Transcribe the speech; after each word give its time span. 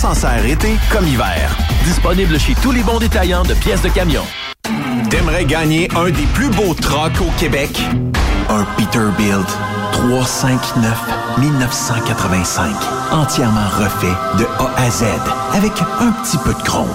s'en 0.00 0.14
sert 0.14 0.46
été 0.46 0.78
comme 0.90 1.06
hiver. 1.06 1.54
Disponible 1.84 2.40
chez 2.40 2.54
tous 2.54 2.72
les 2.72 2.82
bons 2.82 2.98
détaillants 2.98 3.42
de 3.42 3.52
pièces 3.52 3.82
de 3.82 3.90
camion. 3.90 4.22
T'aimerais 5.10 5.44
gagner 5.44 5.90
un 5.94 6.06
des 6.06 6.24
plus 6.32 6.48
beaux 6.48 6.72
trucks 6.72 7.20
au 7.20 7.30
Québec? 7.38 7.68
Un 8.48 8.64
Peterbilt 8.78 9.46
359 9.92 10.98
1985. 11.36 12.74
Entièrement 13.12 13.68
refait 13.78 14.16
de 14.38 14.46
A 14.58 14.70
à 14.80 14.90
Z 14.90 15.04
avec 15.52 15.72
un 16.00 16.12
petit 16.12 16.38
peu 16.38 16.54
de 16.54 16.62
chrome. 16.62 16.88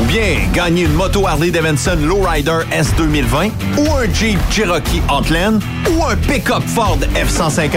Ou 0.00 0.04
bien 0.04 0.38
gagner 0.54 0.84
une 0.84 0.94
moto 0.94 1.26
Harley 1.26 1.50
Davidson 1.50 1.98
Lowrider 2.02 2.60
S 2.72 2.92
2020 2.96 3.50
ou 3.78 3.92
un 3.94 4.12
Jeep 4.12 4.38
Cherokee 4.50 5.02
Outland 5.12 5.60
ou 5.90 6.04
un 6.04 6.16
pick-up 6.16 6.62
Ford 6.66 6.98
F-150, 7.14 7.70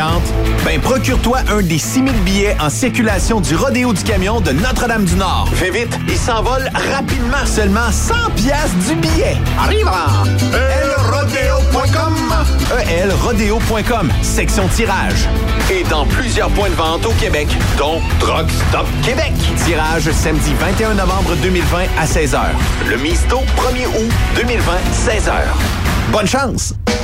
ben 0.66 0.80
procure-toi 0.80 1.40
un 1.49 1.62
des 1.62 1.77
6000 1.77 2.13
billets 2.23 2.55
en 2.59 2.70
circulation 2.70 3.41
du 3.41 3.55
Rodéo 3.55 3.94
du 3.94 4.04
Camion 4.04 4.41
de 4.41 4.51
Notre-Dame-du-Nord. 4.51 5.49
Fais 5.54 5.71
vite, 5.71 5.98
il 6.07 6.18
s'envole 6.18 6.70
rapidement. 6.94 7.46
Seulement 7.46 7.91
100 7.91 8.13
pièces 8.35 8.76
du 8.88 8.96
billet. 8.96 9.38
Arrive 9.60 9.90
elrodeo.com 10.54 12.13
elrodeo.com, 12.90 14.12
section 14.21 14.68
tirage. 14.68 15.27
Et 15.71 15.84
dans 15.90 16.05
plusieurs 16.05 16.49
points 16.49 16.70
de 16.70 16.76
vente 16.76 17.05
au 17.05 17.12
Québec, 17.13 17.48
dont 17.77 17.99
Truck 18.20 18.49
Stop 18.70 18.88
Québec. 19.04 19.34
Tirage 19.66 20.10
samedi 20.12 20.54
21 20.60 20.96
novembre 20.96 21.35
2020 21.41 21.77
à 21.99 22.05
16h. 22.14 22.40
Le 22.92 22.98
Misto, 22.98 23.40
1er 23.58 23.88
août 23.88 24.12
2020, 24.36 24.72
16h. 24.94 25.32
Bonne 26.12 26.28
chance! 26.28 26.76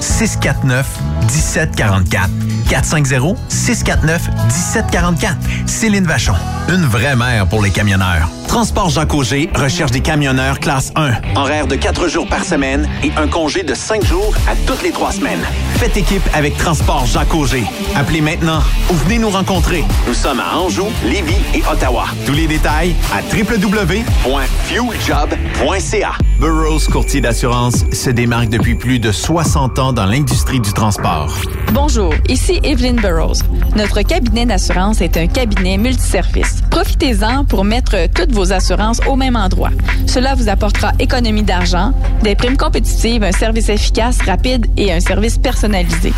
649 0.00 0.86
1744. 1.22 2.30
450 2.68 3.36
649 3.48 4.28
1744. 4.46 5.36
Céline 5.66 6.06
Vachon, 6.06 6.34
une 6.68 6.84
vraie 6.84 7.16
mère 7.16 7.46
pour 7.46 7.62
les 7.62 7.70
camionneurs. 7.70 8.28
Transport 8.48 8.88
Jacques 8.88 9.12
Auger 9.14 9.50
recherche 9.54 9.90
des 9.90 10.00
camionneurs 10.00 10.60
classe 10.60 10.92
1. 10.94 11.10
Horaire 11.34 11.66
de 11.66 11.74
4 11.74 12.06
jours 12.08 12.28
par 12.28 12.44
semaine 12.44 12.88
et 13.02 13.10
un 13.16 13.26
congé 13.26 13.64
de 13.64 13.74
5 13.74 14.04
jours 14.04 14.32
à 14.48 14.54
toutes 14.66 14.82
les 14.84 14.92
3 14.92 15.10
semaines. 15.12 15.42
Faites 15.76 15.96
équipe 15.96 16.22
avec 16.32 16.56
Transport 16.56 17.04
Jacques 17.06 17.34
Auger. 17.34 17.64
Appelez 17.96 18.20
maintenant 18.20 18.62
ou 18.90 18.94
venez 18.94 19.18
nous 19.18 19.30
rencontrer. 19.30 19.84
Nous 20.06 20.14
sommes 20.14 20.38
à 20.38 20.56
Anjou, 20.56 20.86
Lévis 21.04 21.34
et 21.52 21.64
Ottawa. 21.70 22.04
Tous 22.26 22.32
les 22.32 22.46
détails 22.46 22.94
à 23.12 23.20
www.fueljob.ca. 23.34 26.12
Burroughs 26.38 26.86
Courtier 26.90 27.20
d'assurance 27.20 27.84
se 27.92 28.10
démarque 28.10 28.48
depuis 28.50 28.74
plus 28.74 28.98
de 29.00 29.10
60 29.12 29.78
ans 29.78 29.83
dans 29.92 30.06
l'industrie 30.06 30.60
du 30.60 30.72
transport. 30.72 31.34
Bonjour, 31.72 32.14
ici 32.28 32.60
Evelyn 32.62 32.94
Burroughs. 32.94 33.42
Notre 33.76 34.02
cabinet 34.02 34.46
d'assurance 34.46 35.00
est 35.00 35.16
un 35.16 35.26
cabinet 35.26 35.76
multiservice. 35.76 36.62
Profitez-en 36.70 37.44
pour 37.44 37.64
mettre 37.64 38.08
toutes 38.14 38.32
vos 38.32 38.52
assurances 38.52 39.00
au 39.08 39.16
même 39.16 39.36
endroit. 39.36 39.70
Cela 40.06 40.34
vous 40.34 40.48
apportera 40.48 40.92
économie 40.98 41.42
d'argent, 41.42 41.92
des 42.22 42.34
primes 42.34 42.56
compétitives, 42.56 43.22
un 43.22 43.32
service 43.32 43.68
efficace, 43.68 44.22
rapide 44.22 44.66
et 44.76 44.92
un 44.92 45.00
service 45.00 45.38
personnalisé. 45.38 46.12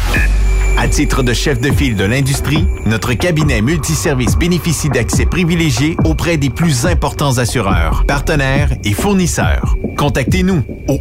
À 0.78 0.88
titre 0.88 1.22
de 1.22 1.32
chef 1.32 1.59
de 1.59 1.72
file 1.72 1.97
de 1.97 2.04
l'industrie, 2.04 2.66
notre 2.84 3.14
cabinet 3.14 3.62
multiservice 3.62 4.37
bénéficie 4.37 4.91
d'accès 4.91 5.25
privilégié 5.25 5.97
auprès 6.04 6.37
des 6.37 6.50
plus 6.50 6.84
importants 6.84 7.38
assureurs, 7.38 8.04
partenaires 8.06 8.69
et 8.84 8.92
fournisseurs. 8.92 9.75
Contactez-nous 9.97 10.62
au 10.88 10.98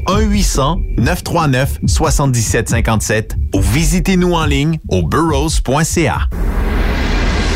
1-800-939-7757 0.97 3.31
ou 3.53 3.62
visitez-nous 3.62 4.34
en 4.34 4.46
ligne 4.46 4.80
au 4.88 5.03
burrows.ca. 5.03 6.30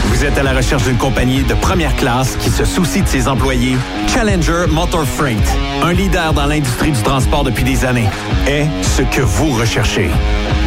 Vous 0.07 0.25
êtes 0.25 0.37
à 0.37 0.43
la 0.43 0.51
recherche 0.51 0.83
d'une 0.83 0.97
compagnie 0.97 1.43
de 1.43 1.53
première 1.53 1.95
classe 1.95 2.35
qui 2.35 2.49
se 2.49 2.65
soucie 2.65 3.01
de 3.01 3.07
ses 3.07 3.29
employés? 3.29 3.77
Challenger 4.13 4.65
Motor 4.69 5.05
Freight, 5.05 5.39
un 5.81 5.93
leader 5.93 6.33
dans 6.33 6.47
l'industrie 6.47 6.91
du 6.91 7.01
transport 7.01 7.45
depuis 7.45 7.63
des 7.63 7.85
années, 7.85 8.09
est 8.45 8.67
ce 8.81 9.03
que 9.03 9.21
vous 9.21 9.53
recherchez. 9.53 10.09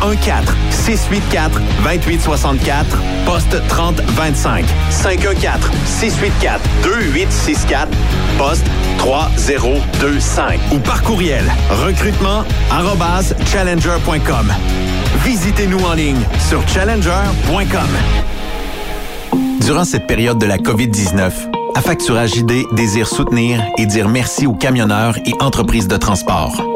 514-684-2864, 0.00 2.84
poste 3.24 3.56
3025. 3.68 4.64
514-684-2864, 4.90 7.88
poste 8.38 8.66
3025. 8.98 10.60
Ou 10.72 10.78
par 10.78 11.02
courriel, 11.02 11.44
recrutement 11.70 12.44
challenger.com. 13.46 14.52
Visitez-nous 15.24 15.80
en 15.80 15.94
ligne 15.94 16.20
sur 16.48 16.62
challenger.com. 16.68 17.88
Durant 19.60 19.84
cette 19.84 20.06
période 20.06 20.38
de 20.38 20.46
la 20.46 20.58
COVID-19, 20.58 21.32
Affacturage 21.76 22.36
ID 22.36 22.64
désire 22.72 23.06
soutenir 23.06 23.62
et 23.76 23.84
dire 23.84 24.08
merci 24.08 24.46
aux 24.46 24.54
camionneurs 24.54 25.18
et 25.26 25.34
entreprises 25.40 25.88
de 25.88 25.98
transport. 25.98 26.75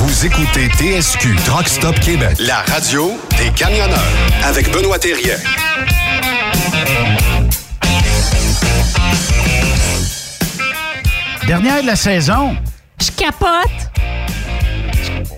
Vous 0.00 0.26
écoutez 0.26 0.68
TSQ 0.68 1.34
Truck 1.44 1.66
Stop 1.68 1.98
Québec, 1.98 2.36
la 2.38 2.58
radio 2.58 3.18
des 3.36 3.50
camionneurs 3.50 3.98
avec 4.44 4.70
Benoît 4.70 4.96
Thérien. 4.96 5.34
Dernière 11.48 11.82
de 11.82 11.88
la 11.88 11.96
saison. 11.96 12.56
Je 13.00 13.10
capote. 13.10 13.48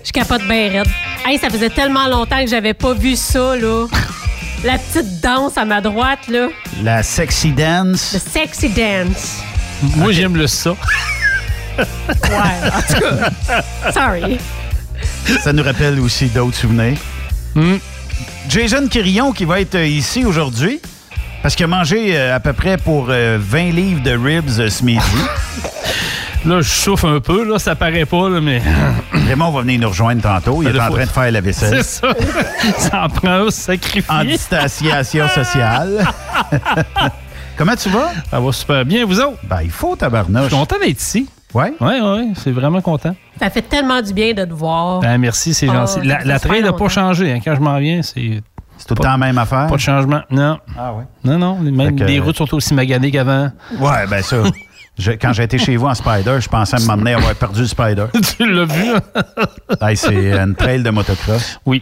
Je 0.03 0.11
capote 0.11 0.43
bien 0.43 0.69
raide. 0.69 0.87
Hey, 1.25 1.39
ça 1.39 1.49
faisait 1.49 1.71
tellement 1.71 2.07
longtemps 2.07 2.43
que 2.43 2.49
j'avais 2.51 2.75
pas 2.75 2.93
vu 2.93 3.15
ça, 3.15 3.55
là. 3.55 3.87
La 4.63 4.77
petite 4.77 5.21
danse 5.21 5.57
à 5.57 5.65
ma 5.65 5.81
droite, 5.81 6.27
là. 6.27 6.49
La 6.83 7.01
sexy 7.01 7.51
dance. 7.51 8.13
Le 8.13 8.19
sexy 8.19 8.69
dance. 8.69 9.37
Moi, 9.95 10.11
j'aime 10.11 10.35
le 10.35 10.45
ça. 10.45 10.75
Ouais, 11.77 12.69
en 12.73 12.81
tout 12.81 13.01
cas. 13.01 13.91
Sorry. 13.91 14.39
Ça 15.41 15.53
nous 15.53 15.63
rappelle 15.63 15.99
aussi 15.99 16.27
d'autres 16.27 16.57
souvenirs. 16.57 16.97
Hmm. 17.55 17.77
Jason 18.49 18.87
Quirillon 18.87 19.31
qui 19.31 19.45
va 19.45 19.61
être 19.61 19.75
euh, 19.75 19.85
ici 19.85 20.25
aujourd'hui 20.25 20.79
parce 21.41 21.55
qu'il 21.55 21.63
a 21.65 21.67
mangé 21.67 22.15
euh, 22.15 22.35
à 22.35 22.39
peu 22.39 22.53
près 22.53 22.77
pour 22.77 23.07
euh, 23.09 23.37
20 23.39 23.71
livres 23.71 24.03
de 24.03 24.11
ribs 24.11 24.59
euh, 24.59 24.69
ce 24.69 24.83
midi. 24.83 25.01
Là, 26.45 26.59
je 26.61 26.69
souffle 26.69 27.05
un 27.05 27.19
peu, 27.19 27.47
là, 27.47 27.59
ça 27.59 27.75
paraît 27.75 28.07
pas, 28.07 28.27
là, 28.27 28.41
mais 28.41 28.63
Raymond 29.27 29.51
va 29.51 29.61
venir 29.61 29.79
nous 29.79 29.89
rejoindre 29.89 30.23
tantôt. 30.23 30.63
Il 30.63 30.75
est 30.75 30.79
en 30.79 30.89
train 30.89 31.03
de 31.05 31.09
faire 31.09 31.31
la 31.31 31.39
vaisselle. 31.39 31.83
c'est 31.83 32.01
ça. 32.01 32.15
ça 32.79 33.03
en 33.03 33.09
prend 33.09 33.45
un 33.45 33.51
sacrifice. 33.51 34.09
En 34.09 34.23
distanciation 34.23 35.27
sociale. 35.27 36.03
Comment 37.57 37.75
tu 37.75 37.89
vas? 37.89 38.11
Ça 38.31 38.39
va 38.39 38.51
super 38.53 38.83
bien, 38.85 39.05
vous 39.05 39.19
autres? 39.19 39.37
Ben, 39.43 39.61
il 39.63 39.69
faut, 39.69 39.91
Je 39.93 39.99
tabarnouche. 39.99 40.47
suis 40.47 40.55
content 40.55 40.77
d'être 40.79 40.99
ici. 40.99 41.29
Ouais? 41.53 41.73
Oui, 41.81 41.93
oui, 42.01 42.33
c'est 42.35 42.51
vraiment 42.51 42.81
content. 42.81 43.15
Ça 43.39 43.49
fait 43.49 43.61
tellement 43.63 44.01
du 44.01 44.13
bien 44.13 44.33
de 44.33 44.45
te 44.45 44.53
voir. 44.53 44.99
Ben, 45.01 45.17
merci, 45.17 45.53
c'est 45.53 45.67
Oh, 45.69 45.73
gentil. 45.73 45.99
La, 46.03 46.39
trail 46.39 46.63
n'a 46.63 46.73
pas 46.73 46.87
changé. 46.87 47.31
hein. 47.33 47.39
Quand 47.43 47.55
je 47.55 47.59
m'en 47.61 47.77
viens, 47.79 48.01
c'est 48.01 48.41
C'est 48.77 48.87
tout 48.87 48.93
le 48.95 49.03
temps 49.03 49.11
la 49.11 49.17
même 49.17 49.37
affaire? 49.37 49.67
pas 49.67 49.75
de 49.75 49.81
changement. 49.81 50.21
Non, 50.29 50.57
Ah 50.77 50.93
ouais? 50.93 51.03
non, 51.23 51.37
non. 51.37 51.55
Même 51.59 51.95
que- 51.95 52.03
les 52.05 52.19
routes 52.19 52.37
sont 52.37 52.53
aussi 52.53 52.73
maganées 52.73 53.11
qu'avant. 53.11 53.51
Ouais, 53.79 54.07
ben 54.09 54.21
ça. 54.21 54.37
Je- 54.99 55.11
quand 55.11 55.31
j'ai 55.33 55.43
été 55.43 55.57
chez 55.57 55.77
vous 55.77 55.87
en 55.87 55.95
Spider, 55.95 56.37
je 56.41 56.49
pensais 56.49 56.75
m'emmener 56.85 57.13
avoir 57.13 57.33
perdu 57.33 57.61
le 57.61 57.67
Spider. 57.67 58.05
tu 58.37 58.45
l'as 58.53 58.65
vu? 58.65 58.91
hein? 58.93 59.23
Hey, 59.81 59.95
c'est 59.97 60.33
une 60.33 60.53
trail 60.53 60.83
de 60.83 60.89
motocross. 60.89 61.59
Oui. 61.65 61.81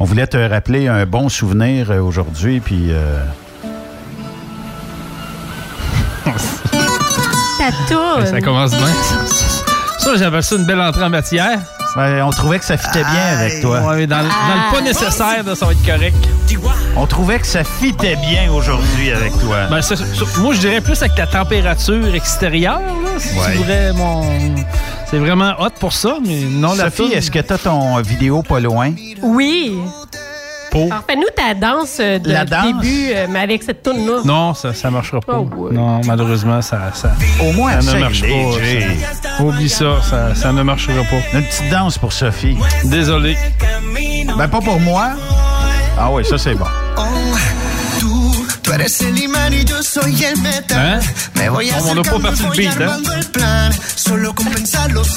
On 0.00 0.04
voulait 0.04 0.26
te 0.26 0.36
rappeler 0.38 0.88
un 0.88 1.04
bon 1.06 1.28
souvenir 1.28 1.90
euh, 1.90 2.00
aujourd'hui, 2.00 2.60
puis 2.60 2.86
euh, 2.90 3.22
Ta 7.58 7.70
toune. 7.88 8.26
Ça 8.26 8.40
commence 8.40 8.70
bien. 8.70 8.86
Ça, 9.98 10.16
j'appelle 10.16 10.42
ça 10.42 10.56
une 10.56 10.64
belle 10.64 10.80
entrée 10.80 11.04
en 11.04 11.10
matière. 11.10 11.58
ben, 11.96 12.22
on 12.22 12.30
trouvait 12.30 12.58
que 12.58 12.64
ça 12.64 12.76
fitait 12.76 13.02
bien 13.02 13.38
avec 13.38 13.60
toi. 13.60 13.80
Ouais, 13.80 14.06
dans, 14.06 14.18
le- 14.18 14.24
dans 14.24 14.54
le 14.68 14.74
pas 14.74 14.80
nécessaire, 14.82 15.42
là, 15.44 15.54
ça 15.56 15.66
va 15.66 15.72
être 15.72 15.84
correct. 15.84 16.16
On 16.96 17.06
trouvait 17.06 17.38
que 17.40 17.46
ça 17.46 17.64
fitait 17.64 18.16
bien 18.16 18.52
aujourd'hui 18.52 19.10
avec 19.12 19.32
toi. 19.40 19.66
Ben, 19.70 19.82
c'est- 19.82 19.96
c'est- 19.96 20.38
moi, 20.38 20.54
je 20.54 20.60
dirais 20.60 20.80
plus 20.80 21.00
avec 21.02 21.16
la 21.18 21.26
température 21.26 22.14
extérieure. 22.14 22.78
là. 22.80 23.10
C'est 23.18 23.34
Ouais. 23.38 23.54
vrai, 23.64 23.92
mon... 23.94 24.22
C'est 25.10 25.18
vraiment 25.18 25.54
hot 25.58 25.70
pour 25.80 25.92
ça, 25.94 26.18
mais 26.24 26.40
non, 26.44 26.74
la 26.74 26.84
Sophie, 26.90 27.12
est-ce 27.14 27.30
que 27.30 27.38
tu 27.38 27.52
as 27.52 27.58
ton 27.58 27.96
vidéo 28.02 28.42
pas 28.42 28.60
loin? 28.60 28.92
Oui. 29.22 29.74
Pour- 30.84 30.92
Alors, 30.92 31.04
fais-nous 31.08 31.28
ta 31.34 31.54
danse 31.54 31.98
euh, 32.00 32.18
de 32.18 32.30
La 32.30 32.44
danse? 32.44 32.64
début, 32.82 33.06
euh, 33.12 33.26
mais 33.30 33.40
avec 33.40 33.62
cette 33.62 33.82
toune-là. 33.82 34.20
Non, 34.24 34.54
ça 34.54 34.70
ne 34.84 34.90
marchera 34.90 35.20
pas. 35.20 35.38
Oh, 35.38 35.48
ouais. 35.56 35.74
Non, 35.74 36.00
malheureusement, 36.06 36.60
ça, 36.62 36.90
ça, 36.94 37.12
Au 37.42 37.52
moins, 37.52 37.80
ça 37.80 37.94
ne 37.94 38.00
marche 38.00 38.22
pas. 38.22 38.28
Ça. 39.38 39.42
Oublie 39.44 39.68
ça, 39.68 40.02
ça, 40.02 40.34
ça 40.34 40.52
ne 40.52 40.62
marchera 40.62 41.02
pas. 41.04 41.38
Une 41.38 41.44
petite 41.44 41.70
danse 41.70 41.98
pour 41.98 42.12
Sophie. 42.12 42.56
Désolé. 42.84 43.36
Ben, 44.36 44.48
pas 44.48 44.60
pour 44.60 44.78
moi. 44.80 45.10
Ah 45.98 46.10
oui, 46.12 46.24
ça, 46.24 46.38
c'est 46.38 46.54
bon. 46.54 46.66
Tú, 48.68 48.74
tú 48.74 48.80
eres 48.80 49.00
el 49.00 49.18
imán 49.18 49.52
y 49.52 49.64
yo 49.64 49.82
soy 49.82 50.24
el 50.24 50.36
metal. 50.40 51.00
Me 51.36 51.48
voy 51.48 51.70
On 51.88 51.94
n'a 51.94 52.02
pas 52.02 52.18
parti 52.18 52.42
voy 52.42 52.56
beat, 52.58 52.80
hein? 52.80 53.00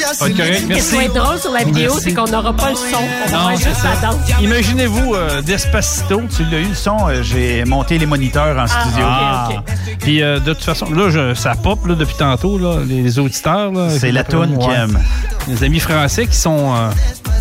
hace 0.09 0.21
être 0.29 0.37
correct, 0.37 0.55
Ce 0.55 0.61
qui 0.61 0.65
merci. 0.67 0.95
être 0.97 1.13
drôle 1.13 1.39
sur 1.39 1.51
la 1.51 1.63
vidéo, 1.63 1.91
Merci. 1.93 2.01
c'est 2.09 2.13
qu'on 2.13 2.25
n'aura 2.27 2.53
pas 2.53 2.69
le 2.69 2.75
son. 2.75 2.97
On 3.27 3.31
Non, 3.31 3.57
c'est 3.57 3.73
ça. 3.73 4.09
Imaginez-vous 4.41 5.15
euh, 5.15 5.41
Despacito. 5.41 6.21
Tu 6.35 6.43
l'as 6.45 6.59
eu 6.59 6.65
le 6.69 6.75
son, 6.75 6.97
euh, 7.07 7.21
j'ai 7.23 7.63
monté 7.65 7.97
les 7.97 8.05
moniteurs 8.05 8.57
en 8.57 8.67
studio. 8.67 9.05
Ah. 9.05 9.47
ok, 9.49 9.55
ok. 9.57 9.97
Puis 9.99 10.21
euh, 10.21 10.39
de 10.39 10.53
toute 10.53 10.63
façon, 10.63 10.89
là, 10.91 11.09
je- 11.09 11.33
ça 11.33 11.55
pop 11.55 11.85
là, 11.85 11.95
depuis 11.95 12.15
tantôt, 12.17 12.57
là, 12.57 12.79
les, 12.85 13.01
les 13.01 13.19
auditeurs. 13.19 13.71
C'est 13.99 14.11
la 14.11 14.23
toune 14.23 14.57
qui 14.57 14.69
aime. 14.69 14.99
Les 15.47 15.63
amis 15.63 15.79
français 15.79 16.27
qui 16.27 16.35
sont. 16.37 16.73
euh, 16.75 16.89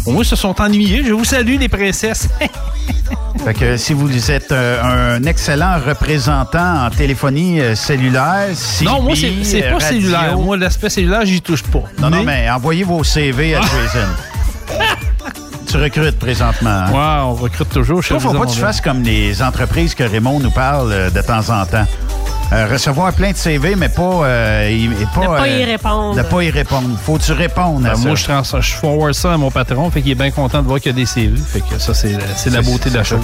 au 0.07 0.13
moins, 0.13 0.25
se 0.25 0.37
sont 0.37 0.59
ennuyés. 0.61 1.03
Je 1.05 1.13
vous 1.13 1.25
salue, 1.25 1.59
les 1.59 1.69
princesses. 1.69 2.29
Fait 3.45 3.55
que 3.55 3.77
si 3.79 3.95
vous 3.95 4.31
êtes 4.31 4.53
euh, 4.53 5.17
un 5.17 5.25
excellent 5.25 5.79
représentant 6.11 6.87
en 6.87 6.91
téléphonie 6.91 7.61
euh, 7.61 7.75
cellulaire, 7.75 8.49
non, 8.83 9.03
moi, 9.03 9.15
c'est 9.15 9.63
euh, 9.65 9.71
pas 9.71 9.85
radio- 9.85 10.01
cellulaire. 10.01 10.39
Moi, 10.39 10.57
l'aspect 10.57 10.89
cellulaire, 10.89 11.25
j'y 11.27 11.43
touche 11.43 11.63
pas. 11.63 11.83
Non, 11.99 12.11
non, 12.11 12.23
mais 12.25 12.49
envoyez 12.51 12.85
vos 12.85 13.05
CV 13.05 13.55
à 13.55 13.61
Jason. 13.61 14.09
tu 15.69 15.77
recrutes 15.77 16.19
présentement. 16.19 16.71
hein? 16.71 16.91
Ouais, 16.91 17.23
on 17.25 17.35
recrute 17.35 17.69
toujours. 17.69 18.03
chez 18.03 18.11
Toi, 18.15 18.21
faut 18.21 18.33
pas 18.33 18.47
que 18.47 18.53
tu 18.53 18.59
fasses 18.61 18.81
comme 18.81 19.03
les 19.03 19.43
entreprises 19.43 19.95
que 19.95 20.05
Raymond 20.05 20.41
nous 20.41 20.51
parle 20.51 20.91
euh, 20.91 21.11
de 21.11 21.21
temps 21.21 21.49
en 21.51 21.67
temps. 21.67 21.87
Euh, 22.53 22.67
recevoir 22.67 23.13
plein 23.13 23.31
de 23.31 23.37
CV, 23.37 23.77
mais 23.77 23.89
pas... 23.89 24.03
euh, 24.03 24.69
y- 24.73 24.89
pas 25.15 25.21
Ne 25.23 25.27
pas 25.39 25.49
y 25.49 25.63
euh, 25.63 25.67
répondre. 25.67 26.17
Ne 26.17 26.23
pas 26.23 26.43
y 26.43 26.51
répondre. 26.51 26.99
Faut 27.01 27.17
que 27.17 27.23
tu 27.23 27.33
répondes 27.33 27.87
à 27.87 27.91
Ben, 27.91 27.97
ça. 27.97 28.07
moi, 28.09 28.17
je, 28.17 28.25
trans 28.25 28.43
je 28.61 28.73
forward 28.73 29.13
ça 29.15 29.35
à 29.35 29.37
mon 29.37 29.53
patron, 29.53 29.89
fait 29.91 30.03
qu'il 30.03 30.11
est 30.11 30.15
bien 30.17 30.33
content 30.33 30.61
de 30.61 30.67
voir 30.67 30.81
qu'il 30.81 30.91
y 30.91 30.95
a 30.95 30.97
des 30.97 31.07
CV. 31.07 31.37
Fait 31.37 31.61
que 31.61 31.79
ça, 31.79 31.95
c'est 31.95 32.17
c'est 32.37 32.51
la 32.51 32.61
beauté 32.63 32.91
de 32.91 32.97
la 32.97 33.05
chose. 33.05 33.21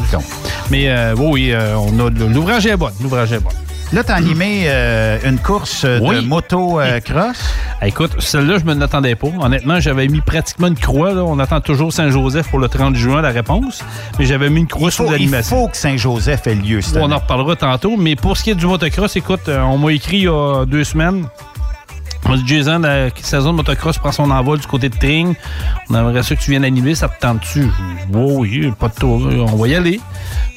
Mais 0.70 0.88
euh, 0.88 1.14
oui, 1.16 1.50
euh, 1.52 1.74
on 1.76 2.06
a 2.06 2.10
l'ouvrage 2.10 2.66
est 2.66 2.76
bon. 2.76 2.90
L'ouvrage 3.00 3.32
est 3.32 3.40
bon. 3.40 3.50
Là, 3.92 4.02
t'as 4.02 4.14
animé 4.16 4.64
euh, 4.66 5.18
une 5.24 5.38
course 5.38 5.84
euh, 5.84 6.00
Oui. 6.02 6.16
de 6.16 6.20
moto-cross. 6.28 7.36
Écoute, 7.82 8.16
celle-là, 8.18 8.58
je 8.58 8.64
me 8.64 8.74
l'attendais 8.74 9.14
pas. 9.14 9.28
Honnêtement, 9.40 9.78
j'avais 9.80 10.08
mis 10.08 10.20
pratiquement 10.20 10.66
une 10.66 10.74
croix. 10.78 11.14
Là. 11.14 11.22
On 11.24 11.38
attend 11.38 11.60
toujours 11.60 11.92
Saint-Joseph 11.92 12.48
pour 12.48 12.58
le 12.58 12.68
30 12.68 12.96
juin, 12.96 13.22
la 13.22 13.30
réponse. 13.30 13.84
Mais 14.18 14.24
j'avais 14.26 14.50
mis 14.50 14.60
une 14.60 14.66
croix 14.66 14.90
sur 14.90 15.04
faut, 15.04 15.10
il 15.10 15.12
l'animation. 15.12 15.56
faut 15.56 15.68
que 15.68 15.76
Saint-Joseph 15.76 16.46
ait 16.48 16.54
lieu 16.56 16.80
cette 16.82 16.96
On 16.96 17.04
année. 17.04 17.14
en 17.14 17.18
reparlera 17.18 17.54
tantôt. 17.54 17.96
Mais 17.96 18.16
pour 18.16 18.36
ce 18.36 18.42
qui 18.42 18.50
est 18.50 18.54
du 18.56 18.66
motocross, 18.66 19.14
écoute, 19.14 19.48
euh, 19.48 19.60
on 19.62 19.78
m'a 19.78 19.92
écrit 19.92 20.16
il 20.18 20.22
y 20.24 20.28
a 20.28 20.64
deux 20.66 20.82
semaines. 20.84 21.24
Jason, 22.44 22.80
la 22.80 23.08
saison 23.22 23.52
de 23.52 23.56
motocross 23.56 23.98
prend 23.98 24.12
son 24.12 24.30
envol 24.30 24.58
du 24.58 24.66
côté 24.66 24.88
de 24.88 24.96
Tring. 24.96 25.34
On 25.88 25.94
aimerait 25.94 26.22
ça 26.22 26.34
que 26.34 26.40
tu 26.40 26.50
viennes 26.50 26.64
animer. 26.64 26.94
Ça 26.94 27.08
te 27.08 27.20
tente-tu? 27.20 27.60
Dis, 27.62 27.70
Oui, 28.12 28.72
pas 28.78 28.88
de 28.88 28.94
tour. 28.94 29.28
On 29.52 29.56
va 29.56 29.68
y 29.68 29.74
aller. 29.74 30.00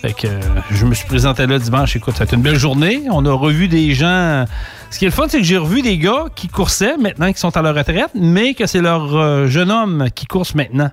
Fait 0.01 0.13
que 0.13 0.27
euh, 0.27 0.39
je 0.71 0.85
me 0.85 0.93
suis 0.93 1.05
présenté 1.07 1.45
là 1.45 1.59
dimanche. 1.59 1.95
Écoute, 1.95 2.15
ça 2.15 2.23
a 2.23 2.25
été 2.25 2.35
une 2.35 2.41
belle 2.41 2.57
journée. 2.57 3.03
On 3.11 3.25
a 3.25 3.31
revu 3.33 3.67
des 3.67 3.93
gens. 3.93 4.45
Ce 4.89 4.97
qui 4.97 5.05
est 5.05 5.09
le 5.09 5.13
fun, 5.13 5.25
c'est 5.27 5.37
que 5.37 5.43
j'ai 5.43 5.57
revu 5.57 5.81
des 5.81 5.97
gars 5.97 6.25
qui 6.35 6.47
coursaient 6.47 6.97
maintenant, 6.97 7.31
qui 7.31 7.39
sont 7.39 7.55
à 7.55 7.61
la 7.61 7.71
retraite, 7.73 8.09
mais 8.15 8.53
que 8.53 8.65
c'est 8.65 8.81
leur 8.81 9.15
euh, 9.15 9.47
jeune 9.47 9.71
homme 9.71 10.07
qui 10.15 10.25
course 10.25 10.55
maintenant. 10.55 10.89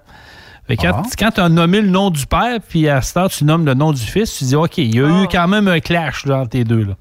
Fait 0.68 0.76
quand, 0.76 0.92
Ah. 0.94 1.02
quand 1.18 1.30
tu 1.32 1.40
as 1.40 1.48
nommé 1.48 1.80
le 1.80 1.88
nom 1.88 2.10
du 2.10 2.26
père, 2.26 2.58
puis 2.68 2.88
à 2.88 3.00
cette 3.00 3.16
heure, 3.16 3.30
tu 3.30 3.44
nommes 3.44 3.64
le 3.66 3.74
nom 3.74 3.92
du 3.92 4.02
fils, 4.02 4.36
tu 4.38 4.44
dis, 4.44 4.56
OK, 4.56 4.78
il 4.78 4.94
y 4.94 5.00
a 5.00 5.06
eu 5.22 5.28
quand 5.30 5.46
même 5.46 5.68
un 5.68 5.78
clash 5.80 6.26
là, 6.26 6.38
entre 6.40 6.56
les 6.56 6.64
deux. 6.64 6.84
Là. 6.84 6.94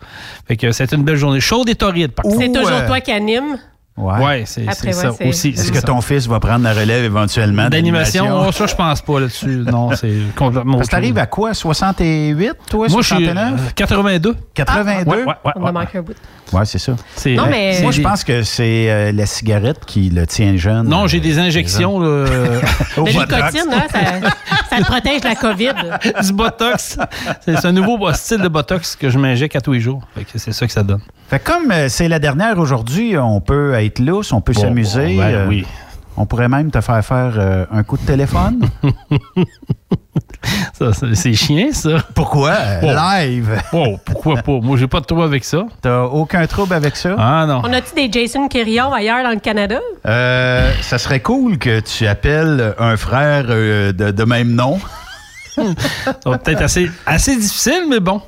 Fait 0.48 0.56
que 0.56 0.72
c'était 0.72 0.96
une 0.96 1.04
belle 1.04 1.16
journée. 1.18 1.40
Chaude 1.40 1.68
et 1.70 1.76
torride, 1.76 2.12
par 2.12 2.24
contre. 2.24 2.38
C'est 2.38 2.50
Ou, 2.50 2.54
toujours 2.54 2.70
euh, 2.72 2.86
toi 2.88 3.02
qui 3.02 3.12
anime? 3.12 3.58
Ouais. 3.98 4.26
Ouais, 4.26 4.44
c'est 4.46 4.66
c'est 4.74 4.88
ouais, 4.88 4.92
ça 4.92 5.12
c'est- 5.18 5.26
aussi. 5.30 5.50
Est-ce 5.52 5.64
c'est 5.68 5.72
que 5.72 5.78
ça. 5.80 5.84
ton 5.88 6.02
fils 6.02 6.28
va 6.28 6.42
prendre 6.42 6.66
la 6.66 6.74
relève 6.74 7.06
éventuellement 7.06 7.70
D'animation, 7.70 8.26
oh, 8.46 8.52
ça, 8.52 8.66
je 8.68 8.76
pense 8.76 9.02
pas 9.02 9.22
là-dessus. 9.22 9.64
Non, 9.72 9.92
c'est 9.96 10.12
complètement 10.36 10.76
Parce 10.78 10.90
t'arrives 10.90 11.18
à 11.18 11.26
quoi? 11.28 11.54
68, 11.54 12.52
toi? 12.70 12.88
Moi, 12.90 13.02
je 13.02 13.06
suis 13.08 13.16
69? 13.26 13.54
euh, 13.62 13.70
82. 13.74 14.36
82? 14.54 15.10
Ouais, 15.12 15.18
ouais, 15.18 15.26
ouais, 15.26 15.52
On 15.56 15.62
ouais. 15.64 15.70
a 15.70 15.72
manqué 15.72 15.98
un 16.00 16.02
bout. 16.02 16.14
Ouais, 16.54 16.64
c'est 16.66 16.78
ça. 16.80 16.96
C'est- 17.16 17.34
Non, 17.36 17.44
ouais, 17.46 17.50
mais- 17.50 17.74
c'est 17.74 17.82
Moi, 17.84 17.92
je 17.92 18.02
pense 18.02 18.24
que 18.24 18.44
c'est 18.44 18.90
euh, 18.90 19.12
la 19.12 19.25
cigarette 19.25 19.84
qui 19.86 20.10
le 20.10 20.28
tient 20.28 20.56
jeune. 20.58 20.88
Non, 20.88 21.08
j'ai 21.08 21.20
des 21.20 21.40
injections 21.40 22.00
là, 22.00 22.08
euh, 22.08 22.62
Le 22.98 23.04
Botox. 23.04 23.16
nicotine, 23.54 23.74
hein, 23.74 23.84
ça, 23.92 24.30
ça 24.70 24.78
te 24.78 24.84
protège 24.86 25.22
de 25.22 25.28
la 25.28 25.36
COVID. 25.36 25.74
du 26.28 26.34
Botox. 26.34 26.98
C'est 27.46 27.66
un 27.66 27.72
nouveau 27.72 28.12
style 28.14 28.42
de 28.42 28.48
Botox 28.48 28.96
que 28.96 29.10
je 29.10 29.18
m'injecte 29.18 29.56
à 29.56 29.62
tous 29.62 29.74
les 29.74 29.80
jours. 29.80 30.02
Fait 30.16 30.24
que 30.24 30.38
c'est 30.38 30.52
ça 30.54 30.66
que 30.68 30.72
ça 30.74 30.84
donne. 30.84 31.02
Fait 31.30 31.40
que 31.40 31.46
comme 31.52 31.72
euh, 31.72 31.90
c'est 31.90 32.08
la 32.08 32.20
dernière 32.20 32.60
aujourd'hui, 32.60 33.18
on 33.18 33.42
peut 33.42 33.74
être 33.74 34.00
lousse, 34.00 34.32
on 34.32 34.42
peut 34.42 34.54
Bon, 34.54 34.62
s'amuser. 34.62 35.08
bon, 35.16 35.18
ben 35.18 35.34
euh, 35.34 35.48
oui. 35.48 35.66
On 36.18 36.26
pourrait 36.26 36.48
même 36.48 36.72
te 36.72 36.80
faire 36.82 37.04
faire 37.04 37.34
euh, 37.38 37.66
un 37.72 37.84
coup 37.84 37.98
de 37.98 38.06
téléphone. 38.06 38.62
Ça, 40.74 40.94
c'est 40.94 41.16
c'est 41.16 41.34
chien, 41.34 41.72
ça. 41.72 41.98
Pourquoi? 42.14 42.56
Bon. 42.82 42.94
Live. 42.94 43.62
Oh, 43.74 43.98
pourquoi 44.06 44.36
pas? 44.42 44.60
Moi, 44.62 44.78
j'ai 44.78 44.88
pas 44.88 45.00
de 45.00 45.06
trouble 45.06 45.24
avec 45.24 45.44
ça. 45.44 45.66
T'as 45.82 46.04
aucun 46.04 46.46
trouble 46.48 46.74
avec 46.74 46.96
ça? 46.96 47.16
Ah 47.18 47.46
non. 47.48 47.62
On 47.64 47.74
a-tu 47.74 47.96
des 47.96 48.12
Jason 48.12 48.48
Quirion 48.48 48.94
ailleurs 48.94 49.24
dans 49.24 49.32
le 49.32 49.40
Canada? 49.40 49.80
Euh, 50.06 50.72
ça 50.82 50.98
serait 50.98 51.22
cool 51.22 51.58
que 51.58 51.80
tu 51.80 52.06
appelles 52.06 52.76
un 52.78 52.96
frère 52.98 53.46
euh, 53.50 53.92
de, 53.92 54.12
de 54.12 54.24
même 54.24 54.52
nom. 54.52 54.80
Ça 55.56 55.64
va 56.26 56.38
peut-être 56.38 56.62
assez, 56.62 56.92
assez 57.06 57.36
difficile, 57.38 57.86
mais 57.90 58.00
bon. 58.02 58.22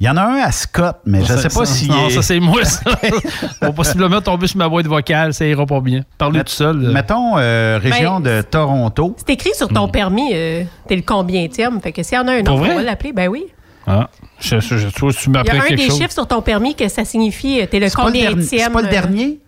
Il 0.00 0.06
y 0.06 0.10
en 0.10 0.16
a 0.16 0.22
un 0.22 0.36
à 0.36 0.52
Scott, 0.52 0.98
mais 1.06 1.24
je 1.24 1.32
ne 1.32 1.38
sais 1.38 1.48
pas 1.48 1.64
ça- 1.64 1.74
si. 1.74 1.88
Non, 1.88 2.08
ça, 2.08 2.22
c'est 2.22 2.38
moi, 2.38 2.64
ça. 2.64 2.80
On 3.62 3.66
va 3.66 3.72
possiblement 3.72 4.20
tomber 4.20 4.46
sur 4.46 4.58
ma 4.58 4.68
boîte 4.68 4.86
vocale, 4.86 5.34
ça 5.34 5.44
ira 5.44 5.66
pas 5.66 5.80
bien. 5.80 6.02
Parler 6.18 6.40
tout 6.44 6.52
seul. 6.52 6.80
là. 6.80 6.92
Mettons 6.92 7.36
euh, 7.36 7.80
région 7.82 8.20
Ben, 8.20 8.36
de 8.38 8.42
Toronto. 8.42 9.16
C'est 9.18 9.32
écrit 9.32 9.50
sur 9.54 9.66
ton 9.68 9.88
permis, 9.88 10.30
euh, 10.32 10.62
t'es 10.86 10.94
le 10.94 11.02
combienième. 11.02 11.80
Fait 11.80 11.90
que 11.92 12.02
s'il 12.04 12.16
y 12.16 12.20
en 12.20 12.28
a 12.28 12.32
un 12.34 12.40
autre, 12.40 12.54
vrai? 12.54 12.70
on 12.72 12.76
va 12.76 12.82
l'appeler. 12.84 13.12
Ben 13.12 13.26
oui. 13.28 13.46
Ah, 13.88 14.08
je, 14.38 14.60
je, 14.60 14.76
je 14.76 14.88
trouve 14.88 15.12
que 15.14 15.18
tu 15.18 15.30
Il 15.30 15.34
y 15.34 15.36
a 15.36 15.42
m'apprends 15.42 15.56
un 15.58 15.60
quelque 15.62 15.78
des 15.80 15.86
chose. 15.88 15.98
chiffres 15.98 16.12
sur 16.12 16.26
ton 16.28 16.42
permis 16.42 16.74
que 16.76 16.88
ça 16.88 17.04
signifie 17.04 17.60
euh, 17.62 17.66
t'es 17.66 17.80
le 17.80 17.88
C'est 17.88 17.96
pas 17.96 18.04
le 18.06 18.12
dernier- 18.12 18.28
combienième. 18.34 18.46
c'est 18.66 18.70
pas 18.70 18.80
le 18.82 18.86
euh, 18.86 18.90
dernier? 18.90 19.38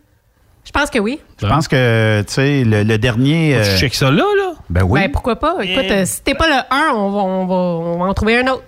Je 0.65 0.73
pense 0.73 0.91
que 0.91 0.99
oui. 0.99 1.21
Je 1.41 1.47
pense 1.47 1.69
que, 1.69 2.23
tu 2.27 2.33
sais, 2.35 2.65
le, 2.65 2.83
le 2.83 2.99
dernier. 2.99 3.53
Tu 3.63 3.69
euh, 3.69 3.77
checkes 3.79 3.95
ça 3.95 4.11
là, 4.11 4.25
là? 4.37 4.53
ben 4.69 4.83
oui. 4.83 5.01
Ben 5.01 5.11
pourquoi 5.13 5.37
pas? 5.37 5.57
Écoute, 5.63 5.85
euh, 5.91 6.05
si 6.07 6.23
t'es 6.23 6.35
pas 6.35 6.47
le 6.49 6.55
1, 6.75 6.93
on 6.95 7.11
va, 7.11 7.19
on, 7.21 7.47
va, 7.47 7.55
on 7.55 7.99
va 7.99 8.05
en 8.07 8.15
trouver 8.15 8.39
un 8.39 8.47
autre. 8.49 8.63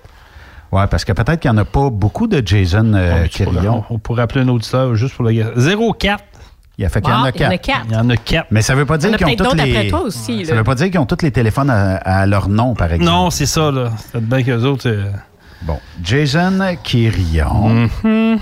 Ouais, 0.73 0.87
parce 0.87 1.05
que 1.05 1.12
peut-être 1.12 1.38
qu'il 1.41 1.50
n'y 1.50 1.57
en 1.59 1.61
a 1.61 1.64
pas 1.67 1.91
beaucoup 1.91 2.26
de 2.26 2.43
Jason 2.45 2.95
euh, 2.95 3.23
Ouais, 3.23 3.29
tu 3.29 3.45
pourrais- 3.45 3.57
Quirillon. 3.57 3.85
on, 3.91 3.95
on 3.97 3.99
pourrait 3.99 4.23
appeler 4.23 4.41
un 4.45 4.49
auditeur 4.49 4.95
juste 4.97 5.14
pour 5.14 5.25
le 5.25 5.33
gars. 5.33 5.50
04. 5.57 6.25
Il 6.79 6.85
a 6.87 6.88
fait 6.88 7.02
qu'il 7.02 7.11
y 7.11 7.12
en 7.14 7.23
Ah, 7.25 7.26
a 7.26 7.31
il 7.35 7.41
y 7.41 7.45
en 7.45 7.50
a 7.50 7.59
quatre. 7.59 7.61
quatre. 7.62 7.87
Il 7.91 7.93
y 7.93 7.97
en 7.97 8.11
a 8.11 8.17
4. 8.17 8.47
Mais 8.50 8.62
ça 8.62 8.75
veut 8.75 8.87
pas 8.87 8.97
Il 8.97 9.02
y 9.02 9.07
en 9.07 9.11
dire 9.11 9.26
a 9.26 9.31
qu'ils 9.31 9.43
ont 9.43 9.50
tous 9.50 9.57
les. 9.57 9.62
après 9.76 9.88
toi 9.88 10.00
aussi. 10.00 10.47
Ça 10.47 10.55
veut 10.55 10.64
pas 10.64 10.75
dire 10.75 10.91
qu'ils 10.91 10.99
ont 10.99 11.05
tous 11.07 11.23
les 11.23 11.31
téléphones 11.31 11.69
à, 11.69 11.97
à 11.97 12.25
leur 12.26 12.49
nom, 12.49 12.75
par 12.75 12.91
exemple. 12.91 13.05
Non, 13.11 13.29
c'est 13.29 13.45
ça, 13.47 13.71
là. 13.71 13.91
C'est 14.11 14.25
bien 14.25 14.43
qu'eux 14.43 14.62
autres. 14.64 14.88
euh, 14.88 15.11
Bon, 15.62 15.79
Jason 16.02 16.59
Quirillon. 16.83 17.88
Mhm. 18.05 18.38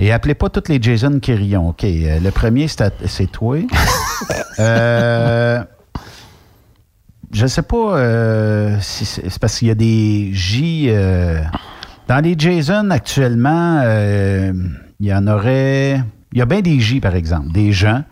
Et 0.00 0.10
appelez 0.10 0.34
pas 0.34 0.48
tous 0.50 0.68
les 0.68 0.82
Jason 0.82 1.20
Quirillon. 1.20 1.68
OK. 1.68 1.84
euh, 1.84 2.18
le 2.18 2.30
premier, 2.32 2.66
c'est 2.66 2.80
à- 2.82 2.90
c'est 3.06 3.30
toi. 3.30 3.56
euh, 4.58 5.62
je 7.32 7.46
sais 7.46 7.62
pas 7.62 7.96
euh, 7.96 8.76
si 8.80 9.04
c'est 9.04 9.38
parce 9.38 9.58
qu'il 9.58 9.68
y 9.68 9.70
a 9.70 9.74
des 9.74 10.30
J. 10.32 10.86
euh, 10.88 11.40
dans 12.08 12.22
les 12.22 12.34
Jason, 12.36 12.90
actuellement, 12.90 13.80
euh, 13.84 14.52
il 15.00 15.06
y 15.06 15.14
en 15.14 15.26
aurait. 15.26 16.02
Il 16.32 16.38
y 16.38 16.42
a 16.42 16.46
bien 16.46 16.60
des 16.60 16.80
J, 16.80 17.00
par 17.00 17.14
exemple. 17.14 17.52
Des 17.52 17.72
gens. 17.72 18.02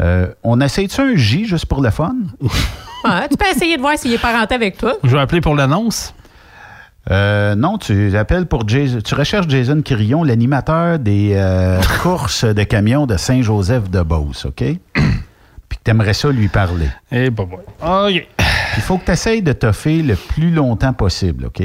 Euh, 0.00 0.28
on 0.42 0.60
essaye-tu 0.60 1.00
un 1.00 1.16
J 1.16 1.46
juste 1.46 1.66
pour 1.66 1.80
le 1.82 1.90
fun? 1.90 2.16
Tu 3.30 3.36
peux 3.36 3.46
essayer 3.46 3.76
de 3.76 3.82
voir 3.82 3.98
s'il 3.98 4.14
est 4.14 4.18
parenté 4.18 4.54
avec 4.54 4.78
toi. 4.78 4.94
Je 5.04 5.10
vais 5.10 5.20
appeler 5.20 5.42
pour 5.42 5.54
l'annonce. 5.54 6.14
Euh, 7.10 7.54
non, 7.54 7.76
tu 7.76 8.16
appelles 8.16 8.46
pour 8.46 8.66
Jason. 8.66 8.98
Tu 9.04 9.14
recherches 9.14 9.46
Jason 9.46 9.82
Quirillon, 9.82 10.22
l'animateur 10.24 10.98
des 10.98 11.32
euh, 11.34 11.78
courses 12.02 12.46
de 12.46 12.62
camions 12.62 13.04
de 13.06 13.18
Saint-Joseph-de-Beauce, 13.18 14.46
OK? 14.46 14.64
Puis 15.74 15.78
que 15.78 15.82
tu 15.84 15.90
aimerais 15.90 16.14
ça 16.14 16.30
lui 16.30 16.46
parler. 16.46 16.88
Eh, 17.10 17.30
bah, 17.30 17.44
bah. 17.50 18.06
OK. 18.06 18.28
Il 18.76 18.82
faut 18.82 18.96
que 18.98 19.06
tu 19.06 19.10
essayes 19.10 19.42
de 19.42 19.52
toffer 19.52 20.02
le 20.02 20.14
plus 20.14 20.50
longtemps 20.52 20.92
possible, 20.92 21.46
OK? 21.46 21.62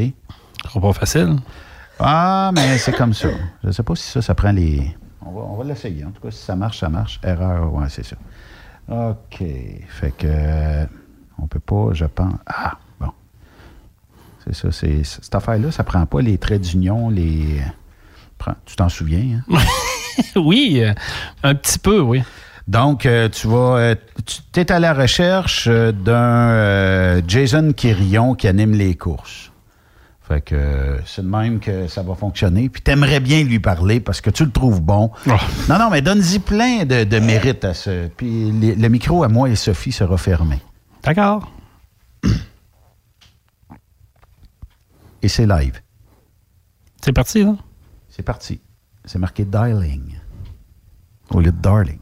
Ce 0.63 0.69
sera 0.69 0.81
pas 0.81 0.93
facile. 0.93 1.35
Ah, 1.99 2.49
mais 2.55 2.77
c'est 2.79 2.93
comme 2.95 3.13
ça. 3.13 3.27
Je 3.63 3.69
sais 3.71 3.83
pas 3.83 3.95
si 3.95 4.09
ça, 4.09 4.21
ça 4.23 4.33
prend 4.33 4.51
les. 4.51 4.95
On 5.23 5.31
va, 5.31 5.41
on 5.41 5.55
va 5.57 5.63
l'essayer. 5.63 6.03
En 6.05 6.09
tout 6.11 6.21
cas, 6.21 6.31
si 6.31 6.43
ça 6.43 6.55
marche, 6.55 6.79
ça 6.79 6.89
marche. 6.89 7.19
Erreur, 7.23 7.71
ouais, 7.71 7.85
c'est 7.89 8.03
ça. 8.05 8.15
OK. 8.89 9.43
Fait 9.87 10.11
que. 10.17 10.25
euh, 10.27 10.85
on 11.37 11.45
peut 11.45 11.59
pas, 11.59 11.89
je 11.93 12.05
pense. 12.05 12.33
Ah, 12.47 12.77
bon. 12.99 13.11
C'est 14.45 14.55
ça. 14.55 14.71
C'est, 14.71 15.03
cette 15.03 15.35
affaire-là, 15.35 15.71
ça 15.71 15.83
prend 15.83 16.03
pas 16.07 16.21
les 16.21 16.37
traits 16.39 16.61
d'union, 16.61 17.09
les. 17.11 17.61
Prends- 18.39 18.55
Tu 18.65 18.75
t'en 18.75 18.89
souviens, 18.89 19.41
hein? 19.51 19.57
oui, 20.35 20.79
euh, 20.83 20.93
un 21.43 21.53
petit 21.55 21.77
peu, 21.79 21.99
oui. 21.99 22.23
Donc, 22.69 23.07
euh, 23.07 23.29
tu 23.29 23.47
vas. 23.47 23.77
euh, 23.79 23.95
tu 24.51 24.59
es 24.59 24.71
à 24.71 24.79
la 24.79 24.93
recherche 24.93 25.65
euh, 25.67 25.91
d'un 25.91 27.27
Jason 27.27 27.73
Quirillon 27.73 28.35
qui 28.35 28.47
anime 28.47 28.73
les 28.73 28.93
courses. 28.95 29.51
Fait 30.21 30.41
que 30.41 30.99
c'est 31.03 31.23
de 31.23 31.27
même 31.27 31.59
que 31.59 31.87
ça 31.87 32.03
va 32.03 32.13
fonctionner. 32.13 32.69
Puis 32.69 32.83
t'aimerais 32.83 33.19
bien 33.21 33.43
lui 33.43 33.59
parler 33.59 33.99
parce 33.99 34.21
que 34.21 34.29
tu 34.29 34.45
le 34.45 34.51
trouves 34.51 34.81
bon. 34.81 35.09
Oh. 35.25 35.31
Non, 35.67 35.79
non, 35.79 35.89
mais 35.89 36.03
donne-y 36.03 36.37
plein 36.37 36.85
de, 36.85 37.05
de 37.05 37.17
mérite 37.19 37.65
à 37.65 37.73
ce. 37.73 38.07
Puis 38.09 38.51
les- 38.51 38.75
le 38.75 38.87
micro 38.89 39.23
à 39.23 39.29
moi 39.29 39.49
et 39.49 39.55
Sophie 39.55 39.91
sera 39.91 40.17
fermé. 40.19 40.59
D'accord. 41.01 41.51
Et 45.23 45.27
c'est 45.27 45.47
live. 45.47 45.81
C'est 47.03 47.13
parti, 47.13 47.43
là? 47.43 47.55
C'est 48.09 48.21
parti. 48.21 48.61
C'est 49.05 49.17
marqué 49.17 49.43
dialing 49.43 50.19
au 51.31 51.39
lieu 51.39 51.51
de 51.51 51.57
darling. 51.59 51.97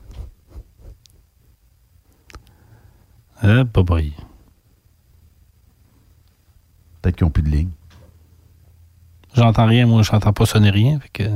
Ah, 3.41 3.63
bah, 3.63 3.83
boy. 3.83 4.13
Peut-être 7.01 7.15
qu'ils 7.15 7.25
n'ont 7.25 7.31
plus 7.31 7.43
de 7.43 7.49
ligne. 7.49 7.69
J'entends 9.35 9.65
rien, 9.67 9.85
moi, 9.85 10.01
j'entends 10.01 10.33
pas 10.33 10.45
sonner 10.45 10.69
rien. 10.71 10.99
Fait 10.99 11.09
que... 11.09 11.29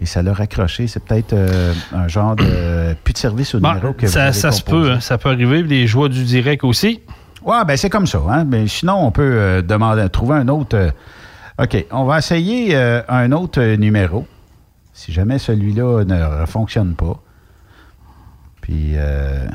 Et 0.00 0.06
ça 0.06 0.22
l'a 0.22 0.32
raccroché. 0.32 0.86
C'est 0.86 1.00
peut-être 1.04 1.32
euh, 1.32 1.72
un 1.92 2.06
genre 2.06 2.36
de 2.36 2.94
plus 3.04 3.12
de 3.14 3.18
service 3.18 3.54
au 3.54 3.60
Bon, 3.60 3.68
numéro 3.74 3.92
que 3.94 4.06
vous 4.06 4.12
ça 4.12 4.24
avez 4.24 4.32
ça 4.32 4.52
se 4.52 4.62
peut, 4.62 4.92
hein, 4.92 5.00
ça 5.00 5.18
peut 5.18 5.30
arriver. 5.30 5.62
Les 5.62 5.86
joies 5.86 6.08
du 6.08 6.22
direct 6.24 6.62
aussi. 6.62 7.00
Ouais, 7.42 7.64
ben 7.64 7.76
c'est 7.76 7.90
comme 7.90 8.06
ça. 8.06 8.20
Hein? 8.28 8.44
Mais 8.44 8.68
sinon, 8.68 9.06
on 9.06 9.10
peut 9.10 9.22
euh, 9.22 9.62
demander, 9.62 10.08
trouver 10.10 10.36
un 10.36 10.48
autre. 10.48 10.76
euh, 10.76 10.90
OK, 11.60 11.84
on 11.90 12.04
va 12.04 12.18
essayer 12.18 12.76
un 12.76 13.32
autre 13.32 13.60
numéro. 13.74 14.26
Si 14.92 15.12
jamais 15.12 15.38
celui-là 15.38 16.04
ne 16.04 16.46
fonctionne 16.46 16.94
pas. 16.94 17.20
Puis, 18.68 18.92
euh, 18.96 19.46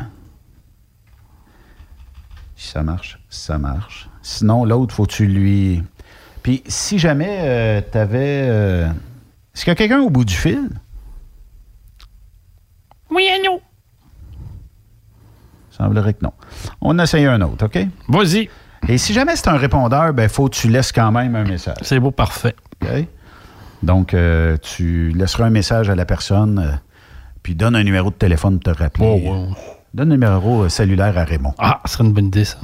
si 2.55 2.69
ça 2.69 2.81
marche, 2.81 3.19
ça 3.29 3.59
marche. 3.59 4.09
Sinon, 4.23 4.65
l'autre, 4.65 4.95
faut-tu 4.95 5.27
lui. 5.27 5.83
Puis 6.41 6.63
si 6.65 6.97
jamais 6.97 7.85
tu 7.91 7.97
avais. 7.97 8.47
Est-ce 9.53 9.65
qu'il 9.65 9.67
y 9.67 9.71
a 9.71 9.75
quelqu'un 9.75 10.01
au 10.01 10.09
bout 10.09 10.25
du 10.25 10.33
fil? 10.33 10.67
Oui, 13.11 13.29
Agneau. 13.29 13.61
Semblerait 15.69 16.15
que 16.15 16.23
non. 16.23 16.33
On 16.81 16.97
essaye 16.97 17.25
un 17.27 17.39
autre, 17.41 17.67
OK? 17.67 17.77
Vas-y. 18.09 18.49
Et 18.87 18.97
si 18.97 19.13
jamais 19.13 19.35
c'est 19.35 19.47
un 19.47 19.57
répondeur, 19.57 20.11
ben 20.13 20.27
faut 20.27 20.49
que 20.49 20.55
tu 20.55 20.69
laisses 20.69 20.91
quand 20.91 21.11
même 21.11 21.35
un 21.35 21.43
message. 21.43 21.77
C'est 21.83 21.99
beau, 21.99 22.09
parfait. 22.09 22.55
OK? 22.81 23.05
Donc, 23.83 24.15
euh, 24.15 24.57
tu 24.57 25.09
laisseras 25.09 25.45
un 25.45 25.49
message 25.51 25.89
à 25.91 25.95
la 25.95 26.05
personne, 26.05 26.59
euh, 26.59 26.71
puis 27.43 27.53
donne 27.55 27.75
un 27.75 27.83
numéro 27.83 28.09
de 28.09 28.15
téléphone 28.15 28.59
pour 28.59 28.73
te 28.73 28.79
rappeler. 28.79 29.23
Oh. 29.27 29.47
Donne 29.93 30.09
un 30.11 30.15
numéro 30.15 30.63
euh, 30.63 30.69
cellulaire 30.69 31.17
à 31.17 31.23
Raymond. 31.25 31.53
Ah, 31.59 31.81
ce 31.85 31.93
serait 31.93 32.03
une 32.05 32.13
bonne 32.13 32.27
idée, 32.27 32.45
ça. 32.45 32.57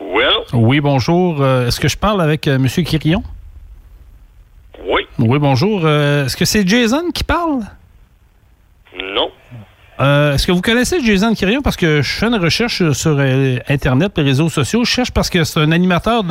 Well, 0.00 0.34
Oui, 0.52 0.80
bonjour. 0.80 1.40
Euh, 1.40 1.66
Est-ce 1.66 1.80
que 1.80 1.88
je 1.88 1.96
parle 1.96 2.20
avec 2.22 2.46
euh, 2.46 2.56
M. 2.56 2.66
Quirion? 2.68 3.22
oui, 4.86 5.02
Oui, 5.18 5.38
bonjour. 5.38 5.80
Euh, 5.84 6.26
Est-ce 6.26 6.36
que 6.36 6.44
c'est 6.44 6.66
Jason 6.66 7.10
qui 7.12 7.24
parle? 7.24 7.60
non. 9.14 9.30
Euh, 10.00 10.32
Est-ce 10.34 10.46
que 10.46 10.52
vous 10.52 10.62
connaissez 10.62 11.00
Jason 11.04 11.34
Quirion? 11.34 11.60
Parce 11.60 11.76
que 11.76 12.00
je 12.00 12.10
fais 12.10 12.26
une 12.26 12.36
recherche 12.36 12.90
sur 12.92 13.18
Internet, 13.68 14.12
les 14.16 14.22
réseaux 14.24 14.48
sociaux. 14.48 14.82
Je 14.84 14.90
cherche 14.90 15.10
parce 15.10 15.28
que 15.28 15.44
c'est 15.44 15.60
un 15.60 15.72
animateur 15.72 16.24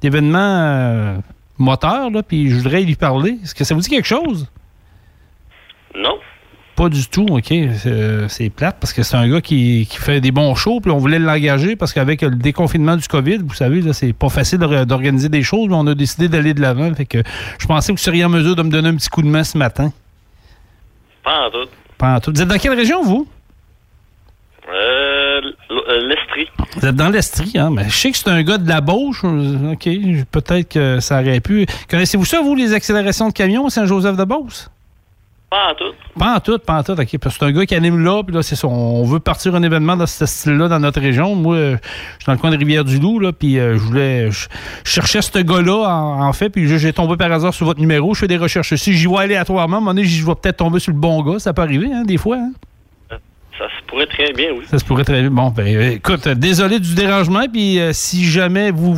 d'événements 0.00 0.38
euh, 0.38 1.16
moteurs, 1.58 2.10
là, 2.10 2.22
puis 2.22 2.48
je 2.50 2.56
voudrais 2.56 2.82
lui 2.82 2.94
parler. 2.94 3.36
Est-ce 3.42 3.54
que 3.54 3.64
ça 3.64 3.74
vous 3.74 3.80
dit 3.80 3.88
quelque 3.88 4.06
chose? 4.06 4.46
Non. 5.96 6.18
Pas 6.80 6.88
du 6.88 7.06
tout, 7.08 7.26
OK? 7.28 7.44
C'est 7.76 8.28
c'est 8.28 8.48
plate 8.48 8.78
parce 8.80 8.94
que 8.94 9.02
c'est 9.02 9.14
un 9.14 9.28
gars 9.28 9.42
qui, 9.42 9.86
qui 9.90 9.98
fait 9.98 10.22
des 10.22 10.30
bons 10.30 10.54
shows, 10.54 10.80
puis 10.80 10.90
on 10.90 10.96
voulait 10.96 11.18
l'engager 11.18 11.76
parce 11.76 11.92
qu'avec 11.92 12.22
le 12.22 12.30
déconfinement 12.30 12.96
du 12.96 13.06
COVID, 13.06 13.36
vous 13.44 13.52
savez, 13.52 13.82
là, 13.82 13.92
c'est 13.92 14.14
pas 14.14 14.30
facile 14.30 14.60
d'organiser 14.60 15.28
des 15.28 15.42
choses, 15.42 15.68
mais 15.68 15.74
on 15.74 15.86
a 15.88 15.94
décidé 15.94 16.30
d'aller 16.30 16.54
de 16.54 16.62
l'avant. 16.62 16.94
Fait 16.94 17.04
que 17.04 17.22
je 17.58 17.66
pensais 17.66 17.92
que 17.92 17.98
vous 17.98 18.02
seriez 18.02 18.24
en 18.24 18.30
mesure 18.30 18.56
de 18.56 18.62
me 18.62 18.70
donner 18.70 18.88
un 18.88 18.94
petit 18.94 19.10
coup 19.10 19.20
de 19.20 19.26
main 19.26 19.44
ce 19.44 19.58
matin. 19.58 19.92
Pas 21.22 21.48
en 21.48 21.50
tout. 21.50 21.68
Pas 21.98 22.14
en 22.14 22.20
tout. 22.20 22.32
Vous 22.34 22.40
êtes 22.40 22.48
dans 22.48 22.56
quelle 22.56 22.72
région, 22.72 23.02
vous? 23.02 23.28
Euh, 24.72 25.40
euh, 25.70 26.08
l'Estrie. 26.08 26.48
Vous 26.76 26.86
êtes 26.86 26.96
dans 26.96 27.10
l'Estrie, 27.10 27.58
hein? 27.58 27.68
Mais 27.70 27.90
je 27.90 27.94
sais 27.94 28.10
que 28.10 28.16
c'est 28.16 28.30
un 28.30 28.42
gars 28.42 28.56
de 28.56 28.66
la 28.66 28.80
Beauce. 28.80 29.20
euh, 29.24 29.72
OK, 29.72 29.86
peut-être 30.30 30.70
que 30.70 30.98
ça 31.00 31.20
aurait 31.20 31.40
pu. 31.40 31.66
Connaissez-vous 31.90 32.24
ça, 32.24 32.40
vous, 32.40 32.54
les 32.54 32.72
accélérations 32.72 33.28
de 33.28 33.34
camions 33.34 33.66
au 33.66 33.68
Saint-Joseph-de-Beauce? 33.68 34.70
Pas 35.50 35.72
en 35.72 35.74
tout. 35.74 35.92
Pas 36.16 36.36
en 36.36 36.40
tout, 36.40 36.58
pas 36.58 36.74
en 36.78 36.82
tout. 36.84 36.92
OK. 36.92 37.18
Parce 37.18 37.34
que 37.36 37.40
c'est 37.40 37.44
un 37.44 37.50
gars 37.50 37.66
qui 37.66 37.74
anime 37.74 38.04
là, 38.04 38.22
puis 38.22 38.32
là, 38.34 38.40
c'est 38.42 38.54
ça. 38.54 38.68
On 38.68 39.02
veut 39.04 39.18
partir 39.18 39.54
un 39.56 39.62
événement 39.64 39.96
dans 39.96 40.06
ce 40.06 40.24
style-là 40.24 40.68
dans 40.68 40.78
notre 40.78 41.00
région. 41.00 41.34
Moi, 41.34 41.56
euh, 41.56 41.76
je 41.82 42.22
suis 42.22 42.26
dans 42.26 42.34
le 42.34 42.38
coin 42.38 42.50
de 42.52 42.56
Rivière-du-Loup, 42.56 43.18
là, 43.18 43.32
puis 43.32 43.58
euh, 43.58 43.74
je 43.76 43.78
voulais. 43.82 44.30
Je, 44.30 44.46
cherchais 44.84 45.22
ce 45.22 45.38
gars-là, 45.40 45.88
en, 45.88 46.22
en 46.28 46.32
fait, 46.32 46.50
puis 46.50 46.68
j'ai- 46.78 46.92
tombé 46.92 47.16
par 47.16 47.32
hasard 47.32 47.52
sur 47.52 47.66
votre 47.66 47.80
numéro. 47.80 48.14
Je 48.14 48.20
fais 48.20 48.28
des 48.28 48.36
recherches. 48.36 48.74
Si 48.76 48.92
j'y 48.94 49.06
vois 49.06 49.22
aléatoirement, 49.22 49.76
à 49.76 49.78
un 49.78 49.80
moment 49.80 49.90
donné, 49.94 50.04
je 50.04 50.24
vais 50.24 50.34
peut-être 50.36 50.58
tomber 50.58 50.78
sur 50.78 50.92
le 50.92 50.98
bon 50.98 51.20
gars. 51.22 51.40
Ça 51.40 51.52
peut 51.52 51.62
arriver, 51.62 51.88
hein, 51.92 52.04
des 52.04 52.16
fois, 52.16 52.36
hein? 52.36 52.52
Ça 53.58 53.66
se 53.66 53.86
pourrait 53.88 54.06
très 54.06 54.32
bien, 54.32 54.50
oui. 54.56 54.64
Ça 54.70 54.78
se 54.78 54.84
pourrait 54.84 55.04
très 55.04 55.20
bien. 55.20 55.30
Bon, 55.30 55.50
ben, 55.50 55.66
euh, 55.66 55.90
écoute, 55.90 56.26
euh, 56.28 56.34
désolé 56.34 56.78
du 56.78 56.94
dérangement. 56.94 57.44
Puis 57.52 57.78
euh, 57.80 57.90
si 57.92 58.24
jamais 58.24 58.70
vous, 58.70 58.94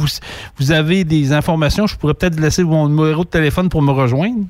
vous 0.58 0.70
avez 0.70 1.02
des 1.04 1.32
informations, 1.32 1.86
je 1.86 1.96
pourrais 1.96 2.14
peut-être 2.14 2.38
laisser 2.38 2.62
mon 2.62 2.88
numéro 2.88 3.24
de 3.24 3.28
téléphone 3.30 3.68
pour 3.70 3.80
me 3.82 3.90
rejoindre. 3.90 4.44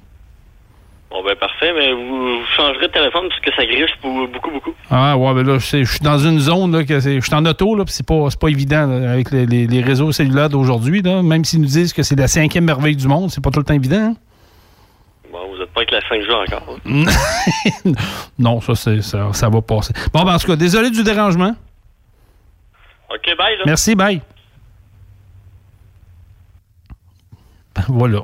Bon, 1.13 1.23
ben 1.23 1.37
parfait, 1.37 1.73
mais 1.77 1.93
vous, 1.93 2.39
vous 2.41 2.45
changerez 2.57 2.87
de 2.87 2.93
téléphone 2.93 3.29
parce 3.29 3.41
que 3.43 3.51
ça 3.55 3.67
griche 3.67 3.95
pour 4.01 4.27
beaucoup, 4.29 4.51
beaucoup. 4.51 4.75
Ah 4.91 5.15
ouais, 5.19 5.35
ben 5.35 5.47
là, 5.47 5.59
je 5.59 5.85
suis 5.85 6.01
dans 6.01 6.19
une 6.19 6.39
zone 6.39 6.73
là, 6.75 6.85
que 6.85 7.01
je 7.01 7.21
suis 7.21 7.35
en 7.35 7.45
auto, 7.45 7.77
là, 7.77 7.85
puis 7.85 7.93
c'est 7.93 8.07
pas, 8.07 8.29
pas 8.41 8.49
évident 8.49 8.87
là, 8.87 9.13
avec 9.13 9.31
les, 9.31 9.45
les- 9.45 9.67
les 9.67 9.83
réseaux 9.83 10.11
cellulaires 10.11 10.49
d'aujourd'hui. 10.49 11.03
là. 11.03 11.23
Même 11.23 11.45
s'ils 11.45 11.61
nous 11.61 11.67
disent 11.67 11.93
que 11.93 12.03
c'est 12.03 12.17
la 12.17 12.29
cinquième 12.29 12.65
merveille 12.65 12.97
du 12.97 13.07
monde, 13.09 13.31
c'est 13.31 13.43
pas 13.45 13.51
tout 13.51 13.59
le 13.59 13.65
temps 13.67 13.75
évident. 13.75 14.13
hein. 14.13 14.15
Bon, 15.31 15.39
vous 15.51 15.59
n'êtes 15.59 15.71
pas 15.73 15.81
avec 15.83 15.91
la 15.91 16.01
5G 16.01 16.33
encore. 16.33 16.77
hein. 16.87 17.93
non, 18.39 18.61
ça, 18.63 18.75
c'est, 18.75 19.03
ça, 19.03 19.33
ça 19.35 19.49
va 19.51 19.61
passer. 19.61 19.93
Bon, 20.15 20.25
ben, 20.25 20.35
en 20.35 20.39
tout 20.39 20.47
cas, 20.47 20.57
désolé 20.57 20.89
du 20.91 21.03
dérangement. 21.05 21.55
OK, 23.11 23.37
bye, 23.37 23.57
là. 23.59 23.65
Merci, 23.67 23.95
bye. 23.95 24.23
Ben, 27.77 27.85
voilà. 27.89 28.21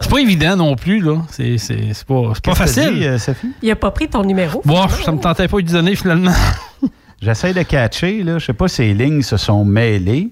C'est 0.00 0.10
pas 0.10 0.18
évident 0.18 0.56
non 0.56 0.76
plus, 0.76 1.00
là. 1.00 1.22
C'est, 1.30 1.58
c'est, 1.58 1.92
c'est 1.92 2.06
pas, 2.06 2.32
c'est 2.34 2.54
facile. 2.54 2.94
dit, 2.94 3.04
euh, 3.06 3.18
Sophie? 3.18 3.52
Il 3.62 3.70
a 3.70 3.76
pas 3.76 3.90
pris 3.90 4.08
ton 4.08 4.22
numéro. 4.22 4.60
Bon, 4.64 4.88
ça 4.88 5.12
me 5.12 5.18
tentait 5.18 5.48
pas 5.48 5.56
de 5.58 5.62
lui 5.62 5.72
donner 5.72 5.94
finalement. 5.96 6.32
J'essaie 7.22 7.54
de 7.54 7.62
catcher, 7.62 8.22
là. 8.22 8.38
Je 8.38 8.46
sais 8.46 8.52
pas 8.52 8.68
si 8.68 8.82
les 8.82 8.94
lignes 8.94 9.22
se 9.22 9.36
sont 9.36 9.64
mêlées. 9.64 10.30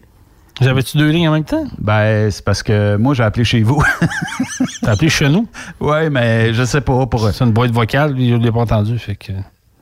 J'avais-tu 0.60 0.98
deux 0.98 1.08
lignes 1.08 1.28
en 1.28 1.32
même 1.32 1.44
temps? 1.44 1.64
Ben, 1.78 2.30
c'est 2.30 2.44
parce 2.44 2.62
que 2.62 2.96
moi, 2.96 3.14
j'ai 3.14 3.22
appelé 3.22 3.44
chez 3.44 3.62
vous. 3.62 3.82
T'as 4.82 4.92
appelé 4.92 5.08
chez 5.08 5.28
nous? 5.28 5.48
Oui, 5.80 6.10
mais 6.10 6.52
je 6.52 6.64
sais 6.64 6.80
pas 6.80 7.06
pour. 7.06 7.30
C'est 7.30 7.44
une 7.44 7.52
boîte 7.52 7.70
vocale, 7.70 8.12
lui, 8.12 8.30
je 8.30 8.36
l'ai 8.36 8.52
pas 8.52 8.60
entendu. 8.60 8.98
Fait 8.98 9.16
que... 9.16 9.32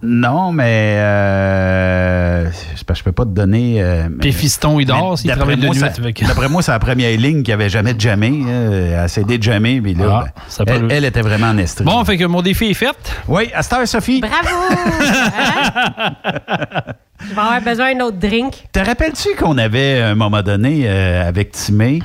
Non, 0.03 0.51
mais 0.53 0.97
euh, 0.99 2.51
je 2.51 3.03
peux 3.03 3.13
pas 3.13 3.25
te 3.25 3.31
donner. 3.31 3.83
euh, 3.83 4.09
Puis 4.21 4.33
fiston, 4.33 4.81
il 4.81 4.87
dort, 4.87 5.19
s'il 5.19 5.29
d'après 5.29 5.41
travaille 5.41 5.61
de 5.61 5.67
moi, 5.67 5.75
nuit. 5.75 6.15
que- 6.15 6.25
D'après 6.27 6.49
moi, 6.49 6.63
c'est 6.63 6.73
la 6.73 6.79
première 6.79 7.17
ligne 7.19 7.43
qui 7.43 7.53
avait 7.53 7.69
jamais 7.69 7.93
de 7.93 8.01
jamais. 8.01 8.33
euh, 8.47 9.07
Elle 9.17 9.25
de 9.39 9.43
jamais, 9.43 9.81
mais 9.81 9.93
là, 9.93 10.25
Ah, 10.27 10.65
ben, 10.65 10.81
peut- 10.81 10.87
elle, 10.91 10.93
elle 10.99 11.05
était 11.05 11.21
vraiment 11.21 11.49
en 11.49 11.59
estrie. 11.59 11.85
Bon, 11.85 12.03
fait 12.05 12.17
que 12.17 12.25
mon 12.25 12.41
défi 12.41 12.67
est 12.71 12.75
fait. 12.75 12.97
Oui, 13.29 13.51
à 13.55 13.63
cette 13.63 13.73
heure, 13.75 13.87
Sophie. 13.89 14.21
Bravo! 14.21 14.57
Hein? 14.71 16.13
Je 17.23 17.35
vais 17.35 17.41
avoir 17.41 17.61
besoin 17.61 17.95
d'un 17.95 18.05
autre 18.07 18.17
drink. 18.19 18.55
Te 18.73 18.79
rappelles-tu 18.81 19.37
qu'on 19.39 19.59
avait, 19.59 20.01
à 20.01 20.09
un 20.09 20.15
moment 20.15 20.41
donné, 20.43 20.85
euh, 20.87 21.29
avec 21.29 21.51
Timé, 21.53 22.01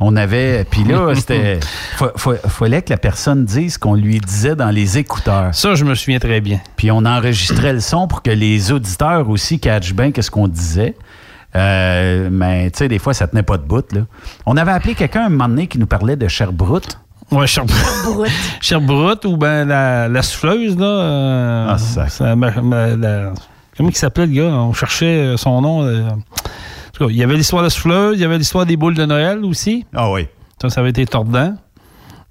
on 0.00 0.16
avait. 0.16 0.64
Puis 0.64 0.82
là, 0.84 1.14
c'était. 1.14 1.60
fa- 1.96 2.12
fa- 2.16 2.48
fallait 2.48 2.82
que 2.82 2.90
la 2.90 2.96
personne 2.96 3.44
dise 3.44 3.74
ce 3.74 3.78
qu'on 3.78 3.94
lui 3.94 4.18
disait 4.18 4.56
dans 4.56 4.70
les 4.70 4.98
écouteurs. 4.98 5.54
Ça, 5.54 5.74
je 5.74 5.84
me 5.84 5.94
souviens 5.94 6.18
très 6.18 6.40
bien. 6.40 6.60
Puis 6.76 6.90
on 6.90 7.04
enregistrait 7.04 7.72
le 7.74 7.80
son 7.80 8.08
pour 8.08 8.22
que 8.22 8.30
les 8.30 8.72
auditeurs 8.72 9.28
aussi 9.28 9.60
catchent 9.60 9.94
bien 9.94 10.10
qu'est-ce 10.10 10.30
qu'on 10.30 10.48
disait. 10.48 10.96
Euh, 11.56 12.28
mais 12.30 12.70
tu 12.70 12.78
sais, 12.78 12.88
des 12.88 12.98
fois, 12.98 13.12
ça 13.12 13.26
tenait 13.26 13.42
pas 13.42 13.56
de 13.58 13.62
bout. 13.64 13.84
Là. 13.92 14.02
On 14.46 14.56
avait 14.56 14.70
appelé 14.72 14.94
quelqu'un 14.94 15.26
un 15.26 15.28
moment 15.28 15.48
donné 15.48 15.66
qui 15.66 15.78
nous 15.78 15.86
parlait 15.86 16.16
de 16.16 16.28
Sherbrooke. 16.28 16.84
Ouais, 17.32 17.46
Sherbrooke. 17.46 18.04
Brut. 18.14 18.30
Sherbrooke 18.60 19.24
ou 19.24 19.36
ben 19.36 19.64
la, 19.66 20.08
la 20.08 20.22
souffleuse, 20.22 20.76
là. 20.78 20.86
euh, 20.86 21.66
Ah, 21.70 21.78
ça. 21.78 22.08
ça 22.08 22.34
ma- 22.36 22.50
ma- 22.60 22.96
la- 22.96 23.32
comment 23.76 23.88
il 23.88 23.96
s'appelait, 23.96 24.26
le 24.26 24.32
gars? 24.34 24.44
On 24.54 24.72
cherchait 24.72 25.06
euh, 25.06 25.36
son 25.36 25.60
nom. 25.60 25.82
euh, 25.84 26.08
tout 27.00 27.06
cas, 27.06 27.12
il 27.12 27.16
y 27.16 27.22
avait 27.22 27.34
l'histoire 27.36 27.62
de 27.62 27.66
la 27.66 27.70
souffleuse, 27.70 28.18
il 28.18 28.22
y 28.22 28.24
avait 28.24 28.38
l'histoire 28.38 28.66
des 28.66 28.76
boules 28.76 28.94
de 28.94 29.04
Noël 29.06 29.44
aussi. 29.44 29.86
Ah 29.94 30.10
oui. 30.10 30.26
Ça, 30.60 30.68
ça 30.70 30.80
avait 30.80 30.90
été 30.90 31.06
tordant. 31.06 31.56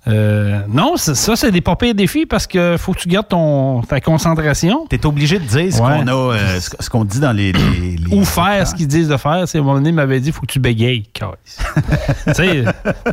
Euh, 0.07 0.61
non, 0.69 0.95
ça, 0.95 1.35
c'est 1.35 1.51
des 1.51 1.59
pas 1.61 1.75
pires 1.75 1.93
défis 1.93 2.25
parce 2.25 2.47
que 2.47 2.77
faut 2.79 2.93
que 2.93 2.99
tu 2.99 3.09
gardes 3.09 3.27
ton, 3.27 3.81
ta 3.81 3.99
concentration. 3.99 4.87
Tu 4.89 4.95
es 4.95 5.05
obligé 5.05 5.39
de 5.39 5.43
dire 5.43 5.73
ce 5.73 5.81
Ouais. 5.81 5.97
qu'on 5.99 6.07
a, 6.07 6.13
euh, 6.35 6.59
ce, 6.59 6.69
ce 6.79 6.89
qu'on 6.89 7.03
dit 7.03 7.19
dans 7.19 7.33
les. 7.33 7.51
les- 7.51 7.97
les- 7.97 8.15
Ou 8.15 8.23
faire 8.23 8.65
ce 8.65 8.73
qu'ils 8.75 8.87
disent 8.87 9.09
de 9.09 9.17
faire. 9.17 9.47
C'est, 9.47 9.57
à 9.57 9.61
un 9.61 9.63
moment 9.63 9.75
donné, 9.75 9.89
il 9.89 9.95
m'avait 9.95 10.19
dit 10.21 10.31
faut 10.31 10.41
que 10.41 10.47
tu 10.47 10.59
bégayes. 10.59 11.03
tu 11.13 12.33
sais, 12.33 12.63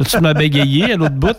tu 0.09 0.21
m'as 0.21 0.33
bégayé 0.35 0.93
à 0.93 0.97
l'autre 0.97 1.15
bout. 1.17 1.37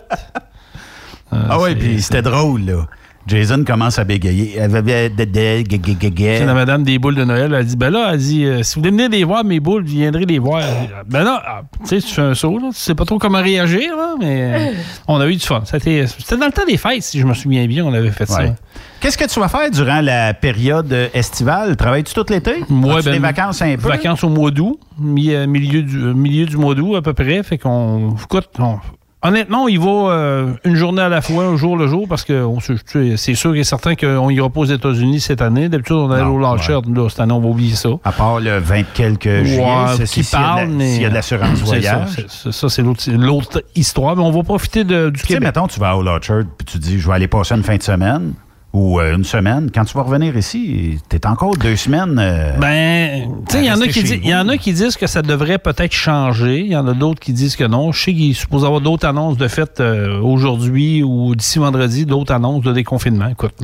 Euh, 1.32 1.36
Ah 1.48 1.58
oui, 1.60 1.70
c'est- 1.70 1.76
puis 1.76 2.02
c'était 2.02 2.22
drôle, 2.22 2.62
là. 2.66 2.86
Jason 3.26 3.62
commence 3.64 3.98
à 3.98 4.04
bégayer. 4.04 4.54
Elle 4.56 4.74
avait 4.74 5.10
la 5.10 6.54
madame 6.54 6.82
des 6.82 6.98
boules 6.98 7.14
de 7.14 7.24
Noël. 7.24 7.52
Elle 7.52 7.66
dit 7.66 7.76
Ben 7.76 7.90
là, 7.90 8.10
elle 8.12 8.18
dit 8.18 8.44
euh, 8.46 8.62
Si 8.62 8.76
vous 8.78 8.84
venir 8.84 9.10
les 9.10 9.24
voir, 9.24 9.44
mes 9.44 9.60
boules, 9.60 9.82
vous 9.82 9.90
viendrez 9.92 10.24
les 10.24 10.38
voir. 10.38 10.62
Ben 11.06 11.24
là, 11.24 11.42
ah, 11.46 11.60
tu 11.82 11.88
sais, 11.88 12.06
tu 12.06 12.14
fais 12.14 12.22
un 12.22 12.34
saut, 12.34 12.58
là. 12.58 12.68
Tu 12.72 12.78
sais 12.80 12.94
pas 12.94 13.04
trop 13.04 13.18
comment 13.18 13.42
réagir, 13.42 13.94
là, 13.96 14.14
mais 14.18 14.70
euh, 14.70 14.72
on 15.08 15.20
a 15.20 15.26
eu 15.26 15.34
du 15.34 15.40
fun. 15.44 15.62
C'était, 15.66 16.06
dans 16.38 16.46
le 16.46 16.52
temps 16.52 16.64
des 16.66 16.78
fêtes, 16.78 17.02
si 17.02 17.18
je 17.20 17.26
me 17.26 17.34
souviens 17.34 17.66
bien, 17.66 17.84
on 17.84 17.92
avait 17.92 18.10
fait 18.10 18.28
Ouais. 18.30 18.46
ça. 18.46 18.54
Qu'est-ce 19.00 19.18
que 19.18 19.26
tu 19.26 19.38
vas 19.38 19.48
faire 19.48 19.70
durant 19.70 20.00
la 20.00 20.32
période 20.34 20.92
euh, 20.92 21.08
estivale? 21.12 21.76
Travailles-tu 21.76 22.14
tout 22.14 22.24
l'été? 22.30 22.64
Moi, 22.70 23.00
ben, 23.02 23.12
des 23.12 23.18
vacances 23.18 23.60
un 23.62 23.76
peu? 23.76 23.88
Vacances 23.88 24.24
au 24.24 24.28
mois 24.30 24.50
d'août, 24.50 24.80
mi- 24.98 25.36
milieu, 25.46 25.82
du, 25.82 25.96
milieu 25.98 26.46
du 26.46 26.56
mois 26.56 26.74
d'août 26.74 26.96
à 26.96 27.02
peu 27.02 27.12
près. 27.12 27.42
Fait 27.42 27.58
qu'on. 27.58 28.16
Écoute, 28.22 28.48
on- 28.58 28.78
honnêtement, 29.22 29.64
on 29.64 29.68
y 29.68 29.76
va 29.76 29.86
euh, 30.12 30.46
une 30.64 30.76
journée 30.76 31.02
à 31.02 31.08
la 31.08 31.20
fois, 31.20 31.44
un 31.44 31.56
jour 31.56 31.76
le 31.76 31.86
jour, 31.86 32.06
parce 32.08 32.24
que 32.24 32.44
tu 32.66 32.76
sais, 32.86 33.16
c'est 33.16 33.34
sûr 33.34 33.54
et 33.56 33.64
certain 33.64 33.94
qu'on 33.94 34.30
ira 34.30 34.48
pas 34.50 34.60
aux 34.60 34.64
États-Unis 34.64 35.20
cette 35.20 35.42
année. 35.42 35.68
D'habitude, 35.68 35.96
on 35.96 36.10
allait 36.10 36.22
au 36.24 36.38
Launcher. 36.38 36.78
Là, 36.94 37.08
cette 37.08 37.20
année, 37.20 37.32
on 37.32 37.40
va 37.40 37.48
oublier 37.48 37.74
ça. 37.74 37.88
À 38.04 38.12
part 38.12 38.40
le 38.40 38.58
20 38.58 38.82
quelques 38.94 39.44
juillet, 39.44 39.58
Ouais, 39.60 39.96
c'est- 40.06 40.22
qui 40.22 40.22
parle, 40.30 40.68
mais. 40.68 40.92
S'il 40.92 41.02
y 41.02 41.06
a 41.06 41.10
de 41.10 41.14
l'assurance 41.14 41.58
voyage. 41.60 41.84
Ça, 42.08 42.14
c'est- 42.14 42.26
c'est- 42.28 42.52
ça, 42.52 42.68
c'est 42.68 42.82
l'autre, 42.82 43.62
histoire. 43.74 44.16
Mais 44.16 44.22
on 44.22 44.30
va 44.30 44.42
profiter 44.42 44.84
de- 44.84 45.10
du 45.10 45.14
Tu 45.14 45.20
sais, 45.20 45.26
Québec. 45.34 45.42
mettons, 45.48 45.66
tu 45.66 45.80
vas 45.80 45.96
au 45.96 46.06
Orchard, 46.06 46.42
puis 46.56 46.64
tu 46.66 46.78
dis, 46.78 46.98
je 46.98 47.06
vais 47.08 47.14
aller 47.14 47.28
passer 47.28 47.54
une 47.54 47.62
fin 47.62 47.76
de 47.76 47.82
semaine 47.82 48.32
ou 48.78 49.00
euh, 49.00 49.16
une 49.16 49.24
semaine. 49.24 49.70
Quand 49.74 49.84
tu 49.84 49.94
vas 49.96 50.02
revenir 50.04 50.36
ici, 50.36 50.98
tu 51.10 51.16
es 51.16 51.26
encore 51.26 51.56
deux 51.56 51.74
semaines. 51.76 52.16
euh, 52.20 52.52
Ben, 52.58 53.28
tu 53.48 53.56
sais, 53.56 53.64
il 53.64 53.66
y, 53.66 53.72
en 53.72 53.80
a 53.80 53.86
qui 53.88 54.02
disent- 54.02 54.20
il 54.22 54.28
y 54.30 54.34
en 54.34 54.48
a 54.48 54.56
qui 54.56 54.72
disent 54.72 54.96
que 54.96 55.06
ça 55.08 55.22
devrait 55.22 55.58
peut-être 55.58 55.92
changer. 55.92 56.60
Il 56.60 56.68
y 56.68 56.76
en 56.76 56.86
a 56.86 56.94
d'autres 56.94 57.18
qui 57.20 57.32
disent 57.32 57.56
que 57.56 57.64
non. 57.64 57.90
Je 57.92 58.00
sais 58.04 58.14
qu'il 58.14 58.30
est 58.30 58.34
supposé 58.34 58.66
avoir 58.66 58.80
d'autres 58.80 59.06
annonces 59.06 59.36
de 59.36 59.48
fait 59.48 59.80
euh, 59.80 60.20
aujourd'hui 60.20 61.02
ou 61.02 61.34
d'ici 61.34 61.58
vendredi, 61.58 62.06
d'autres 62.06 62.32
annonces 62.32 62.62
de 62.62 62.72
déconfinement. 62.72 63.28
Écoute, 63.28 63.54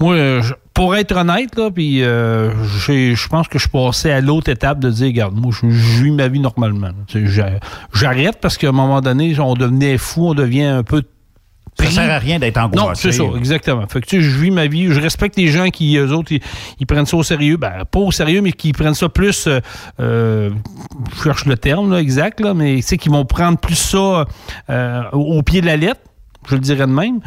moi, 0.00 0.14
euh, 0.14 0.42
je- 0.42 0.54
pour 0.72 0.96
être 0.96 1.14
honnête, 1.14 1.56
là, 1.56 1.70
puis 1.70 2.02
euh, 2.02 2.50
je 2.64 3.28
pense 3.28 3.48
que 3.48 3.58
je 3.58 3.68
passais 3.68 4.12
à 4.12 4.22
l'autre 4.22 4.48
étape 4.50 4.78
de 4.80 4.88
dire, 4.90 5.08
regarde, 5.08 5.34
moi, 5.36 5.52
je, 5.52 5.66
vis 5.66 6.10
ma 6.10 6.28
vie 6.28 6.40
normalement. 6.40 6.88
J'arrête 7.92 8.38
parce 8.40 8.56
qu'à 8.56 8.68
un 8.70 8.72
moment 8.72 9.02
donné, 9.02 9.38
on 9.38 9.54
devenait 9.54 9.98
fou, 9.98 10.28
on 10.28 10.34
devient 10.34 10.62
un 10.64 10.82
peu 10.82 11.02
Ça 11.78 11.84
pris. 11.86 11.94
sert 11.94 12.10
à 12.10 12.18
rien 12.18 12.38
d'être 12.38 12.58
angoissé. 12.58 12.86
Non, 12.88 12.94
c'est 12.94 13.12
ça, 13.12 13.22
exactement. 13.38 13.86
Fait 13.86 14.00
que, 14.00 14.06
tu 14.06 14.16
sais, 14.16 14.22
je 14.22 14.38
vis 14.38 14.50
ma 14.50 14.66
vie. 14.66 14.92
Je 14.92 15.00
respecte 15.00 15.36
les 15.36 15.48
gens 15.48 15.68
qui, 15.70 15.96
eux 15.96 16.12
autres, 16.12 16.32
ils, 16.32 16.40
ils 16.78 16.86
prennent 16.86 17.06
ça 17.06 17.16
au 17.16 17.22
sérieux. 17.22 17.56
Ben, 17.56 17.84
pas 17.90 18.00
au 18.00 18.10
sérieux, 18.12 18.42
mais 18.42 18.52
qui 18.52 18.72
prennent 18.72 18.92
ça 18.94 19.08
plus. 19.08 19.46
euh, 19.46 19.60
euh, 20.00 20.50
je 21.16 21.22
cherche 21.22 21.46
le 21.46 21.56
terme 21.56 21.92
là, 21.92 22.00
exact, 22.00 22.40
là, 22.40 22.52
mais 22.54 22.76
tu 22.76 22.82
sais, 22.82 22.98
qui 22.98 23.08
vont 23.08 23.24
prendre 23.24 23.56
plus 23.58 23.76
ça 23.76 24.26
euh, 24.68 25.02
au 25.12 25.42
pied 25.42 25.60
de 25.62 25.66
la 25.66 25.76
lettre. 25.76 26.00
Je 26.48 26.54
le 26.54 26.60
dirais 26.60 26.86
de 26.86 26.92
même. 26.92 27.20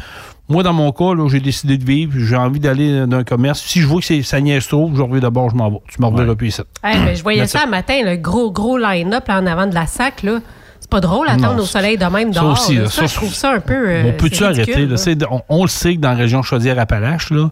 Moi, 0.48 0.62
dans 0.62 0.74
mon 0.74 0.92
cas, 0.92 1.14
là, 1.14 1.26
j'ai 1.28 1.40
décidé 1.40 1.78
de 1.78 1.84
vivre. 1.84 2.12
J'ai 2.18 2.36
envie 2.36 2.60
d'aller 2.60 3.06
dans 3.06 3.16
un 3.16 3.24
commerce. 3.24 3.62
Si 3.62 3.80
je 3.80 3.86
vois 3.86 4.00
que 4.00 4.06
c'est- 4.06 4.22
ça 4.22 4.40
niaise 4.40 4.68
trop, 4.68 4.90
je 4.94 5.00
reviens 5.00 5.20
d'abord, 5.20 5.48
je 5.50 5.56
m'en 5.56 5.70
vais. 5.70 5.78
Tu 5.88 6.00
me 6.02 6.06
reverras 6.06 6.34
plus 6.34 6.48
ici. 6.48 6.60
Hey, 6.82 6.98
ben, 6.98 7.16
je 7.16 7.22
voyais 7.22 7.46
ça 7.46 7.62
un 7.64 7.66
matin, 7.70 8.00
le 8.04 8.16
gros, 8.16 8.52
gros 8.52 8.76
line-up 8.76 9.26
là, 9.26 9.40
en 9.40 9.46
avant 9.46 9.66
de 9.66 9.74
la 9.74 9.86
sac. 9.86 10.22
là. 10.22 10.40
C'est 10.84 10.90
pas 10.90 11.00
drôle 11.00 11.28
attendre 11.30 11.54
Non, 11.56 11.62
au 11.62 11.64
soleil 11.66 11.96
de 11.96 12.04
même 12.04 12.30
ça 12.34 12.40
dehors. 12.40 12.52
aussi, 12.52 12.74
là. 12.76 12.84
ça, 12.90 12.90
ça, 12.90 13.06
je 13.06 13.14
trouve 13.14 13.32
ça 13.34 13.52
un 13.54 13.60
peu. 13.60 13.72
euh, 13.88 14.02
on 14.08 14.12
peut-tu 14.18 14.44
arrêter? 14.44 14.82
là? 14.82 14.86
là. 14.92 14.96
C'est- 14.98 15.16
on, 15.30 15.40
on 15.48 15.62
le 15.62 15.68
sait 15.68 15.94
que 15.96 16.00
dans 16.00 16.10
la 16.10 16.14
région 16.16 16.42
Chaudière-Appalaches, 16.42 17.30
là, 17.30 17.48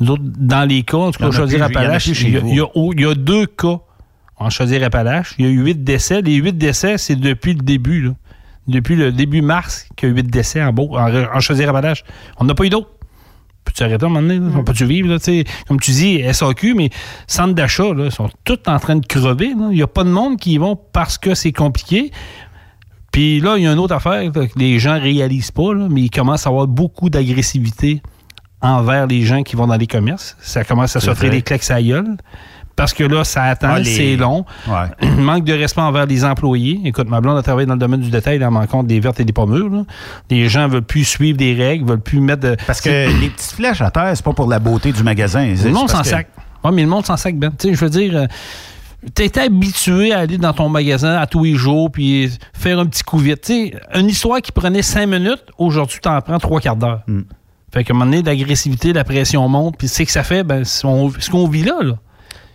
nous 0.00 0.10
autres, 0.10 0.24
dans 0.24 0.68
les 0.68 0.82
cas, 0.82 0.96
en 0.96 1.10
tout 1.12 1.20
Il 1.20 1.22
y 1.22 1.28
en 1.28 1.30
cas, 1.30 1.36
Chaudière-Appalaches, 1.36 2.08
il 2.08 2.30
y, 2.30 2.36
a- 2.36 2.40
il 2.44 2.90
il 2.98 3.06
y 3.08 3.14
deux 3.14 3.46
cas 3.46 3.78
en 4.36 4.50
Chaudière-Appalaches. 4.50 5.36
Il 5.38 5.46
y 5.46 5.48
a 5.48 5.52
eu 5.52 5.62
huit 5.62 5.84
décès. 5.84 6.22
Les 6.22 6.34
huit 6.34 6.58
décès, 6.58 6.98
c'est 6.98 7.14
depuis 7.14 7.54
le 7.54 7.60
début. 7.62 8.02
là. 8.02 8.10
Depuis 8.66 8.96
le 8.96 9.12
début 9.12 9.42
mars 9.42 9.86
qu'il 9.96 10.08
y 10.08 10.12
a 10.12 10.14
huit 10.16 10.28
décès 10.28 10.60
en, 10.60 10.72
Beau- 10.72 10.98
en, 10.98 11.08
en 11.36 11.38
Chaudière-Appalaches. 11.40 12.02
On 12.38 12.44
n'a 12.44 12.54
pas 12.54 12.64
eu 12.64 12.70
d'autres. 12.70 12.88
Peux-tu 13.64 13.84
arrêter 13.84 14.02
à 14.02 14.06
un 14.06 14.10
moment 14.10 14.22
donné? 14.26 14.40
là? 14.40 14.56
On 14.58 14.64
peut-tu 14.64 14.84
vivre? 14.84 15.08
Là, 15.08 15.18
tu 15.20 15.24
sais? 15.26 15.44
Comme 15.68 15.78
tu 15.78 15.92
dis, 15.92 16.20
SAQ, 16.32 16.74
mais 16.74 16.90
centres 17.28 17.54
d'achat, 17.54 17.94
là, 17.94 18.10
sont 18.10 18.28
tous 18.42 18.58
en 18.66 18.80
train 18.80 18.96
de 18.96 19.06
crever. 19.06 19.52
Il 19.56 19.68
n'y 19.68 19.82
a 19.82 19.86
pas 19.86 20.02
de 20.02 20.08
monde 20.10 20.36
qui 20.36 20.54
y 20.54 20.58
vont 20.58 20.74
parce 20.92 21.16
que 21.16 21.36
c'est 21.36 21.52
compliqué. 21.52 22.10
Puis 23.12 23.40
là, 23.40 23.56
il 23.58 23.62
y 23.64 23.66
a 23.66 23.72
une 23.72 23.78
autre 23.78 23.94
affaire 23.94 24.32
que 24.32 24.40
les 24.56 24.78
gens 24.78 24.98
réalisent 24.98 25.50
pas, 25.50 25.74
là, 25.74 25.86
mais 25.90 26.00
il 26.02 26.10
commence 26.10 26.46
à 26.46 26.50
avoir 26.50 26.66
beaucoup 26.66 27.10
d'agressivité 27.10 28.02
envers 28.60 29.06
les 29.06 29.22
gens 29.22 29.42
qui 29.42 29.54
vont 29.56 29.66
dans 29.66 29.76
les 29.76 29.86
commerces. 29.86 30.36
Ça 30.40 30.64
commence 30.64 30.96
à 30.96 31.00
s'offrir 31.00 31.30
des 31.30 31.42
claques 31.42 31.70
à 31.70 31.82
gueule. 31.82 32.16
Parce 32.74 32.94
que 32.94 33.04
là, 33.04 33.22
ça 33.22 33.42
attend, 33.44 33.68
Ah, 33.72 33.78
les- 33.80 33.84
c'est 33.84 34.16
long. 34.16 34.46
Ouais. 34.66 35.08
Manque 35.18 35.44
de 35.44 35.52
respect 35.52 35.82
envers 35.82 36.06
les 36.06 36.24
employés. 36.24 36.80
Écoute, 36.86 37.06
ma 37.06 37.20
blonde 37.20 37.36
a 37.36 37.42
travaillé 37.42 37.66
dans 37.66 37.74
le 37.74 37.78
domaine 37.78 38.00
du 38.00 38.08
détail, 38.08 38.36
elle 38.36 38.44
en 38.44 38.66
compte 38.66 38.86
des 38.86 38.98
vertes 38.98 39.20
et 39.20 39.26
des 39.26 39.32
pommures. 39.34 39.68
là. 39.68 39.82
Les 40.30 40.48
gens 40.48 40.68
veulent 40.68 40.80
plus 40.80 41.04
suivre 41.04 41.36
des 41.36 41.52
règles, 41.52 41.86
veulent 41.86 42.00
plus 42.00 42.20
mettre 42.20 42.40
de. 42.48 42.56
Parce 42.66 42.80
que 42.80 42.88
les 43.20 43.28
petites 43.28 43.52
flèches 43.56 43.82
à 43.82 43.90
terre, 43.90 44.12
c'est 44.14 44.24
pas 44.24 44.32
pour 44.32 44.48
la 44.48 44.58
beauté 44.58 44.90
du 44.90 45.02
magasin. 45.02 45.52
Le 45.62 45.70
monde 45.70 45.90
s'en 45.90 46.00
que- 46.00 46.08
sac. 46.08 46.28
Oui, 46.64 46.70
mais 46.72 46.82
le 46.82 46.88
monde 46.88 47.04
s'en 47.04 47.18
sac, 47.18 47.36
Ben. 47.36 47.50
Tu 47.50 47.68
sais, 47.68 47.74
je 47.74 47.80
veux 47.84 47.90
dire, 47.90 48.16
euh, 48.16 48.26
t'es 49.14 49.38
habitué 49.38 50.12
à 50.12 50.20
aller 50.20 50.38
dans 50.38 50.52
ton 50.52 50.68
magasin 50.68 51.16
à 51.16 51.26
tous 51.26 51.44
les 51.44 51.54
jours 51.54 51.90
puis 51.90 52.30
faire 52.52 52.78
un 52.78 52.86
petit 52.86 53.02
coup 53.02 53.18
vite. 53.18 53.40
Tu 53.42 53.52
sais, 53.70 53.74
une 53.94 54.08
histoire 54.08 54.40
qui 54.40 54.52
prenait 54.52 54.82
cinq 54.82 55.06
minutes, 55.06 55.44
aujourd'hui, 55.58 55.98
t'en 56.00 56.20
prends 56.20 56.38
trois 56.38 56.60
quarts 56.60 56.76
d'heure. 56.76 57.00
Mm. 57.06 57.20
Fait 57.72 57.84
qu'à 57.84 57.92
un 57.94 57.96
moment 57.98 58.10
donné, 58.10 58.22
l'agressivité, 58.22 58.92
la 58.92 59.02
pression 59.04 59.48
monte, 59.48 59.76
puis 59.78 59.88
c'est 59.88 60.04
que 60.04 60.12
ça 60.12 60.22
fait, 60.22 60.42
ben, 60.44 60.62
on- 60.84 61.10
ce 61.18 61.30
qu'on 61.30 61.48
vit 61.48 61.62
là, 61.64 61.78
là. 61.82 61.94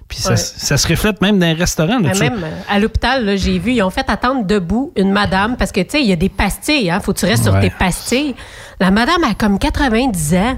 Puis 0.08 0.20
ça, 0.20 0.30
Ouais. 0.32 0.38
ça 0.38 0.78
se 0.78 0.88
reflète 0.88 1.20
même 1.22 1.38
dans 1.38 1.48
les 1.48 1.54
restaurants. 1.54 2.00
là, 2.00 2.14
même 2.14 2.40
euh, 2.42 2.50
à 2.70 2.80
l'hôpital, 2.80 3.38
j'ai 3.38 3.60
vu, 3.60 3.74
ils 3.74 3.82
ont 3.82 3.90
fait 3.90 4.06
attendre 4.10 4.46
debout 4.46 4.94
une 4.96 5.12
madame 5.12 5.58
parce 5.58 5.74
que, 5.74 5.82
tu 5.82 5.90
sais, 5.90 6.02
il 6.02 6.08
y 6.08 6.14
a 6.14 6.16
des 6.16 6.30
pastilles, 6.30 6.90
hein. 6.90 7.02
Faut 7.02 7.12
que 7.14 7.20
tu 7.20 7.26
restes 7.26 7.44
sur 7.44 7.60
tes 7.60 7.70
pastilles. 7.72 8.34
La 8.80 8.90
madame 8.90 9.22
a 9.26 9.34
comme 9.34 9.60
90 9.60 10.36
ans. 10.36 10.58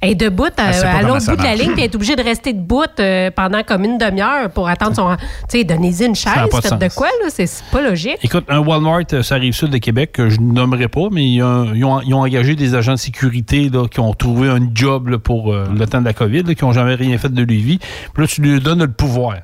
Elle 0.00 0.10
est 0.10 0.14
debout 0.14 0.46
à, 0.56 1.02
l'autre 1.02 1.26
bout 1.28 1.36
de 1.36 1.42
la 1.42 1.56
ligne, 1.56 1.72
puis 1.72 1.80
elle 1.82 1.90
est 1.90 1.94
obligée 1.96 2.14
de 2.14 2.22
rester 2.22 2.52
debout 2.52 2.84
euh, 3.00 3.30
pendant 3.32 3.64
comme 3.64 3.84
une 3.84 3.98
demi-heure 3.98 4.48
pour 4.50 4.68
attendre 4.68 4.94
son. 4.94 5.16
Tu 5.50 5.58
sais, 5.58 5.64
donnez-y 5.64 6.04
une 6.04 6.14
chaise. 6.14 6.34
de 6.36 6.86
de 6.86 6.94
quoi, 6.94 7.08
là? 7.22 7.28
C'est 7.30 7.50
pas 7.72 7.82
logique. 7.82 8.18
Écoute, 8.22 8.44
un 8.48 8.60
Walmart, 8.60 9.02
euh, 9.12 9.22
ça 9.24 9.34
arrive 9.34 9.54
sud 9.54 9.70
de 9.70 9.78
Québec, 9.78 10.12
que 10.12 10.28
je 10.28 10.40
ne 10.40 10.52
nommerai 10.52 10.86
pas, 10.86 11.08
mais 11.10 11.28
ils 11.28 11.42
ont, 11.42 11.74
ils 11.74 11.84
ont- 11.84 12.00
ils 12.00 12.14
ont 12.14 12.20
engagé 12.20 12.54
des 12.54 12.76
agents 12.76 12.92
de 12.92 12.98
sécurité 12.98 13.68
là, 13.70 13.88
qui 13.88 13.98
ont 13.98 14.14
trouvé 14.14 14.48
un 14.48 14.60
job 14.72 15.08
là, 15.08 15.18
pour 15.18 15.52
euh, 15.52 15.66
le 15.76 15.86
temps 15.86 16.00
de 16.00 16.04
la 16.06 16.12
COVID, 16.12 16.44
là, 16.44 16.54
qui 16.54 16.64
n'ont 16.64 16.72
jamais 16.72 16.94
rien 16.94 17.18
fait 17.18 17.28
de 17.30 17.36
leur 17.40 17.46
vie. 17.48 17.78
Puis 17.78 18.22
là, 18.22 18.26
tu 18.28 18.40
lui 18.40 18.60
donnes 18.60 18.80
le 18.80 18.92
pouvoir. 18.92 19.34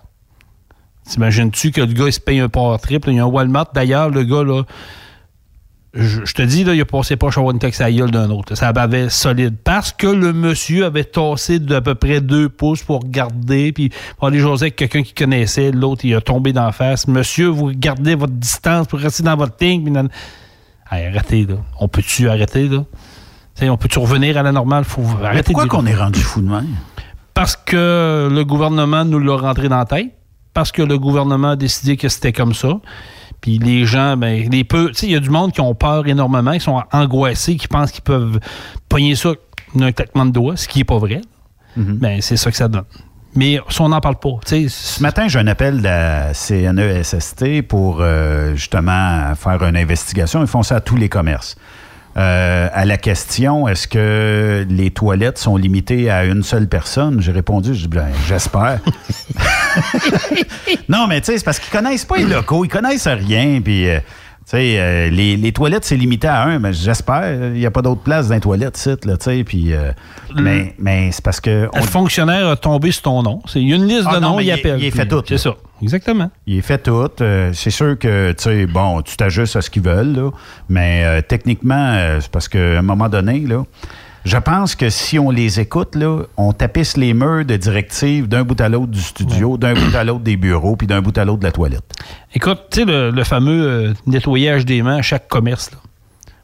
T'imagines-tu 1.10 1.70
que 1.72 1.80
le 1.80 1.92
gars, 1.92 2.06
il 2.06 2.12
se 2.12 2.20
paye 2.20 2.38
un 2.40 2.48
port 2.48 2.80
triple? 2.80 3.10
Il 3.10 3.16
y 3.16 3.18
a 3.20 3.24
un 3.24 3.26
Walmart, 3.26 3.66
d'ailleurs, 3.74 4.08
le 4.08 4.22
gars, 4.22 4.42
là, 4.42 4.62
je, 5.94 6.24
je 6.24 6.35
te 6.35 6.42
dis, 6.42 6.64
là, 6.64 6.74
il 6.74 6.80
a 6.80 6.85
passé 6.85 7.16
pas 7.16 7.28
avoir 7.28 7.50
une 7.52 7.59
taxe 7.59 7.80
à 7.80 7.85
la 7.85 7.92
gueule 7.92 8.11
d'un 8.11 8.28
autre. 8.30 8.54
Ça 8.57 8.68
avait 8.68 9.09
solide. 9.09 9.57
Parce 9.62 9.92
que 9.92 10.07
le 10.07 10.33
monsieur 10.33 10.85
avait 10.87 11.04
tassé 11.04 11.59
d'à 11.61 11.80
peu 11.80 11.94
près 11.94 12.20
deux 12.20 12.48
pouces 12.48 12.83
pour 12.83 13.00
regarder, 13.02 13.72
puis 13.72 13.90
pour 14.18 14.28
aller 14.28 14.40
jaser 14.40 14.64
avec 14.64 14.76
quelqu'un 14.76 15.02
qui 15.02 15.14
connaissait. 15.14 15.70
L'autre, 15.70 16.04
il 16.04 16.14
a 16.14 16.20
tombé 16.20 16.52
d'en 16.52 16.72
face. 16.72 17.07
Monsieur, 17.09 17.46
vous 17.48 17.70
gardez 17.74 18.14
votre 18.14 18.33
distance 18.33 18.87
pour 18.88 18.98
rester 18.98 19.22
dans 19.22 19.37
votre 19.37 19.54
ligne. 19.61 19.83
puis 19.85 19.92
nan- 19.92 20.09
Hey, 20.90 21.07
arrêtez, 21.07 21.46
là. 21.46 21.54
On 21.80 21.88
peut-tu 21.88 22.28
arrêter, 22.28 22.68
là? 22.68 22.85
T'sais, 23.54 23.68
on 23.70 23.76
peut-tu 23.76 23.98
revenir 24.00 24.37
à 24.37 24.42
la 24.42 24.52
normale? 24.52 24.85
Faut 24.85 25.02
Mais 25.20 25.26
arrêter 25.26 25.52
pourquoi 25.52 25.66
qu'on 25.68 25.87
est 25.87 25.94
rendu 25.94 26.20
fou 26.20 26.40
de 26.40 26.48
même? 26.48 26.66
Parce 27.35 27.57
que 27.57 28.28
le 28.33 28.44
gouvernement 28.44 29.04
nous 29.04 29.18
l'a 29.18 29.37
rentré 29.37 29.68
dans 29.68 29.78
la 29.78 29.85
tête. 29.85 30.12
Parce 30.52 30.70
que 30.70 30.83
le 30.83 30.98
gouvernement 30.98 31.50
a 31.50 31.57
décidé 31.57 31.96
que 31.96 32.09
c'était 32.09 32.33
comme 32.33 32.54
ça. 32.54 32.80
Puis 33.44 33.59
les 33.59 33.85
gens, 33.85 34.16
ben, 34.16 34.48
les 34.50 34.64
peu, 34.64 34.88
tu 34.88 34.94
sais, 34.94 35.07
il 35.07 35.12
y 35.12 35.16
a 35.16 35.20
du 35.20 35.28
monde 35.28 35.52
qui 35.52 35.61
ont 35.61 35.74
peur 35.74 36.07
énormément, 36.07 36.54
qui 36.54 36.61
sont 36.61 36.83
angoissés, 36.90 37.57
qui 37.57 37.68
pensent 37.68 37.92
qu'ils 37.92 38.02
peuvent 38.02 38.40
pogner 38.88 39.16
ça 39.16 39.33
d'un 39.74 39.92
claquement 39.92 40.24
de 40.24 40.30
doigts, 40.30 40.57
ce 40.57 40.66
qui 40.66 40.78
n'est 40.78 40.85
pas 40.85 40.96
vrai. 40.96 41.20
Ben, 41.76 42.22
c'est 42.22 42.38
ça 42.38 42.50
que 42.50 42.57
ça 42.57 42.68
donne. 42.68 42.87
Mais 43.35 43.61
si 43.68 43.83
on 43.83 43.90
n'en 43.90 44.00
parle 44.00 44.16
pas, 44.16 44.30
Ce 44.46 45.02
matin, 45.02 45.28
j'ai 45.28 45.40
un 45.40 45.46
appel 45.46 45.76
de 45.76 45.83
la 45.83 46.33
CNESST 46.33 47.61
pour 47.68 47.98
euh, 48.00 48.54
justement 48.54 49.35
faire 49.35 49.62
une 49.62 49.76
investigation. 49.76 50.40
Ils 50.40 50.46
font 50.46 50.62
ça 50.62 50.76
à 50.76 50.80
tous 50.80 50.96
les 50.96 51.11
commerces. 51.11 51.54
Euh, 52.16 52.68
à 52.72 52.85
la 52.85 52.96
question, 52.96 53.66
est-ce 53.66 53.88
que 53.88 54.64
les 54.68 54.90
toilettes 54.90 55.38
sont 55.38 55.57
limitées 55.57 56.11
à 56.11 56.24
une 56.24 56.44
seule 56.44 56.68
personne? 56.68 57.20
J'ai 57.20 57.33
répondu, 57.33 57.72
ben, 57.88 58.07
j'espère. 58.29 58.79
non, 60.88 61.07
mais 61.09 61.20
tu 61.20 61.27
sais, 61.27 61.38
c'est 61.38 61.44
parce 61.44 61.59
qu'ils 61.59 61.72
connaissent 61.72 62.05
pas 62.05 62.16
les 62.18 62.24
locaux, 62.24 62.64
ils 62.64 62.68
connaissent 62.68 63.09
rien, 63.09 63.61
puis... 63.62 63.88
euh, 63.88 63.98
euh, 64.52 65.09
les, 65.11 65.37
les 65.37 65.52
toilettes, 65.52 65.85
c'est 65.85 65.96
limité 65.96 66.28
à 66.28 66.42
un, 66.44 66.59
mais 66.59 66.72
j'espère. 66.72 67.33
Il 67.46 67.52
n'y 67.59 67.66
a 67.66 67.70
pas 67.70 67.83
d'autre 67.83 68.02
place 68.02 68.28
dans 68.28 68.35
les 68.35 68.40
toilettes, 68.40 68.76
site, 68.76 69.04
là, 69.07 69.16
tu 69.16 69.24
sais, 69.24 69.44
puis... 69.44 69.72
euh, 69.72 69.90
mais 70.37 70.74
mais 70.78 71.11
c'est 71.12 71.24
parce 71.24 71.40
que... 71.40 71.68
le 71.74 71.83
fonctionnaire 71.83 72.48
a 72.48 72.57
tombé 72.57 72.90
sur 72.90 73.02
ton 73.02 73.22
nom. 73.22 73.40
C'est- 73.46 73.61
Il 73.61 73.68
y 73.68 73.72
a 73.72 73.76
une 73.76 73.87
liste 73.87 74.07
Ah 74.07 74.16
de 74.16 74.20
noms, 74.20 74.38
il 74.40 74.50
appelle. 74.50 74.78
il 74.78 74.85
est 74.87 74.90
fait 74.90 75.07
puis 75.07 75.09
tout, 75.16 75.22
C'est 75.26 75.38
ça. 75.38 75.54
Exactement. 75.83 76.30
Il 76.46 76.59
est 76.59 76.62
fait 76.62 76.78
tout. 76.78 77.09
Euh, 77.20 77.50
c'est 77.52 77.70
sûr 77.70 77.98
que, 77.98 78.33
tu 78.33 78.44
sais, 78.44 78.66
bon, 78.66 79.02
tu 79.02 79.16
t'ajustes 79.16 79.57
à 79.57 79.62
ce 79.62 79.70
qu'ils 79.70 79.83
veulent, 79.83 80.14
là. 80.14 80.30
Mais 80.68 81.02
euh, 81.04 81.20
techniquement, 81.20 81.96
c'est 82.20 82.30
parce 82.30 82.48
qu'à 82.48 82.78
un 82.78 82.83
moment 82.83 83.09
donné, 83.09 83.40
là, 83.40 83.64
je 84.24 84.38
pense 84.38 84.74
que 84.74 84.88
si 84.88 85.18
on 85.18 85.30
les 85.30 85.60
écoute, 85.60 85.94
là, 85.94 86.22
on 86.37 86.52
tapisse 86.52 86.96
les 86.96 87.12
murs 87.12 87.44
de 87.44 87.56
directives 87.56 88.26
d'un 88.26 88.42
bout 88.42 88.58
à 88.60 88.68
l'autre 88.68 88.90
du 88.90 89.00
studio, 89.00 89.58
d'un 89.58 89.74
bout 89.74 89.94
à 89.94 90.02
l'autre 90.02 90.24
des 90.24 90.37
bureaux, 90.37 90.76
puis 90.76 90.87
d'un 90.87 91.02
bout 91.02 91.16
à 91.18 91.24
l'autre 91.24 91.40
de 91.40 91.44
la 91.44 91.52
toilette. 91.52 91.84
Écoute, 92.34 92.62
tu 92.70 92.80
sais, 92.80 92.84
le, 92.87 93.10
le 93.10 93.24
fameux 93.24 93.66
euh, 93.66 93.94
nettoyage 94.06 94.64
des 94.64 94.82
mains 94.82 94.96
à 94.96 95.02
chaque 95.02 95.28
commerce, 95.28 95.70
là. 95.72 95.78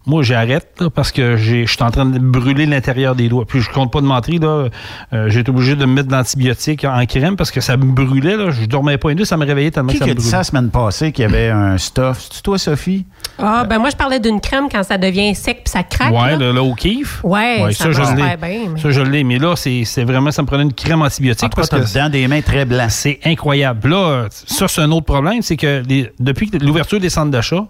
Moi, 0.07 0.23
j'arrête 0.23 0.73
là, 0.81 0.89
parce 0.89 1.13
que 1.13 1.37
je 1.37 1.67
suis 1.67 1.83
en 1.83 1.91
train 1.91 2.07
de 2.07 2.19
brûler 2.19 2.65
l'intérieur 2.65 3.15
des 3.15 3.29
doigts. 3.29 3.45
Puis 3.47 3.61
je 3.61 3.69
compte 3.71 3.93
pas 3.93 4.01
de 4.01 4.07
mentir, 4.07 4.41
là. 4.41 4.69
euh, 5.13 5.29
j'ai 5.29 5.41
été 5.41 5.51
obligé 5.51 5.77
de 5.77 5.85
me 5.85 5.93
mettre 5.93 6.09
de 6.09 6.13
l'antibiotique 6.13 6.85
en 6.87 7.05
crème 7.05 7.37
parce 7.37 7.51
que 7.51 7.61
ça 7.61 7.77
me 7.77 7.85
brûlait. 7.85 8.37
Là. 8.39 8.51
Je 8.51 8.65
dormais 8.65 8.97
pas 8.97 9.11
une 9.13 9.19
nuit, 9.19 9.27
ça 9.27 9.37
me 9.37 9.45
réveillait 9.45 9.71
tellement 9.71 9.91
Qui 9.93 9.99
que 9.99 9.99
ça 9.99 10.05
qui 10.07 10.11
a 10.11 10.15
me 10.15 10.19
dit 10.19 10.23
brûlait. 10.23 10.31
ça 10.31 10.39
la 10.39 10.45
semaine 10.45 10.71
passée 10.71 11.13
qu'il 11.13 11.23
y 11.23 11.27
avait 11.27 11.51
un 11.51 11.77
stuff? 11.77 12.29
C'est 12.33 12.43
toi, 12.43 12.57
Sophie? 12.59 13.05
Ah, 13.39 13.65
ben 13.69 13.79
moi, 13.79 13.91
je 13.91 13.97
parlais 13.97 14.19
d'une 14.21 14.41
crème 14.41 14.69
quand 14.73 14.83
ça 14.83 14.97
devient 14.97 15.35
sec 15.35 15.65
puis 15.65 15.71
ça 15.71 15.83
craque. 15.83 16.13
Ouais, 16.13 16.31
là. 16.31 16.37
le, 16.39 16.53
le 16.53 16.61
O'Keeffe? 16.61 17.21
Ouais, 17.23 17.69
ça 17.73 17.91
je 17.93 17.99
marche 17.99 18.17
l'ai. 18.17 18.23
bien, 18.37 18.37
mais- 18.75 18.81
Ça, 18.81 18.91
je 18.91 19.03
l'ai. 19.03 19.23
Mais 19.23 19.39
là, 19.39 19.55
c'est 19.55 19.85
c'est 19.85 20.05
vraiment, 20.05 20.31
ça 20.31 20.41
me 20.41 20.47
prenait 20.47 20.63
une 20.63 20.73
crème 20.73 21.03
antibiotique. 21.03 21.45
En 21.45 21.49
tout 21.51 21.61
cas, 21.61 21.67
parce 21.69 21.93
que 21.93 21.99
dent 21.99 22.09
des 22.09 22.27
mains 22.27 22.41
très 22.41 22.65
blanc. 22.65 22.87
C'est 22.89 23.21
incroyable. 23.27 23.91
Là, 23.91 24.29
ça, 24.31 24.67
c'est 24.67 24.81
un 24.81 24.91
autre 24.93 25.05
problème. 25.07 25.43
C'est 25.43 25.57
que 25.59 25.83
les- 25.87 26.11
depuis 26.19 26.51
l'ouverture 26.59 26.99
des 27.01 27.11
centres 27.11 27.31
d'achat, 27.31 27.67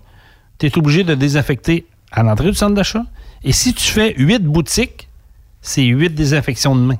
tu 0.58 0.66
es 0.66 0.78
obligé 0.78 1.02
de 1.04 1.14
désinfecter 1.14 1.86
à 2.10 2.22
l'entrée 2.22 2.50
du 2.50 2.56
centre 2.56 2.74
d'achat. 2.74 3.04
Et 3.42 3.52
si 3.52 3.72
tu 3.74 3.90
fais 3.90 4.14
huit 4.16 4.42
boutiques, 4.42 5.08
c'est 5.60 5.84
huit 5.84 6.14
désinfections 6.14 6.74
de 6.74 6.80
main. 6.80 6.98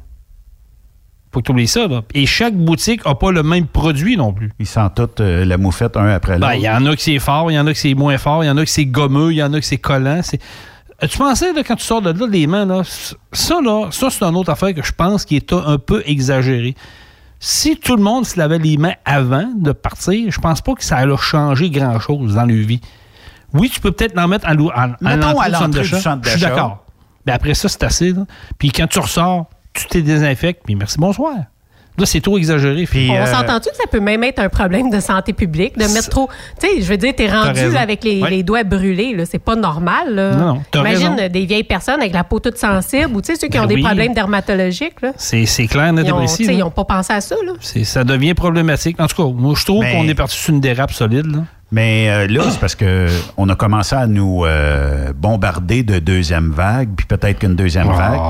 Faut 1.33 1.41
que 1.41 1.47
tu 1.47 1.53
oublies 1.53 1.69
ça. 1.69 1.87
Là. 1.87 2.03
Et 2.15 2.27
chaque 2.27 2.55
boutique 2.55 3.05
n'a 3.05 3.15
pas 3.15 3.31
le 3.31 3.43
même 3.43 3.67
produit 3.67 4.17
non 4.17 4.33
plus. 4.33 4.51
Ils 4.59 4.67
sentent 4.67 4.97
toutes 4.97 5.21
euh, 5.21 5.45
la 5.45 5.59
moufette 5.59 5.97
un 5.97 6.09
après 6.09 6.35
l'autre. 6.35 6.49
Ben, 6.49 6.55
Il 6.55 6.63
y 6.63 6.69
en 6.69 6.85
a 6.87 6.97
qui 6.97 7.05
c'est 7.05 7.19
fort, 7.21 7.51
il 7.51 7.55
y 7.55 7.59
en 7.59 7.67
a 7.67 7.73
qui 7.73 7.81
c'est 7.81 7.95
moins 7.95 8.19
fort, 8.19 8.43
il 8.43 8.49
y 8.49 8.51
en 8.51 8.57
a 8.57 8.65
qui 8.65 8.73
c'est 8.73 8.87
gommeux, 8.87 9.33
il 9.33 9.37
y 9.37 9.43
en 9.43 9.53
a 9.53 9.61
qui 9.61 9.67
c'est 9.67 9.79
collant. 9.79 10.21
Tu 11.09 11.19
pensais, 11.19 11.53
là, 11.53 11.63
quand 11.63 11.77
tu 11.77 11.85
sors 11.85 12.03
de 12.03 12.11
là, 12.11 12.27
les 12.27 12.47
mains, 12.47 12.67
là, 12.67 12.83
ça, 13.33 13.61
là, 13.63 13.89
ça, 13.91 14.11
c'est 14.11 14.23
une 14.25 14.37
autre 14.37 14.51
affaire 14.51 14.75
que 14.75 14.83
je 14.83 14.93
pense 14.93 15.25
qui 15.25 15.37
est 15.37 15.53
un 15.53 15.79
peu 15.79 16.03
exagéré. 16.05 16.75
Si 17.39 17.79
tout 17.79 17.97
le 17.97 18.03
monde 18.03 18.27
se 18.27 18.39
lavait 18.39 18.59
les 18.59 18.77
mains 18.77 18.95
avant 19.07 19.49
de 19.57 19.73
partir, 19.73 20.31
je 20.31 20.41
pense 20.41 20.61
pas 20.61 20.75
que 20.75 20.85
ça 20.85 20.97
allait 20.97 21.17
changer 21.17 21.71
grand-chose 21.71 22.35
dans 22.35 22.45
leur 22.45 22.67
vie. 22.67 22.81
Oui, 23.55 23.71
tu 23.71 23.81
peux 23.81 23.93
peut-être 23.93 24.17
en 24.19 24.29
mettre 24.29 24.47
à, 24.47 24.55
l'entrée 24.55 24.75
à 25.11 25.49
du 25.51 25.55
centre 25.57 25.69
d'achat. 25.71 26.17
Je 26.23 26.29
suis 26.31 26.41
d'accord. 26.41 26.85
Mais 27.27 27.33
après 27.33 27.55
ça, 27.55 27.69
c'est 27.69 27.83
assez. 27.83 28.13
là. 28.13 28.23
Puis 28.59 28.71
quand 28.71 28.87
tu 28.87 28.99
ressors, 28.99 29.47
tu 29.73 29.87
t'es 29.87 30.03
désinfectes, 30.03 30.63
puis 30.65 30.75
merci, 30.75 30.99
bonsoir. 30.99 31.35
Là, 31.99 32.07
c'est 32.07 32.21
trop 32.23 32.39
exagéré. 32.39 32.87
Puis, 32.87 33.09
On 33.11 33.15
euh, 33.17 33.27
s'entend-tu 33.27 33.69
que 33.69 33.77
ça 33.77 33.83
peut 33.91 34.01
même 34.01 34.25
être 34.25 34.39
un 34.39 34.49
problème 34.49 34.89
de 34.91 35.01
santé 35.01 35.35
publique, 35.35 35.77
de 35.77 35.85
mettre 35.93 36.09
trop. 36.09 36.31
Tu 36.59 36.67
sais, 36.67 36.81
je 36.81 36.89
veux 36.89 36.97
dire, 36.97 37.15
t'es 37.15 37.29
rendu 37.31 37.71
là, 37.71 37.81
avec 37.81 38.05
les, 38.05 38.23
Ouais. 38.23 38.31
les 38.31 38.43
doigts 38.43 38.65
brûlés, 38.65 39.15
là. 39.15 39.27
C'est 39.27 39.41
pas 39.41 39.55
normal, 39.55 40.15
là. 40.15 40.31
Non, 40.35 40.55
non, 40.55 40.63
t'as 40.71 40.81
Imagine 40.81 41.15
raison. 41.17 41.29
des 41.33 41.45
vieilles 41.45 41.65
personnes 41.65 42.01
avec 42.01 42.15
la 42.15 42.25
peau 42.25 42.39
toute 42.41 42.57
sensible 42.57 43.11
ou, 43.15 43.21
tu 43.21 43.35
sais, 43.35 43.39
ceux 43.39 43.49
qui 43.49 43.59
Ben 43.59 43.65
ont 43.65 43.67
des 43.67 43.83
problèmes 43.83 44.15
dermatologiques, 44.15 45.03
là. 45.03 45.13
C'est 45.17 45.45
clair, 45.67 45.93
net 45.93 46.09
précis. 46.09 46.47
ils 46.49 46.63
ont 46.63 46.71
pas 46.71 46.85
pensé 46.85 47.13
à 47.13 47.21
ça, 47.21 47.35
là. 47.45 47.53
Ça 47.61 48.05
devient 48.05 48.33
problématique. 48.35 48.99
En 48.99 49.07
tout 49.07 49.17
cas, 49.23 49.31
moi, 49.35 49.53
je 49.59 49.65
trouve 49.67 49.81
Mais- 49.81 49.93
qu'on 49.93 50.09
est 50.09 50.15
parti 50.15 50.39
sur 50.39 50.55
une 50.55 50.61
dérape 50.61 50.93
solide. 50.93 51.27
Là. 51.27 51.43
Mais 51.73 52.09
euh, 52.11 52.27
là, 52.27 52.43
c'est 52.51 52.59
parce 52.59 52.75
que 52.75 53.07
on 53.37 53.49
a 53.49 53.55
commencé 53.55 53.95
à 53.95 54.07
nous 54.09 54.45
euh, 54.45 55.13
bombarder 55.15 55.83
de 55.85 55.99
deuxième 56.01 56.51
vague, 56.51 56.89
puis 56.97 57.07
peut-être 57.07 57.39
qu'une 57.39 57.55
deuxième 57.55 57.89
Oh. 57.91 57.97
vague. 57.97 58.21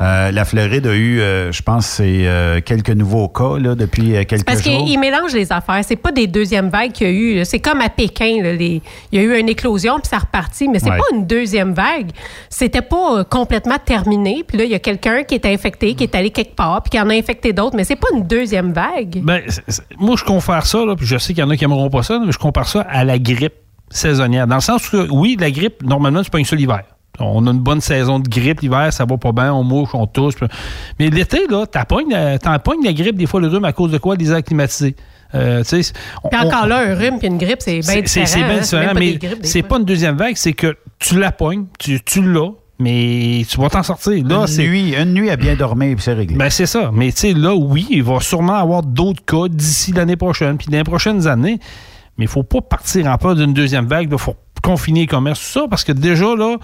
Euh, 0.00 0.30
la 0.30 0.44
Floride 0.44 0.86
a 0.86 0.94
eu, 0.94 1.20
euh, 1.20 1.52
je 1.52 1.60
pense, 1.62 1.84
c'est 1.86 2.26
euh, 2.26 2.60
quelques 2.64 2.90
nouveaux 2.90 3.28
cas 3.28 3.58
là, 3.58 3.74
depuis 3.74 4.16
euh, 4.16 4.24
quelques 4.24 4.46
Parce 4.46 4.62
jours. 4.62 4.84
qu'ils 4.86 4.98
mélangent 4.98 5.34
les 5.34 5.52
affaires. 5.52 5.80
C'est 5.86 5.96
pas 5.96 6.12
des 6.12 6.26
deuxièmes 6.26 6.68
vagues 6.70 6.92
qu'il 6.92 7.06
y 7.06 7.10
a 7.10 7.12
eu. 7.40 7.44
C'est 7.44 7.58
comme 7.58 7.80
à 7.80 7.88
Pékin. 7.90 8.42
là, 8.42 8.52
les- 8.54 8.80
Il 9.12 9.20
y 9.20 9.22
a 9.22 9.24
eu 9.26 9.38
une 9.38 9.48
éclosion, 9.48 9.98
puis 9.98 10.08
ça 10.08 10.18
repartit. 10.18 10.68
Mais 10.68 10.78
c'est 10.78 10.90
Ouais. 10.90 10.96
pas 10.96 11.04
une 11.16 11.26
deuxième 11.26 11.72
vague. 11.74 12.10
C'était 12.48 12.80
pas 12.82 13.24
complètement 13.24 13.78
terminé. 13.84 14.44
Puis 14.46 14.56
là, 14.56 14.64
il 14.64 14.70
y 14.70 14.74
a 14.74 14.78
quelqu'un 14.78 15.24
qui 15.24 15.34
est 15.34 15.44
infecté, 15.46 15.94
qui 15.94 16.04
est 16.04 16.14
allé 16.14 16.30
quelque 16.30 16.54
part, 16.54 16.82
puis 16.82 16.90
qui 16.90 17.00
en 17.00 17.10
a 17.10 17.14
infecté 17.14 17.52
d'autres. 17.52 17.76
Mais 17.76 17.84
c'est 17.84 17.96
pas 17.96 18.08
une 18.14 18.22
deuxième 18.26 18.72
vague. 18.72 19.20
Ben, 19.22 19.42
moi, 19.98 20.14
je 20.16 20.24
compare 20.24 20.64
ça, 20.66 20.84
là, 20.84 20.94
puis 20.96 21.06
je 21.06 21.18
sais 21.18 21.34
qu'il 21.34 21.42
y 21.42 21.46
en 21.46 21.50
a 21.50 21.56
qui 21.56 21.64
n'aimeront 21.64 21.90
pas 21.90 22.02
ça, 22.02 22.18
mais 22.24 22.32
je 22.32 22.38
compare 22.38 22.66
ça 22.68 22.77
à 22.88 23.04
la 23.04 23.18
grippe 23.18 23.54
saisonnière. 23.90 24.46
Dans 24.46 24.56
le 24.56 24.60
sens 24.60 24.92
où, 24.92 24.98
oui, 25.10 25.36
la 25.38 25.50
grippe, 25.50 25.82
normalement, 25.82 26.22
c'est 26.22 26.32
pas 26.32 26.38
une 26.38 26.44
seule 26.44 26.58
l'hiver. 26.58 26.82
On 27.20 27.46
a 27.48 27.50
une 27.50 27.58
bonne 27.58 27.80
saison 27.80 28.20
de 28.20 28.28
grippe 28.28 28.60
l'hiver, 28.60 28.92
ça 28.92 29.04
va 29.04 29.16
pas 29.16 29.32
bien, 29.32 29.52
on 29.52 29.64
mouche, 29.64 29.88
on 29.92 30.06
tousse. 30.06 30.34
Mais 31.00 31.10
l'été, 31.10 31.46
là, 31.50 31.66
t'en 31.66 31.82
pognes 31.82 32.10
la- 32.10 32.38
la 32.38 32.92
grippe, 32.92 33.16
des 33.16 33.26
fois 33.26 33.40
le 33.40 33.48
rhume, 33.48 33.64
à 33.64 33.72
cause 33.72 33.90
de 33.90 33.98
quoi? 33.98 34.16
Des 34.16 34.30
airs 34.30 34.42
climatisés. 34.44 34.94
Euh, 35.34 35.62
on- 36.24 36.28
Puis 36.28 36.38
encore 36.38 36.66
là, 36.66 36.78
un 36.90 36.94
rhume 36.94 37.18
puis 37.18 37.26
une 37.28 37.36
grippe, 37.38 37.60
c'est 37.60 37.80
bien 37.80 37.82
c'est- 37.82 38.02
différent. 38.02 38.26
C'est 38.26 38.38
bien 38.38 38.48
hein. 38.50 38.60
différent, 38.60 38.94
pas 38.94 39.00
mais 39.00 39.18
c'est 39.42 39.62
pas 39.62 39.76
une 39.78 39.84
deuxième 39.84 40.16
vague, 40.16 40.36
c'est 40.36 40.52
que 40.54 40.76
tu 40.98 41.18
la 41.18 41.32
pognes, 41.32 41.66
tu, 41.78 42.00
tu 42.02 42.22
l'as, 42.22 42.50
mais 42.78 43.42
tu 43.48 43.60
vas 43.60 43.68
t'en 43.68 43.82
sortir. 43.82 44.24
Là, 44.24 44.40
une, 44.42 44.46
c'est 44.46 44.66
nuit, 44.66 44.94
une 44.94 45.12
nuit 45.12 45.28
à 45.28 45.36
bien 45.36 45.54
dormir, 45.56 45.96
puis 45.96 46.04
c'est 46.04 46.14
réglé. 46.14 46.36
ben, 46.36 46.48
c'est 46.50 46.66
ça. 46.66 46.90
Mais 46.94 47.10
tu 47.12 47.18
sais, 47.18 47.32
là, 47.34 47.54
oui, 47.54 47.86
il 47.90 48.02
va 48.04 48.20
sûrement 48.20 48.54
avoir 48.54 48.82
d'autres 48.82 49.24
cas 49.24 49.48
d'ici 49.50 49.92
l'année 49.92 50.16
prochaine, 50.16 50.56
puis 50.56 50.68
dans 50.68 50.78
les 50.78 50.84
prochaines 50.84 51.26
années. 51.26 51.58
Mais 52.18 52.24
il 52.24 52.28
faut 52.28 52.42
pas 52.42 52.60
partir 52.60 53.06
en 53.06 53.16
peur 53.16 53.34
d'une 53.36 53.54
deuxième 53.54 53.86
vague. 53.86 54.08
Il 54.10 54.18
faut 54.18 54.36
confiner 54.62 55.00
les 55.00 55.06
commerces, 55.06 55.40
tout 55.40 55.60
ça, 55.60 55.66
parce 55.70 55.84
que 55.84 55.92
déjà, 55.92 56.34
là, 56.36 56.56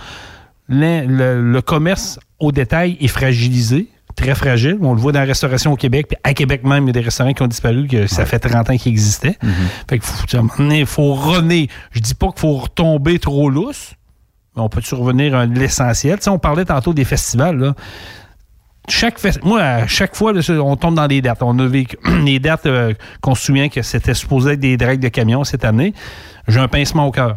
le, 0.68 1.06
le- 1.06 1.52
le 1.52 1.62
commerce 1.62 2.18
au 2.40 2.50
détail 2.52 2.96
est 3.00 3.08
fragilisé, 3.08 3.88
très 4.16 4.34
fragile. 4.34 4.78
On 4.80 4.94
le 4.94 5.00
voit 5.00 5.12
dans 5.12 5.20
la 5.20 5.26
restauration 5.26 5.72
au 5.72 5.76
Québec, 5.76 6.06
puis 6.08 6.16
à 6.24 6.34
Québec 6.34 6.64
même, 6.64 6.84
il 6.84 6.88
y 6.88 6.90
a 6.90 6.92
des 6.92 7.00
restaurants 7.00 7.32
qui 7.32 7.42
ont 7.42 7.46
disparu, 7.46 7.86
que 7.86 8.06
ça 8.06 8.26
fait 8.26 8.38
30 8.38 8.70
ans 8.70 8.76
qu'ils 8.76 8.92
existaient. 8.92 9.38
Fait 9.88 9.98
que 9.98 10.04
faut, 10.04 10.24
à 10.36 10.38
un 10.38 10.42
moment 10.42 10.54
donné, 10.58 10.80
il 10.80 10.86
faut 10.86 11.14
revenir. 11.14 11.68
Je 11.92 12.00
dis 12.00 12.14
pas 12.14 12.28
qu'il 12.28 12.40
faut 12.40 12.54
retomber 12.54 13.18
trop 13.18 13.48
lousse, 13.50 13.94
mais 14.56 14.62
on 14.62 14.68
peut-tu 14.68 14.94
revenir 14.94 15.34
à 15.34 15.46
l'essentiel? 15.46 16.16
Tu 16.18 16.24
sais, 16.24 16.30
on 16.30 16.38
parlait 16.38 16.64
tantôt 16.64 16.94
des 16.94 17.04
festivals, 17.04 17.56
là 17.58 17.74
chaque 18.88 19.18
moi, 19.42 19.60
à 19.60 19.86
chaque 19.86 20.14
fois, 20.14 20.32
on 20.50 20.76
tombe 20.76 20.94
dans 20.94 21.06
des 21.06 21.22
dates. 21.22 21.42
On 21.42 21.58
a 21.58 21.66
vécu 21.66 21.96
les 22.24 22.38
dates 22.38 22.66
euh, 22.66 22.92
qu'on 23.20 23.34
se 23.34 23.46
souvient 23.46 23.68
que 23.68 23.82
c'était 23.82 24.14
supposé 24.14 24.52
être 24.52 24.60
des 24.60 24.76
dragues 24.76 25.00
de 25.00 25.08
camions 25.08 25.44
cette 25.44 25.64
année. 25.64 25.94
J'ai 26.48 26.60
un 26.60 26.68
pincement 26.68 27.06
au 27.06 27.10
cœur. 27.10 27.36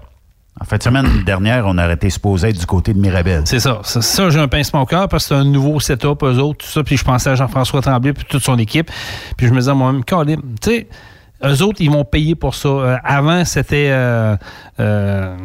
En 0.60 0.66
fait, 0.66 0.84
semaine 0.84 1.08
dernière, 1.26 1.66
on 1.68 1.78
a 1.78 1.92
été 1.92 2.10
supposé 2.10 2.50
être 2.50 2.60
du 2.60 2.66
côté 2.66 2.94
de 2.94 3.00
Mirabel. 3.00 3.44
C'est 3.46 3.60
ça. 3.60 3.80
Ça, 3.84 4.02
ça, 4.02 4.30
j'ai 4.30 4.40
un 4.40 4.48
pincement 4.48 4.82
au 4.82 4.86
cœur 4.86 5.08
parce 5.08 5.28
que 5.28 5.36
c'est 5.36 5.42
un 5.42 5.46
nouveau 5.46 5.80
setup, 5.80 6.24
eux 6.24 6.38
autres, 6.40 6.66
tout 6.66 6.72
ça. 6.72 6.84
Puis 6.84 6.98
je 6.98 7.04
pensais 7.04 7.30
à 7.30 7.36
Jean-François 7.36 7.82
Tremblay 7.82 8.14
puis 8.14 8.26
toute 8.28 8.44
son 8.44 8.58
équipe. 8.58 8.92
Puis 9.38 9.48
je 9.48 9.54
me 9.54 9.60
disais 9.60 9.74
moi-même, 9.74 10.04
Colin, 10.04 10.38
tu 10.62 10.72
sais, 10.72 10.88
eux 11.44 11.62
autres, 11.64 11.82
ils 11.82 11.92
vont 11.92 12.04
payer 12.04 12.36
pour 12.36 12.56
ça. 12.56 12.68
Euh, 12.68 12.98
avant, 13.04 13.46
c'était, 13.46 13.90
euh, 13.90 14.36
euh, 14.80 15.36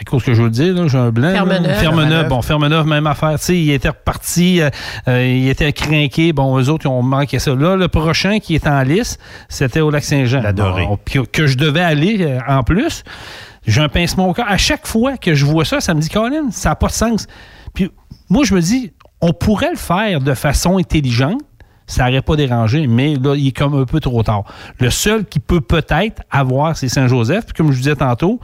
à 0.00 0.04
cause 0.04 0.22
que 0.24 0.32
je 0.32 0.40
veux 0.40 0.48
le 0.48 0.52
dire, 0.52 0.74
là, 0.74 0.88
j'ai 0.88 0.98
un 0.98 1.10
blanc. 1.10 1.32
Fermeneuve. 1.32 2.28
Bon, 2.28 2.42
Fermeneuve, 2.42 2.86
même 2.86 3.06
affaire. 3.06 3.38
Tu 3.38 3.44
sais, 3.44 3.58
il 3.58 3.70
était 3.70 3.88
reparti, 3.90 4.60
euh, 4.60 4.70
euh, 5.08 5.26
il 5.26 5.48
était 5.48 5.72
craqué. 5.72 6.32
Bon, 6.32 6.58
eux 6.58 6.68
autres, 6.70 6.86
ils 6.86 6.88
ont 6.88 7.02
manqué 7.02 7.38
ça. 7.38 7.54
Là, 7.54 7.76
le 7.76 7.88
prochain 7.88 8.38
qui 8.38 8.54
est 8.54 8.66
en 8.66 8.82
lice, 8.82 9.18
c'était 9.48 9.80
au 9.80 9.90
Lac-Saint-Jean. 9.90 10.42
La 10.42 10.52
Dorée. 10.52 10.86
Bon, 10.86 10.98
puis 11.04 11.20
que 11.30 11.46
je 11.46 11.56
devais 11.56 11.82
aller 11.82 12.18
euh, 12.20 12.38
en 12.48 12.62
plus. 12.62 13.04
J'ai 13.66 13.80
un 13.80 13.88
pincement 13.88 14.28
au 14.28 14.32
cœur. 14.34 14.46
À 14.48 14.58
chaque 14.58 14.86
fois 14.86 15.16
que 15.16 15.34
je 15.34 15.44
vois 15.46 15.64
ça, 15.64 15.80
ça 15.80 15.94
me 15.94 16.00
dit, 16.00 16.08
Colin, 16.10 16.50
ça 16.50 16.70
n'a 16.70 16.76
pas 16.76 16.88
de 16.88 16.92
sens. 16.92 17.26
Puis 17.72 17.90
moi, 18.28 18.44
je 18.44 18.54
me 18.54 18.60
dis, 18.60 18.92
on 19.20 19.32
pourrait 19.32 19.70
le 19.70 19.78
faire 19.78 20.20
de 20.20 20.34
façon 20.34 20.78
intelligente. 20.78 21.40
Ça 21.86 22.06
n'aurait 22.06 22.22
pas 22.22 22.36
dérangé, 22.36 22.86
mais 22.86 23.14
là, 23.16 23.34
il 23.36 23.48
est 23.48 23.52
comme 23.56 23.74
un 23.74 23.84
peu 23.84 24.00
trop 24.00 24.22
tard. 24.22 24.44
Le 24.80 24.90
seul 24.90 25.24
qui 25.26 25.38
peut 25.38 25.60
peut-être 25.60 26.22
avoir, 26.30 26.76
c'est 26.76 26.88
Saint-Joseph. 26.88 27.44
Puis 27.46 27.54
comme 27.54 27.66
je 27.68 27.72
vous 27.72 27.82
disais 27.82 27.96
tantôt, 27.96 28.40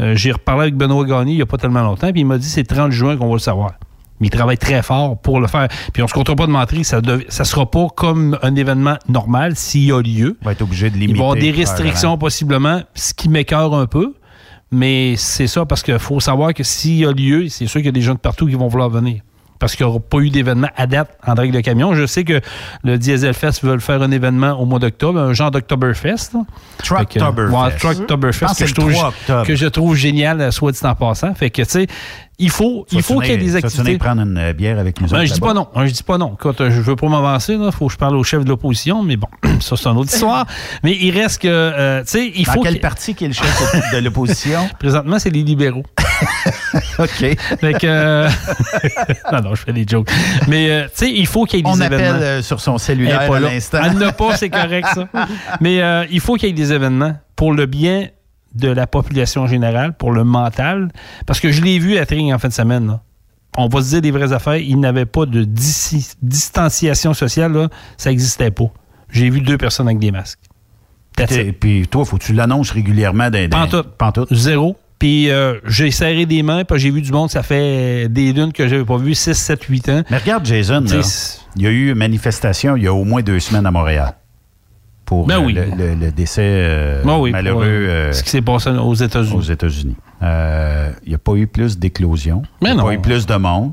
euh, 0.00 0.14
j'ai 0.14 0.32
reparlé 0.32 0.62
avec 0.62 0.74
Benoît 0.76 1.04
Gagné 1.04 1.32
il 1.32 1.36
n'y 1.36 1.42
a 1.42 1.46
pas 1.46 1.56
tellement 1.58 1.82
longtemps, 1.82 2.10
puis 2.12 2.20
il 2.20 2.26
m'a 2.26 2.38
dit 2.38 2.48
c'est 2.48 2.68
le 2.68 2.74
30 2.74 2.90
juin 2.92 3.16
qu'on 3.16 3.28
va 3.28 3.32
le 3.34 3.38
savoir. 3.38 3.72
Mais 4.20 4.28
il 4.28 4.30
travaille 4.30 4.58
très 4.58 4.82
fort 4.82 5.18
pour 5.18 5.40
le 5.40 5.48
faire. 5.48 5.68
Puis 5.92 6.02
on 6.02 6.06
se 6.06 6.14
comptera 6.14 6.36
pas 6.36 6.46
de 6.46 6.52
mentir, 6.52 6.84
ça 6.84 7.00
ne 7.00 7.44
sera 7.44 7.70
pas 7.70 7.88
comme 7.96 8.38
un 8.42 8.54
événement 8.54 8.96
normal 9.08 9.56
s'il 9.56 9.84
y 9.86 9.92
a 9.92 10.00
lieu. 10.00 10.38
On 10.42 10.44
va 10.44 10.52
être 10.52 10.62
obligé 10.62 10.90
de 10.90 10.96
Il 10.96 11.00
limiter. 11.00 11.18
va 11.18 11.24
y 11.24 11.28
avoir 11.28 11.40
des 11.40 11.50
restrictions 11.50 12.16
possiblement, 12.18 12.82
ce 12.94 13.14
qui 13.14 13.28
m'écœure 13.28 13.74
un 13.74 13.86
peu. 13.86 14.14
Mais 14.70 15.16
c'est 15.16 15.48
ça 15.48 15.66
parce 15.66 15.82
qu'il 15.82 15.98
faut 15.98 16.20
savoir 16.20 16.54
que 16.54 16.62
s'il 16.62 16.98
y 16.98 17.04
a 17.04 17.12
lieu, 17.12 17.48
c'est 17.48 17.66
sûr 17.66 17.80
qu'il 17.80 17.86
y 17.86 17.88
a 17.88 17.92
des 17.92 18.00
gens 18.00 18.14
de 18.14 18.18
partout 18.18 18.46
qui 18.46 18.54
vont 18.54 18.68
vouloir 18.68 18.88
venir. 18.88 19.22
Parce 19.62 19.76
qu'il 19.76 19.86
n'y 19.86 19.90
aura 19.90 20.00
pas 20.00 20.18
eu 20.18 20.28
d'événement 20.28 20.70
à 20.76 20.88
date 20.88 21.16
en 21.24 21.34
drague 21.34 21.52
de 21.52 21.60
camion. 21.60 21.94
Je 21.94 22.04
sais 22.04 22.24
que 22.24 22.40
le 22.82 22.98
Diesel 22.98 23.32
Fest 23.32 23.62
veut 23.62 23.78
faire 23.78 24.02
un 24.02 24.10
événement 24.10 24.60
au 24.60 24.66
mois 24.66 24.80
d'octobre, 24.80 25.20
un 25.20 25.34
genre 25.34 25.52
d'Octoberfest. 25.52 26.32
Trucktoberfest. 26.82 27.56
Ouais, 27.56 27.76
Trucktoberfest 27.76 28.54
que, 28.54 28.58
que 28.58 28.66
je 28.66 28.74
trouve, 28.74 28.92
3 28.92 29.08
octobre. 29.10 29.46
que 29.46 29.54
je 29.54 29.66
trouve 29.68 29.94
génial, 29.94 30.50
soit 30.50 30.72
dit 30.72 30.80
en 30.82 30.96
passant. 30.96 31.32
Fait 31.36 31.50
que, 31.50 31.62
tu 31.62 31.70
sais, 31.70 31.86
il 32.38 32.50
faut, 32.50 32.86
il 32.90 33.02
faut 33.02 33.20
qu'il 33.20 33.30
y 33.30 33.34
ait 33.34 33.36
des 33.36 33.50
Tu 33.50 33.56
activités. 33.56 33.82
venir 33.82 33.98
prendre 33.98 34.22
une 34.22 34.52
bière 34.52 34.78
avec 34.78 35.00
nous 35.00 35.06
Ben, 35.06 35.18
autres 35.18 35.26
je 35.26 35.32
dis 35.34 35.40
pas 35.40 35.54
non. 35.54 35.68
Hein, 35.74 35.86
Je 35.86 35.92
dis 35.92 36.02
pas 36.02 36.18
non. 36.18 36.32
Écoute, 36.34 36.56
je 36.58 36.80
veux 36.80 36.96
pas 36.96 37.08
m'avancer, 37.08 37.54
il 37.54 37.72
faut 37.72 37.86
que 37.86 37.92
je 37.92 37.98
parle 37.98 38.16
au 38.16 38.24
chef 38.24 38.42
de 38.44 38.48
l'opposition, 38.48 39.02
mais 39.02 39.16
bon, 39.16 39.28
ça 39.60 39.76
c'est 39.76 39.88
une 39.88 39.98
autre 39.98 40.12
histoire. 40.12 40.46
Mais 40.82 40.96
il 41.00 41.10
reste 41.16 41.42
que, 41.42 41.48
euh, 41.48 42.02
tu 42.02 42.08
sais, 42.08 42.32
il 42.34 42.44
Dans 42.46 42.52
faut 42.52 42.62
quel 42.62 42.80
parti 42.80 43.14
qui 43.14 43.24
est 43.24 43.28
le 43.28 43.34
chef 43.34 43.92
de 43.92 43.98
l'opposition? 43.98 44.68
Présentement, 44.78 45.18
c'est 45.18 45.30
les 45.30 45.42
libéraux. 45.42 45.84
OK. 46.98 47.08
Que, 47.18 47.76
euh, 47.84 48.28
non, 49.32 49.40
non, 49.42 49.54
je 49.54 49.62
fais 49.62 49.72
des 49.72 49.84
jokes. 49.86 50.08
Mais, 50.48 50.70
euh, 50.70 50.84
tu 50.84 50.90
sais, 51.06 51.10
il 51.12 51.26
faut 51.26 51.44
qu'il 51.44 51.58
y 51.58 51.60
ait 51.60 51.62
des 51.62 51.70
On 51.70 51.74
événements. 51.80 52.16
appelle 52.16 52.22
euh, 52.22 52.42
sur 52.42 52.60
son 52.60 52.78
cellulaire 52.78 53.30
à 53.32 53.40
l'instant. 53.40 53.78
Elle 53.84 53.98
n'a 53.98 54.12
pas, 54.12 54.36
c'est 54.36 54.50
correct, 54.50 54.88
ça. 54.94 55.08
Mais 55.60 55.80
il 56.10 56.20
faut 56.20 56.34
qu'il 56.36 56.48
y 56.48 56.50
ait 56.50 56.54
des 56.54 56.72
événements 56.72 57.14
pour 57.36 57.52
le 57.52 57.66
bien 57.66 58.08
de 58.54 58.68
la 58.68 58.86
population 58.86 59.46
générale, 59.46 59.94
pour 59.96 60.12
le 60.12 60.24
mental. 60.24 60.90
Parce 61.26 61.40
que 61.40 61.50
je 61.52 61.62
l'ai 61.62 61.78
vu 61.78 61.96
à 61.98 62.06
Tring 62.06 62.32
en 62.32 62.38
fin 62.38 62.48
de 62.48 62.52
semaine. 62.52 62.86
là. 62.86 63.00
On 63.56 63.68
va 63.68 63.82
se 63.82 63.88
dire 63.90 64.00
des 64.02 64.10
vraies 64.10 64.32
affaires. 64.32 64.56
Il 64.56 64.80
n'avait 64.80 65.04
pas 65.06 65.26
de 65.26 65.44
dis- 65.44 66.14
distanciation 66.22 67.14
sociale. 67.14 67.52
Là. 67.52 67.68
Ça 67.96 68.10
n'existait 68.10 68.50
pas. 68.50 68.70
J'ai 69.10 69.28
vu 69.30 69.40
deux 69.42 69.58
personnes 69.58 69.88
avec 69.88 69.98
des 69.98 70.10
masques. 70.10 70.38
Et 71.30 71.52
puis 71.52 71.86
toi, 71.88 72.04
faut 72.06 72.16
que 72.16 72.24
tu 72.24 72.32
l'annonces 72.32 72.70
régulièrement 72.70 73.28
dans- 73.30 73.48
Pantoute. 73.50 73.88
Pantoute. 73.98 74.32
Zéro. 74.34 74.76
Puis 74.98 75.30
euh, 75.30 75.54
j'ai 75.66 75.90
serré 75.90 76.26
des 76.26 76.42
mains, 76.44 76.64
puis 76.64 76.78
j'ai 76.78 76.90
vu 76.90 77.02
du 77.02 77.10
monde, 77.10 77.28
ça 77.28 77.42
fait 77.42 78.08
des 78.08 78.32
lunes 78.32 78.52
que 78.52 78.68
j'avais 78.68 78.84
pas 78.84 78.96
vu, 78.98 79.14
6, 79.16 79.34
7, 79.34 79.62
8 79.64 79.88
ans. 79.88 80.02
Mais 80.10 80.16
regarde, 80.18 80.46
Jason, 80.46 80.80
là, 80.80 81.00
il 81.56 81.62
y 81.62 81.66
a 81.66 81.70
eu 81.70 81.88
une 81.90 81.98
manifestation 81.98 82.76
il 82.76 82.84
y 82.84 82.86
a 82.86 82.94
au 82.94 83.04
moins 83.04 83.20
deux 83.20 83.40
semaines 83.40 83.66
à 83.66 83.72
Montréal 83.72 84.14
pour 85.04 85.26
Ben 85.26 85.38
euh, 85.40 85.44
oui. 85.46 85.52
le, 85.52 85.64
le- 85.76 85.94
le 85.94 86.10
décès 86.12 86.42
euh, 86.44 87.02
Ben 87.04 87.18
oui, 87.18 87.30
malheureux 87.32 87.64
euh, 87.64 88.12
ce 88.12 88.22
qui 88.22 88.30
s'est 88.30 88.42
passé 88.42 88.70
aux 88.70 88.94
États-Unis. 88.94 89.36
aux 89.36 89.42
États-Unis. 89.42 89.96
Euh, 90.22 90.90
Il 91.04 91.10
n'y 91.10 91.14
a 91.14 91.18
pas 91.18 91.34
eu 91.34 91.46
plus 91.46 91.78
d'éclosions. 91.78 92.42
Mais 92.62 92.70
Il 92.70 92.74
n'y 92.74 92.80
a 92.80 92.82
non. 92.82 92.88
pas 92.88 92.94
eu 92.94 93.00
plus 93.00 93.26
de 93.26 93.34
monde. 93.36 93.72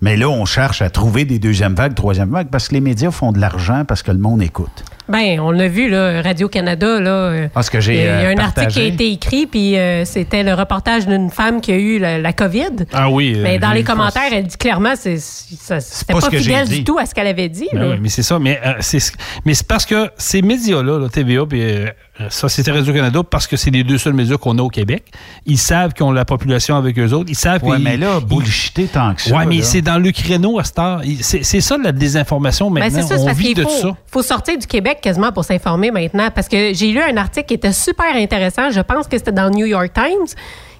Mais 0.00 0.16
là, 0.16 0.28
on 0.28 0.44
cherche 0.44 0.80
à 0.80 0.90
trouver 0.90 1.24
des 1.24 1.40
deuxièmes 1.40 1.74
vagues, 1.74 1.94
troisième 1.94 2.30
vagues, 2.30 2.48
parce 2.50 2.68
que 2.68 2.74
les 2.74 2.80
médias 2.80 3.10
font 3.10 3.32
de 3.32 3.40
l'argent 3.40 3.84
parce 3.84 4.02
que 4.04 4.12
le 4.12 4.18
monde 4.18 4.40
écoute. 4.42 4.84
Ben, 5.08 5.40
on 5.40 5.50
l'a 5.50 5.68
vu, 5.68 5.88
là, 5.88 6.20
Radio-Canada, 6.22 7.00
là. 7.00 7.10
euh, 7.10 7.48
Parce 7.52 7.70
que 7.70 7.78
Il 7.78 7.82
j'ai 7.82 7.94
y 7.96 7.98
a, 8.00 8.20
il 8.20 8.22
y 8.24 8.26
a 8.26 8.28
euh, 8.28 8.34
un 8.34 8.38
article 8.38 8.66
qui 8.68 8.80
a 8.80 8.84
été 8.84 9.10
écrit, 9.12 9.46
puis 9.46 9.76
euh, 9.78 10.04
c'était 10.04 10.42
le 10.42 10.54
reportage 10.54 11.06
d'une 11.06 11.30
femme 11.30 11.60
qui 11.60 11.72
a 11.72 11.76
eu 11.76 11.98
la, 11.98 12.18
la 12.18 12.32
COVID. 12.32 12.86
Ah 12.92 13.08
oui. 13.10 13.34
euh, 13.36 13.42
Mais 13.42 13.58
dans 13.58 13.70
j'ai 13.70 13.76
les 13.78 13.84
ça. 13.84 13.92
commentaires, 13.92 14.30
elle 14.32 14.46
dit 14.46 14.56
clairement 14.56 14.94
que 15.02 15.16
c'était 15.18 16.12
pas 16.12 16.14
pas, 16.14 16.20
ce 16.20 16.30
que 16.30 16.38
j'ai 16.38 16.42
fidèle 16.44 16.68
dit. 16.68 16.78
du 16.78 16.84
tout 16.84 16.98
à 16.98 17.06
ce 17.06 17.14
qu'elle 17.14 17.26
avait 17.26 17.48
dit. 17.48 17.68
Ben 17.72 17.80
là. 17.80 17.88
oui, 17.90 17.96
mais 18.00 18.08
c'est 18.08 18.22
ça. 18.22 18.38
Mais 18.38 18.60
euh, 18.64 18.74
c'est 18.80 19.00
ce- 19.00 19.12
mais 19.44 19.54
c'est 19.54 19.66
parce 19.66 19.86
que 19.86 20.10
ces 20.16 20.42
médias-là, 20.42 20.98
là, 20.98 21.08
TVA 21.08 21.46
puis 21.46 21.62
euh, 21.62 21.86
Société 22.30 22.70
Radio-Canada, 22.72 23.20
parce 23.28 23.46
que 23.46 23.56
c'est 23.56 23.70
les 23.70 23.84
deux 23.84 23.96
seuls 23.98 24.12
médias 24.12 24.36
qu'on 24.36 24.58
a 24.58 24.62
au 24.62 24.68
Québec, 24.68 25.04
ils 25.46 25.56
savent 25.58 25.92
qu'ils 25.92 26.04
ont 26.04 26.12
la 26.12 26.24
population 26.24 26.76
avec 26.76 26.98
eux 26.98 27.12
autres. 27.12 27.30
Ils 27.30 27.36
savent 27.36 27.62
Ouais, 27.64 27.76
qu'ils- 27.76 27.84
mais 27.84 27.96
là, 27.96 28.20
bullshiter 28.20 28.86
tant 28.86 29.14
que 29.14 29.22
ça. 29.22 29.36
Ouais, 29.36 29.46
mais 29.46 29.58
là. 29.58 29.62
c'est 29.62 29.82
dans 29.82 29.98
le 29.98 30.10
créneau 30.12 30.58
à 30.58 30.64
cette 30.64 30.78
heure. 30.78 31.00
Il- 31.04 31.22
C'est 31.24 31.44
c'est 31.44 31.60
ça 31.60 31.76
la 31.82 31.92
désinformation 31.92 32.70
Ben, 32.70 32.80
maintenant. 32.80 33.00
c'est 33.02 33.06
ça, 33.08 33.16
c'est 33.16 33.22
On 33.22 33.26
parce 33.26 33.38
vit 33.38 33.46
qu'il 33.46 33.54
de 33.56 33.62
faut, 33.62 33.70
ça. 33.70 33.96
faut 34.10 34.22
sortir 34.22 34.58
du 34.58 34.66
Québec 34.66 34.97
quasiment 35.00 35.32
pour 35.32 35.44
s'informer 35.44 35.90
maintenant. 35.90 36.28
Parce 36.34 36.48
que 36.48 36.72
j'ai 36.74 36.90
lu 36.92 37.00
un 37.00 37.16
article 37.16 37.46
qui 37.46 37.54
était 37.54 37.72
super 37.72 38.14
intéressant. 38.14 38.70
Je 38.70 38.80
pense 38.80 39.06
que 39.08 39.16
c'était 39.18 39.32
dans 39.32 39.44
le 39.44 39.50
New 39.54 39.66
York 39.66 39.92
Times 39.94 40.26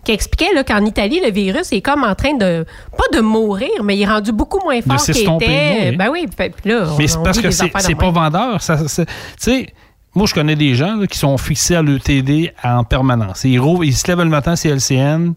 qui 0.05 0.13
expliquait 0.13 0.55
là, 0.55 0.65
qu'en 0.65 0.85
Italie, 0.87 1.21
le 1.23 1.31
virus 1.31 1.73
est 1.73 1.83
comme 1.83 2.03
en 2.05 2.15
train 2.15 2.33
de, 2.35 2.65
pas 2.97 3.17
de 3.17 3.21
mourir, 3.21 3.83
mais 3.85 3.97
il 3.97 4.03
est 4.03 4.07
rendu 4.07 4.33
beaucoup 4.33 4.61
moins 4.65 4.81
fort 4.81 4.97
qu'il 5.05 5.17
était. 5.45 5.91
oui. 5.91 5.97
Ben 5.97 6.09
oui, 6.11 6.27
puis 6.29 6.71
là, 6.71 6.85
Mais 6.99 7.05
on- 7.05 7.07
c'est 7.09 7.17
on 7.19 7.23
parce 7.25 7.41
que 7.41 7.51
c'est 7.51 7.71
c'est 7.81 7.95
pas 7.95 8.05
même. 8.07 8.15
vendeur. 8.15 8.63
Ça, 8.63 8.79
tu 8.79 9.05
sais, 9.39 9.67
moi, 10.15 10.27
je 10.27 10.33
connais 10.35 10.57
des 10.57 10.75
gens 10.75 10.97
là, 10.97 11.07
qui 11.07 11.19
sont 11.19 11.37
fixés 11.37 11.75
à 11.75 11.83
l'ETD 11.83 12.53
en 12.65 12.85
permanence. 12.85 13.45
Ils, 13.45 13.59
rouvent- 13.59 13.85
ils 13.85 13.95
se 13.95 14.07
lèvent 14.09 14.19
le 14.21 14.25
matin, 14.27 14.57
c'est 14.57 14.69
LCN. 14.71 15.35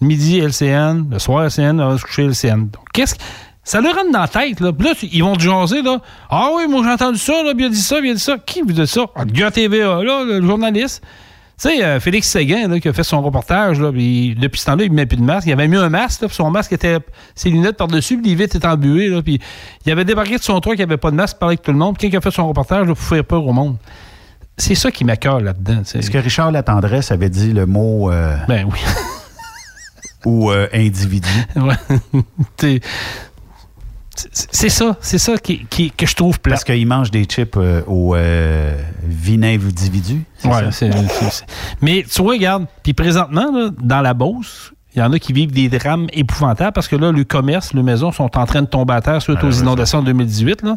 Midi, 0.00 0.38
LCN. 0.40 1.08
Le 1.10 1.18
soir, 1.18 1.44
LCN. 1.44 1.80
On 1.80 1.88
va 1.90 1.98
se 1.98 2.02
coucher, 2.04 2.24
LCN. 2.24 2.68
Donc, 2.70 2.84
qu'est-ce 2.92 3.14
que. 3.16 3.20
Ça 3.64 3.80
leur 3.80 3.94
rentre 3.94 4.10
dans 4.10 4.20
la 4.20 4.28
tête, 4.28 4.60
là. 4.60 4.72
Puis 4.72 4.88
là, 4.88 4.94
ils 5.12 5.22
vont 5.22 5.36
te 5.36 5.42
jaser, 5.42 5.82
là. 5.82 6.00
Ah 6.28 6.48
oui, 6.54 6.66
moi, 6.68 6.82
j'ai 6.84 6.90
entendu 6.90 7.18
ça, 7.18 7.42
là. 7.44 7.52
Puis 7.54 7.64
il 7.64 7.66
a 7.66 7.70
dit 7.70 7.76
ça, 7.76 7.98
puis 7.98 8.08
il 8.08 8.12
a 8.12 8.14
dit 8.14 8.20
ça. 8.20 8.36
Qui 8.44 8.62
vous 8.62 8.72
dit 8.72 8.86
ça? 8.86 9.02
Ah, 9.14 9.24
le 9.24 9.30
gars 9.30 9.50
TVA, 9.50 10.02
là, 10.02 10.24
le 10.24 10.42
journaliste. 10.42 11.02
Tu 11.60 11.68
sais, 11.68 11.84
euh, 11.84 12.00
Félix 12.00 12.28
Séguin, 12.28 12.66
là, 12.66 12.80
qui 12.80 12.88
a 12.88 12.92
fait 12.92 13.04
son 13.04 13.22
reportage, 13.22 13.78
là, 13.78 13.92
puis 13.92 14.34
depuis 14.34 14.58
ce 14.58 14.66
temps-là, 14.66 14.84
il 14.84 14.90
ne 14.90 14.96
met 14.96 15.06
plus 15.06 15.16
de 15.16 15.22
masque. 15.22 15.46
Il 15.46 15.52
avait 15.52 15.68
mis 15.68 15.76
un 15.76 15.90
masque, 15.90 16.22
là, 16.22 16.26
puis 16.26 16.34
son 16.34 16.50
masque 16.50 16.72
était. 16.72 16.98
ses 17.36 17.50
lunettes 17.50 17.76
par-dessus, 17.76 18.18
puis 18.18 18.30
les 18.30 18.34
vitres 18.34 18.56
étaient 18.56 18.66
embuées, 18.66 19.08
là. 19.08 19.22
Puis 19.22 19.40
il 19.86 19.92
avait 19.92 20.04
débarqué 20.04 20.38
de 20.38 20.42
son 20.42 20.58
il 20.58 20.76
n'y 20.76 20.82
avait 20.82 20.96
pas 20.96 21.12
de 21.12 21.16
masque, 21.16 21.38
parlait 21.38 21.52
avec 21.52 21.62
tout 21.62 21.70
le 21.70 21.78
monde. 21.78 21.96
Puis 21.96 22.08
il 22.08 22.16
a 22.16 22.20
fait 22.20 22.32
son 22.32 22.48
reportage, 22.48 22.88
là, 22.88 22.94
pour 22.94 23.04
faire 23.04 23.24
peur 23.24 23.46
au 23.46 23.52
monde. 23.52 23.76
C'est 24.56 24.74
ça 24.74 24.90
qui 24.90 25.04
m'accœure 25.04 25.40
là-dedans. 25.40 25.82
Est-ce 25.82 26.10
que 26.10 26.18
Richard 26.18 26.50
Latendresse 26.50 27.12
avait 27.12 27.30
dit 27.30 27.52
le 27.52 27.66
mot 27.66 28.10
euh, 28.10 28.36
Ben 28.48 28.66
oui. 28.70 28.78
ou 30.24 30.50
euh, 30.50 30.66
individu? 30.72 31.28
Ouais. 31.56 32.80
C'est 34.14 34.68
ça, 34.68 34.96
c'est 35.00 35.18
ça 35.18 35.36
qui, 35.38 35.64
qui- 35.66 35.90
que 35.90 36.06
je 36.06 36.14
trouve 36.14 36.38
plat. 36.40 36.52
Parce 36.52 36.64
qu'il 36.64 36.86
mange 36.86 37.10
des 37.10 37.24
chips 37.24 37.56
euh, 37.56 37.82
au 37.86 38.14
euh, 38.14 38.76
vinaigre 39.04 39.64
individu. 39.66 40.22
c'est 40.38 40.48
Ouais, 40.48 40.64
ça? 40.64 40.70
c'est- 40.72 41.46
Mais 41.80 42.04
tu 42.10 42.22
vois, 42.22 42.32
regarde, 42.34 42.66
puis 42.82 42.92
présentement, 42.92 43.50
là, 43.52 43.70
dans 43.80 44.00
la 44.02 44.12
Beauce, 44.14 44.72
il 44.94 44.98
y 44.98 45.02
en 45.02 45.10
a 45.12 45.18
qui 45.18 45.32
vivent 45.32 45.52
des 45.52 45.70
drames 45.70 46.06
épouvantables 46.12 46.72
parce 46.74 46.86
que 46.88 46.96
là, 46.96 47.10
le 47.12 47.24
commerce, 47.24 47.72
les 47.72 47.82
maisons 47.82 48.12
sont 48.12 48.36
en 48.36 48.44
train 48.44 48.60
de 48.60 48.66
tomber 48.66 48.92
à 48.92 49.00
terre 49.00 49.22
suite 49.22 49.42
aux 49.42 49.50
inondations 49.50 50.00
de 50.02 50.06
2018. 50.08 50.60
Là. 50.62 50.76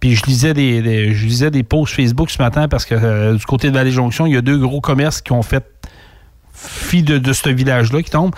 Puis 0.00 0.16
je 0.16 0.24
lisais 0.26 0.52
des, 0.52 0.82
des- 0.82 1.14
je 1.14 1.26
lisais 1.26 1.52
des 1.52 1.62
posts 1.62 1.94
Facebook 1.94 2.28
ce 2.30 2.42
matin 2.42 2.66
parce 2.66 2.84
que 2.84 2.96
euh, 2.96 3.34
du 3.36 3.44
côté 3.46 3.68
de 3.70 3.74
Vallée-Jonction, 3.74 4.26
il 4.26 4.32
y 4.32 4.36
a 4.36 4.40
deux 4.42 4.58
gros 4.58 4.80
commerces 4.80 5.20
qui 5.20 5.30
ont 5.30 5.42
fait 5.42 5.64
fi 6.52 7.04
de, 7.04 7.18
de 7.18 7.32
ce 7.32 7.48
village-là 7.48 8.02
qui 8.02 8.10
tombe. 8.10 8.34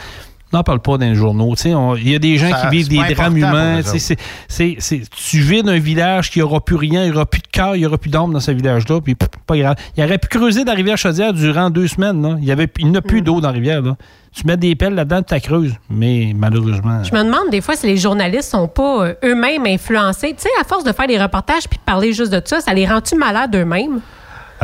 On 0.55 0.59
n'en 0.59 0.63
parle 0.63 0.79
pas 0.79 0.99
dans 0.99 1.07
les 1.07 1.17
journaux. 1.17 1.53
tu 1.57 1.63
sais, 1.63 1.75
on- 1.75 1.97
Il 1.97 2.09
y 2.09 2.15
a 2.15 2.21
des 2.21 2.37
gens 2.39 2.49
Ça- 2.49 2.69
qui 2.71 2.77
vivent 2.77 2.89
des 2.89 3.13
drames 3.15 3.37
humains. 3.37 3.81
tu 3.83 3.89
sais, 3.89 3.99
c'est- 3.99 4.17
c'est- 4.47 4.77
c'est- 4.79 5.03
tu 5.11 5.39
vides 5.41 5.69
un 5.69 5.81
village 5.81 6.31
qui 6.31 6.39
n'aura 6.39 6.61
plus 6.61 6.77
rien, 6.77 7.03
il 7.05 7.11
n'y 7.11 7.17
aura 7.17 7.27
plus 7.27 7.41
de 7.41 7.49
cœur, 7.49 7.75
il 7.75 7.81
n'y 7.81 7.87
aura 7.87 7.99
plus 7.99 8.09
d'âme 8.11 8.33
dans 8.33 8.39
ce 8.39 8.53
village-là. 8.53 9.01
Puis 9.01 9.17
pas 9.17 9.57
grave. 9.59 9.75
Il 9.97 10.05
aurait 10.05 10.19
pu 10.19 10.29
creuser 10.29 10.63
dans 10.65 10.71
la 10.71 10.77
rivière 10.77 10.97
Chaudière 10.97 11.33
durant 11.33 11.71
deux 11.71 11.89
semaines. 11.89 12.23
là. 12.23 12.37
Il 12.41 12.45
y 12.45 12.53
avait, 12.53 12.69
il 12.79 12.89
n'y 12.93 12.97
a 12.97 13.03
plus 13.03 13.21
Mm. 13.21 13.25
d'eau 13.25 13.41
dans 13.41 13.49
la 13.49 13.55
rivière. 13.55 13.83
Là. 13.83 13.97
Tu 14.33 14.47
mets 14.47 14.57
des 14.57 14.77
pelles 14.77 14.95
là-dedans, 14.95 15.23
tu 15.23 15.35
la 15.35 15.41
creuses. 15.41 15.75
Mais 15.91 16.33
malheureusement. 16.37 17.03
Je 17.03 17.13
me 17.13 17.25
demande 17.25 17.51
des 17.51 17.61
fois 17.61 17.75
si 17.75 17.87
les 17.89 17.97
journalistes 17.97 18.51
sont 18.51 18.69
pas 18.69 19.07
euh, 19.07 19.15
eux-mêmes 19.25 19.67
influencés. 19.67 20.35
Tu 20.37 20.43
sais, 20.43 20.49
à 20.61 20.65
force 20.65 20.85
de 20.85 20.93
faire 20.93 21.09
des 21.09 21.21
reportages 21.21 21.69
puis 21.69 21.79
de 21.79 21.85
parler 21.85 22.13
juste 22.13 22.33
de 22.33 22.41
ça, 22.45 22.61
ça 22.61 22.73
les 22.75 22.87
rend-tu 22.87 23.17
malades 23.17 23.57
eux-mêmes? 23.57 24.01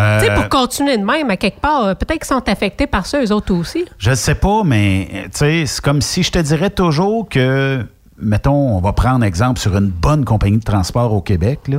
Euh, 0.00 0.20
Tu 0.20 0.26
sais, 0.26 0.34
pour 0.34 0.48
continuer 0.48 0.96
de 0.96 1.04
même, 1.04 1.30
à 1.30 1.36
quelque 1.36 1.60
part, 1.60 1.84
euh, 1.84 1.94
peut-être 1.94 2.20
qu'ils 2.20 2.26
sont 2.36 2.48
affectés 2.48 2.86
par 2.86 3.06
ça, 3.06 3.22
eux 3.22 3.32
autres 3.32 3.54
aussi. 3.54 3.84
Je 3.98 4.10
ne 4.10 4.14
sais 4.14 4.34
pas, 4.34 4.62
mais 4.64 5.08
euh, 5.12 5.22
tu 5.24 5.30
sais, 5.34 5.66
c'est 5.66 5.80
comme 5.82 6.00
si 6.00 6.22
je 6.22 6.30
te 6.32 6.38
dirais 6.38 6.70
toujours 6.70 7.28
que, 7.28 7.84
mettons, 8.18 8.76
on 8.76 8.80
va 8.80 8.92
prendre 8.92 9.24
exemple 9.24 9.60
sur 9.60 9.76
une 9.76 9.88
bonne 9.88 10.24
compagnie 10.24 10.58
de 10.58 10.64
transport 10.64 11.12
au 11.12 11.20
Québec, 11.20 11.60
là, 11.68 11.78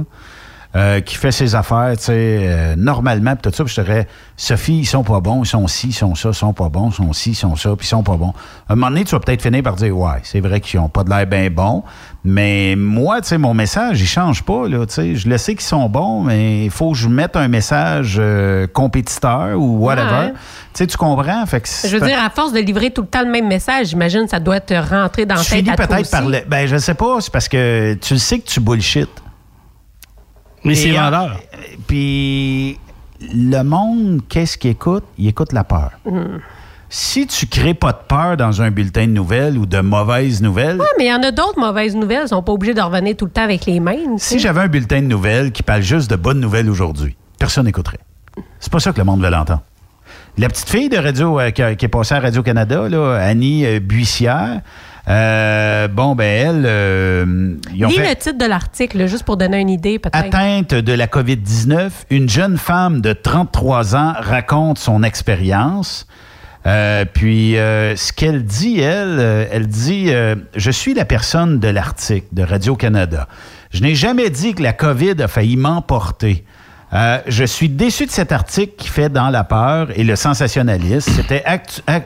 euh, 0.73 1.01
qui 1.01 1.15
fait 1.15 1.31
ses 1.33 1.53
affaires, 1.55 1.91
tu 1.97 2.03
sais, 2.05 2.13
euh, 2.13 2.75
normalement, 2.77 3.35
tout 3.35 3.51
ça, 3.51 3.63
puis 3.65 3.73
je 3.75 3.81
te 3.81 3.85
dirais, 3.85 4.07
Sophie, 4.37 4.77
ils 4.79 4.85
sont 4.85 5.03
pas 5.03 5.19
bons, 5.19 5.43
ils 5.43 5.47
sont 5.47 5.67
ci, 5.67 5.87
ils 5.89 5.93
sont 5.93 6.15
ça, 6.15 6.29
ils 6.29 6.33
sont 6.33 6.53
pas 6.53 6.69
bons, 6.69 6.89
ils 6.91 6.95
sont 6.95 7.11
ci, 7.11 7.31
ils 7.31 7.35
sont 7.35 7.57
ça, 7.57 7.75
puis 7.75 7.85
ils 7.85 7.89
sont 7.89 8.03
pas 8.03 8.15
bons. 8.15 8.33
À 8.69 8.73
un 8.73 8.75
moment 8.75 8.87
donné, 8.89 9.03
tu 9.03 9.11
vas 9.13 9.19
peut-être 9.19 9.41
finir 9.41 9.63
par 9.63 9.75
dire, 9.75 9.97
ouais, 9.97 10.19
c'est 10.23 10.39
vrai 10.39 10.61
qu'ils 10.61 10.79
ont 10.79 10.87
pas 10.87 11.03
de 11.03 11.09
l'air 11.09 11.27
bien 11.27 11.49
bons, 11.49 11.83
mais 12.23 12.75
moi, 12.77 13.19
tu 13.21 13.29
sais, 13.29 13.37
mon 13.39 13.55
message, 13.55 13.99
il 13.99 14.07
change 14.07 14.43
pas, 14.43 14.67
là, 14.67 14.85
tu 14.85 14.93
sais, 14.93 15.15
je 15.15 15.27
le 15.27 15.39
sais 15.39 15.55
qu'ils 15.55 15.65
sont 15.65 15.89
bons, 15.89 16.21
mais 16.21 16.65
il 16.65 16.69
faut 16.69 16.91
que 16.91 16.97
je 16.97 17.07
mette 17.07 17.35
un 17.35 17.47
message 17.47 18.17
euh, 18.19 18.67
compétiteur 18.67 19.57
ou 19.57 19.79
whatever. 19.79 20.27
Ouais. 20.27 20.31
Tu 20.31 20.37
sais, 20.73 20.87
tu 20.87 20.97
comprends? 20.97 21.43
Fait 21.47 21.61
que 21.61 21.67
Je 21.67 21.97
veux 21.97 22.05
dire, 22.05 22.23
à 22.23 22.29
force 22.29 22.53
de 22.53 22.59
livrer 22.59 22.91
tout 22.91 23.01
le 23.01 23.07
temps 23.07 23.23
le 23.23 23.31
même 23.31 23.47
message, 23.47 23.87
j'imagine 23.87 24.25
que 24.25 24.29
ça 24.29 24.39
doit 24.39 24.59
te 24.59 24.75
rentrer 24.75 25.25
dans 25.25 25.41
tu 25.41 25.49
tête 25.49 25.75
peut-être 25.75 26.11
par 26.11 26.27
le. 26.27 26.41
Ben, 26.47 26.67
je 26.67 26.77
sais 26.77 26.93
pas, 26.93 27.21
c'est 27.21 27.33
parce 27.33 27.49
que 27.49 27.95
tu 27.95 28.13
le 28.13 28.19
sais 28.19 28.39
que 28.39 28.47
tu 28.47 28.59
bullshit. 28.59 29.09
Mais 30.63 30.75
c'est 30.75 30.91
vendeur. 30.91 31.39
Puis 31.87 32.77
le 33.33 33.63
monde, 33.63 34.21
qu'est-ce 34.29 34.59
qu'il 34.59 34.71
écoute? 34.71 35.05
Il 35.17 35.27
écoute 35.27 35.53
la 35.53 35.63
peur. 35.63 35.91
Hmm. 36.05 36.37
Si 36.93 37.25
tu 37.25 37.47
crées 37.47 37.73
pas 37.73 37.93
de 37.93 37.99
peur 38.05 38.35
dans 38.35 38.61
un 38.61 38.69
bulletin 38.69 39.07
de 39.07 39.13
nouvelles 39.13 39.57
ou 39.57 39.65
de 39.65 39.79
mauvaises 39.79 40.41
nouvelles, 40.41 40.77
Ouais, 40.77 40.85
mais 40.97 41.05
il 41.05 41.09
y 41.09 41.13
en 41.13 41.23
a 41.23 41.31
d'autres 41.31 41.57
mauvaises 41.57 41.95
nouvelles. 41.95 42.23
Ils 42.25 42.27
sont 42.27 42.43
pas 42.43 42.51
obligés 42.51 42.73
de 42.73 42.81
revenir 42.81 43.15
tout 43.15 43.25
le 43.25 43.31
temps 43.31 43.43
avec 43.43 43.65
les 43.65 43.79
mêmes. 43.79 44.17
si 44.17 44.39
j'avais 44.39 44.59
un 44.59 44.67
bulletin 44.67 45.01
de 45.01 45.07
nouvelles 45.07 45.53
qui 45.53 45.63
parle 45.63 45.81
juste 45.81 46.11
de 46.11 46.17
bonnes 46.17 46.41
nouvelles 46.41 46.69
aujourd'hui, 46.69 47.15
personne 47.39 47.65
n'écouterait. 47.65 47.99
C'est 48.59 48.71
pas 48.71 48.79
ça 48.79 48.91
que 48.91 48.97
le 48.97 49.05
monde 49.05 49.23
veut 49.23 49.29
l'entendre. 49.29 49.63
La 50.37 50.49
petite 50.49 50.69
fille 50.69 50.89
de 50.89 50.97
radio 50.97 51.39
euh, 51.39 51.51
qui, 51.51 51.61
est 51.61 51.87
passée 51.87 52.15
à 52.15 52.19
Radio-Canada, 52.19 52.83
Annie 53.21 53.65
euh, 53.65 53.79
Buissière, 53.79 54.61
euh, 55.07 55.87
bon, 55.87 56.15
ben 56.15 56.25
elle, 56.25 56.63
euh, 56.65 57.55
ils 57.73 57.85
ont 57.85 57.89
Lis 57.89 57.95
fait... 57.95 58.09
le 58.09 58.15
titre 58.15 58.37
de 58.37 58.45
l'article, 58.45 59.07
juste 59.07 59.23
pour 59.23 59.37
donner 59.37 59.59
une 59.59 59.69
idée, 59.69 59.97
peut-être. 59.99 60.15
Atteinte 60.15 60.73
de 60.73 60.93
la 60.93 61.07
COVID-19, 61.07 61.89
une 62.09 62.29
jeune 62.29 62.57
femme 62.57 63.01
de 63.01 63.13
33 63.13 63.95
ans 63.95 64.13
raconte 64.17 64.77
son 64.77 65.03
expérience. 65.03 66.05
Euh, 66.65 67.05
puis, 67.11 67.57
euh, 67.57 67.95
ce 67.95 68.13
qu'elle 68.13 68.43
dit, 68.43 68.79
elle, 68.79 69.17
euh, 69.19 69.45
elle 69.51 69.67
dit 69.67 70.11
Je 70.55 70.71
suis 70.71 70.93
la 70.93 71.05
personne 71.05 71.59
de 71.59 71.67
l'article 71.67 72.27
de 72.31 72.43
Radio-Canada. 72.43 73.27
Je 73.71 73.81
n'ai 73.81 73.95
jamais 73.95 74.29
dit 74.29 74.53
que 74.53 74.61
la 74.61 74.73
COVID 74.73 75.21
a 75.21 75.27
failli 75.27 75.57
m'emporter. 75.57 76.45
Euh, 76.93 77.19
je 77.25 77.45
suis 77.45 77.69
déçu 77.69 78.05
de 78.05 78.11
cet 78.11 78.31
article 78.31 78.73
qui 78.77 78.89
fait 78.89 79.09
dans 79.09 79.29
la 79.29 79.45
peur 79.45 79.87
et 79.95 80.03
le 80.03 80.17
sensationnalisme. 80.17 81.11
C'était 81.15 81.43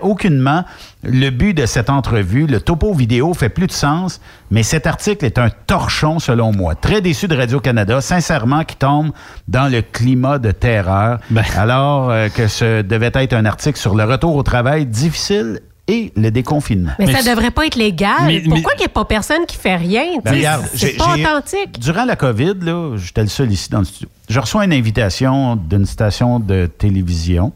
aucunement 0.01 0.63
le 1.03 1.29
but 1.31 1.53
de 1.53 1.65
cette 1.65 1.89
entrevue. 1.89 2.45
Le 2.45 2.61
topo 2.61 2.93
vidéo 2.93 3.33
fait 3.33 3.49
plus 3.49 3.65
de 3.65 3.71
sens, 3.71 4.21
mais 4.51 4.61
cet 4.61 4.85
article 4.85 5.25
est 5.25 5.39
un 5.39 5.49
torchon 5.49 6.19
selon 6.19 6.51
moi. 6.51 6.75
Très 6.75 7.01
déçu 7.01 7.27
de 7.27 7.35
Radio-Canada, 7.35 7.99
sincèrement, 7.99 8.63
qui 8.63 8.75
tombe 8.75 9.11
dans 9.47 9.71
le 9.71 9.81
climat 9.81 10.37
de 10.37 10.51
terreur, 10.51 11.19
alors 11.57 12.11
euh, 12.11 12.29
que 12.29 12.47
ce 12.47 12.83
devait 12.83 13.11
être 13.15 13.33
un 13.33 13.45
article 13.45 13.79
sur 13.79 13.95
le 13.95 14.03
retour 14.03 14.35
au 14.35 14.43
travail 14.43 14.85
difficile 14.85 15.61
et 15.87 16.11
le 16.15 16.31
déconfinement. 16.31 16.91
Mais, 16.97 17.13
ça 17.13 17.29
devrait 17.29 17.51
pas 17.51 17.65
être 17.67 17.75
légal. 17.75 18.11
Mais- 18.25 18.41
mais- 18.43 18.49
Pourquoi 18.49 18.73
il 18.75 18.79
n'y 18.79 18.85
a 18.85 18.89
pas 18.89 19.05
personne 19.05 19.45
qui 19.47 19.55
fait 19.57 19.75
rien? 19.75 20.03
Ben, 20.23 20.43
c'est 20.73 20.97
pas 20.97 21.13
authentique. 21.15 21.79
Durant 21.79 22.05
la 22.05 22.15
COVID, 22.15 22.55
là, 22.61 22.95
j'étais 22.97 23.21
le 23.21 23.27
seul 23.27 23.51
ici 23.51 23.69
dans 23.69 23.79
le 23.79 23.85
studio. 23.85 24.09
Je 24.27 24.39
reçois 24.39 24.65
une 24.65 24.73
invitation 24.73 25.55
d'une 25.55 25.85
station 25.85 26.39
de 26.39 26.65
télévision. 26.65 27.53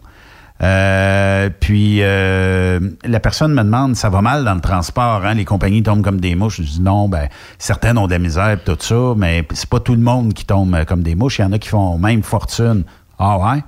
Euh, 0.61 1.49
puis 1.57 1.99
euh, 2.01 2.81
la 3.05 3.21
personne 3.21 3.53
me 3.53 3.63
demande 3.63 3.95
ça 3.95 4.09
va 4.09 4.21
mal 4.21 4.43
dans 4.43 4.55
le 4.55 4.59
transport, 4.59 5.23
hein, 5.25 5.33
les 5.33 5.45
compagnies 5.45 5.81
tombent 5.83 6.01
comme 6.01 6.19
des 6.19 6.35
mouches. 6.35 6.57
Je 6.57 6.63
dis 6.63 6.81
non, 6.81 7.07
ben 7.07 7.29
certaines 7.57 7.97
ont 7.97 8.07
de 8.07 8.11
la 8.11 8.19
misère 8.19 8.57
pis 8.59 8.65
tout 8.65 8.77
ça, 8.81 9.13
mais 9.15 9.47
c'est 9.53 9.69
pas 9.69 9.79
tout 9.79 9.93
le 9.95 10.01
monde 10.01 10.33
qui 10.33 10.43
tombe 10.45 10.75
euh, 10.75 10.83
comme 10.83 11.01
des 11.01 11.15
mouches. 11.15 11.39
Il 11.39 11.43
y 11.43 11.45
en 11.45 11.53
a 11.53 11.59
qui 11.59 11.69
font 11.69 11.97
même 11.97 12.23
fortune. 12.23 12.83
Ah 13.17 13.37
ouais? 13.37 13.63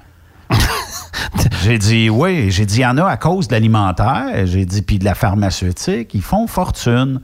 j'ai 1.64 1.78
dit 1.78 2.10
oui, 2.10 2.52
j'ai 2.52 2.66
dit 2.66 2.78
il 2.78 2.82
y 2.82 2.86
en 2.86 2.98
a 2.98 3.06
à 3.06 3.18
cause 3.18 3.48
de 3.48 3.54
l'alimentaire, 3.54 4.46
j'ai 4.46 4.66
dit 4.66 4.82
puis 4.82 5.00
de 5.00 5.06
la 5.06 5.16
pharmaceutique, 5.16 6.14
ils 6.14 6.22
font 6.22 6.48
fortune. 6.48 7.22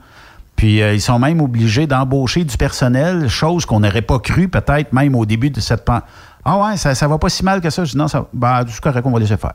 Puis 0.56 0.82
euh, 0.82 0.94
ils 0.94 1.00
sont 1.00 1.20
même 1.20 1.40
obligés 1.40 1.86
d'embaucher 1.86 2.42
du 2.44 2.56
personnel, 2.56 3.28
chose 3.28 3.64
qu'on 3.64 3.80
n'aurait 3.80 4.02
pas 4.02 4.18
cru 4.18 4.48
peut-être 4.48 4.92
même 4.92 5.14
au 5.14 5.24
début 5.24 5.50
de 5.50 5.60
cette 5.60 5.84
pan- 5.84 6.00
Ah 6.44 6.58
ouais, 6.58 6.76
ça, 6.76 6.96
ça 6.96 7.06
va 7.06 7.16
pas 7.18 7.28
si 7.28 7.44
mal 7.44 7.60
que 7.60 7.70
ça. 7.70 7.84
Je 7.84 7.92
dis 7.92 7.96
non, 7.96 8.08
ça 8.08 8.26
ben, 8.32 8.64
c'est 8.68 8.80
correct, 8.80 9.06
on 9.06 9.12
va 9.12 9.20
laisser 9.20 9.36
faire. 9.36 9.52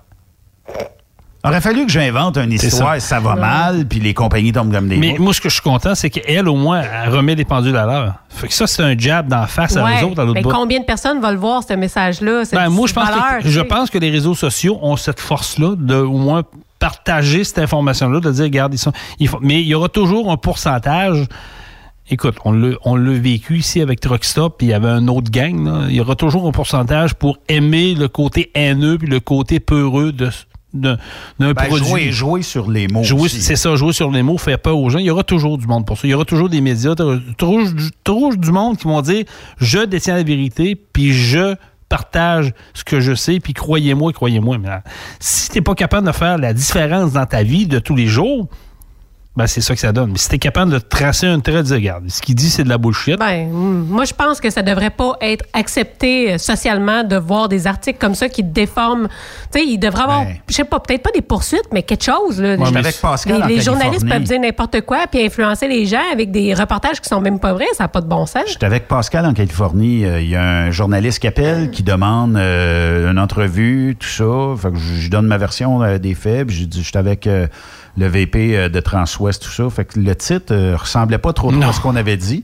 Aurait 1.45 1.59
fallu 1.59 1.85
que 1.85 1.91
j'invente 1.91 2.37
une 2.37 2.53
histoire, 2.53 2.93
ça. 2.95 2.99
ça. 3.01 3.19
va 3.19 3.35
mal, 3.35 3.85
puis 3.85 3.99
les 3.99 4.13
compagnies 4.13 4.53
tombent 4.53 4.71
comme 4.71 4.87
des 4.87 4.95
Mais 4.95 5.17
moi, 5.19 5.33
ce 5.33 5.41
que 5.41 5.49
je 5.49 5.55
suis 5.55 5.61
content, 5.61 5.93
c'est 5.93 6.09
qu'elle, 6.09 6.47
au 6.47 6.55
moins, 6.55 6.81
elle 6.81 7.09
remet 7.09 7.35
les 7.35 7.43
pendules 7.43 7.75
à 7.75 7.85
l'heure. 7.85 8.13
Fait 8.29 8.47
que 8.47 8.53
ça, 8.53 8.65
c'est 8.65 8.81
un 8.81 8.97
jab 8.97 9.27
d'en 9.27 9.45
face 9.45 9.75
à 9.75 9.81
eux 9.81 10.05
autres, 10.05 10.21
à 10.21 10.25
l'autre 10.25 10.41
bout. 10.41 10.49
combien 10.49 10.79
de 10.79 10.85
personnes 10.85 11.19
vont 11.19 11.31
le 11.31 11.37
voir, 11.37 11.61
ce 11.63 11.73
message-là? 11.73 12.43
Ben, 12.53 12.69
moi, 12.69 12.87
je 12.87 12.93
pense, 12.93 13.09
valeur, 13.09 13.39
que, 13.41 13.49
je 13.49 13.59
pense 13.59 13.89
que 13.89 13.97
les 13.97 14.09
réseaux 14.09 14.35
sociaux 14.35 14.79
ont 14.81 14.95
cette 14.95 15.19
force-là 15.19 15.75
de 15.77 15.95
au 15.95 16.17
moins 16.17 16.43
partager 16.79 17.43
cette 17.43 17.59
information-là, 17.59 18.21
de 18.21 18.31
dire, 18.31 18.43
regarde, 18.45 18.73
ils 18.73 18.77
sont, 18.77 18.93
ils 19.19 19.27
font- 19.27 19.39
mais 19.41 19.61
il 19.61 19.67
y 19.67 19.75
aura 19.75 19.89
toujours 19.89 20.31
un 20.31 20.37
pourcentage. 20.37 21.25
Écoute, 22.09 22.35
on 22.45 22.51
l'a, 22.53 23.11
vécu 23.13 23.57
ici 23.57 23.81
avec 23.81 23.99
Truckstop, 24.01 24.57
puis 24.57 24.67
il 24.67 24.69
y 24.71 24.73
avait 24.73 24.89
un 24.89 25.07
autre 25.07 25.31
gang. 25.31 25.65
là. 25.65 25.85
Il 25.89 25.95
y 25.95 26.01
aura 26.01 26.15
toujours 26.15 26.47
un 26.47 26.51
pourcentage 26.51 27.13
pour 27.15 27.37
aimer 27.47 27.95
le 27.95 28.07
côté 28.07 28.51
haineux 28.55 28.97
puis 28.97 29.07
le 29.07 29.19
côté 29.21 29.59
peureux 29.61 30.11
de, 30.11 30.25
de- 30.25 30.31
d'un 30.73 30.97
Ben, 31.39 31.53
produit. 31.53 31.85
jouer, 31.87 32.11
jouer 32.11 32.41
sur 32.41 32.69
les 32.69 32.87
mots. 32.87 33.03
C'est 33.27 33.55
ça, 33.55 33.75
jouer 33.75 33.93
sur 33.93 34.09
les 34.11 34.23
mots, 34.23 34.37
faire 34.37 34.59
peur 34.59 34.77
aux 34.77 34.89
gens. 34.89 34.99
Il 34.99 35.05
y 35.05 35.09
aura 35.11 35.23
toujours 35.23 35.57
du 35.57 35.67
monde 35.67 35.85
pour 35.85 35.97
ça. 35.97 36.07
Il 36.07 36.11
y 36.11 36.13
aura 36.13 36.25
toujours 36.25 36.49
des 36.49 36.61
médias, 36.61 36.95
toujours, 37.37 37.67
toujours- 38.03 38.35
du 38.35 38.51
monde 38.51 38.77
qui 38.77 38.85
vont 38.85 39.01
dire 39.01 39.25
je 39.59 39.79
détiens 39.85 40.15
la 40.15 40.23
vérité, 40.23 40.75
puis 40.75 41.13
je 41.13 41.55
partage 41.89 42.53
ce 42.73 42.83
que 42.83 42.99
je 42.99 43.13
sais, 43.13 43.39
puis 43.39 43.53
croyez-moi, 43.53 44.11
croyez-moi. 44.13 44.57
Mais, 44.57 44.69
si 45.19 45.49
tu 45.51 45.57
n'es 45.57 45.61
pas 45.61 45.75
capable 45.75 46.07
de 46.07 46.11
faire 46.11 46.37
la 46.39 46.53
différence 46.53 47.13
dans 47.13 47.25
ta 47.27 47.43
vie 47.43 47.67
de 47.67 47.77
tous 47.77 47.95
les 47.95 48.07
jours, 48.07 48.47
ben, 49.35 49.47
c'est 49.47 49.61
ça 49.61 49.73
que 49.73 49.79
ça 49.79 49.91
donne. 49.91 50.11
Mais 50.11 50.17
si 50.19 50.29
tu 50.29 50.35
es 50.35 50.39
capable 50.39 50.71
de 50.71 50.77
tracer 50.77 51.25
un 51.27 51.39
trait, 51.39 51.53
de 51.57 51.61
dire, 51.63 51.75
regarde, 51.77 52.03
ce 52.09 52.21
qu'il 52.21 52.35
dit, 52.35 52.49
c'est 52.51 52.63
de 52.63 52.69
la 52.69 52.77
bullshit. 52.77 53.17
Ben, 53.17 53.47
mm, 53.49 53.87
moi, 53.89 54.05
je 54.05 54.13
pense 54.13 54.39
que 54.39 54.49
ça 54.51 54.61
devrait 54.61 54.91
pas 54.91 55.17
être 55.21 55.43
accepté 55.53 56.33
euh, 56.33 56.37
socialement 56.37 57.03
de 57.03 57.15
voir 57.15 57.49
des 57.49 57.65
articles 57.65 57.97
comme 57.99 58.13
ça 58.15 58.29
qui 58.29 58.43
déforment. 58.43 59.07
Tu 59.51 59.59
sais, 59.59 59.65
il 59.65 59.77
devrait 59.79 60.03
avoir, 60.03 60.25
Ben. 60.25 60.35
je 60.47 60.53
sais 60.53 60.63
pas, 60.63 60.79
peut-être 60.79 61.01
pas 61.01 61.09
des 61.15 61.21
poursuites, 61.21 61.67
mais 61.71 61.81
quelque 61.83 62.03
chose. 62.03 62.39
Là. 62.39 62.55
Les- 62.57 62.77
avec 62.77 62.99
Pascal 63.01 63.43
les, 63.47 63.55
les 63.55 63.61
journalistes 63.61 64.07
peuvent 64.07 64.21
dire 64.23 64.39
n'importe 64.39 64.81
quoi 64.81 65.05
puis 65.09 65.25
influencer 65.25 65.67
les 65.67 65.85
gens 65.85 66.01
avec 66.11 66.29
des 66.31 66.53
reportages 66.53 67.01
qui 67.01 67.09
sont 67.09 67.21
même 67.21 67.39
pas 67.39 67.53
vrais. 67.53 67.65
Ça 67.77 67.85
n'a 67.85 67.87
pas 67.87 68.01
de 68.01 68.07
bon 68.07 68.25
sens. 68.25 68.43
J'étais 68.47 68.65
avec 68.67 68.87
Pascal 68.87 69.25
en 69.25 69.33
Californie. 69.33 70.05
Euh, 70.05 70.21
Il 70.21 70.29
y 70.29 70.35
a 70.35 70.43
un 70.43 70.71
journaliste 70.71 71.19
qui 71.19 71.27
appelle, 71.27 71.71
qui 71.71 71.81
demande 71.83 72.35
euh, 72.37 73.11
une 73.11 73.17
entrevue, 73.19 73.95
tout 73.99 74.07
ça. 74.07 74.55
Fait 74.61 74.69
que 74.71 74.77
je, 74.77 75.01
je 75.01 75.09
donne 75.09 75.25
ma 75.25 75.37
version 75.37 75.81
euh, 75.81 75.97
des 75.97 76.13
faits. 76.13 76.47
Puis 76.47 76.55
je 76.57 76.65
dis, 76.65 76.83
j'étais 76.83 76.99
avec 76.99 77.25
euh, 77.27 77.47
le 77.97 78.07
VP 78.07 78.57
euh, 78.57 78.69
de 78.69 78.79
Transwest, 78.79 79.43
tout 79.43 79.49
ça. 79.49 79.69
Fait 79.69 79.85
que 79.85 79.99
le 79.99 80.15
titre 80.15 80.53
euh, 80.53 80.75
ressemblait 80.75 81.17
pas 81.17 81.33
trop, 81.33 81.51
trop 81.51 81.63
à 81.63 81.73
ce 81.73 81.81
qu'on 81.81 81.95
avait 81.95 82.17
dit. 82.17 82.43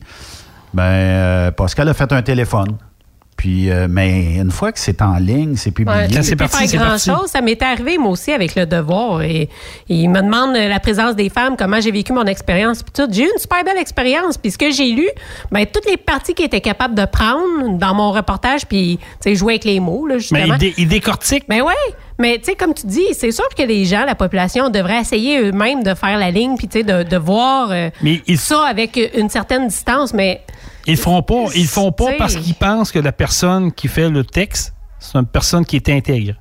Ben, 0.73 0.83
euh, 0.83 1.51
Pascal 1.51 1.89
a 1.89 1.93
fait 1.93 2.11
un 2.11 2.21
téléphone. 2.21 2.77
Puis, 3.39 3.71
euh, 3.71 3.87
mais 3.89 4.35
une 4.35 4.51
fois 4.51 4.73
que 4.73 4.79
c'est 4.79 5.01
en 5.01 5.15
ligne, 5.15 5.55
c'est 5.55 5.71
publié. 5.71 5.95
Ouais, 6.13 6.23
c'est 6.23 6.35
parti, 6.35 6.67
faire 6.67 6.77
grand 6.81 6.89
parti. 6.89 7.09
chose. 7.09 7.27
Ça 7.31 7.39
m'est 7.39 7.61
arrivé 7.61 7.97
moi 7.97 8.11
aussi 8.11 8.33
avec 8.33 8.53
le 8.53 8.65
devoir. 8.65 9.21
Et, 9.21 9.47
il 9.87 10.09
me 10.09 10.21
demande 10.21 10.57
euh, 10.57 10.67
la 10.67 10.81
présence 10.81 11.15
des 11.15 11.29
femmes, 11.29 11.55
comment 11.57 11.79
j'ai 11.79 11.91
vécu 11.91 12.11
mon 12.11 12.25
expérience. 12.25 12.83
J'ai 13.09 13.21
eu 13.23 13.29
une 13.33 13.39
super 13.39 13.63
belle 13.63 13.77
expérience. 13.77 14.37
Puis 14.37 14.51
ce 14.51 14.57
que 14.57 14.71
j'ai 14.71 14.91
lu, 14.91 15.07
ben 15.53 15.65
toutes 15.65 15.85
les 15.89 15.95
parties 15.95 16.33
qu'ils 16.33 16.47
étaient 16.47 16.59
capables 16.59 16.95
de 16.95 17.05
prendre 17.05 17.77
dans 17.77 17.93
mon 17.93 18.11
reportage, 18.11 18.65
puis 18.65 18.97
tu 19.01 19.05
sais 19.29 19.35
jouer 19.35 19.53
avec 19.53 19.63
les 19.63 19.79
mots 19.79 20.05
là, 20.05 20.15
Mais 20.15 20.19
justement. 20.19 20.53
il, 20.55 20.57
dé- 20.57 20.73
il 20.77 20.87
décortique. 20.89 21.45
Ben 21.47 21.61
ouais. 21.61 21.73
Mais 22.17 22.39
tu 22.39 22.43
sais, 22.47 22.55
comme 22.55 22.73
tu 22.73 22.87
dis, 22.87 23.05
c'est 23.13 23.31
sûr 23.31 23.47
que 23.57 23.63
les 23.63 23.85
gens, 23.85 24.03
la 24.03 24.15
population, 24.15 24.69
devrait 24.69 24.99
essayer 24.99 25.39
eux-mêmes 25.39 25.81
de 25.83 25.93
faire 25.93 26.17
la 26.17 26.29
ligne, 26.31 26.57
puis 26.57 26.67
tu 26.67 26.79
sais, 26.79 26.83
de, 26.83 27.03
de 27.03 27.15
voir 27.17 27.69
euh, 27.71 27.89
Mais 28.01 28.21
ils- 28.27 28.37
ça 28.37 28.65
avec 28.65 28.99
une 29.15 29.29
certaine 29.29 29.69
distance. 29.69 30.13
Mais 30.13 30.41
Ils 30.87 30.91
le 30.93 30.97
feront 30.97 31.21
pas. 31.21 31.45
Ils 31.55 31.67
font 31.67 31.91
pas 31.91 32.11
parce 32.17 32.35
qu'ils 32.35 32.55
pensent 32.55 32.91
que 32.91 32.99
la 32.99 33.11
personne 33.11 33.71
qui 33.71 33.87
fait 33.87 34.09
le 34.09 34.23
texte, 34.23 34.73
c'est 34.99 35.17
une 35.17 35.25
personne 35.25 35.65
qui 35.65 35.75
est 35.75 35.89
intègre. 35.89 36.33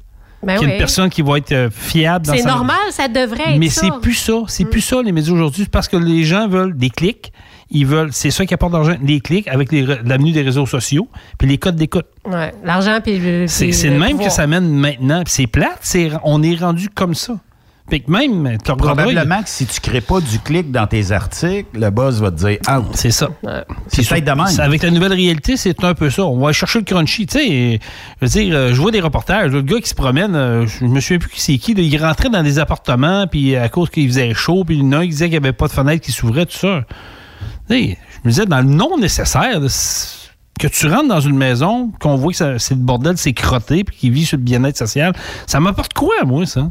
ben 0.42 0.56
qui 0.58 0.64
est 0.64 0.72
une 0.72 0.78
personne 0.78 1.10
qui 1.10 1.22
va 1.22 1.38
être 1.38 1.52
euh, 1.52 1.68
fiable 1.70 2.26
dans 2.26 2.32
c'est 2.34 2.42
sa- 2.42 2.48
normal, 2.50 2.76
ça 2.90 3.08
devrait 3.08 3.54
être 3.54 3.58
Mais 3.58 3.68
c'est 3.68 3.90
plus 4.00 4.14
ça. 4.14 4.34
C'est 4.46 4.64
plus 4.64 4.80
ça, 4.80 5.02
les 5.02 5.12
médias 5.12 5.32
aujourd'hui. 5.32 5.64
C'est 5.64 5.70
parce 5.70 5.88
que 5.88 5.96
les 5.96 6.24
gens 6.24 6.48
veulent 6.48 6.76
des 6.76 6.90
clics. 6.90 7.32
Ils 7.70 7.84
veulent, 7.84 8.12
c'est 8.14 8.30
ça 8.30 8.46
qui 8.46 8.54
apporte 8.54 8.72
l'argent, 8.72 8.96
les 9.02 9.20
clics 9.20 9.46
avec 9.48 9.70
l'avenue 9.72 10.32
des 10.32 10.40
réseaux 10.40 10.64
sociaux, 10.64 11.06
puis 11.36 11.46
les 11.46 11.58
codes 11.58 11.76
d'écoute. 11.76 12.06
Ouais, 12.24 12.54
l'argent 12.64 12.98
puis 13.02 13.18
le. 13.18 13.46
C'est 13.46 13.66
le 13.66 13.90
le 13.94 13.98
même 13.98 14.10
pouvoir. 14.12 14.28
que 14.28 14.32
ça 14.34 14.46
mène 14.46 14.70
maintenant. 14.70 15.22
C'est 15.26 15.46
plate, 15.46 15.78
c'est, 15.82 16.10
on 16.24 16.42
est 16.42 16.54
rendu 16.54 16.88
comme 16.88 17.14
ça. 17.14 17.34
Que 17.90 18.10
même, 18.10 18.58
tu 18.62 18.72
Probablement 18.76 19.42
que 19.42 19.48
si 19.48 19.64
tu 19.64 19.80
crées 19.80 20.00
pas 20.02 20.20
du 20.20 20.38
clic 20.40 20.70
dans 20.70 20.86
tes 20.86 21.10
articles, 21.10 21.68
le 21.72 21.88
boss 21.90 22.16
va 22.20 22.30
te 22.30 22.36
dire 22.36 22.58
out. 22.70 22.84
C'est 22.94 23.10
ça. 23.10 23.28
C'est 23.86 24.06
peut-être 24.06 24.24
de 24.24 24.30
même. 24.32 24.60
Avec 24.60 24.82
la 24.82 24.90
nouvelle 24.90 25.14
réalité, 25.14 25.56
c'est 25.56 25.82
un 25.84 25.94
peu 25.94 26.10
ça. 26.10 26.24
On 26.26 26.38
va 26.38 26.48
aller 26.48 26.52
chercher 26.52 26.80
le 26.80 26.84
crunchy. 26.84 27.26
Tu 27.26 27.38
sais, 27.38 27.80
je 28.20 28.26
veux 28.26 28.28
dire, 28.30 28.54
euh, 28.54 28.74
je 28.74 28.80
vois 28.80 28.90
des 28.90 29.00
reportages. 29.00 29.50
Le 29.52 29.62
gars 29.62 29.80
qui 29.80 29.88
se 29.88 29.94
promène, 29.94 30.34
euh, 30.34 30.66
je 30.66 30.84
me 30.84 31.00
souviens 31.00 31.18
plus 31.18 31.30
qui 31.30 31.40
c'est 31.40 31.56
qui. 31.58 31.72
il 31.72 31.96
rentrait 32.04 32.28
dans 32.28 32.42
des 32.42 32.58
appartements, 32.58 33.26
puis 33.26 33.56
à 33.56 33.68
cause 33.70 33.88
qu'il 33.90 34.06
faisait 34.08 34.34
chaud, 34.34 34.64
puis 34.64 34.76
il 34.76 34.82
y 34.82 34.86
en 34.86 34.92
a 34.92 34.96
un 34.98 35.02
qui 35.04 35.08
disait 35.08 35.24
qu'il 35.30 35.40
n'y 35.40 35.46
avait 35.46 35.52
pas 35.54 35.66
de 35.68 35.72
fenêtre 35.72 36.04
qui 36.04 36.12
s'ouvrait, 36.12 36.44
tout 36.46 36.56
ça. 36.58 36.84
Tu 37.70 37.74
sais, 37.74 37.98
je 38.22 38.28
me 38.28 38.30
disais, 38.30 38.46
dans 38.46 38.58
le 38.58 38.64
non 38.68 38.98
nécessaire, 38.98 39.60
que 40.60 40.66
tu 40.66 40.86
rentres 40.88 41.08
dans 41.08 41.20
une 41.20 41.36
maison, 41.36 41.90
qu'on 42.00 42.16
voit 42.16 42.32
que 42.32 42.36
ça- 42.36 42.58
c'est 42.58 42.74
le 42.74 42.80
bordel, 42.80 43.16
c'est 43.16 43.32
crotté, 43.32 43.84
puis 43.84 43.96
qu'il 43.96 44.12
vit 44.12 44.26
sur 44.26 44.36
le 44.36 44.42
bien-être 44.42 44.76
social, 44.76 45.12
ça 45.46 45.60
m'apporte 45.60 45.94
quoi, 45.94 46.14
moi, 46.26 46.44
ça? 46.46 46.68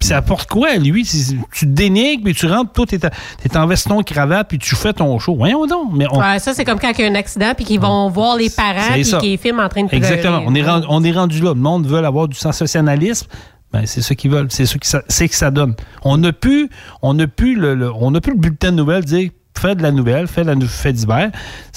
Puis 0.00 0.08
ça 0.08 0.16
apporte 0.16 0.48
quoi 0.48 0.70
à 0.70 0.76
lui? 0.78 1.04
Tu 1.04 1.66
te 1.66 1.70
dénigres, 1.70 2.24
puis 2.24 2.34
tu 2.34 2.46
rentres, 2.46 2.72
toi, 2.72 2.86
t'es, 2.86 3.56
en 3.56 3.66
veston, 3.66 4.02
cravate, 4.02 4.48
puis 4.48 4.58
tu 4.58 4.74
fais 4.74 4.94
ton 4.94 5.18
show. 5.18 5.36
Voyons 5.36 5.66
donc. 5.66 5.92
Mais 5.92 6.06
on- 6.10 6.18
Ouais, 6.18 6.38
ça, 6.38 6.54
c'est 6.54 6.64
comme 6.64 6.80
quand 6.80 6.90
il 6.98 7.02
y 7.02 7.04
a 7.06 7.10
un 7.10 7.14
accident, 7.14 7.52
puis 7.54 7.66
qu'ils 7.66 7.78
vont 7.80 8.08
voir 8.08 8.36
les 8.36 8.48
parents, 8.48 8.94
puis 8.94 9.04
qu'ils 9.20 9.38
filment 9.38 9.60
en 9.60 9.68
train 9.68 9.82
de 9.84 9.88
pleurer. 9.88 10.02
Exactement. 10.04 10.42
On 10.46 10.54
est, 10.54 10.62
rendu, 10.62 10.86
on 10.88 11.04
est 11.04 11.12
rendu 11.12 11.40
là. 11.42 11.50
Le 11.50 11.60
monde 11.60 11.86
veut 11.86 11.98
avoir 12.04 12.28
du 12.28 12.36
sensationnalisme. 12.36 13.26
Ben, 13.72 13.82
c'est 13.86 14.00
ça 14.02 14.14
qu'ils 14.14 14.30
veulent. 14.30 14.48
C'est 14.50 14.66
ça 14.66 14.78
que 14.78 14.86
ça, 14.86 15.02
c'est 15.06 15.28
que 15.28 15.34
ça 15.36 15.50
donne. 15.50 15.74
On 16.02 16.16
n'a 16.16 16.32
plus, 16.32 16.68
on 17.02 17.14
plus 17.28 17.54
le, 17.54 17.74
le- 17.74 17.92
on 17.94 18.10
n'a 18.10 18.20
plus 18.20 18.32
le 18.32 18.38
bulletin 18.38 18.72
de 18.72 18.76
nouvelles 18.76 19.04
dire 19.04 19.30
fais 19.58 19.74
de 19.74 19.82
la 19.82 19.90
nouvelle, 19.92 20.26
fais 20.26 20.42
de 20.44 20.50
la 20.50 20.66
fait 20.66 20.92
divers. 20.92 21.30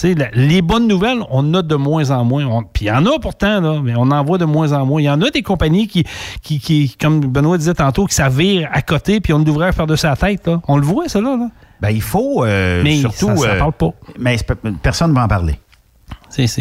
La- 0.03 0.29
les 0.33 0.61
bonnes 0.61 0.87
nouvelles, 0.87 1.19
on 1.29 1.39
en 1.39 1.53
a 1.55 1.61
de 1.61 1.75
moins 1.75 2.11
en 2.11 2.23
moins. 2.23 2.63
Puis 2.73 2.85
il 2.85 2.87
y 2.87 2.91
en 2.91 3.05
a 3.05 3.19
pourtant, 3.19 3.59
là, 3.61 3.81
mais 3.83 3.93
on 3.95 4.09
en 4.11 4.23
voit 4.23 4.37
de 4.37 4.45
moins 4.45 4.71
en 4.73 4.85
moins. 4.85 5.01
Il 5.01 5.05
y 5.05 5.09
en 5.09 5.21
a 5.21 5.29
des 5.29 5.41
compagnies 5.41 5.87
qui, 5.87 6.05
qui, 6.41 6.59
qui, 6.59 6.95
comme 6.99 7.19
Benoît 7.21 7.57
disait 7.57 7.73
tantôt, 7.73 8.05
qui 8.05 8.15
s'avirent 8.15 8.69
à 8.71 8.81
côté, 8.81 9.19
puis 9.19 9.33
on 9.33 9.39
l'ouvrait 9.39 9.73
par 9.73 9.87
de 9.87 9.95
sa 9.95 10.15
tête. 10.15 10.47
Là. 10.47 10.61
On 10.67 10.77
le 10.77 10.83
voit, 10.85 11.09
ça, 11.09 11.19
là. 11.21 11.35
là. 11.37 11.47
Ben, 11.81 11.89
il 11.89 12.01
faut 12.01 12.45
euh, 12.45 12.81
Mais 12.83 12.97
surtout. 12.97 13.27
ça, 13.27 13.35
ça 13.35 13.47
euh, 13.49 13.59
parle 13.59 13.73
pas. 13.73 13.89
Mais 14.17 14.37
personne 14.81 15.09
ne 15.11 15.15
va 15.15 15.25
en 15.25 15.27
parler. 15.27 15.59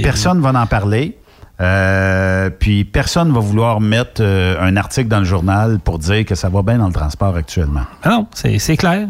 Personne 0.03 0.39
ne 0.39 0.43
va 0.43 0.61
en 0.61 0.67
parler. 0.67 1.17
Euh, 1.63 2.51
puis 2.51 2.85
personne 2.85 3.29
ne 3.29 3.33
va 3.33 3.41
vouloir 3.41 3.81
mettre 3.81 4.21
euh, 4.21 4.57
un 4.61 4.77
article 4.77 5.09
dans 5.09 5.21
le 5.21 5.25
journal 5.25 5.79
pour 5.79 5.99
dire 5.99 6.25
que 6.25 6.35
ça 6.35 6.49
va 6.49 6.63
bien 6.63 6.79
dans 6.79 6.89
le 6.89 6.93
transport 6.93 7.37
actuellement. 7.37 7.83
Ah 8.03 8.09
non, 8.11 8.27
c'est 8.35 8.77
clair. 8.77 9.07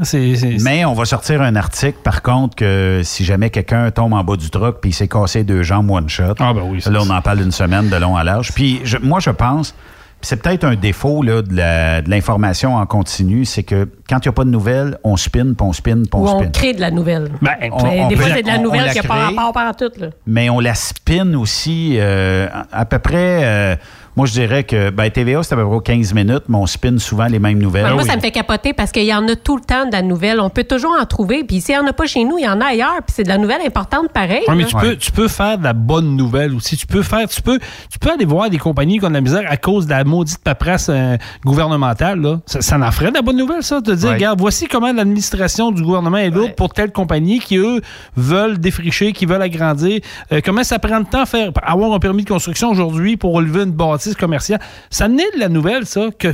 Mais 0.63 0.85
on 0.85 0.93
va 0.93 1.05
sortir 1.07 1.41
un 1.41 1.57
article, 1.57 1.99
par 2.05 2.21
contre, 2.23 2.55
que 2.57 3.01
si 3.05 3.25
jamais 3.25 3.49
quelqu'un 3.51 3.91
tombe 3.91 4.13
en 4.13 4.23
bas 4.23 4.37
du 4.37 4.51
truck 4.51 4.81
puis 4.81 4.91
il 4.91 4.95
s'est 4.95 5.09
cassé 5.09 5.45
deux 5.45 5.63
jambes 5.63 5.91
one 5.91 6.09
shot, 6.09 6.35
Ah 6.41 6.53
ben 6.53 6.63
oui, 6.67 6.81
là, 6.87 7.01
on 7.03 7.11
en 7.11 7.23
parle 7.23 7.41
une 7.41 7.53
semaine 7.53 7.89
de 7.89 7.97
long 7.97 8.17
à 8.17 8.25
large. 8.25 8.53
Puis 8.53 8.81
je- 8.85 8.99
moi, 8.99 9.19
je 9.21 9.31
pense, 9.31 9.75
c'est 10.23 10.41
peut-être 10.43 10.65
un 10.65 10.75
défaut 10.77 11.23
là, 11.23 11.43
de, 11.43 12.09
l'information 12.09 12.77
en 12.77 12.87
continu, 12.87 13.45
c'est 13.45 13.63
que 13.65 13.89
quand 14.09 14.19
il 14.25 14.29
n'y 14.29 14.31
a 14.31 14.33
pas 14.33 14.45
de 14.45 14.51
nouvelles, 14.51 14.97
on 15.05 15.17
spin, 15.17 15.53
puis 15.57 15.67
on 15.67 15.73
spin, 15.73 15.97
puis 16.03 16.09
on 16.13 16.21
Ou 16.23 16.29
on 16.29 16.39
spin. 16.41 16.51
crée 16.51 16.73
de 16.75 16.81
la 16.81 16.91
nouvelle. 16.91 17.31
Ben, 17.43 17.53
On- 17.73 17.83
Mais 17.83 18.01
on 18.03 18.09
des 18.09 18.15
peut 18.17 18.23
fois, 18.23 18.33
c'est 18.37 18.43
de 18.43 18.47
la 18.49 18.59
nouvelle 18.59 18.91
qui 18.91 18.97
n'a 18.99 19.03
pas 19.03 19.15
rapport 19.31 19.53
par 19.53 19.77
tout. 19.77 19.91
Là. 19.99 20.07
mais 20.27 20.49
on 20.51 20.61
la 20.61 20.75
spin 20.75 21.35
aussi 21.35 21.97
euh, 21.99 22.47
à 22.73 22.85
peu 22.85 22.99
près. 22.99 23.41
euh, 23.45 23.77
moi, 24.17 24.27
je 24.27 24.33
dirais 24.33 24.65
que 24.65 24.91
ben, 24.91 25.11
TVA, 25.11 25.43
c'est 25.43 25.55
à 25.55 25.57
peu 25.57 25.67
près 25.69 25.95
15 25.97 26.13
minutes, 26.15 26.43
mais 26.49 26.57
on 26.59 26.67
spin 26.67 26.99
souvent 26.99 27.27
les 27.27 27.39
mêmes 27.39 27.59
nouvelles. 27.59 27.93
moi, 27.93 28.03
oui. 28.03 28.09
ça 28.09 28.17
me 28.17 28.21
fait 28.21 28.31
capoter 28.31 28.73
parce 28.73 28.93
qu'il 28.93 29.05
y 29.05 29.15
en 29.15 29.27
a 29.29 29.37
tout 29.37 29.57
le 29.57 29.63
temps 29.63 29.87
de 29.87 29.93
la 29.93 30.03
nouvelle. 30.03 30.39
On 30.41 30.51
peut 30.51 30.65
toujours 30.65 30.95
en 31.01 31.05
trouver. 31.07 31.45
Puis 31.45 31.61
s'il 31.61 31.75
n'y 31.75 31.81
en 31.81 31.87
a 31.87 31.93
pas 31.93 32.07
chez 32.07 32.25
nous, 32.25 32.37
il 32.39 32.45
y 32.45 32.49
en 32.49 32.61
a 32.61 32.67
ailleurs. 32.67 32.97
Puis 33.07 33.15
c'est 33.17 33.23
de 33.23 33.29
la 33.29 33.39
nouvelle 33.39 33.63
importante 33.67 34.11
pareil. 34.13 34.43
Ouais, 34.49 34.55
mais 34.55 34.65
tu, 34.65 34.77
peux, 34.77 34.97
tu 34.97 35.13
peux 35.13 35.29
faire 35.29 35.57
de 35.59 35.65
la 35.65 35.73
bonne 35.73 36.17
nouvelle 36.17 36.55
aussi. 36.55 36.77
Tu 36.77 36.87
peux 36.87 37.03
faire, 37.03 37.27
tu 37.29 37.41
peux, 37.43 37.59
tu 37.91 37.99
peux 37.99 38.11
aller 38.11 38.25
voir 38.25 38.51
des 38.51 38.59
compagnies 38.59 38.99
qui 38.99 39.05
ont 39.05 39.09
de 39.09 39.15
la 39.15 39.21
misère 39.21 39.45
à 39.49 39.57
cause 39.57 39.87
de 39.87 39.91
la 39.91 40.05
maudite 40.05 40.39
paperasse 40.45 40.89
euh, 40.91 41.17
gouvernementale. 41.45 42.21
Là. 42.21 42.41
Ça, 42.47 42.61
ça 42.61 42.79
en 42.79 42.91
ferait 42.91 43.11
de 43.11 43.15
la 43.15 43.23
bonne 43.23 43.37
nouvelle, 43.39 43.63
ça, 43.63 43.81
de 43.81 43.95
dire, 43.95 44.09
Ouais. 44.11 44.15
regarde, 44.17 44.41
voici 44.41 44.67
comment 44.67 44.93
l'administration 44.93 45.71
du 45.71 45.83
gouvernement 45.83 46.19
est 46.19 46.31
lourde 46.31 46.49
Ouais. 46.49 46.55
pour 46.57 46.75
telle 46.75 46.93
compagnie 46.93 47.39
qui, 47.39 47.57
eux, 47.57 47.81
veulent 48.17 48.59
défricher, 48.59 49.13
qui 49.13 49.27
veulent 49.27 49.43
agrandir. 49.43 50.01
Euh, 50.33 50.41
comment 50.45 50.65
ça 50.65 50.79
prend 50.79 51.01
de 51.01 51.07
temps 51.07 51.23
à 51.23 51.27
faire, 51.27 51.51
avoir 51.63 51.93
un 51.93 51.99
permis 51.99 52.25
de 52.25 52.29
construction 52.29 52.69
aujourd'hui 52.71 53.17
pour 53.17 53.33
relever 53.35 53.63
une 53.63 53.71
bâtisse? 53.73 54.02
Commerciale. 54.19 54.61
Ça 54.91 55.09
naît 55.09 55.31
de 55.35 55.39
la 55.41 55.49
nouvelle, 55.49 55.87
ça, 55.87 56.09
que 56.19 56.29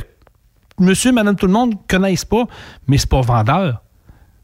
monsieur, 0.79 1.11
madame, 1.11 1.35
tout 1.35 1.47
le 1.47 1.53
monde 1.53 1.71
ne 1.71 1.75
connaissent 1.87 2.25
pas, 2.25 2.45
mais 2.87 2.97
c'est 2.97 3.09
pas 3.09 3.21
vendeur. 3.21 3.81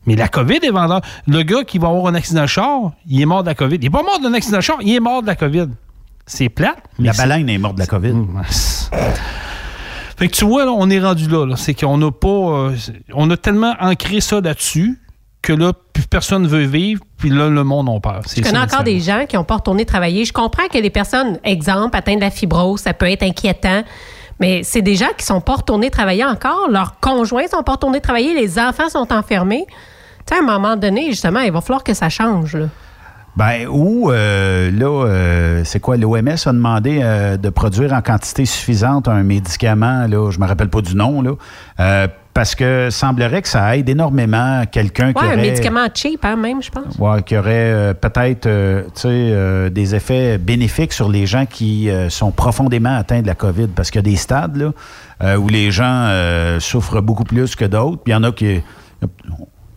Mais 0.06 0.16
la 0.16 0.28
COVID 0.28 0.60
est 0.64 0.70
vendeur. 0.70 1.02
Le 1.28 1.42
gars 1.44 1.64
qui 1.64 1.80
va 1.80 1.88
avoir 1.88 2.08
un 2.08 2.16
accident 2.16 2.44
de 2.44 2.48
char, 2.48 2.92
il 3.08 3.20
est 3.22 3.26
mort 3.26 3.42
de 3.44 3.48
la 3.50 3.56
COVID. 3.56 3.76
Il 3.78 3.82
n'est 3.84 3.90
pas 3.90 4.04
mort 4.04 4.20
d'un 4.20 4.34
accident 4.34 4.58
de 4.58 4.62
char, 4.62 4.78
il 4.82 4.94
est 4.94 5.00
mort 5.00 5.22
de 5.24 5.28
la 5.28 5.36
COVID. 5.36 5.68
C'est 6.28 6.50
plate. 6.50 6.78
mais 7.00 7.08
La 7.08 7.14
baleine 7.14 7.50
est 7.50 7.58
morte 7.58 7.76
de 7.76 7.80
la 7.80 7.88
COVID. 7.88 8.14
C'est- 8.50 8.90
Fait 10.18 10.28
que 10.30 10.34
tu 10.34 10.46
vois, 10.46 10.66
là, 10.66 10.72
on 10.72 10.90
est 10.90 11.00
rendu 11.00 11.28
là. 11.28 11.46
là. 11.46 11.56
C'est 11.58 11.74
qu'on 11.74 11.98
n'a 11.98 12.12
pas. 12.12 12.28
euh, 12.28 12.76
on 13.14 13.30
a 13.32 13.38
tellement 13.38 13.74
ancré 13.80 14.22
ça 14.22 14.40
là-dessus 14.42 15.00
que 15.46 15.54
là, 15.54 15.74
plus 15.93 16.08
personne 16.08 16.43
ne 16.43 16.48
veut 16.48 16.66
vivre, 16.66 17.02
puis 17.18 17.30
là, 17.30 17.50
le 17.50 17.64
monde 17.64 17.88
en 17.88 18.00
peur. 18.00 18.22
Je 18.36 18.41
connais 18.41 18.58
encore 18.58 18.84
des 18.84 19.00
gens 19.00 19.26
qui 19.28 19.36
n'ont 19.36 19.43
pas 19.43 19.56
retourné 19.56 19.86
travailler. 19.86 20.26
Je 20.26 20.34
comprends 20.34 20.68
que 20.68 20.78
les 20.78 20.89
personnes, 20.89 21.38
exemple, 21.43 21.96
atteintes 21.96 22.18
de 22.18 22.22
la 22.22 22.32
fibrose, 22.32 22.82
ça 22.82 22.93
peut 22.93 23.10
être 23.10 23.24
inquiétant. 23.24 23.84
Mais 24.39 24.64
c'est 24.64 24.82
des 24.82 24.96
gens 24.96 25.14
qui 25.18 25.24
sont 25.24 25.41
pas 25.41 25.56
retournés 25.56 25.91
travailler 25.91 26.26
encore. 26.26 26.68
Leurs 26.70 27.00
conjoints 27.00 27.48
sont 27.48 27.64
pas 27.64 27.74
retournés 27.74 28.02
travailler. 28.02 28.34
Les 28.34 28.60
enfants 28.60 28.89
sont 28.89 29.14
enfermés. 29.14 29.66
Tu 30.26 30.34
sais, 30.34 30.41
à 30.41 30.43
un 30.43 30.46
moment 30.46 30.76
donné, 30.76 31.12
justement, 31.12 31.39
il 31.41 31.52
va 31.52 31.62
falloir 31.62 31.84
que 31.84 31.93
ça 31.93 32.10
change. 32.10 32.56
Là. 32.56 32.66
Ben, 33.36 33.68
ou, 33.70 34.12
euh, 34.12 34.72
là, 34.72 35.06
euh, 35.06 35.62
c'est 35.66 35.82
quoi, 35.82 35.98
l'OMS 35.98 36.28
a 36.46 36.54
demandé 36.54 37.02
euh, 37.04 37.36
de 37.36 37.50
produire 37.50 37.91
en 37.91 38.02
quantité 38.02 38.46
suffisante 38.46 39.10
un 39.10 39.24
médicament, 39.24 40.08
là, 40.08 40.32
je 40.32 40.39
me 40.39 40.48
rappelle 40.48 40.70
pas 40.70 40.82
du 40.82 40.96
nom, 40.96 41.22
là, 41.22 41.32
euh, 41.82 42.08
parce 42.36 42.54
que 42.54 42.90
semblerait 42.92 43.42
que 43.42 43.48
ça 43.48 43.78
aide 43.78 43.88
énormément 43.88 44.64
quelqu'un 44.70 45.14
qui 45.14 45.20
Ouais, 45.24 45.30
un 45.30 45.34
aurait... 45.36 45.42
médicament 45.42 45.88
cheap, 45.94 46.24
hein, 46.26 46.36
même, 46.36 46.62
je 46.62 46.70
pense. 46.70 46.96
Ouais, 47.00 47.24
qui 47.24 47.38
aurait 47.38 47.72
euh, 47.72 47.94
peut-être 47.94 48.46
euh, 48.46 48.84
tu 48.94 49.02
sais, 49.02 49.08
euh, 49.10 49.70
des 49.70 49.96
effets 49.96 50.38
bénéfiques 50.38 50.92
sur 50.92 51.08
les 51.10 51.26
gens 51.26 51.46
qui 51.46 51.90
euh, 51.90 52.10
sont 52.10 52.32
profondément 52.32 52.94
atteints 52.96 53.22
de 53.22 53.28
la 53.28 53.36
COVID. 53.36 53.70
Parce 53.74 53.90
qu'il 53.90 54.00
y 54.00 54.06
a 54.06 54.12
des 54.12 54.18
stades 54.18 54.58
là, 54.58 54.74
euh, 55.24 55.38
où 55.38 55.48
les 55.48 55.72
gens 55.72 55.86
euh, 56.10 56.60
souffrent 56.60 57.02
beaucoup 57.02 57.24
plus 57.24 57.56
que 57.56 57.64
d'autres. 57.64 58.04
Puis 58.04 58.12
il 58.12 58.16
y 58.16 58.18
en 58.18 58.24
a 58.24 58.34
qui. 58.34 58.60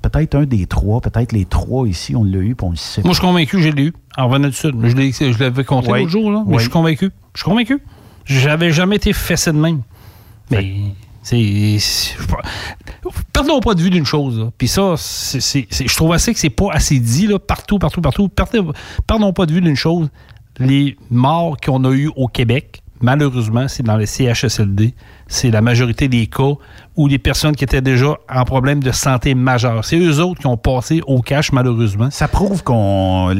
peut-être 0.03 0.35
un 0.35 0.45
des 0.45 0.67
trois, 0.67 1.01
peut-être 1.01 1.31
les 1.31 1.45
trois 1.45 1.87
ici, 1.87 2.17
on 2.17 2.25
l'a 2.25 2.39
eu, 2.39 2.57
puis 2.57 2.67
on 2.67 2.71
le 2.71 2.77
sait. 2.77 3.03
Moi, 3.03 3.13
je 3.13 3.19
suis 3.19 3.27
convaincu 3.27 3.57
que 3.59 3.63
je 3.63 3.69
l'ai 3.69 3.85
eu. 3.85 3.93
En 4.17 4.27
revenant 4.27 4.49
du 4.49 4.55
Sud. 4.55 4.75
Je 4.85 5.39
l'avais 5.39 5.63
compté 5.63 5.93
Oui. 5.93 6.01
l'autre 6.01 6.11
jour, 6.11 6.33
là. 6.33 6.43
Mais 6.45 6.55
Oui. 6.55 6.59
je 6.59 6.63
suis 6.63 6.71
convaincu. 6.71 7.11
Je 7.35 7.41
suis 7.41 7.49
convaincu. 7.49 7.79
J'avais 8.25 8.73
jamais 8.73 8.97
été 8.97 9.13
fessé 9.13 9.53
de 9.53 9.59
même. 9.59 9.83
Mais. 10.51 10.75
Perdons 13.33 13.61
pas 13.61 13.75
de 13.75 13.81
vue 13.81 13.91
d'une 13.91 14.07
chose. 14.07 14.51
Puis 14.59 14.69
ça, 14.69 14.95
je 14.97 15.97
trouve 15.97 16.13
assez 16.13 16.33
que 16.33 16.41
c'est 16.41 16.51
pas 16.51 16.71
assez 16.73 16.99
dit 16.99 17.27
là, 17.27 17.39
partout, 17.39 17.79
partout, 17.79 18.01
partout. 18.01 18.29
Perdons 19.07 19.33
pas 19.33 19.47
de 19.47 19.53
vue 19.53 19.61
d'une 19.61 19.77
chose. 19.77 20.09
Les 20.59 20.97
morts 21.11 21.57
qu'on 21.65 21.85
a 21.85 21.91
eu 21.93 22.11
au 22.17 22.27
Québec, 22.27 22.83
malheureusement, 23.01 23.69
c'est 23.69 23.83
dans 23.83 23.97
les 23.97 24.07
CHSLD. 24.07 24.95
C'est 25.27 25.51
la 25.51 25.61
majorité 25.61 26.09
des 26.09 26.27
cas 26.27 26.55
où 26.97 27.07
les 27.07 27.19
personnes 27.19 27.55
qui 27.55 27.65
étaient 27.65 27.81
déjà 27.81 28.17
en 28.29 28.45
problème 28.45 28.83
de 28.83 28.91
santé 28.93 29.35
majeur. 29.35 29.85
C'est 29.85 29.99
eux 29.99 30.21
autres 30.21 30.41
qui 30.41 30.47
ont 30.47 30.57
passé 30.57 31.01
au 31.07 31.21
cash, 31.21 31.53
malheureusement. 31.53 32.11
Ça 32.11 32.29
prouve 32.29 32.63
qu'on. 32.63 33.31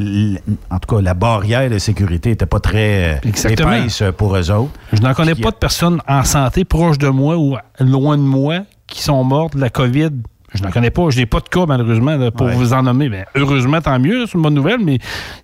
En 0.69 0.79
tout 0.79 0.95
cas, 0.95 1.01
la 1.01 1.13
barrière 1.13 1.69
de 1.69 1.77
sécurité 1.77 2.29
n'était 2.29 2.45
pas 2.45 2.59
très 2.59 3.19
Exactement. 3.23 3.73
épaisse 3.73 4.03
pour 4.17 4.35
eux 4.35 4.51
autres. 4.51 4.71
Je 4.93 5.01
n'en 5.01 5.13
connais 5.13 5.33
Puis, 5.33 5.43
pas 5.43 5.51
de 5.51 5.55
personnes 5.55 6.01
en 6.07 6.23
santé 6.23 6.63
proche 6.65 6.97
de 6.97 7.09
moi 7.09 7.37
ou 7.37 7.57
loin 7.79 8.17
de 8.17 8.23
moi 8.23 8.59
qui 8.87 9.01
sont 9.01 9.23
mortes 9.23 9.55
de 9.55 9.61
la 9.61 9.69
COVID. 9.69 10.11
Je 10.53 10.63
n'en 10.63 10.71
connais 10.71 10.89
pas. 10.89 11.09
Je 11.09 11.19
n'ai 11.19 11.25
pas 11.25 11.39
de 11.39 11.47
cas, 11.49 11.65
malheureusement, 11.67 12.15
là, 12.15 12.31
pour 12.31 12.47
Ouais. 12.47 12.55
vous 12.55 12.73
en 12.73 12.81
nommer. 12.83 13.07
Ben, 13.09 13.25
heureusement, 13.35 13.81
tant 13.81 13.99
mieux, 13.99 14.25
c'est 14.25 14.33
une 14.33 14.41
bonne 14.41 14.55
nouvelle, 14.55 14.79
mais 14.83 14.95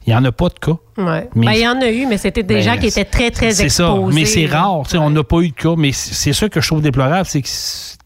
il 0.06 0.10
n'y 0.10 0.16
en 0.16 0.24
a 0.26 0.32
pas 0.32 0.50
de 0.50 0.56
cas. 0.60 0.78
Ouais. 0.98 1.30
Mais- 1.36 1.46
Ben, 1.46 1.52
il 1.54 1.60
y 1.62 1.68
en 1.68 1.80
a 1.82 1.90
eu, 1.92 2.06
mais 2.08 2.18
c'était 2.18 2.42
des 2.44 2.56
Ben, 2.56 2.64
gens 2.64 2.78
qui 2.78 2.88
étaient 2.88 3.06
très, 3.06 3.30
très 3.32 3.52
C'est 3.52 3.66
exposés. 3.66 4.10
ça. 4.12 4.16
Mais 4.16 4.26
c'est 4.26 4.46
rare. 4.48 4.82
tu 4.86 4.92
sais, 4.92 4.98
On 4.98 5.10
n'a 5.12 5.24
pas 5.24 5.42
eu 5.42 5.50
de 5.50 5.54
cas. 5.54 5.76
Mais 5.78 5.92
c'est 5.92 6.14
c'est 6.16 6.34
ça 6.34 6.50
que 6.50 6.60
je 6.62 6.68
trouve 6.68 6.82
déplorable. 6.82 7.26
C'est 7.28 7.42
que 7.42 7.48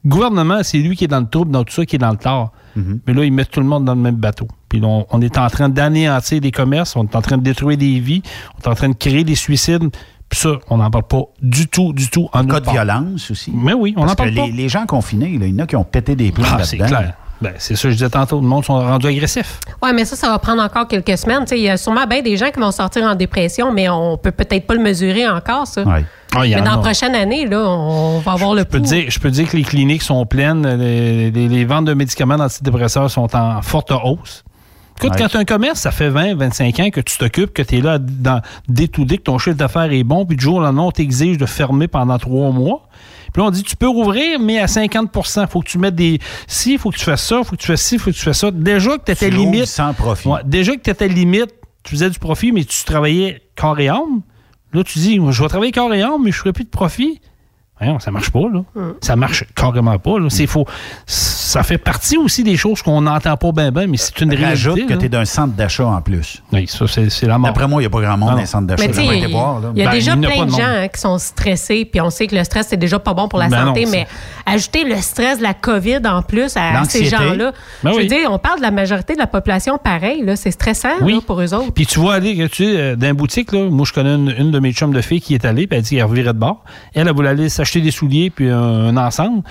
le 0.04 0.10
gouvernement, 0.10 0.60
c'est 0.64 0.78
lui 0.80 0.96
qui 0.98 1.06
est 1.06 1.08
dans 1.08 1.22
le 1.22 1.28
trouble, 1.30 1.52
dans 1.52 1.64
tout 1.64 1.74
ça, 1.74 1.86
qui 1.86 1.96
est 1.96 2.00
dans 2.00 2.12
le 2.12 2.18
tort. 2.18 2.52
Mhm. 2.76 3.00
Mais 3.08 3.14
là, 3.14 3.24
ils 3.24 3.32
mettent 3.34 3.52
tout 3.52 3.62
le 3.62 3.66
monde 3.66 3.86
dans 3.86 3.96
le 3.96 4.02
même 4.02 4.16
bateau. 4.16 4.48
Puis 4.68 4.80
là, 4.80 4.88
on, 4.88 5.06
on 5.10 5.22
est 5.22 5.38
en 5.38 5.48
train 5.50 5.70
d'anéantir 5.70 6.40
des 6.42 6.52
commerces, 6.52 6.96
on 6.96 7.04
est 7.06 7.16
en 7.16 7.22
train 7.22 7.38
de 7.38 7.44
détruire 7.44 7.78
des 7.78 8.00
vies, 8.00 8.22
on 8.58 8.62
est 8.62 8.72
en 8.72 8.76
train 8.76 8.90
de 8.90 8.94
créer 8.94 9.24
des 9.24 9.36
suicides. 9.36 9.90
Puis 10.30 10.40
ça, 10.40 10.50
on 10.70 10.78
n'en 10.78 10.92
parle 10.92 11.06
pas 11.08 11.24
du 11.42 11.68
tout, 11.68 11.92
du 11.94 12.08
tout. 12.10 12.30
En 12.34 12.46
Cas 12.46 12.60
de 12.60 12.66
part. 12.66 12.74
violence 12.76 13.32
aussi. 13.32 13.52
Mais 13.54 13.74
oui, 13.74 13.94
on 13.98 14.02
Parce 14.02 14.12
n'en 14.12 14.16
parle 14.16 14.30
que 14.32 14.36
pas. 14.36 14.46
les, 14.46 14.52
les 14.52 14.70
gens 14.70 14.86
confinés, 14.86 15.38
là, 15.40 15.48
il 15.48 15.56
y 15.56 15.60
en 15.60 15.64
a 15.64 15.68
qui 15.68 15.76
ont 15.76 15.84
pété 15.84 16.16
des 16.16 16.32
plombs 16.32 16.46
Ah, 16.52 16.64
c'est 16.64 16.78
là-dedans. 16.78 16.98
clair. 16.98 17.14
Ben, 17.42 17.54
c'est 17.58 17.76
ça 17.78 17.84
que 17.84 17.90
je 17.92 17.96
disais 17.96 18.10
tantôt. 18.10 18.42
Le 18.42 18.46
monde 18.48 18.66
sont 18.66 18.74
rendus 18.78 19.08
agressifs. 19.08 19.62
Oui, 19.82 19.92
mais 19.96 20.04
ça, 20.04 20.18
ça 20.18 20.28
va 20.30 20.38
prendre 20.40 20.62
encore 20.62 20.88
quelques 20.90 21.18
semaines. 21.18 21.44
Tu 21.44 21.48
sais, 21.52 21.58
Il 21.58 21.64
y 21.64 21.70
a 21.70 21.78
sûrement 21.78 22.06
bien 22.06 22.22
des 22.22 22.36
gens 22.36 22.52
qui 22.52 22.60
vont 22.60 22.70
sortir 22.72 23.04
en 23.06 23.16
dépression, 23.16 23.72
mais 23.72 23.88
on 23.88 24.18
peut 24.18 24.32
peut-être 24.32 24.68
pas 24.68 24.74
le 24.74 24.82
mesurer 24.82 25.26
encore, 25.28 25.66
ça. 25.66 25.84
Ouais. 25.84 26.04
Ah, 26.36 26.42
Mais 26.42 26.62
dans 26.62 26.72
la 26.76 26.78
prochaine 26.80 27.16
année, 27.16 27.48
là, 27.48 27.62
on 27.62 28.20
va 28.20 28.34
avoir 28.34 28.54
le 28.54 28.60
Je 28.60 28.66
peux, 28.66 28.80
dire, 28.82 29.06
je 29.10 29.20
peux 29.20 29.32
dire 29.32 29.50
que 29.50 29.56
les 29.56 29.64
cliniques 29.64 30.04
sont 30.04 30.26
pleines. 30.26 30.68
Les, 30.76 31.32
les- 31.32 31.48
les 31.48 31.64
ventes 31.66 31.86
de 31.86 31.94
médicaments 31.94 32.36
d'antidépresseurs 32.38 33.10
sont 33.10 33.34
en 33.36 33.62
forte 33.62 33.92
hausse. 33.92 34.44
Écoute, 35.02 35.12
Ouais. 35.14 35.18
quand 35.22 35.30
tu 35.30 35.38
as 35.38 35.40
un 35.40 35.46
commerce, 35.46 35.80
ça 35.80 35.92
fait 35.92 36.10
20, 36.10 36.36
25 36.36 36.80
ans 36.82 36.90
que 36.90 37.00
tu 37.00 37.18
t'occupes, 37.18 37.54
que 37.54 37.62
tu 37.62 37.78
es 37.78 37.82
là 37.82 38.00
dans 38.00 38.42
day 38.68 38.90
to 38.90 39.06
day, 39.06 39.18
que 39.18 39.24
ton 39.24 39.38
chiffre 39.38 39.56
d'affaires 39.56 39.92
est 39.94 40.04
bon, 40.04 40.26
puis 40.26 40.36
du 40.36 40.44
jour 40.44 40.56
au 40.56 40.60
lendemain, 40.60 40.84
on 40.84 40.92
t'exige 40.92 41.38
de 41.38 41.46
fermer 41.46 41.88
pendant 41.88 42.18
trois 42.18 42.52
mois. 42.52 42.90
Puis 43.32 43.42
là, 43.42 43.48
on 43.48 43.52
dit, 43.52 43.64
tu 43.64 43.78
peux 43.78 43.88
rouvrir, 43.88 44.40
mais 44.40 44.60
à 44.60 44.68
50 44.68 45.10
Il 45.38 45.48
faut 45.48 45.62
que 45.62 45.70
tu 45.70 45.78
mettes 45.78 45.96
des... 45.96 46.20
Si, 46.48 46.74
il 46.74 46.80
faut 46.80 46.90
que 46.90 46.98
tu 46.98 47.06
fasses 47.06 47.26
ça, 47.26 47.38
il 47.40 47.46
faut 47.46 47.56
que 47.56 47.62
tu 47.62 47.68
fasses 47.68 47.82
ci, 47.82 47.96
il 47.96 48.00
faut 48.00 48.12
que 48.12 48.16
tu 48.16 48.24
fasses 48.24 48.40
ça. 48.40 48.52
Déjà 48.52 48.98
que 48.98 49.06
tu 49.06 49.12
étais 49.14 49.30
limite... 49.30 49.68
sans 49.68 49.94
profit. 49.94 50.28
Ouais, 50.28 50.40
déjà 50.44 50.76
que 50.76 50.82
tu 50.82 50.90
étais 50.90 51.08
limite, 51.08 51.54
tu 51.84 51.92
faisais 51.92 52.10
du 52.10 52.20
profit, 52.20 52.52
mais 52.52 52.66
tu 52.66 52.84
travaillais 52.84 53.42
corps 53.56 53.80
et 53.80 53.88
âme. 53.88 54.22
Là, 54.74 54.84
tu 54.84 55.00
dis, 55.00 55.20
je 55.30 55.42
vais 55.42 55.48
travailler 55.48 55.72
corps 55.72 55.94
et 55.94 56.02
âme, 56.02 56.22
mais 56.24 56.32
je 56.32 56.38
ne 56.38 56.42
ferai 56.42 56.54
plus 56.54 56.66
de 56.66 56.70
profit. 56.70 57.22
Voyons, 57.80 58.00
ça 58.00 58.12
marche 58.12 58.30
pas, 58.30 58.40
là. 58.52 58.62
Ça 59.02 59.16
marche 59.16 59.46
carrément 59.56 59.98
pas, 60.00 60.20
là. 60.20 60.28
C'est 60.30 60.48
faux. 60.48 60.66
Ça 61.06 61.64
fait 61.64 61.78
partie 61.78 62.18
aussi 62.18 62.44
des 62.44 62.58
choses 62.58 62.82
qu'on 62.82 63.02
n'entend 63.02 63.36
pas 63.38 63.52
bien, 63.52 63.72
bien, 63.72 63.88
mais 63.88 63.98
c'est 63.98 64.20
une 64.22 64.34
Rajoute 64.34 64.74
réalité. 64.74 64.86
que 64.88 64.94
là. 64.94 65.00
tu 65.00 65.06
es 65.06 65.10
d'un 65.10 65.26
centre 65.26 65.54
d'achat 65.56 65.88
en 65.88 66.02
plus. 66.02 66.44
Oui, 66.54 66.68
ça, 66.68 66.86
c'est 66.88 67.10
c'est 67.10 67.26
la 67.26 67.38
mort. 67.38 67.50
D'après 67.50 67.68
moi, 67.68 67.82
il 67.82 67.84
n'y 67.84 67.88
a 67.88 67.90
pas 67.90 68.02
grand 68.02 68.18
monde 68.18 68.30
Ah 68.32 68.36
dans 68.36 68.40
les 68.42 68.46
centres 68.46 68.68
d'achat. 68.68 68.84
Il 68.86 68.90
y 69.78 69.82
a 69.82 69.86
Ben, 69.86 69.92
déjà 69.92 70.14
il 70.14 70.22
plein 70.22 70.46
de 70.46 70.52
de 70.52 70.52
gens 70.52 70.60
hein, 70.62 70.88
qui 70.88 71.00
sont 71.00 71.18
stressés, 71.18 71.86
puis 71.86 72.02
on 72.02 72.10
sait 72.10 72.28
que 72.28 72.36
le 72.36 72.44
stress, 72.44 72.68
c'est 72.70 72.78
déjà 72.78 73.00
pas 73.00 73.14
bon 73.14 73.28
pour 73.28 73.40
la 73.40 73.48
Ben 73.48 73.66
santé, 73.66 73.86
non, 73.86 73.92
mais 73.92 74.08
ajouter 74.46 74.84
le 74.84 74.96
stress 74.98 75.38
de 75.38 75.44
la 75.44 75.54
COVID 75.54 76.00
en 76.06 76.22
plus 76.22 76.56
à 76.58 76.84
ces 76.86 77.06
gens-là. 77.06 77.52
Ben 77.84 77.92
je 77.92 77.96
veux 77.96 78.02
oui. 78.02 78.08
dire, 78.08 78.30
on 78.32 78.40
parle 78.40 78.58
de 78.58 78.64
la 78.64 78.72
majorité 78.72 79.14
de 79.14 79.20
la 79.20 79.28
population 79.28 79.78
pareil, 79.78 80.24
là, 80.24 80.36
c'est 80.36 80.52
stressant 80.52 80.90
Oui. 81.02 81.14
là, 81.14 81.20
pour 81.26 81.40
eux 81.42 81.54
autres. 81.54 81.72
Puis 81.72 81.86
tu 81.86 82.00
vois 82.00 82.16
aller, 82.16 82.36
tu 82.50 82.66
sais, 82.66 82.78
euh, 82.80 82.96
dans 82.96 83.08
une 83.08 83.14
boutique, 83.14 83.52
là, 83.52 83.70
moi, 83.70 83.86
je 83.88 83.94
connais 83.94 84.16
une, 84.16 84.34
une 84.38 84.52
de 84.52 84.60
mes 84.60 84.72
chums 84.74 84.94
de 84.94 85.02
filles 85.02 85.22
qui 85.22 85.34
est 85.36 85.46
allée, 85.46 85.68
puis 85.68 85.78
elle 85.78 85.84
dit 85.84 85.96
qu'elle 85.96 86.06
revirait 86.06 86.34
de 86.34 86.40
bord. 86.40 86.64
Elle, 86.94 87.08
elle 87.08 87.14
voulait 87.14 87.30
aller 87.30 87.48
s'acheter 87.50 87.69
des 87.78 87.92
souliers, 87.92 88.30
puis 88.30 88.50
un, 88.50 88.58
un 88.60 88.98
ensemble. 88.98 89.44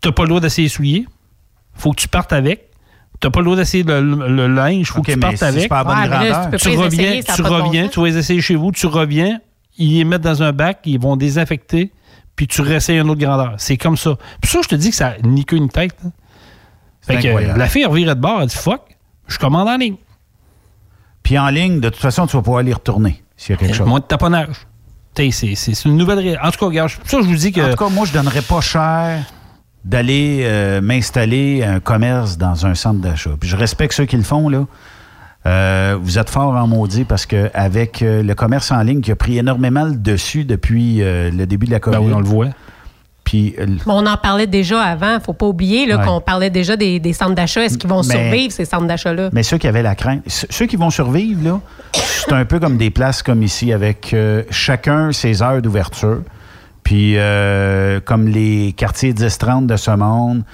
Tu 0.00 0.08
n'as 0.08 0.12
pas 0.12 0.22
le 0.22 0.28
droit 0.28 0.40
d'essayer 0.40 0.66
les 0.66 0.72
souliers. 0.74 1.06
faut 1.74 1.90
que 1.92 1.96
tu 2.00 2.08
partes 2.08 2.32
avec. 2.32 2.70
Tu 3.20 3.26
n'as 3.26 3.30
pas 3.30 3.40
le 3.40 3.44
droit 3.44 3.56
d'essayer 3.56 3.82
le, 3.82 4.00
le- 4.00 4.28
le 4.28 4.46
linge. 4.48 4.88
faut 4.90 5.00
OK, 5.00 5.06
que 5.06 5.12
tu 5.12 5.18
partes 5.18 5.36
si 5.36 5.44
avec. 5.44 5.62
c'est 5.62 5.68
pas 5.68 5.80
à 5.80 5.84
bonne 5.84 5.94
Ouais, 5.96 6.02
mais 6.02 6.08
là, 6.28 6.40
grandeur. 6.42 6.60
tu 6.60 6.68
reviens, 6.70 7.04
essayer, 7.12 7.22
tu 7.22 7.42
bon 7.42 7.48
reviens, 7.64 7.88
tu 7.88 8.00
vas 8.00 8.06
les 8.06 8.16
essayer 8.18 8.40
chez 8.40 8.54
vous, 8.56 8.72
tu 8.72 8.86
reviens, 8.86 9.40
ils 9.78 9.94
les 9.98 10.04
mettent 10.04 10.22
dans 10.22 10.42
un 10.42 10.52
bac, 10.52 10.80
ils 10.84 10.98
vont 11.00 11.16
désinfecter, 11.16 11.92
puis 12.34 12.46
tu 12.46 12.60
réessayes 12.60 12.98
une 12.98 13.08
autre 13.10 13.20
grandeur. 13.20 13.54
C'est 13.58 13.76
comme 13.78 13.96
ça. 13.96 14.16
Puis 14.42 14.50
ça, 14.50 14.60
je 14.62 14.68
te 14.68 14.74
dis 14.74 14.90
que 14.90 14.96
ça 14.96 15.10
n'a 15.22 15.28
ni 15.28 15.44
queue 15.44 15.56
ni 15.58 15.68
tête. 15.68 15.96
hein. 16.04 16.10
Fait 17.00 17.14
que 17.20 17.28
incroyable. 17.28 17.58
la 17.58 17.66
fille 17.68 17.84
revirait 17.86 18.14
de 18.16 18.20
bord, 18.20 18.42
elle 18.42 18.48
dit 18.48 18.56
fuck, 18.56 18.82
je 19.28 19.38
commande 19.38 19.68
en 19.68 19.76
ligne. 19.76 19.96
Puis 21.22 21.38
en 21.38 21.48
ligne, 21.48 21.80
de 21.80 21.88
toute 21.88 22.00
façon, 22.00 22.26
tu 22.26 22.36
vas 22.36 22.42
pouvoir 22.42 22.62
y 22.62 22.72
retourner 22.72 23.22
s'il 23.36 23.54
y 23.54 23.54
a 23.54 23.56
quelque 23.58 23.74
chose. 23.74 23.86
Moins 23.88 24.00
de 24.00 24.04
taponnage. 24.04 24.66
C'est 25.16 25.84
une 25.84 25.96
nouvelle. 25.96 26.38
En 26.42 26.50
tout 26.50 26.58
cas, 26.58 26.66
regarde, 26.66 26.90
ça, 27.04 27.20
je 27.20 27.26
vous 27.26 27.36
dis 27.36 27.52
que. 27.52 27.60
En 27.60 27.70
tout 27.70 27.84
cas, 27.84 27.88
moi, 27.88 28.06
je 28.06 28.12
donnerais 28.12 28.42
pas 28.42 28.60
cher 28.60 29.22
d'aller 29.84 30.40
euh, 30.42 30.80
m'installer 30.80 31.62
un 31.62 31.78
commerce 31.80 32.36
dans 32.38 32.66
un 32.66 32.74
centre 32.74 33.00
d'achat. 33.00 33.30
Puis 33.38 33.48
je 33.48 33.56
respecte 33.56 33.94
ceux 33.94 34.04
qui 34.04 34.16
le 34.16 34.24
font, 34.24 34.48
là. 34.48 34.66
Euh, 35.46 35.96
vous 36.00 36.18
êtes 36.18 36.28
fort 36.28 36.54
en 36.54 36.66
maudit 36.66 37.04
parce 37.04 37.24
que 37.24 37.50
avec 37.54 38.02
euh, 38.02 38.22
le 38.22 38.34
commerce 38.34 38.72
en 38.72 38.82
ligne 38.82 39.00
qui 39.00 39.12
a 39.12 39.16
pris 39.16 39.38
énormément 39.38 39.84
le 39.84 39.94
dessus 39.94 40.44
depuis 40.44 41.02
euh, 41.02 41.30
le 41.30 41.46
début 41.46 41.66
de 41.66 41.70
la 41.70 41.78
COVID. 41.78 41.96
ben 41.96 42.04
oui, 42.04 42.12
on 42.12 42.18
le 42.18 42.26
voit. 42.26 42.48
Puis 43.26 43.54
euh, 43.58 43.66
on 43.86 44.06
en 44.06 44.16
parlait 44.16 44.46
déjà 44.46 44.80
avant. 44.80 45.18
faut 45.20 45.32
pas 45.34 45.46
oublier 45.46 45.92
Ouais. 45.92 46.02
qu'on 46.04 46.20
parlait 46.22 46.48
déjà 46.48 46.76
des, 46.76 46.98
des 47.00 47.12
centres 47.12 47.34
d'achat. 47.34 47.64
Est-ce 47.64 47.76
qu'ils 47.76 47.90
vont 47.90 48.02
Mais- 48.04 48.14
survivre, 48.14 48.52
ces 48.52 48.64
centres 48.64 48.86
d'achat-là? 48.86 49.28
Mais 49.32 49.42
ceux 49.42 49.58
qui 49.58 49.66
avaient 49.68 49.82
la 49.82 49.94
crainte, 49.96 50.22
ceux 50.28 50.66
qui 50.66 50.76
vont 50.76 50.90
survivre, 50.90 51.42
là, 51.44 51.60
c'est 51.92 52.32
un 52.32 52.44
peu 52.44 52.58
comme 52.60 52.76
des 52.78 52.90
places 52.90 53.22
comme 53.22 53.42
ici, 53.42 53.72
avec 53.72 54.14
euh, 54.14 54.44
chacun 54.50 55.10
ses 55.12 55.42
heures 55.42 55.60
d'ouverture. 55.60 56.22
Puis 56.84 57.14
euh, 57.16 57.98
comme 58.04 58.28
les 58.28 58.72
quartiers 58.76 59.12
10-30 59.12 59.66
de 59.66 59.76
ce 59.76 59.90
monde. 59.90 60.44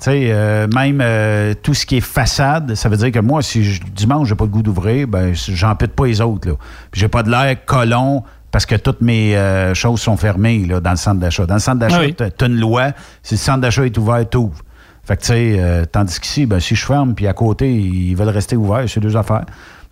Tu 0.00 0.10
sais, 0.10 0.28
euh, 0.30 0.66
même 0.74 1.00
euh, 1.00 1.54
tout 1.62 1.72
ce 1.74 1.86
qui 1.86 1.96
est 1.96 2.00
façade, 2.00 2.74
ça 2.74 2.88
veut 2.88 2.96
dire 2.96 3.10
que 3.12 3.20
moi, 3.20 3.42
si 3.42 3.64
je- 3.64 3.80
dimanche, 3.82 4.28
j'ai 4.28 4.34
pas 4.34 4.44
le 4.44 4.50
goût 4.50 4.62
d'ouvrir, 4.62 5.06
ben, 5.08 5.32
j'en 5.34 5.74
pète 5.76 5.94
pas 5.94 6.06
les 6.06 6.20
autres. 6.20 6.48
Là. 6.48 6.54
J'ai 6.92 7.08
pas 7.08 7.22
de 7.22 7.30
l'air 7.30 7.56
colon 7.64 8.22
parce 8.54 8.66
que 8.66 8.76
toutes 8.76 9.00
mes 9.00 9.36
euh, 9.36 9.74
choses 9.74 10.00
sont 10.00 10.16
fermées 10.16 10.64
là, 10.64 10.78
dans 10.78 10.92
le 10.92 10.96
centre 10.96 11.18
d'achat. 11.18 11.44
Dans 11.44 11.54
le 11.54 11.60
centre 11.60 11.80
d'achat, 11.80 11.96
Ah 11.98 12.04
oui. 12.04 12.14
t'as 12.14 12.30
t'as 12.30 12.46
une 12.46 12.60
loi. 12.60 12.92
Si 13.20 13.34
le 13.34 13.38
centre 13.40 13.58
d'achat 13.58 13.84
est 13.84 13.98
ouvert, 13.98 14.24
t'ouvres. 14.30 14.60
Fait 15.02 15.16
que, 15.16 15.22
tu 15.22 15.26
sais, 15.26 15.56
euh, 15.58 15.84
tandis 15.90 16.20
qu'ici, 16.20 16.46
ben, 16.46 16.60
si 16.60 16.76
je 16.76 16.86
ferme, 16.86 17.16
puis 17.16 17.26
à 17.26 17.32
côté, 17.32 17.68
ils 17.74 18.14
veulent 18.14 18.28
rester 18.28 18.54
ouverts, 18.54 18.84
c'est 18.86 19.00
deux 19.00 19.16
affaires. 19.16 19.44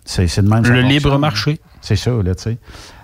C'est 0.05 0.39
de 0.41 0.49
même. 0.49 0.63
Le 0.63 0.79
libre 0.79 1.19
marché. 1.19 1.59
C'est 1.81 1.97
ça, 1.97 2.11
là, 2.11 2.35
tu 2.35 2.43
sais. 2.43 2.57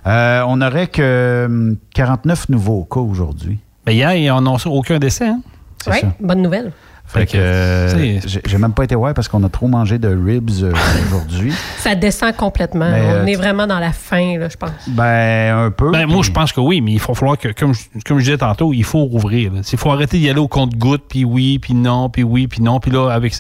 Euh, 0.08 0.44
on 0.48 0.56
n'aurait 0.56 0.88
que 0.88 1.44
hum, 1.46 1.76
49 1.94 2.48
nouveaux 2.48 2.86
cas 2.86 3.02
aujourd'hui. 3.02 3.60
Ben 3.86 3.92
hier, 3.92 4.14
ils 4.16 4.28
n'ont 4.42 4.56
aucun 4.68 4.98
décès. 4.98 5.28
Hein? 5.28 5.42
C'est 5.84 5.92
Oui, 5.92 5.98
ça. 6.00 6.08
bonne 6.22 6.42
nouvelle. 6.42 6.72
Fait 7.12 7.26
que, 7.26 7.38
euh, 7.38 8.20
j'ai 8.46 8.58
même 8.60 8.74
pas 8.74 8.84
été 8.84 8.94
voir 8.94 9.16
parce 9.16 9.28
qu'on 9.28 9.44
a 9.44 9.50
trop 9.50 9.68
mangé 9.68 9.98
de 9.98 10.10
ribs 10.10 10.52
euh, 10.62 10.72
aujourd'hui. 11.08 11.52
Ça 11.80 11.96
descend 11.96 12.36
complètement. 12.36 12.90
Mais, 12.92 13.02
on 13.02 13.10
euh, 13.10 13.26
est 13.26 13.36
vraiment 13.36 13.66
dans 13.66 13.80
la 13.80 13.92
fin, 13.92 14.38
là, 14.38 14.48
je 14.48 14.56
pense. 14.56 14.70
Ben, 14.88 15.58
un 15.58 15.72
peu. 15.72 15.92
Ben, 15.92 16.06
moi, 16.06 16.22
je 16.22 16.30
pense 16.32 16.54
que 16.54 16.60
oui, 16.62 16.82
mais 16.82 16.92
il 16.92 17.00
faut 17.00 17.16
falloir 17.16 17.36
que, 17.40 17.48
comme, 17.48 17.74
je- 17.74 18.00
comme 18.06 18.20
je 18.20 18.26
disais 18.26 18.38
tantôt, 18.38 18.74
il 18.74 18.84
faut 18.84 19.06
rouvrir. 19.06 19.52
là. 19.52 19.62
Il 19.72 19.78
faut 19.80 19.90
arrêter 19.90 20.20
d'y 20.20 20.30
aller 20.30 20.40
au 20.40 20.48
compte-goutte, 20.48 21.06
puis 21.10 21.26
oui, 21.26 21.58
puis 21.58 21.74
non, 21.74 22.10
puis 22.10 22.22
oui, 22.22 22.48
puis 22.48 22.62
non. 22.62 22.80
Puis 22.80 22.92
là, 22.92 23.10
avec. 23.10 23.34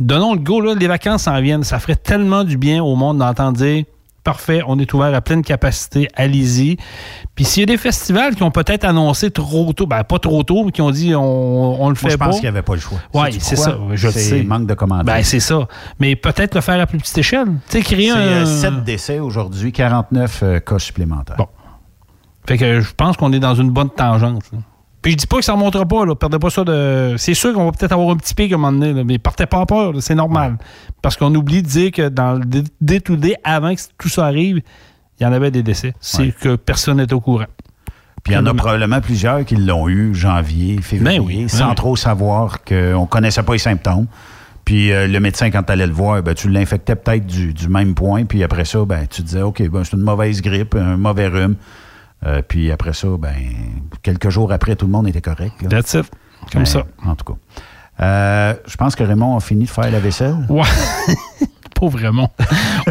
Donnons 0.00 0.32
le 0.34 0.40
go, 0.40 0.60
là, 0.60 0.74
les 0.74 0.88
vacances 0.88 1.22
s'en 1.22 1.40
viennent. 1.40 1.62
Ça 1.62 1.78
ferait 1.78 1.94
tellement 1.94 2.42
du 2.42 2.56
bien 2.56 2.82
au 2.82 2.96
monde 2.96 3.18
d'entendre 3.18 3.56
dire 3.58 3.84
parfait, 4.24 4.62
on 4.66 4.78
est 4.78 4.92
ouvert 4.94 5.14
à 5.14 5.20
pleine 5.20 5.42
capacité, 5.42 6.08
allez-y. 6.14 6.76
Puis 7.34 7.44
s'il 7.44 7.60
y 7.60 7.64
a 7.64 7.66
des 7.66 7.76
festivals 7.76 8.34
qui 8.34 8.42
ont 8.42 8.50
peut-être 8.50 8.84
annoncé 8.84 9.30
trop 9.30 9.72
tôt, 9.72 9.86
ben 9.86 10.04
pas 10.04 10.18
trop 10.18 10.42
tôt, 10.42 10.64
mais 10.64 10.72
qui 10.72 10.82
ont 10.82 10.90
dit 10.90 11.14
on, 11.14 11.82
on 11.82 11.88
le 11.88 11.94
fait 11.94 12.06
Moi, 12.06 12.10
je 12.12 12.16
pas. 12.16 12.24
pense 12.26 12.34
qu'il 12.36 12.44
n'y 12.44 12.48
avait 12.48 12.62
pas 12.62 12.74
le 12.74 12.80
choix. 12.80 12.98
Oui, 13.14 13.36
c'est 13.40 13.56
ça. 13.56 13.78
Je 13.92 14.06
le 14.06 14.12
sais. 14.12 14.42
manque 14.42 14.66
de 14.66 14.74
commandants. 14.74 15.04
Ben, 15.04 15.22
c'est 15.22 15.40
ça. 15.40 15.66
Mais 15.98 16.16
peut-être 16.16 16.54
le 16.54 16.60
faire 16.60 16.80
à 16.80 16.86
plus 16.86 16.98
petite 16.98 17.18
échelle. 17.18 17.46
Tu 17.68 17.78
sais, 17.78 17.82
créer 17.82 18.10
C'est 18.10 18.16
un. 18.16 18.20
euh, 18.20 18.44
7 18.46 18.84
décès 18.84 19.18
aujourd'hui, 19.20 19.72
49 19.72 20.40
euh, 20.42 20.60
cas 20.60 20.78
supplémentaires. 20.78 21.36
Bon. 21.36 21.46
Fait 22.46 22.56
que 22.58 22.80
je 22.80 22.92
pense 22.94 23.16
qu'on 23.16 23.32
est 23.32 23.38
dans 23.40 23.54
une 23.54 23.70
bonne 23.70 23.90
tangente. 23.90 24.44
là. 24.52 24.58
Puis 25.02 25.12
je 25.12 25.16
dis 25.16 25.26
pas 25.26 25.38
que 25.38 25.44
ça 25.44 25.52
ne 25.52 25.58
remontera 25.58 25.86
pas, 25.86 26.04
là. 26.04 26.14
Perdez 26.14 26.38
pas 26.38 26.50
ça 26.50 26.62
de. 26.62 27.14
C'est 27.16 27.32
sûr 27.34 27.54
qu'on 27.54 27.64
va 27.64 27.72
peut-être 27.72 27.92
avoir 27.92 28.10
un 28.10 28.16
petit 28.16 28.34
pic 28.34 28.52
à 28.52 28.56
un 28.56 28.58
moment 28.58 28.72
donné, 28.78 28.92
là, 28.92 29.02
mais 29.04 29.18
partez 29.18 29.46
pas 29.46 29.58
en 29.58 29.66
peur, 29.66 29.94
c'est 30.00 30.14
normal. 30.14 30.58
Parce 31.00 31.16
qu'on 31.16 31.34
oublie 31.34 31.62
de 31.62 31.68
dire 31.68 31.90
que 31.90 32.08
dans 32.08 32.34
le 32.34 32.44
day, 32.80 33.34
avant 33.44 33.74
que 33.74 33.80
tout 33.98 34.08
ça 34.10 34.26
arrive, 34.26 34.60
il 35.18 35.22
y 35.22 35.26
en 35.26 35.32
avait 35.32 35.50
des 35.50 35.62
décès. 35.62 35.94
C'est 36.00 36.22
Ouais. 36.22 36.34
que 36.38 36.56
personne 36.56 36.98
n'est 36.98 37.12
au 37.12 37.20
courant. 37.20 37.46
Puis 38.22 38.34
il 38.34 38.36
y 38.36 38.38
en 38.38 38.44
a 38.44 38.52
probablement 38.52 39.00
plusieurs 39.00 39.44
qui 39.46 39.56
l'ont 39.56 39.88
eu 39.88 40.14
janvier, 40.14 40.78
février, 40.82 41.18
Ben 41.18 41.24
oui, 41.26 41.36
ben 41.42 41.48
sans 41.48 41.70
oui. 41.70 41.74
trop 41.74 41.96
savoir 41.96 42.62
qu'on 42.62 43.00
ne 43.02 43.06
connaissait 43.06 43.42
pas 43.42 43.54
les 43.54 43.58
symptômes. 43.58 44.06
Puis 44.66 44.92
euh, 44.92 45.06
le 45.06 45.20
médecin, 45.20 45.50
quand 45.50 45.62
tu 45.62 45.72
allais 45.72 45.86
le 45.86 45.92
voir, 45.94 46.22
ben, 46.22 46.34
tu 46.34 46.50
l'infectais 46.50 46.94
peut-être 46.94 47.26
du, 47.26 47.54
du 47.54 47.68
même 47.68 47.94
point. 47.94 48.26
Puis 48.26 48.44
après 48.44 48.66
ça, 48.66 48.84
ben, 48.84 49.06
tu 49.08 49.22
disais, 49.22 49.40
OK, 49.40 49.66
ben, 49.70 49.82
c'est 49.84 49.96
une 49.96 50.02
mauvaise 50.02 50.42
grippe, 50.42 50.74
un 50.74 50.98
mauvais 50.98 51.28
rhume. 51.28 51.56
Euh, 52.26 52.42
puis 52.46 52.70
après 52.70 52.92
ça, 52.92 53.08
ben, 53.18 53.34
quelques 54.02 54.28
jours 54.28 54.52
après, 54.52 54.76
tout 54.76 54.86
le 54.86 54.92
monde 54.92 55.08
était 55.08 55.20
correct. 55.22 55.54
là. 55.62 55.68
That's 55.68 55.94
it. 55.94 56.10
Comme 56.52 56.62
Ben, 56.62 56.66
ça. 56.66 56.84
En 57.04 57.14
tout 57.14 57.24
cas. 57.32 57.38
Euh, 58.02 58.54
je 58.66 58.76
pense 58.76 58.94
que 58.96 59.02
Raymond 59.04 59.36
a 59.36 59.40
fini 59.40 59.64
de 59.64 59.70
faire 59.70 59.90
la 59.90 60.00
vaisselle. 60.00 60.34
Ouais. 60.48 60.64
Pas 61.80 61.86
vraiment. 61.88 62.30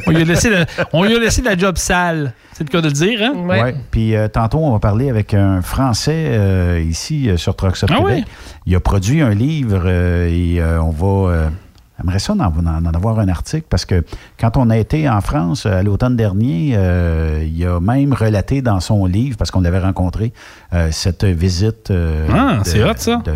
on, 0.08 0.12
lui 0.12 0.22
a 0.22 0.26
laissé 0.26 0.50
la, 0.50 0.66
on 0.94 1.04
lui 1.04 1.16
a 1.16 1.20
laissé 1.20 1.42
la 1.44 1.56
job 1.56 1.78
sale. 1.78 2.34
C'est 2.54 2.64
le 2.64 2.70
cas 2.70 2.82
de 2.82 2.88
le 2.88 2.94
dire, 2.94 3.22
hein? 3.22 3.34
Ouais. 3.48 3.76
Puis 3.92 4.16
euh, 4.16 4.28
tantôt, 4.28 4.60
on 4.60 4.72
va 4.72 4.80
parler 4.80 5.10
avec 5.12 5.36
un 5.36 5.62
Français 5.62 6.26
euh, 6.30 6.84
ici 6.84 7.30
euh, 7.30 7.38
sur 7.38 7.56
Truck 7.56 7.78
Stop 7.78 7.92
Ah 7.94 7.98
Québec. 7.98 8.24
oui? 8.28 8.32
Il 8.66 8.76
a 8.76 8.80
produit 8.80 9.22
un 9.22 9.30
livre 9.30 9.84
euh, 9.86 10.28
et 10.28 10.60
euh, 10.60 10.82
on 10.82 10.90
va. 10.90 11.50
J'aimerais 12.00 12.20
ça 12.20 12.34
d'en, 12.34 12.94
avoir 12.94 13.20
un 13.20 13.28
article 13.28 13.66
parce 13.70 13.86
que 13.86 14.04
quand 14.40 14.58
on 14.58 14.70
a 14.70 14.78
été 14.78 15.10
en 15.10 15.22
France 15.22 15.66
euh, 15.66 15.80
à 15.80 15.84
l'automne 15.84 16.16
dernier, 16.16 16.74
euh, 16.76 17.44
il 17.46 17.66
a 17.66 17.80
même 17.80 18.14
relaté 18.14 18.62
dans 18.62 18.80
son 18.80 19.06
livre, 19.06 19.38
parce 19.38 19.52
qu'on 19.52 19.62
l'avait 19.62 19.80
rencontré, 19.80 20.32
euh, 20.74 20.90
cette 20.92 21.26
visite 21.26 21.92
euh, 21.92 22.28
Ah, 22.34 22.58
de, 22.64 22.84
hot, 22.84 22.94
ça. 22.98 23.18
de 23.26 23.34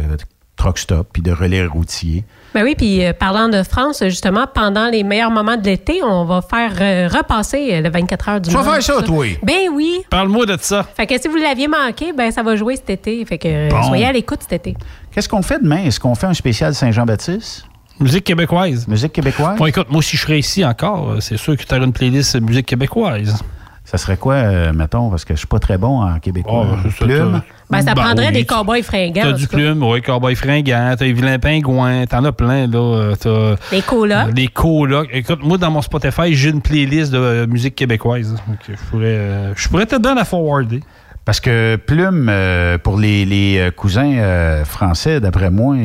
truck 0.55 0.78
stop 0.78 1.07
puis 1.11 1.22
de 1.22 1.32
relais 1.32 1.66
routier. 1.66 2.24
Ben 2.53 2.64
oui, 2.64 2.76
puis 2.78 3.03
euh, 3.03 3.11
parlant 3.14 3.49
de 3.49 3.64
France, 3.64 4.03
justement, 4.03 4.45
pendant 4.53 4.88
les 4.88 5.03
meilleurs 5.03 5.32
moments 5.32 5.57
de 5.57 5.64
l'été, 5.66 6.01
on 6.03 6.24
va 6.26 6.41
faire 6.41 6.74
euh, 6.80 7.07
repasser 7.07 7.70
euh, 7.74 7.82
le 7.82 7.89
24 7.89 8.30
heures 8.30 8.41
du 8.41 8.49
Tu 8.49 8.55
vas 8.55 8.64
faire 8.64 8.82
ça, 8.82 8.93
tout 9.01 9.14
toi? 9.14 9.26
Ben 9.41 9.70
oui. 9.74 9.97
Parle-moi 10.09 10.45
de 10.45 10.55
ça. 10.61 10.84
Fait 10.95 11.07
que 11.07 11.20
si 11.20 11.28
vous 11.28 11.38
l'aviez 11.38 11.68
manqué, 11.68 12.14
ben 12.14 12.32
ça 12.32 12.43
va 12.43 12.55
jouer 12.55 12.76
cet 12.76 12.91
été. 12.91 13.26
Fait 13.26 13.39
que 13.39 13.70
Bon. 13.72 13.84
soyez 13.84 14.05
à 14.05 14.11
l'écoute 14.11 14.39
cet 14.41 14.53
été. 14.53 14.78
Qu'est-ce 15.11 15.28
qu'on 15.28 15.41
fait 15.41 15.61
demain? 15.61 15.84
Est-ce 15.84 15.99
qu'on 15.99 16.16
fait 16.16 16.28
un 16.28 16.34
spécial 16.34 16.74
Saint-Jean-Baptiste? 16.76 17.66
Musique 18.00 18.24
québécoise. 18.24 18.88
Musique 18.88 19.14
québécoise? 19.14 19.58
Bon, 19.58 19.66
écoute, 19.66 19.88
moi, 19.89 20.02
si 20.02 20.18
je 20.18 20.22
serais 20.22 20.39
ici 20.39 20.66
encore, 20.66 21.12
euh, 21.12 21.20
c'est 21.20 21.38
sûr 21.38 21.56
que 21.56 21.64
tu 21.64 21.74
aurais 21.76 21.86
une 21.86 21.94
playlist 21.94 22.39
musique 22.41 22.66
québécoise. 22.66 23.41
Ça 23.86 23.98
serait 23.98 24.18
quoi, 24.18 24.36
euh, 24.36 24.74
mettons, 24.74 25.10
parce 25.10 25.26
que 25.26 25.34
je 25.34 25.39
suis 25.39 25.48
pas 25.48 25.60
très 25.60 25.78
bon 25.78 26.02
en 26.02 26.18
québécois? 26.20 26.66
Oh, 26.72 26.89
ça, 26.89 27.06
Plume? 27.06 27.41
Ben, 27.70 27.82
ça 27.82 27.94
Ben 27.94 28.02
prendrait 28.02 28.28
oui, 28.28 28.34
des 28.34 28.46
cowboys 28.46 28.82
fringants. 28.82 29.22
T'as 29.24 29.34
du 29.34 29.46
plume, 29.48 29.84
oui, 29.84 30.02
Cowboy 30.02 30.36
fringant, 30.36 30.96
t'as 30.98 31.06
les 31.06 31.12
vilains 31.14 31.38
pingouins, 31.38 32.06
t'en 32.06 32.24
as 32.24 32.32
plein, 32.32 32.66
là. 32.68 32.78
euh, 32.80 33.16
T'as 33.16 33.56
Des 33.76 33.82
colocs. 33.82 34.34
des 34.34 34.48
colocs. 34.48 35.10
Écoute, 35.12 35.44
moi, 35.44 35.58
dans 35.58 35.70
mon 35.70 35.82
Spotify, 35.82 36.34
j'ai 36.34 36.50
une 36.50 36.62
playlist 36.62 37.12
de 37.12 37.18
euh, 37.18 37.48
musique 37.48 37.76
québécoise. 37.76 38.32
Donc, 38.48 38.58
je 38.68 38.74
pourrais, 38.89 39.06
euh, 39.06 39.54
je 39.56 39.68
pourrais 39.68 39.86
te 39.86 39.96
donner 39.98 40.16
la 40.16 40.26
forwarder. 40.26 40.80
Parce 41.26 41.39
que 41.41 41.76
Plume, 41.76 42.28
euh, 42.30 42.78
pour 42.78 42.98
les, 42.98 43.26
les, 43.26 43.70
cousins 43.76 44.14
euh, 44.18 44.64
français, 44.66 45.20
d'après 45.20 45.50
moi, 45.52 45.76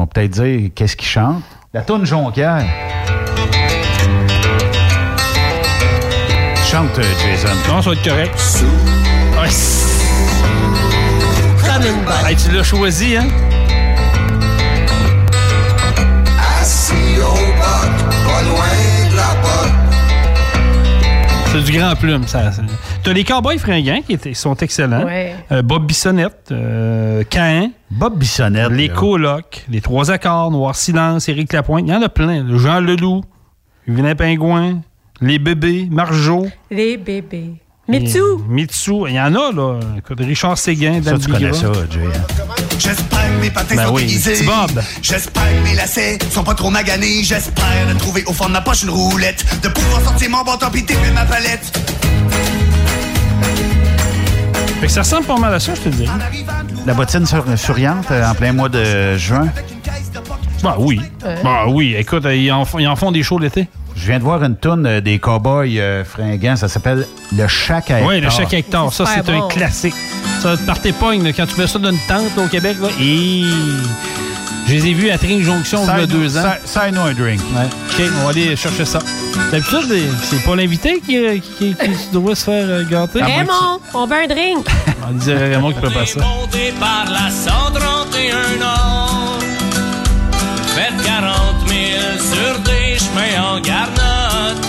ils 0.00 0.04
vont 0.04 0.06
peut-être 0.06 0.30
dire 0.30 0.70
qu'est-ce 0.74 0.96
qu'ils 0.96 1.08
chantent. 1.08 1.42
La 1.74 1.82
toune 1.82 2.06
Jonquière. 2.06 2.64
Chante, 6.70 6.98
euh, 6.98 7.02
Jason. 7.22 7.54
Non, 7.68 7.82
ça 7.82 7.90
va 7.90 7.96
être 7.96 8.08
correct. 8.08 8.64
Ouais. 9.32 9.48
Comme 11.66 11.86
une 11.86 12.04
bonne. 12.04 12.26
Hey, 12.26 12.36
tu 12.36 12.50
l'as 12.50 12.62
choisi, 12.62 13.16
hein? 13.16 13.26
C'est 21.52 21.62
du 21.64 21.72
grand 21.76 21.94
plume, 21.96 22.26
ça. 22.26 22.50
T'as 23.02 23.12
les 23.12 23.24
Cowboys 23.24 23.58
fringants 23.58 24.00
qui 24.06 24.12
étaient- 24.12 24.34
sont 24.34 24.54
excellents. 24.56 25.04
Ouais. 25.04 25.34
Euh, 25.50 25.62
Bob 25.62 25.84
Bissonnette, 25.86 26.48
euh, 26.52 27.24
Cain, 27.28 27.70
Bob 27.90 28.16
Bissonnette. 28.18 28.70
les 28.70 28.86
là. 28.88 28.94
colocs, 28.94 29.64
les 29.68 29.80
Trois 29.80 30.10
Accords, 30.12 30.50
Noir 30.52 30.76
Silence, 30.76 31.28
Éric 31.28 31.52
Lapointe. 31.52 31.84
Il 31.86 31.92
y 31.92 31.94
en 31.96 32.02
a 32.02 32.08
plein. 32.08 32.46
Jean 32.56 32.80
Leloup, 32.80 33.22
Vilain 33.88 34.14
Pingouin, 34.14 34.80
les 35.20 35.38
bébés, 35.40 35.88
Marjo. 35.90 36.46
Les 36.70 36.96
bébés. 36.96 37.54
Mitsou. 37.90 38.44
Mitsu, 38.48 38.92
il 39.08 39.14
y 39.14 39.20
en 39.20 39.34
a, 39.34 39.52
là. 39.52 39.80
Écoute, 39.98 40.18
Richard 40.20 40.56
Séguin, 40.56 41.00
Ça, 41.02 41.18
tu 41.18 41.28
connais 41.30 41.52
ça, 41.52 41.72
Jay. 41.90 42.00
hein? 42.06 42.20
J'espère 42.78 43.18
que 43.36 43.40
mes 43.42 43.50
patins 43.50 43.74
Ben 43.76 43.86
sont 43.86 43.94
oui, 43.94 44.02
aiguisés. 44.02 44.32
petit 44.32 44.44
Bob. 44.44 44.82
J'espère 45.02 45.42
que 45.42 45.68
mes 45.68 45.74
lacets 45.74 46.18
sont 46.30 46.44
pas 46.44 46.54
trop 46.54 46.70
maganés. 46.70 47.22
J'espère 47.22 47.64
de 47.92 47.98
trouver 47.98 48.24
au 48.26 48.32
fond 48.32 48.46
de 48.46 48.52
ma 48.52 48.60
poche 48.60 48.82
une 48.84 48.90
roulette. 48.90 49.44
De 49.62 49.68
pouvoir 49.68 50.02
sortir 50.02 50.30
mon 50.30 50.42
bâton 50.44 50.70
pis 50.72 50.84
taper 50.84 51.10
ma 51.14 51.24
palette. 51.24 51.78
Fait 54.80 54.86
que 54.86 54.92
ça 54.92 55.00
ressemble 55.02 55.26
pas 55.26 55.36
mal 55.38 55.52
à 55.54 55.60
ça, 55.60 55.74
je 55.74 55.80
te 55.82 55.88
dis. 55.90 56.06
La 56.86 56.94
bottine 56.94 57.26
sur- 57.26 57.44
souriante 57.58 58.10
euh, 58.10 58.30
en 58.30 58.34
plein 58.34 58.52
mois 58.52 58.68
de 58.70 59.16
juin. 59.18 59.48
Bah 60.62 60.76
oui. 60.78 61.00
Bah 61.44 61.64
oui, 61.68 61.94
écoute, 61.98 62.24
ils 62.32 62.50
en, 62.50 62.64
font- 62.64 62.78
ils 62.78 62.86
en 62.88 62.96
font 62.96 63.12
des 63.12 63.22
shows 63.22 63.38
l'été. 63.38 63.68
Je 64.00 64.06
viens 64.06 64.18
de 64.18 64.24
voir 64.24 64.42
une 64.42 64.56
toune 64.56 64.86
euh, 64.86 65.00
des 65.02 65.18
cowboys 65.18 65.78
euh, 65.78 66.04
fringants. 66.04 66.56
Ça 66.56 66.68
s'appelle 66.68 67.06
Le 67.36 67.46
Chac 67.46 67.90
à 67.90 68.00
Oui, 68.02 68.20
le 68.20 68.30
chaque 68.30 68.52
hectare, 68.54 68.92
ça, 68.92 69.04
c'est 69.06 69.30
un 69.30 69.46
classique. 69.48 69.94
Ça, 70.40 70.54
par 70.66 70.80
tes 70.80 70.92
pognes, 70.92 71.22
là, 71.22 71.32
quand 71.34 71.46
tu 71.46 71.60
mets 71.60 71.66
ça 71.66 71.78
dans 71.78 71.90
une 71.90 71.98
tente 72.08 72.36
au 72.38 72.46
Québec, 72.48 72.76
là, 72.80 72.88
et... 73.00 73.44
Je 74.66 74.74
les 74.74 74.86
ai 74.88 74.92
vus 74.94 75.10
à 75.10 75.18
Tring 75.18 75.42
Jonction 75.42 75.80
il 75.96 76.00
y 76.00 76.02
a 76.02 76.06
deux 76.06 76.38
ans. 76.38 76.42
side- 76.64 76.82
Side 76.84 76.94
no 76.94 77.12
drink. 77.12 77.40
Ouais. 77.54 77.64
OK, 78.06 78.10
on 78.20 78.24
va 78.24 78.30
aller 78.30 78.54
chercher 78.54 78.84
ça. 78.84 79.00
D'habitude, 79.50 79.92
c'est 80.22 80.44
pas 80.44 80.54
l'invité 80.54 81.00
qui, 81.04 81.16
euh, 81.18 81.38
qui, 81.58 81.74
qui- 81.74 81.88
qui 81.88 82.08
doit 82.12 82.36
se 82.36 82.44
faire 82.44 82.66
euh, 82.68 82.84
gâter. 82.88 83.20
Raymond, 83.20 83.80
on 83.94 84.06
veut 84.06 84.16
un 84.22 84.26
drink. 84.28 84.66
On 85.08 85.12
dirait 85.12 85.54
Raymond 85.56 85.72
qui 85.72 85.80
peut 85.80 85.90
pas 85.90 86.06
ça. 86.06 86.20
Monté 86.20 86.72
par 86.78 87.04
la 87.10 87.30
131 87.30 88.60
Nord. 88.60 89.38
Faites 90.80 91.02
40 91.04 91.68
000 91.68 91.78
sur 92.32 92.58
des 92.60 92.98
chemins 92.98 93.42
en 93.44 93.60
garnotte. 93.60 94.64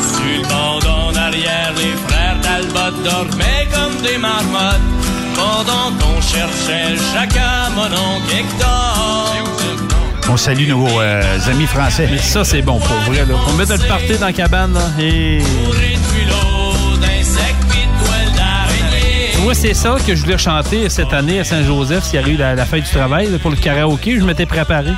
Sur 0.00 0.24
le 0.24 0.48
bord 0.48 1.10
en 1.10 1.14
arrière, 1.14 1.72
les 1.76 1.92
frères 2.06 2.40
Talbot 2.40 2.96
dormaient 3.04 3.68
comme 3.70 4.00
des 4.00 4.16
marmottes. 4.16 4.80
Pendant 5.34 5.90
qu'on 5.98 6.22
cherchait 6.22 6.96
chacun 7.12 7.68
mon 7.76 7.84
oncle 7.84 8.32
Hector. 8.32 9.44
On 10.30 10.38
salue 10.38 10.70
nos 10.70 10.88
euh, 11.02 11.50
amis 11.50 11.66
français. 11.66 12.08
Mais 12.10 12.16
ça, 12.16 12.42
c'est 12.42 12.62
bon 12.62 12.78
pour 12.78 12.96
vrai. 13.12 13.26
Là. 13.26 13.34
On 13.46 13.52
met 13.52 13.66
le 13.66 13.86
party 13.86 14.16
dans 14.18 14.26
la 14.26 14.32
cabane. 14.32 14.72
Là, 14.72 14.80
et... 14.98 15.42
Moi, 19.54 19.60
c'est 19.62 19.74
ça 19.74 19.94
que 20.04 20.16
je 20.16 20.24
voulais 20.24 20.36
chanter 20.36 20.88
cette 20.90 21.12
année 21.12 21.38
à 21.38 21.44
Saint-Joseph, 21.44 22.02
s'il 22.02 22.20
y 22.20 22.24
a 22.24 22.26
eu 22.26 22.36
la, 22.36 22.56
la 22.56 22.66
fête 22.66 22.82
du 22.82 22.90
travail 22.90 23.30
là, 23.30 23.38
pour 23.38 23.52
le 23.52 23.56
karaoké. 23.56 24.18
Je 24.18 24.24
m'étais 24.24 24.46
préparé. 24.46 24.90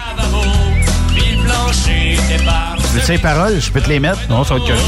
Tu 1.15 2.99
veux 2.99 3.07
les 3.13 3.19
paroles? 3.19 3.61
Je 3.61 3.71
peux 3.71 3.83
te 3.83 3.89
les 3.91 4.01
mettre? 4.01 4.21
Non, 4.31 4.45
ça 4.45 4.55
va 4.55 4.61
être 4.61 4.67
correct. 4.67 4.83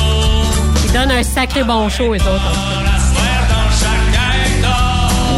Ils 0.87 0.93
donnent 0.95 1.11
un 1.11 1.23
sacré 1.23 1.65
bon 1.65 1.87
show, 1.91 2.15
les 2.15 2.21
autres. 2.21 2.51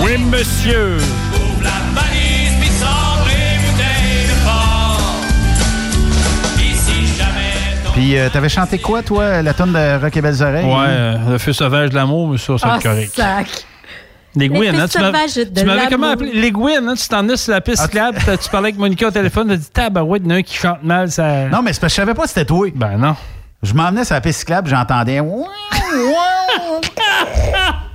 Oui, 0.04 0.16
monsieur. 0.16 0.98
Puis, 7.94 8.16
euh, 8.16 8.28
t'avais 8.32 8.48
chanté 8.48 8.78
quoi, 8.78 9.02
toi, 9.02 9.42
la 9.42 9.52
tonne 9.52 9.72
de 9.72 10.00
Rock 10.00 10.16
et 10.16 10.20
Belles 10.20 10.40
Oreilles? 10.42 10.64
Ouais, 10.64 10.86
euh, 10.88 11.16
le 11.30 11.38
feu 11.38 11.52
sauvage 11.52 11.90
de 11.90 11.96
l'amour, 11.96 12.28
mais 12.28 12.38
ça, 12.38 12.56
ça 12.56 12.66
va 12.68 12.72
Ah, 12.74 12.76
être 12.76 12.82
correct. 12.84 13.12
sac. 13.16 13.66
Les 14.36 14.46
Le 14.48 14.54
Gwyn, 14.54 14.74
hein, 14.78 14.86
tu 14.88 14.98
m'avais 15.64 15.88
comment 15.90 16.10
appelé? 16.10 16.32
Les 16.32 16.52
Gwyn, 16.52 16.88
hein, 16.88 16.94
tu 16.94 17.08
t'en 17.08 17.28
es 17.28 17.36
sur 17.36 17.52
la 17.52 17.60
piste 17.60 17.82
cyclable, 17.82 18.18
t'as- 18.24 18.36
tu 18.36 18.48
parlais 18.48 18.68
avec 18.68 18.78
Monica 18.78 19.08
au 19.08 19.10
téléphone, 19.10 19.48
tu 19.48 19.54
as 19.54 19.56
dit, 19.56 19.70
tabarouette, 19.72 20.22
il 20.24 20.30
y 20.30 20.32
en 20.32 20.36
a 20.36 20.38
un 20.38 20.42
qui 20.42 20.54
chante 20.56 20.82
mal, 20.84 21.10
ça... 21.10 21.48
Non, 21.48 21.62
mais 21.62 21.72
c'est 21.72 21.80
parce 21.80 21.92
que 21.92 22.00
je 22.00 22.06
savais 22.06 22.14
pas 22.14 22.22
si 22.22 22.28
c'était 22.34 22.44
toi. 22.46 22.68
Ben 22.74 22.96
non. 22.96 23.16
Je 23.62 23.74
m'emmenais 23.74 24.04
sur 24.04 24.14
la 24.14 24.20
piste 24.20 24.40
cyclable, 24.40 24.68
j'entendais. 24.70 25.20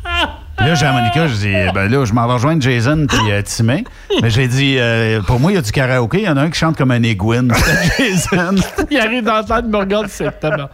Là, 0.65 0.73
j'ai 0.73 0.85
à 0.87 0.91
Monica, 0.93 1.27
je 1.27 1.35
dis, 1.35 1.53
ben 1.75 1.91
là, 1.91 2.05
je 2.05 2.13
m'en 2.13 2.25
vais 2.25 2.33
rejoindre 2.33 2.61
Jason 2.61 3.05
puis 3.07 3.31
euh, 3.31 3.41
Timé. 3.43 3.83
Mais 4.21 4.29
j'ai 4.31 4.47
dit, 4.47 4.77
euh, 4.79 5.21
pour 5.21 5.39
moi, 5.39 5.51
il 5.51 5.55
y 5.55 5.57
a 5.57 5.61
du 5.61 5.71
karaoké. 5.71 6.19
Il 6.21 6.23
y 6.25 6.29
en 6.29 6.37
a 6.37 6.41
un 6.41 6.49
qui 6.49 6.57
chante 6.57 6.75
comme 6.75 6.89
un. 6.91 7.01
C'était 7.03 7.53
Jason. 8.09 8.55
Il 8.89 8.97
arrive 8.99 9.23
dans 9.23 9.35
la 9.35 9.43
tête, 9.43 9.61
il 9.65 9.69
me 9.71 9.77
regarde, 9.77 10.07
c'est 10.09 10.39
tabac. 10.39 10.69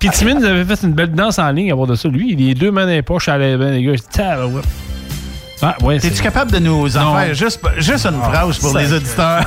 Puis 0.00 0.08
Timine 0.10 0.38
nous 0.38 0.46
avait 0.46 0.64
fait 0.64 0.82
une 0.86 0.92
belle 0.94 1.12
danse 1.12 1.38
en 1.38 1.50
ligne 1.50 1.70
à 1.72 1.74
bord 1.76 1.86
de 1.86 1.94
ça. 1.94 2.08
Lui, 2.08 2.32
il 2.32 2.50
est 2.50 2.54
deux 2.54 2.70
mains 2.70 2.86
dans 2.86 2.92
les 2.92 3.02
poches 3.02 3.28
à 3.28 3.36
la 3.36 3.56
ben, 3.58 3.70
les 3.72 3.82
gars. 3.82 3.92
Je 3.92 3.98
dis, 3.98 4.08
tabarouette. 4.08 4.64
Ah, 5.60 5.76
ouais. 5.82 5.98
T'es-tu 6.00 6.22
capable 6.22 6.50
de 6.50 6.58
nous 6.58 6.96
en 6.96 7.04
Non. 7.04 7.16
faire 7.16 7.34
juste, 7.34 7.60
juste 7.76 8.06
une 8.06 8.18
Ah, 8.22 8.30
phrase 8.30 8.58
pour 8.58 8.76
les 8.78 8.92
auditeurs? 8.92 9.44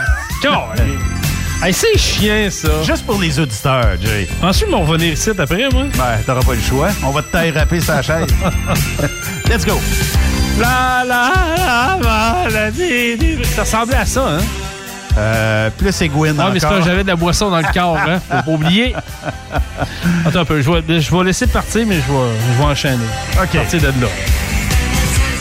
Hey, 1.64 1.74
c'est 1.74 1.98
chiant, 1.98 2.48
ça. 2.52 2.84
juste 2.84 3.06
pour 3.06 3.20
les 3.20 3.40
auditeurs, 3.40 3.96
Jay. 4.02 4.28
Penses-tu 4.42 4.66
qu'ils 4.66 4.74
vont 4.74 4.82
revenir 4.84 5.14
ici 5.14 5.32
après, 5.38 5.68
moi? 5.72 5.84
Ben, 5.98 6.18
t'auras 6.26 6.42
pas 6.42 6.54
le 6.54 6.62
choix. 6.62 6.90
On 7.04 7.10
va 7.12 7.22
te 7.24 7.32
tailler 7.32 7.52
rapper 7.52 7.80
sa 7.80 8.02
chaise. 8.02 8.28
Let's 9.50 9.66
go. 9.66 9.80
La 10.60 11.04
la 11.08 11.32
la 11.58 11.98
la 12.02 12.50
la 12.50 12.72
di, 12.72 13.18
di. 13.18 13.44
Ça 13.56 13.62
ressemblait 13.64 13.96
à 13.98 14.06
ça, 14.06 14.28
hein? 14.28 14.38
Euh, 15.18 15.70
plus 15.78 16.02
aiguine 16.02 16.36
Ah, 16.40 16.50
mais 16.54 16.60
c'est 16.60 16.68
j'avais 16.84 17.04
de 17.04 17.08
la 17.08 17.16
boisson 17.16 17.50
dans 17.50 17.58
le 17.60 17.74
corps, 17.74 17.98
hein? 17.98 18.20
Faut 18.30 18.44
pas 18.44 18.52
oublier. 18.52 18.94
Attends 20.26 20.40
un 20.42 20.46
peu, 20.46 20.62
je 20.62 20.70
vais, 20.70 21.02
je 21.02 21.16
vais 21.16 21.24
laisser 21.24 21.48
partir, 21.48 21.86
mais 21.88 21.96
je 21.96 22.12
vais, 22.12 22.30
je 22.54 22.58
vais 22.60 22.66
enchaîner. 22.66 23.06
OK. 23.42 23.50
Partir 23.54 23.82
de 23.82 23.88
là. 23.88 24.08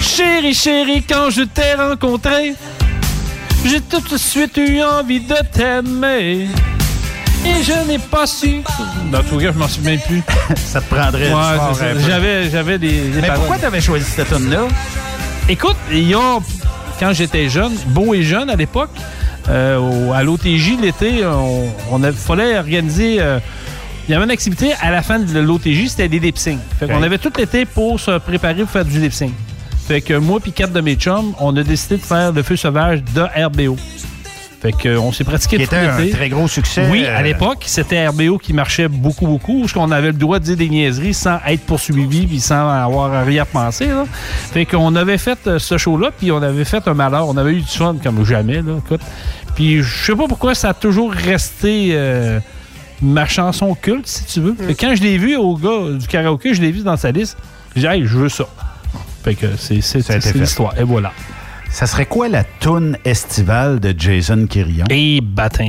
Chérie, 0.01 0.55
chérie, 0.55 1.03
quand 1.03 1.31
je 1.31 1.43
t'ai 1.43 1.75
rencontré, 1.75 2.55
J'ai 3.65 3.81
tout 3.81 4.01
de 4.01 4.17
suite 4.19 4.57
eu 4.59 4.83
envie 4.83 5.21
de 5.21 5.35
t'aimer. 5.53 6.49
Et 7.47 7.63
je 7.63 7.87
n'ai 7.89 7.99
pas 7.99 8.27
su. 8.27 8.63
Dans 9.11 9.23
tout 9.23 9.39
cas, 9.39 9.53
je 9.53 9.59
m'en 9.59 9.69
souviens 9.69 9.99
plus. 9.99 10.23
ça 10.57 10.81
te 10.81 10.95
prendrait 10.95 11.33
Ouais, 11.33 11.95
peu. 11.95 12.01
J'avais, 12.07 12.51
j'avais 12.51 12.79
des, 12.79 12.89
des 12.89 13.09
Mais 13.21 13.29
paroles. 13.29 13.37
pourquoi 13.37 13.59
t'avais 13.59 13.81
choisi 13.81 14.05
cette 14.05 14.29
tune-là? 14.35 14.63
Écoute, 15.49 15.77
il 15.91 16.09
y 16.09 16.15
a, 16.15 16.39
quand 16.99 17.13
j'étais 17.13 17.49
jeune, 17.49 17.73
beau 17.89 18.15
et 18.15 18.23
jeune 18.23 18.49
à 18.49 18.57
l'époque, 18.57 18.91
euh, 19.51 19.79
au- 19.79 20.13
à 20.15 20.23
l'OTJ 20.23 20.79
l'été, 20.81 21.25
on, 21.27 21.69
on 21.91 22.03
a- 22.03 22.13
fallait 22.13 22.57
organiser. 22.59 23.17
euh, 23.21 23.39
il 24.09 24.13
y 24.13 24.15
avait 24.15 24.25
une 24.25 24.31
activité 24.31 24.73
à 24.83 24.91
la 24.91 25.01
fin 25.03 25.19
de 25.19 25.39
l'OTJ, 25.41 25.89
c'était 25.89 26.09
des 26.09 26.19
lip. 26.19 26.39
Fait 26.39 26.87
qu'on 26.87 26.97
Ok. 26.99 27.05
avait 27.05 27.19
tout 27.19 27.33
l'été 27.39 27.65
pour 27.67 27.99
se 28.01 28.19
préparer 28.19 28.57
pour 28.63 28.71
faire 28.71 28.85
du 28.85 28.99
lip 29.01 29.13
sync. 29.15 29.33
Fait 29.87 30.01
que 30.01 30.15
moi 30.15 30.41
puis 30.41 30.53
quatre 30.53 30.73
de 30.73 30.81
mes 30.81 30.95
chums, 30.95 31.35
on 31.41 31.55
a 31.57 31.63
décidé 31.63 31.97
de 31.97 32.03
faire 32.03 32.33
le 32.33 32.43
feu 32.43 32.57
sauvage 32.57 33.03
de 33.15 33.21
RBO. 33.21 33.77
Fait 34.65 34.73
que 34.73 34.97
on 34.97 35.13
s'est 35.13 35.25
pratiqué 35.25 35.59
Qui 35.59 35.69
tout 35.69 35.75
était 35.75 35.87
un 35.87 36.09
très 36.09 36.31
gros 36.31 36.49
succès. 36.49 36.89
Oui, 36.91 37.05
euh, 37.05 37.19
à 37.19 37.21
l'époque, 37.21 37.65
c'était 37.67 38.09
RBO 38.09 38.39
qui 38.39 38.55
marchait 38.55 38.89
beaucoup, 38.89 39.27
beaucoup, 39.27 39.61
parce 39.61 39.75
qu'on 39.75 39.91
avait 39.91 40.07
le 40.07 40.15
droit 40.15 40.39
de 40.39 40.45
dire 40.45 40.57
des 40.57 40.71
niaiseries 40.71 41.13
sans 41.13 41.39
être 41.47 41.61
poursuivi 41.67 42.27
puis 42.27 42.41
sans 42.41 42.71
avoir 42.71 43.13
à 43.13 43.25
rien 43.25 43.45
pensé. 43.45 43.89
Là. 43.89 44.07
Fait 44.09 44.65
qu'on 44.65 44.97
avait 44.97 45.19
fait 45.19 45.39
euh, 45.47 45.59
ce 45.59 45.77
show-là, 45.77 46.13
puis 46.17 46.33
on 46.33 46.41
avait 46.41 46.65
fait 46.65 46.89
un 46.89 46.95
malheur. 46.95 47.29
On 47.29 47.37
avait 47.37 47.53
eu 47.53 47.61
du 47.61 47.69
fun 47.69 47.97
comme 48.03 48.25
jamais, 48.25 48.63
là, 48.63 48.79
écoute. 48.79 49.03
Puis 49.55 49.83
je 49.83 50.05
sais 50.07 50.17
pas 50.17 50.27
pourquoi 50.29 50.55
ça 50.55 50.71
a 50.71 50.75
toujours 50.75 51.13
resté 51.13 51.91
euh, 51.93 52.41
ma 53.03 53.27
chanson 53.27 53.75
culte, 53.75 54.07
si 54.07 54.25
tu 54.25 54.41
veux. 54.41 54.55
Que 54.55 54.73
quand 54.73 54.95
je 54.95 55.03
l'ai 55.03 55.19
vu 55.19 55.37
au 55.37 55.57
gars 55.57 55.93
du 55.93 56.07
karaoké, 56.07 56.55
je 56.55 56.63
l'ai 56.63 56.73
vu 56.73 56.83
dans 56.83 56.97
sa 56.97 57.11
liste, 57.11 57.37
j'ai 57.77 57.83
dit, 57.83 57.87
hey, 57.87 58.07
je 58.07 58.17
veux 58.17 58.31
ça. 58.31 58.47
Fait 59.25 59.35
que 59.35 59.47
c'est 59.57 60.35
l'histoire. 60.35 60.79
Et 60.79 60.85
voilà. 60.85 61.13
Ça 61.71 61.87
serait 61.87 62.07
quoi 62.07 62.29
la 62.29 62.45
toune 62.45 62.97
estivale 63.05 63.81
de 63.81 63.93
Jason 63.99 64.47
Quirion? 64.49 64.85
Et. 64.91 65.21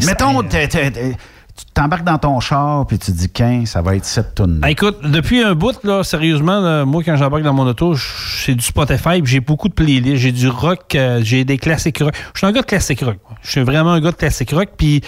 Mettons, 0.06 0.44
t'es- 0.44 0.68
t'es- 0.68 0.92
t'es- 0.92 1.12
tu 1.58 1.64
t'embarques 1.74 2.04
dans 2.04 2.18
ton 2.18 2.40
char 2.42 2.86
puis 2.86 3.00
tu 3.00 3.12
dis 3.12 3.30
qu'un, 3.30 3.66
ça 3.66 3.82
va 3.82 3.96
être 3.96 4.04
cette 4.06 4.36
toune. 4.36 4.60
Ah, 4.62 4.70
écoute, 4.70 4.98
depuis 5.04 5.42
un 5.42 5.56
bout, 5.56 5.74
là, 5.86 6.04
sérieusement, 6.04 6.60
là, 6.60 6.84
moi, 6.86 7.02
quand 7.04 7.16
j'embarque 7.16 7.44
dans 7.44 7.54
mon 7.54 7.66
auto, 7.66 7.96
c'est 7.96 8.54
du 8.56 8.64
Spotify, 8.64 9.22
j'ai 9.24 9.40
beaucoup 9.40 9.70
de 9.70 9.74
playlists. 9.74 10.18
J'ai 10.18 10.32
du 10.34 10.50
rock, 10.50 10.94
euh, 10.96 11.22
j'ai 11.24 11.46
des 11.46 11.58
classiques 11.58 12.00
rock. 12.00 12.14
Je 12.34 12.40
suis 12.40 12.46
un 12.48 12.52
gars 12.52 12.62
de 12.62 12.66
classique 12.68 13.00
rock. 13.02 13.18
Je 13.42 13.50
suis 13.52 13.64
vraiment 13.64 13.94
un 13.94 14.02
gars 14.02 14.12
de 14.12 14.18
classique 14.18 14.52
rock, 14.52 14.70
puis 14.78 15.02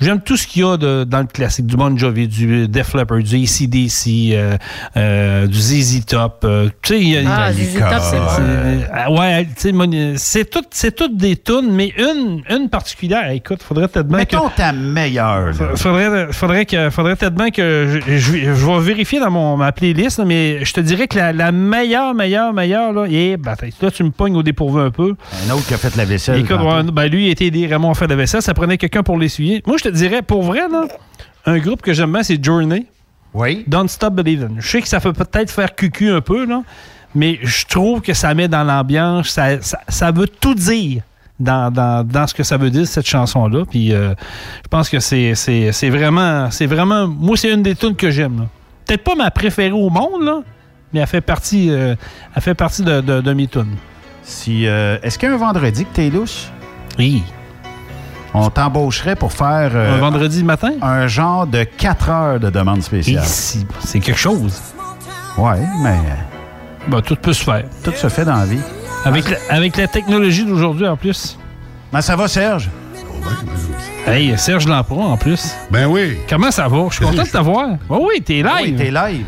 j'aime 0.00 0.20
tout 0.20 0.36
ce 0.36 0.46
qu'il 0.46 0.62
y 0.62 0.64
a 0.64 0.76
de- 0.76 1.04
dans 1.04 1.20
le 1.20 1.26
classique. 1.26 1.66
Du 1.66 1.76
Bon 1.76 1.96
Jovi, 1.96 2.28
du 2.28 2.68
Def 2.68 2.94
Leppard, 2.94 3.18
du 3.22 3.36
ACDC, 3.36 4.32
euh, 4.34 4.56
euh, 4.96 5.46
du 5.46 5.58
ZZ 5.58 6.04
Top. 6.06 6.44
euh, 6.44 6.68
tu 6.82 6.94
sais, 6.94 7.00
il 7.00 7.08
y 7.10 7.16
a- 7.18 7.22
Ah, 7.26 7.52
ZZ 7.52 7.78
Top, 7.78 8.02
c'est 8.02 9.10
ouais, 9.12 9.44
tu 9.56 9.70
sais, 9.72 10.14
c'est 10.16 10.50
tout- 10.50 10.64
c'est 10.70 10.94
toutes 10.94 11.16
des 11.16 11.36
tunes, 11.36 11.70
mais 11.70 11.92
une, 11.98 12.42
une 12.50 12.68
particulière. 12.68 13.30
Écoute, 13.30 13.62
faudrait 13.62 13.88
peut-être 13.88 14.08
bien 14.08 14.24
que... 14.24 14.36
Mettons 14.36 14.48
ta 14.56 14.72
meilleure. 14.72 15.46
là. 15.46 15.52
Faudrait, 15.76 16.32
faudrait, 16.32 16.66
que, 16.66 16.90
faudrait 16.90 17.16
peut-être 17.16 17.34
bien 17.34 17.50
que 17.50 18.00
je, 18.06 18.16
je- 18.18 18.54
je 18.54 18.66
vais 18.66 18.80
vérifier 18.80 19.20
dans 19.20 19.30
mon, 19.30 19.56
ma 19.56 19.72
playlist, 19.72 20.18
là, 20.18 20.24
mais 20.24 20.64
je 20.64 20.72
te 20.72 20.80
dirais 20.80 21.06
que 21.08 21.16
la, 21.16 21.32
la 21.32 21.52
meilleure, 21.52 22.14
meilleure, 22.14 22.52
meilleure, 22.52 22.92
là, 22.92 23.06
et 23.08 23.36
ben, 23.36 23.54
là, 23.82 23.90
tu 23.90 24.04
me 24.04 24.10
pognes 24.10 24.36
au 24.36 24.42
dépourvu 24.42 24.80
un 24.80 24.90
peu. 24.90 25.14
Un 25.48 25.52
autre 25.54 25.66
qui 25.66 25.74
a 25.74 25.78
fait 25.78 25.94
la 25.96 26.04
vaisselle. 26.04 26.40
Écoute, 26.40 26.58
ben, 26.92 27.06
lui, 27.06 27.26
il 27.26 27.30
était 27.30 27.46
aidé 27.46 27.66
vraiment 27.66 27.90
à 27.90 27.94
faire 27.94 28.08
la 28.08 28.16
vaisselle. 28.16 28.42
Ça 28.42 28.54
prenait 28.54 28.78
quelqu'un 28.78 29.02
pour 29.02 29.18
l'essuyer. 29.18 29.62
Moi, 29.66 29.76
je 29.84 29.88
te 29.90 29.94
dirais, 29.94 30.22
pour 30.22 30.42
vrai, 30.42 30.68
là, 30.70 30.86
un 31.46 31.58
groupe 31.58 31.82
que 31.82 31.92
j'aime 31.92 32.12
bien, 32.12 32.22
c'est 32.22 32.42
Journey. 32.42 32.86
Oui. 33.34 33.64
Don't 33.66 33.88
Stop 33.88 34.14
Believing. 34.14 34.56
Je 34.60 34.68
sais 34.68 34.80
que 34.82 34.88
ça 34.88 35.00
peut 35.00 35.12
peut-être 35.12 35.50
faire 35.50 35.74
cucu 35.74 36.10
un 36.10 36.20
peu, 36.20 36.46
là, 36.46 36.62
mais 37.14 37.38
je 37.42 37.66
trouve 37.66 38.00
que 38.00 38.14
ça 38.14 38.32
met 38.34 38.48
dans 38.48 38.64
l'ambiance, 38.64 39.28
ça, 39.28 39.60
ça, 39.60 39.80
ça 39.88 40.10
veut 40.10 40.28
tout 40.28 40.54
dire. 40.54 41.02
Dans, 41.40 41.68
dans- 41.72 42.06
dans 42.06 42.28
ce 42.28 42.32
que 42.34 42.44
ça 42.44 42.56
veut 42.56 42.70
dire, 42.70 42.86
cette 42.86 43.08
chanson-là. 43.08 43.64
Puis 43.68 43.92
euh, 43.92 44.14
je 44.62 44.68
pense 44.68 44.88
que 44.88 45.00
c'est 45.00 45.34
c'est- 45.34 45.72
c'est 45.72 45.90
vraiment, 45.90 46.48
c'est 46.52 46.66
vraiment. 46.66 47.08
Moi, 47.08 47.36
c'est 47.36 47.52
une 47.52 47.62
des 47.64 47.74
tunes 47.74 47.96
que 47.96 48.08
j'aime. 48.12 48.38
là. 48.38 48.46
Peut-être 48.86 49.02
pas 49.02 49.16
ma 49.16 49.32
préférée 49.32 49.72
au 49.72 49.90
monde, 49.90 50.22
là, 50.22 50.42
mais 50.92 51.00
elle 51.00 51.08
fait 51.08 51.20
partie, 51.20 51.70
euh, 51.70 51.96
elle 52.36 52.40
fait 52.42 52.54
partie 52.54 52.82
de, 52.84 53.00
de- 53.00 53.20
de 53.20 53.32
mes 53.32 53.48
tunes. 53.48 53.74
Si, 54.22 54.64
euh, 54.68 54.96
Est-ce 55.02 55.18
qu'il 55.18 55.28
y 55.28 55.32
a 55.32 55.34
un 55.34 55.38
vendredi 55.38 55.84
que 55.84 55.92
t'es 55.92 56.08
lousse? 56.08 56.50
Oui. 57.00 57.24
On 58.34 58.50
t'embaucherait 58.50 59.14
pour 59.16 59.32
faire 59.32 59.70
euh, 59.74 59.96
Un 59.96 59.98
vendredi 59.98 60.42
matin? 60.42 60.72
un 60.82 61.06
genre 61.06 61.46
de 61.46 61.62
4 61.64 62.10
heures 62.10 62.40
de 62.40 62.50
demande 62.50 62.82
spéciale. 62.82 63.24
Si- 63.24 63.64
C'est 63.84 64.00
quelque 64.00 64.18
chose. 64.18 64.60
Ouais, 65.38 65.60
mais 65.82 65.98
Ben, 66.88 67.00
tout 67.00 67.16
peut 67.16 67.32
se 67.32 67.44
faire. 67.44 67.64
tout 67.84 67.92
se 67.94 68.08
fait 68.08 68.24
dans 68.24 68.36
la 68.36 68.44
vie. 68.46 68.60
Avec 69.04 69.28
la, 69.30 69.36
avec 69.50 69.76
la 69.76 69.86
technologie 69.86 70.44
d'aujourd'hui, 70.44 70.86
en 70.88 70.96
plus. 70.96 71.38
Ben, 71.92 72.00
ça 72.00 72.16
va, 72.16 72.26
Serge? 72.26 72.68
Hey, 74.06 74.36
Serge 74.36 74.66
Lampron, 74.66 75.04
en 75.12 75.16
plus. 75.16 75.54
Ben 75.70 75.86
oui. 75.86 76.18
Comment 76.28 76.50
ça 76.50 76.68
va? 76.68 76.86
Je 76.90 76.96
suis 76.96 77.04
content 77.04 77.22
de 77.22 77.28
t'avoir. 77.28 77.68
Oh 77.88 78.06
oui, 78.08 78.20
t'es 78.22 78.42
live. 78.42 78.48
Oui, 78.62 78.74
t'es 78.76 78.90
live. 78.90 79.24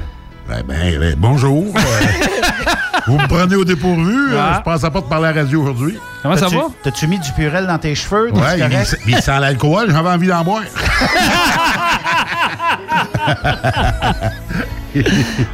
Ben, 0.49 0.63
ben, 0.67 0.99
ben, 0.99 1.15
bonjour. 1.17 1.65
Euh, 1.77 1.81
vous 3.07 3.19
me 3.19 3.27
prenez 3.27 3.55
au 3.57 3.65
dépourvu. 3.65 4.33
euh, 4.35 4.39
Ah. 4.41 4.57
je 4.59 4.63
pensais 4.63 4.91
pas 4.91 5.01
de 5.01 5.07
parler 5.07 5.29
à 5.29 5.33
la 5.33 5.43
radio 5.43 5.63
aujourd'hui. 5.63 5.99
Comment 6.27 6.37
ça 6.37 6.49
va? 6.49 6.67
T'as-tu 6.83 7.07
mis 7.07 7.19
du 7.19 7.31
purel 7.33 7.67
dans 7.67 7.79
tes 7.79 7.95
cheveux? 7.95 8.31
Ouais, 8.33 8.59
il, 8.59 8.63
correct? 8.69 8.99
il 9.07 9.17
sent 9.23 9.39
l'alcool, 9.41 9.91
j'avais 9.91 10.09
envie 10.11 10.27
d'en 10.29 10.43
boire. 10.45 10.63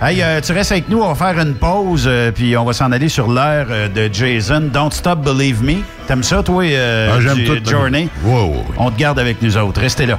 Hey, 0.00 0.22
euh, 0.22 0.40
tu 0.40 0.52
restes 0.52 0.70
avec 0.70 0.88
nous, 0.88 1.00
on 1.02 1.12
va 1.12 1.32
faire 1.32 1.42
une 1.44 1.54
pause, 1.54 2.04
euh, 2.06 2.30
puis 2.30 2.56
on 2.56 2.64
va 2.64 2.72
s'en 2.72 2.92
aller 2.92 3.08
sur 3.08 3.28
l'air 3.32 3.66
euh, 3.70 3.88
de 3.88 4.08
Jason. 4.12 4.68
Don't 4.72 4.92
Stop 4.92 5.20
Believe 5.20 5.64
Me. 5.64 5.78
T'aimes 6.06 6.22
ça, 6.22 6.44
toi, 6.44 6.62
euh, 6.64 7.10
Ah, 7.16 7.20
j'aime 7.20 7.34
du- 7.38 7.44
tout. 7.60 7.68
Journey? 7.70 8.08
Ouais. 8.24 8.52
On 8.76 8.90
te 8.92 8.98
garde 8.98 9.18
avec 9.18 9.42
nous 9.42 9.56
autres. 9.56 9.80
Restez 9.80 10.06
là. 10.06 10.18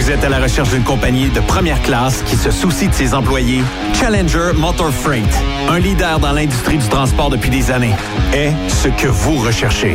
Vous 0.00 0.10
êtes 0.10 0.24
à 0.24 0.30
la 0.30 0.40
recherche 0.40 0.70
d'une 0.70 0.82
compagnie 0.82 1.28
de 1.28 1.40
première 1.40 1.80
classe 1.82 2.22
qui 2.22 2.34
se 2.34 2.50
soucie 2.50 2.88
de 2.88 2.94
ses 2.94 3.12
employés? 3.12 3.60
Challenger 3.92 4.52
Motor 4.54 4.90
Freight, 4.90 5.28
un 5.68 5.78
leader 5.78 6.18
dans 6.18 6.32
l'industrie 6.32 6.78
du 6.78 6.88
transport 6.88 7.28
depuis 7.28 7.50
des 7.50 7.70
années, 7.70 7.94
est 8.32 8.54
ce 8.68 8.88
que 8.88 9.08
vous 9.08 9.36
recherchez. 9.36 9.94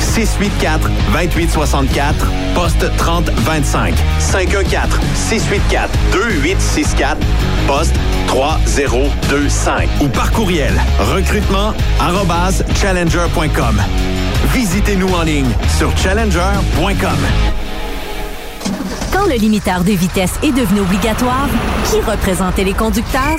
684 0.00 0.90
2864 1.12 2.26
poste 2.54 2.90
3025 2.96 3.94
514 4.18 4.98
684 5.14 5.90
2864 6.12 7.18
poste 7.66 7.94
3025 8.26 9.88
ou 10.00 10.08
par 10.08 10.30
courriel 10.32 10.72
recrutement 10.98 11.74
challenger.com. 12.74 13.82
Visitez-nous 14.52 15.12
en 15.14 15.22
ligne 15.22 15.50
sur 15.78 15.96
challenger.com. 15.96 17.18
Quand 19.12 19.26
le 19.26 19.34
limiteur 19.34 19.84
de 19.84 19.92
vitesse 19.92 20.38
est 20.42 20.52
devenu 20.52 20.80
obligatoire, 20.80 21.48
qui 21.90 22.00
représentait 22.00 22.64
les 22.64 22.72
conducteurs? 22.72 23.38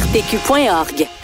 ARPQ.org. 0.00 1.19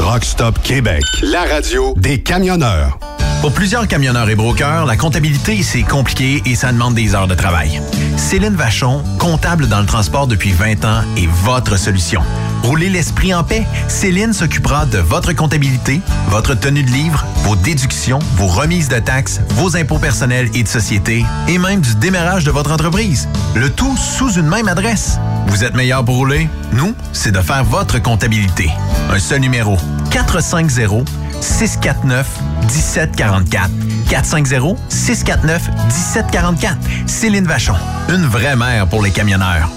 Truck 0.00 0.24
Stop 0.24 0.58
Québec, 0.62 1.02
la 1.20 1.42
radio 1.42 1.92
des 1.94 2.22
camionneurs. 2.22 2.98
Pour 3.42 3.52
plusieurs 3.52 3.86
camionneurs 3.86 4.30
et 4.30 4.34
brokers, 4.34 4.86
la 4.86 4.96
comptabilité, 4.96 5.62
c'est 5.62 5.82
compliqué 5.82 6.42
et 6.46 6.54
ça 6.54 6.72
demande 6.72 6.94
des 6.94 7.14
heures 7.14 7.28
de 7.28 7.34
travail. 7.34 7.82
Céline 8.16 8.54
Vachon, 8.54 9.02
comptable 9.18 9.68
dans 9.68 9.78
le 9.78 9.84
transport 9.84 10.26
depuis 10.26 10.52
20 10.52 10.86
ans, 10.86 11.02
est 11.18 11.28
votre 11.44 11.76
solution. 11.76 12.22
Roulez 12.62 12.88
l'esprit 12.88 13.34
en 13.34 13.44
paix. 13.44 13.66
Céline 13.88 14.32
s'occupera 14.32 14.86
de 14.86 14.96
votre 14.96 15.34
comptabilité, 15.34 16.00
votre 16.28 16.54
tenue 16.54 16.82
de 16.82 16.90
livre, 16.90 17.26
vos 17.44 17.56
déductions, 17.56 18.20
vos 18.36 18.46
remises 18.46 18.88
de 18.88 19.00
taxes, 19.00 19.42
vos 19.50 19.76
impôts 19.76 19.98
personnels 19.98 20.48
et 20.54 20.62
de 20.62 20.68
société, 20.68 21.26
et 21.46 21.58
même 21.58 21.82
du 21.82 21.94
démarrage 21.96 22.44
de 22.44 22.50
votre 22.50 22.72
entreprise. 22.72 23.28
Le 23.54 23.68
tout 23.68 23.96
sous 23.98 24.32
une 24.32 24.48
même 24.48 24.68
adresse. 24.68 25.18
Vous 25.46 25.64
êtes 25.64 25.74
meilleur 25.74 26.04
pour 26.04 26.16
rouler? 26.16 26.48
Nous, 26.72 26.94
c'est 27.12 27.32
de 27.32 27.40
faire 27.40 27.64
votre 27.64 28.00
comptabilité. 28.00 28.70
Un 29.10 29.18
seul 29.18 29.40
numéro. 29.40 29.76
450 30.10 31.08
649 31.40 32.26
1744. 32.62 33.70
450 34.08 34.78
649 34.88 35.68
1744. 35.68 36.76
Céline 37.06 37.46
Vachon, 37.46 37.74
une 38.08 38.26
vraie 38.26 38.56
mère 38.56 38.86
pour 38.86 39.02
les 39.02 39.10
camionneurs. 39.10 39.68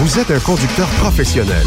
Vous 0.00 0.18
êtes 0.18 0.30
un 0.30 0.40
conducteur 0.40 0.88
professionnel. 1.00 1.66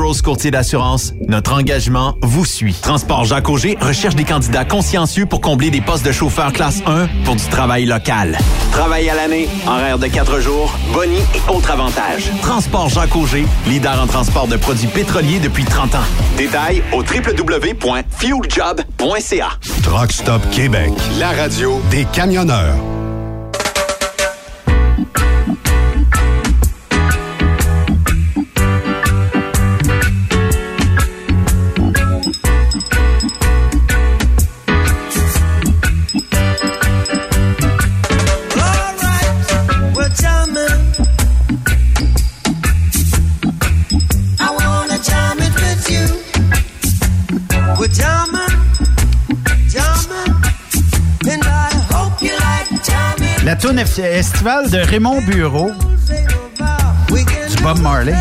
Courtier 0.23 0.49
d'assurance, 0.49 1.13
notre 1.27 1.53
engagement 1.53 2.15
vous 2.23 2.43
suit. 2.43 2.75
Transport 2.81 3.23
Jacques 3.23 3.49
Auger 3.49 3.77
recherche 3.79 4.15
des 4.15 4.23
candidats 4.23 4.65
consciencieux 4.65 5.27
pour 5.27 5.41
combler 5.41 5.69
des 5.69 5.79
postes 5.79 6.03
de 6.05 6.11
chauffeur 6.11 6.51
classe 6.51 6.81
1 6.87 7.07
pour 7.23 7.35
du 7.35 7.45
travail 7.45 7.85
local. 7.85 8.35
Travail 8.71 9.07
à 9.09 9.15
l'année, 9.15 9.47
horaire 9.67 9.99
de 9.99 10.07
4 10.07 10.39
jours, 10.39 10.75
boni 10.91 11.17
et 11.17 11.41
autres 11.49 11.69
avantages. 11.69 12.31
Transport 12.41 12.89
Jacques 12.89 13.15
Auger, 13.15 13.45
leader 13.67 14.01
en 14.01 14.07
transport 14.07 14.47
de 14.47 14.57
produits 14.57 14.87
pétroliers 14.87 15.39
depuis 15.39 15.65
30 15.65 15.93
ans. 15.95 15.99
Détails 16.35 16.81
au 16.91 17.03
www.fueljob.ca. 17.03 19.49
Truck 19.83 20.11
Stop 20.11 20.41
Québec, 20.49 20.91
la 21.19 21.29
radio 21.31 21.79
des 21.91 22.05
camionneurs. 22.05 22.75
La 53.51 53.57
tourne 53.57 53.79
estivale 53.79 54.69
de 54.69 54.77
Raymond 54.77 55.19
Bureau, 55.23 55.71
du 57.09 57.61
Bob 57.61 57.79
Marley. 57.79 58.15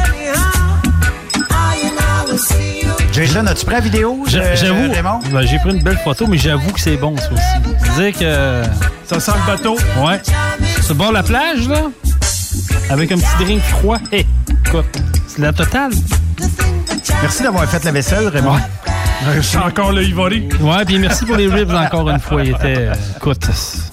Jason, 3.13 3.47
as-tu 3.47 3.65
pris 3.65 3.75
la 3.77 3.81
vidéo? 3.81 4.25
J'a- 4.27 4.57
J'avoue, 4.57 4.91
Raymond? 4.93 5.21
ben, 5.31 5.43
j'ai 5.47 5.61
pris 5.61 5.71
une 5.71 5.85
belle 5.85 6.01
photo, 6.03 6.27
mais 6.27 6.37
j'avoue 6.37 6.73
que 6.73 6.81
c'est 6.81 6.97
bon, 6.97 7.17
ça 7.17 7.29
aussi. 7.33 7.95
Dire 7.97 8.13
que. 8.19 8.63
Ça 9.07 9.21
sent 9.21 9.31
le 9.47 9.53
bateau. 9.53 9.79
Ouais. 10.05 10.21
Bord 10.97 11.11
de 11.11 11.15
la 11.15 11.23
plage, 11.23 11.69
là, 11.69 11.83
avec 12.91 13.13
un 13.13 13.17
petit 13.19 13.45
drink 13.45 13.63
froid. 13.63 13.99
Hé, 14.11 14.27
écoute, 14.67 14.85
c'est 15.29 15.43
la 15.43 15.53
totale. 15.53 15.93
Merci 17.23 17.45
d'avoir 17.45 17.67
fait 17.71 17.85
la 17.85 17.93
vaisselle, 17.93 18.27
Raymond. 18.27 18.59
C'est 19.43 19.59
encore 19.59 19.93
le 19.93 20.03
Ivory. 20.03 20.49
Ouais, 20.61 20.85
puis 20.85 20.99
merci 20.99 21.25
pour 21.25 21.37
les 21.37 21.47
ribs 21.47 21.71
encore 21.73 22.11
une 22.11 22.19
fois. 22.19 22.43
Il 22.43 22.51
était. 22.51 22.77
euh, 22.79 22.95
écoute, 23.17 23.47
c'est- 23.53 23.90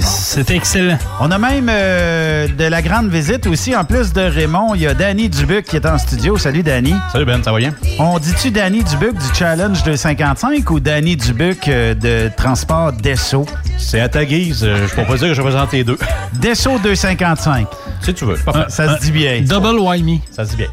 c'était 0.00 0.54
excellent. 0.54 0.98
On 1.20 1.30
a 1.32 1.38
même 1.38 1.68
euh, 1.68 2.46
de 2.46 2.64
la 2.64 2.80
grande 2.82 3.08
visite 3.08 3.46
aussi. 3.48 3.74
En 3.74 3.84
plus 3.84 4.12
de 4.12 4.20
Raymond, 4.20 4.74
il 4.76 4.82
y 4.82 4.86
a 4.86 4.94
Danny 4.94 5.28
Dubuc 5.28 5.64
qui 5.66 5.76
est 5.76 5.86
en 5.86 5.98
studio. 5.98 6.38
Salut, 6.38 6.62
Danny. 6.62 6.94
Salut, 7.10 7.24
Ben, 7.24 7.42
ça 7.42 7.50
va 7.50 7.58
bien? 7.58 7.74
On 7.98 8.18
dit-tu 8.18 8.50
Danny 8.52 8.84
Dubuc 8.84 9.14
du 9.14 9.34
Challenge 9.34 9.82
255 9.82 10.70
ou 10.70 10.78
Danny 10.78 11.16
Dubuc 11.16 11.66
euh, 11.66 11.94
de 11.94 12.30
Transport 12.36 12.92
Desso? 12.92 13.44
C'est 13.78 14.00
à 14.00 14.08
ta 14.08 14.24
guise. 14.24 14.62
euh, 14.62 14.86
Je 14.88 14.94
peux 14.94 15.02
pas 15.04 15.16
dire 15.16 15.28
que 15.28 15.34
je 15.34 15.40
représente 15.42 15.72
les 15.72 15.82
deux. 15.82 15.98
Desso 16.34 16.78
255. 16.78 17.66
Si 18.02 18.14
tu 18.14 18.24
veux. 18.26 18.36
Ah, 18.46 18.52
Parfait. 18.52 18.70
Ça 18.70 18.96
se 18.96 19.02
dit 19.02 19.12
bien. 19.12 19.40
Double 19.42 19.78
Why 19.80 20.02
Me. 20.02 20.18
Ça 20.30 20.44
se 20.44 20.50
dit 20.50 20.56
bien. 20.58 20.68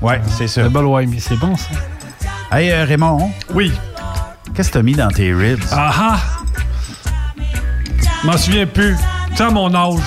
Ouais, 0.00 0.20
c'est 0.38 0.46
ça. 0.48 0.62
Double 0.62 0.86
Why 0.86 1.06
Me, 1.06 1.18
c'est 1.18 1.36
bon, 1.38 1.54
ça. 1.56 1.68
Hey, 2.56 2.70
euh, 2.70 2.84
Raymond. 2.84 3.30
Oui. 3.54 3.72
Qu'est-ce 4.54 4.68
que 4.68 4.74
t'as 4.74 4.82
mis 4.82 4.94
dans 4.94 5.08
tes 5.08 5.32
ribs? 5.32 5.62
Ah 5.72 5.90
ah! 5.98 6.20
Je 8.22 8.26
m'en 8.26 8.36
souviens 8.36 8.66
plus. 8.66 8.94
Tu 9.30 9.36
sais, 9.36 9.42
à 9.44 9.50
mon 9.50 9.74
âge. 9.74 10.00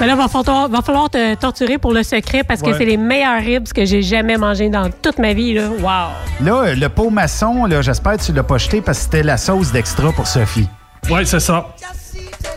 Mais 0.00 0.06
là, 0.06 0.16
va 0.16 0.26
falloir, 0.28 0.68
va 0.68 0.82
falloir 0.82 1.10
te 1.10 1.34
torturer 1.36 1.78
pour 1.78 1.92
le 1.92 2.02
secret 2.02 2.42
parce 2.44 2.60
que 2.62 2.72
c'est 2.76 2.84
les 2.84 2.96
meilleurs 2.96 3.40
ribs 3.40 3.68
que 3.72 3.84
j'ai 3.84 4.02
jamais 4.02 4.36
mangés 4.36 4.68
dans 4.68 4.90
toute 4.90 5.18
ma 5.18 5.32
vie. 5.32 5.54
Là. 5.54 5.68
Wow! 5.68 6.44
Là, 6.44 6.74
le 6.74 6.88
pot 6.88 7.10
maçon, 7.10 7.66
là, 7.66 7.82
j'espère 7.82 8.16
que 8.16 8.22
tu 8.22 8.32
l'as 8.32 8.42
pas 8.42 8.58
jeté 8.58 8.80
parce 8.80 8.98
que 8.98 9.04
c'était 9.04 9.22
la 9.22 9.36
sauce 9.36 9.70
d'extra 9.70 10.10
pour 10.12 10.26
Sophie. 10.26 10.66
Ouais, 11.10 11.24
c'est 11.24 11.40
ça. 11.40 11.66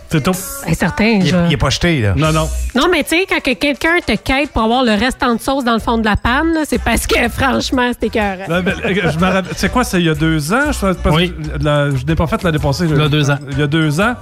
C'est 0.10 0.22
tout. 0.24 0.32
Ben, 0.66 0.74
certain. 0.74 1.06
Il, 1.06 1.26
je- 1.28 1.36
il 1.48 1.54
est 1.54 1.58
pas 1.58 1.70
jeté, 1.70 2.02
là. 2.02 2.14
Non, 2.16 2.32
non. 2.32 2.48
Non, 2.74 2.88
mais 2.92 3.04
tu 3.04 3.10
sais, 3.10 3.26
quand 3.28 3.42
que 3.42 3.54
quelqu'un 3.54 3.98
te 4.06 4.16
quête 4.16 4.52
pour 4.52 4.64
avoir 4.64 4.84
le 4.84 4.94
restant 4.94 5.36
de 5.36 5.42
sauce 5.42 5.64
dans 5.66 5.74
le 5.74 5.80
fond 5.80 5.98
de 5.98 6.06
la 6.06 6.16
panne, 6.16 6.56
c'est 6.68 6.82
parce 6.82 7.06
que, 7.06 7.28
franchement, 7.30 7.90
c'était 7.92 8.10
cœur. 8.10 8.38
Ben, 8.48 8.64
euh, 8.68 9.12
je 9.12 9.20
me 9.20 9.26
rappelle- 9.26 9.54
C'est 9.56 9.70
quoi, 9.72 9.84
c'est 9.84 10.00
il 10.00 10.06
y 10.06 10.10
a 10.10 10.16
deux 10.16 10.54
ans? 10.54 10.72
Je, 10.72 10.94
parce 10.94 11.16
Oui. 11.16 11.34
la- 11.60 11.90
je 11.90 12.06
l'ai 12.06 12.16
pas 12.16 12.28
fait 12.28 12.42
l'année 12.44 12.60
passée. 12.60 12.86
Il 12.90 12.96
y 12.98 13.02
a 13.02 13.10
deux 13.10 13.30
ans. 13.30 13.38
Il 13.52 13.60
y 13.60 13.64
a 13.64 13.68
deux 13.68 14.00
ans. 14.00 14.16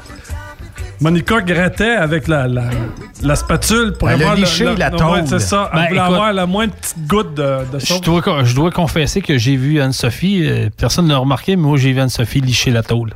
Monica 1.04 1.42
grattait 1.42 1.96
avec 1.96 2.28
la, 2.28 2.48
la, 2.48 2.64
la 3.22 3.36
spatule 3.36 3.94
pour 4.00 4.10
Elle 4.10 4.22
a 4.22 4.26
avoir 4.32 4.36
liché 4.36 4.64
le- 4.64 4.76
la 4.76 4.90
ouais, 4.90 4.98
tôle. 4.98 5.28
c'est 5.28 5.40
ça. 5.40 5.70
Elle 5.74 5.80
Ben, 5.80 5.88
voulait 5.90 6.00
écoute, 6.02 6.14
avoir 6.14 6.34
la 6.34 6.46
moindre 6.46 6.74
petite 6.74 7.08
goutte 7.08 7.34
de, 7.36 7.72
de 7.74 7.80
Je 7.80 7.86
sauce. 7.86 8.02
dois, 8.02 8.44
je 8.44 8.56
dois 8.56 8.72
confesser 8.72 9.22
que 9.22 9.38
j'ai 9.38 9.56
vu 9.58 9.82
Anne-Sophie. 9.82 10.48
euh, 10.48 10.70
personne 10.78 11.06
ne 11.08 11.12
l'a 11.12 11.18
remarqué, 11.18 11.56
mais 11.56 11.62
moi, 11.64 11.78
j'ai 11.78 11.92
vu 11.92 12.00
Anne-Sophie 12.00 12.40
licher 12.42 12.72
la 12.72 12.84
tôle. 12.84 13.12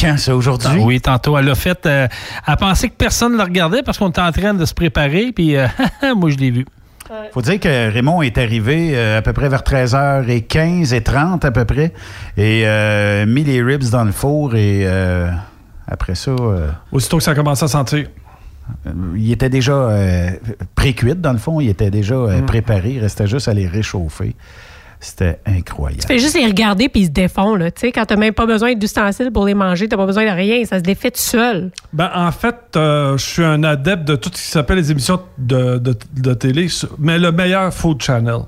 Quand 0.00 0.16
ça, 0.16 0.34
aujourd'hui? 0.34 0.70
Ah 0.72 0.78
oui, 0.80 1.00
tantôt. 1.00 1.36
Elle 1.36 1.50
a 1.50 1.54
fait. 1.54 1.84
euh, 1.86 2.08
elle 2.46 2.56
pensait 2.56 2.88
que 2.88 2.94
personne 2.96 3.32
ne 3.32 3.38
la 3.38 3.44
regardait 3.44 3.82
parce 3.82 3.98
qu'on 3.98 4.08
était 4.10 4.20
en 4.20 4.32
train 4.32 4.54
de 4.54 4.64
se 4.64 4.72
préparer, 4.74 5.32
puis 5.34 5.56
euh, 5.56 5.66
moi, 6.16 6.30
je 6.30 6.36
l'ai 6.36 6.50
vu. 6.52 6.64
faut 7.32 7.42
dire 7.42 7.58
que 7.60 7.92
Raymond 7.92 8.22
est 8.22 8.38
arrivé 8.38 8.92
euh, 8.94 9.18
à 9.18 9.22
peu 9.22 9.32
près 9.32 9.48
vers 9.48 9.62
13h15 9.62 10.94
et 10.94 11.02
30 11.02 11.44
à 11.44 11.50
peu 11.50 11.64
près 11.64 11.92
et 12.36 12.62
euh, 12.64 13.26
mis 13.26 13.42
les 13.44 13.62
ribs 13.62 13.88
dans 13.90 14.04
le 14.04 14.12
four 14.12 14.54
et 14.54 14.82
euh, 14.84 15.30
après 15.88 16.14
ça, 16.14 16.30
euh, 16.32 16.68
Aussitôt 16.92 17.16
que 17.18 17.22
ça 17.24 17.30
a 17.32 17.34
commencé 17.34 17.64
à 17.64 17.68
sentir. 17.68 18.06
il 19.16 19.32
était 19.32 19.48
déjà 19.48 19.72
euh, 19.72 20.30
pré-cuit 20.74 21.14
dans 21.16 21.32
le 21.32 21.38
fond, 21.38 21.60
il 21.60 21.68
était 21.68 21.90
déjà 21.90 22.14
euh, 22.14 22.40
Mm. 22.42 22.46
préparé, 22.46 22.90
il 22.92 23.00
restait 23.00 23.26
juste 23.26 23.48
à 23.48 23.54
les 23.54 23.66
réchauffer. 23.66 24.36
C'était 25.00 25.38
incroyable. 25.46 26.02
Tu 26.02 26.08
fais 26.08 26.18
juste 26.18 26.34
les 26.36 26.44
regarder 26.46 26.88
puis 26.88 27.02
ils 27.02 27.06
se 27.06 27.10
défont. 27.12 27.54
Là. 27.54 27.70
Tu 27.70 27.82
sais, 27.82 27.92
Quand 27.92 28.04
t'as 28.04 28.16
même 28.16 28.34
pas 28.34 28.46
besoin 28.46 28.74
d'ustensiles 28.74 29.30
pour 29.30 29.46
les 29.46 29.54
manger, 29.54 29.86
t'as 29.88 29.96
pas 29.96 30.06
besoin 30.06 30.24
de 30.24 30.30
rien. 30.36 30.64
Ça 30.64 30.78
se 30.78 30.82
défait 30.82 31.12
tout 31.12 31.20
seul. 31.20 31.70
Ben, 31.92 32.10
en 32.12 32.32
fait, 32.32 32.56
euh, 32.74 33.16
je 33.16 33.24
suis 33.24 33.44
un 33.44 33.62
adepte 33.62 34.02
de 34.08 34.16
tout 34.16 34.28
ce 34.34 34.42
qui 34.42 34.48
s'appelle 34.48 34.76
les 34.78 34.90
émissions 34.90 35.20
de, 35.38 35.78
de- 35.78 35.96
de 36.16 36.34
télé, 36.34 36.66
mais 36.98 37.16
le 37.20 37.30
meilleur 37.30 37.72
Food 37.72 38.02
Channel. 38.02 38.40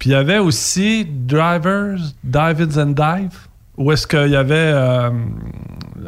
Puis 0.00 0.10
il 0.10 0.12
y 0.14 0.16
avait 0.16 0.38
aussi 0.38 1.06
Drivers, 1.08 1.98
Dive 2.24 2.68
and 2.76 2.86
Dive, 2.86 3.38
où 3.80 3.90
est-ce 3.90 4.06
qu'il 4.06 4.28
y 4.28 4.36
avait 4.36 4.54
euh, 4.54 5.08